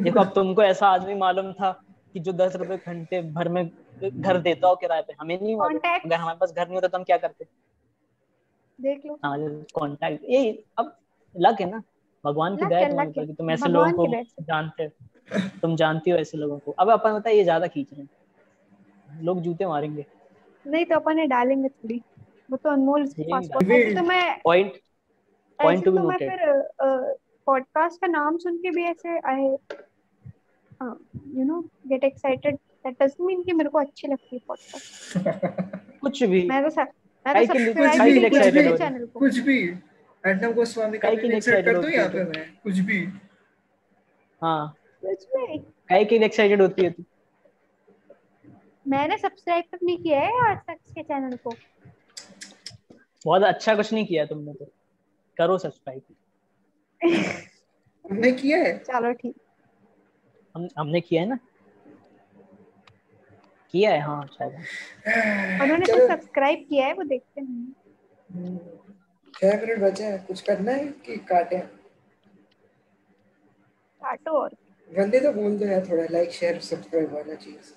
देखो 0.03 0.19
अब 0.19 0.31
तुमको 0.35 0.63
ऐसा 0.63 0.87
आदमी 0.87 1.13
मालूम 1.15 1.51
था 1.53 1.71
कि 2.15 2.19
जो 2.19 2.33
दस 2.33 2.55
रुपए 2.55 2.77
घंटे 2.77 3.21
भर 3.31 3.49
में 3.49 3.65
घर 4.01 4.37
देता 4.37 4.67
हो 4.67 4.75
किराए 4.75 5.01
पे 5.01 5.13
हमें 5.21 5.37
नहीं 5.41 5.55
मालूम। 5.55 5.79
अगर 5.85 6.15
हमारे 6.15 6.37
पास 6.37 6.51
घर 6.51 6.65
नहीं 6.65 6.75
होता 6.75 6.87
तो 6.87 6.97
हम 6.97 7.03
क्या 7.03 7.17
करते? 7.17 7.45
देख 8.79 9.05
लो। 9.05 9.19
हाँ 9.25 9.37
कॉन्टैक्ट 9.73 10.23
ये 10.29 10.63
अब 10.77 10.95
लग 11.35 11.61
है 11.61 11.69
ना? 11.69 11.81
भगवान 12.23 12.55
की 12.55 12.65
दया 12.65 13.05
कि 13.05 13.33
तुम 13.33 13.51
ऐसे 13.51 13.69
लोगों 13.69 13.91
को 13.91 14.43
जानते 14.43 14.83
हो। 14.83 15.39
तुम 15.61 15.75
जानती 15.75 16.11
हो 16.11 16.17
ऐसे 16.17 16.37
लोगों 16.37 16.57
को। 16.59 16.71
अब 16.71 16.89
अपन 16.89 17.13
बताइए 17.13 17.37
ये 17.37 17.43
ज़्यादा 17.43 17.67
खींच 17.67 17.87
रहे 17.93 18.01
हैं। 18.01 19.23
लोग 19.23 19.41
जूते 19.41 19.65
मारेंगे। 19.65 20.05
नहीं 20.65 20.85
तो 20.85 20.95
अपन 20.95 21.19
ये 21.19 21.25
डालेंगे 21.27 21.69
थोड़ी। 21.69 22.01
वो 22.51 22.57
तो 22.57 22.69
अनमोल 22.69 23.05
पासपोर्ट 23.07 23.97
तो 23.97 24.03
मैं 24.03 24.41
पॉइंट 24.43 25.85
तो 25.85 25.91
मैं 25.91 26.01
noted. 26.01 26.19
फिर 26.19 26.39
पॉडकास्ट 27.45 28.01
का 28.01 28.07
नाम 28.07 28.37
सुन 28.37 28.57
के 28.57 28.69
भी 28.69 28.83
ऐसे 28.83 29.09
I 29.09 29.41
you 31.39 31.43
know 31.43 31.61
get 31.61 32.03
excited 32.03 32.55
that 32.55 33.03
doesn't 33.03 33.21
mean 33.21 33.43
कि 33.43 33.51
मेरे 33.51 33.69
को 33.69 33.79
अच्छी 33.79 34.07
लगती 34.07 34.35
है 34.35 34.41
पॉडकास्ट 34.47 35.17
कुछ 36.01 36.23
भी। 36.23 36.47
मैं 36.47 36.69
तो 36.69 36.81
मैं 36.81 37.47
तो 37.47 37.53
के 37.53 37.59
सब्सक्राइब 37.59 38.33
के 38.33 38.51
भी 38.51 38.77
चैनल 38.77 39.05
को। 39.05 39.19
कुछ 39.19 39.39
भी। 39.39 39.69
अर्णव 40.25 40.53
गोस्वामी 40.53 40.97
का 40.97 41.15
के 41.15 41.21
लिए 41.21 41.35
इंसर्ट 41.35 41.65
कर 41.65 41.71
excited 41.71 41.95
दूँ 41.95 42.03
होती 42.03 42.25
पे 42.25 42.39
मैं। 42.39 42.57
कुछ 42.63 42.79
भी। 42.79 43.07
हाँ। 44.41 44.75
सच 45.05 45.27
में 45.35 45.59
काहे 45.59 46.05
के 46.05 46.17
लिए 46.17 46.25
एक्साइटेड 46.25 46.61
होती 46.61 46.83
है 46.83 46.91
तू। 46.91 47.03
मैंने 48.87 49.17
सब्सक्राइब 49.17 49.63
तक 49.71 49.79
नहीं 49.83 49.97
किया 49.97 50.19
है 50.19 50.51
आज 50.51 50.57
तक 50.57 50.77
इसके 50.87 51.03
चैनल 51.03 51.37
को। 51.37 51.53
बहुत 53.27 53.43
अच्छा 53.43 53.75
कुछ 53.75 53.93
नहीं 53.93 54.05
किया 54.05 54.25
तुमने 54.25 54.53
तो। 54.53 54.65
करो 55.37 55.57
सब्सक्राइब 55.57 56.01
हमने 58.05 58.31
किया 58.31 58.57
है। 58.57 58.77
चलो 58.77 59.11
ठीक। 59.13 59.35
हम 60.55 60.67
हमने 60.77 61.01
किया 61.01 61.21
है 61.21 61.27
ना? 61.29 61.39
किया 63.73 63.91
है 63.93 63.99
हाँ 64.01 64.25
शायद। 64.33 64.53
उन्होंने 65.61 65.85
तो 65.85 66.07
सब्सक्राइब 66.07 66.65
किया 66.69 66.85
है 66.85 66.93
वो 66.93 67.03
देखते 67.03 67.41
नहीं 67.41 67.65
हम्म, 68.35 68.57
छह 69.33 69.59
मिनट 69.61 69.79
बचे 69.79 70.03
हैं। 70.03 70.25
कुछ 70.25 70.41
करना 70.41 70.71
है 70.71 70.85
कि 71.05 71.17
काटे? 71.17 71.57
काटो 74.01 74.31
और। 74.31 74.55
गंदे 74.89 75.19
तो 75.19 75.31
बोल 75.33 75.57
दो 75.57 75.65
यार 75.65 75.85
थोड़ा 75.89 76.05
लाइक 76.11 76.31
शेयर 76.31 76.59
सब्सक्राइब 76.59 77.13
वाला 77.13 77.35
चीज़। 77.35 77.73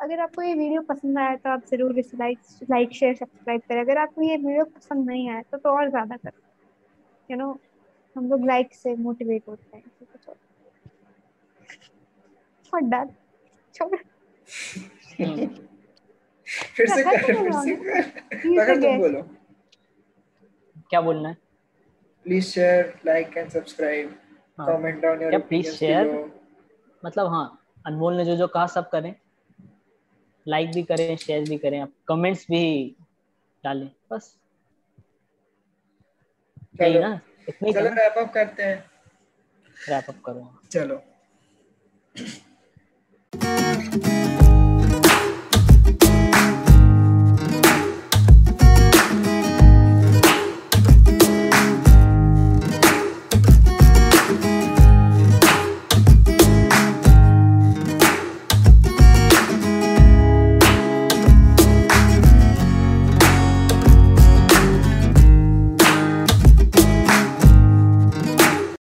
अगर 0.00 0.20
आपको 0.20 0.42
ये 0.42 0.54
वीडियो 0.54 0.80
पसंद 0.88 1.18
आया 1.18 1.34
तो 1.36 1.50
आप 1.50 1.64
ज़रूर 1.70 1.98
इसे 1.98 2.16
लाइक 2.16 2.38
लाइक 2.70 2.92
शेयर 2.94 3.14
सब्सक्राइब 3.14 3.60
करें। 3.68 3.80
अगर 3.80 3.98
आपको 3.98 4.22
ये 4.22 4.36
वीडियो 4.36 4.64
पसंद 4.64 5.06
नहीं 5.08 5.28
आया 5.30 5.42
तो, 5.42 5.56
तो 5.58 5.70
और 5.70 5.88
ज़्यादा 5.90 6.16
करें। 6.16 6.40
यू 7.30 7.36
नो 7.36 7.58
हम 8.16 8.28
लोग 8.30 8.46
लाइक 8.46 8.74
से 8.74 8.94
मोटिवेट 8.96 9.48
होते 9.48 9.76
हैं। 9.76 9.84
कुछ 10.00 10.28
और 10.28 10.36
और 12.72 12.80
डन 12.90 13.10
छोड़। 13.74 13.96
फिर 16.76 16.88
से 16.88 17.02
कर 17.04 17.18
फिर 17.22 17.52
से 17.52 17.74
कर। 17.76 18.60
अगर 18.60 18.80
तुम 18.82 18.98
बोलो। 18.98 19.22
क्या 20.90 21.00
बोलना 21.00 21.28
है? 21.28 21.36
Please 22.26 22.44
share 22.46 22.92
like 23.06 23.36
and 23.36 23.48
subscribe 23.50 24.14
comment 24.58 25.00
down 25.02 25.22
your 25.22 25.30
क्या 25.30 25.40
please 25.48 25.72
share? 25.78 26.06
मतलब 27.02 27.26
हाँ 27.32 27.46
अनमोल 27.86 28.16
ने 28.16 28.24
जो 28.24 28.36
जो 28.36 28.46
कहा 28.48 28.66
सब 28.68 28.88
करें। 28.90 29.14
लाइक 30.48 30.70
भी 30.70 30.82
करें 30.82 31.16
शेयर 31.16 31.48
भी 31.48 31.58
करें 31.58 31.80
आप 31.80 31.92
कमेंट्स 32.08 32.46
भी 32.50 32.96
डालें 33.64 33.90
बस। 34.10 34.36
चलो। 36.78 37.00
ना 37.00 37.20
इतने 37.48 37.72
चलो 37.72 37.88
रैप 37.88 38.14
अप 38.18 38.32
करते 38.32 38.62
हैं। 38.62 38.90
रैप 39.88 40.04
अप 40.08 40.22
करो। 40.24 40.60
चलो। 40.70 41.02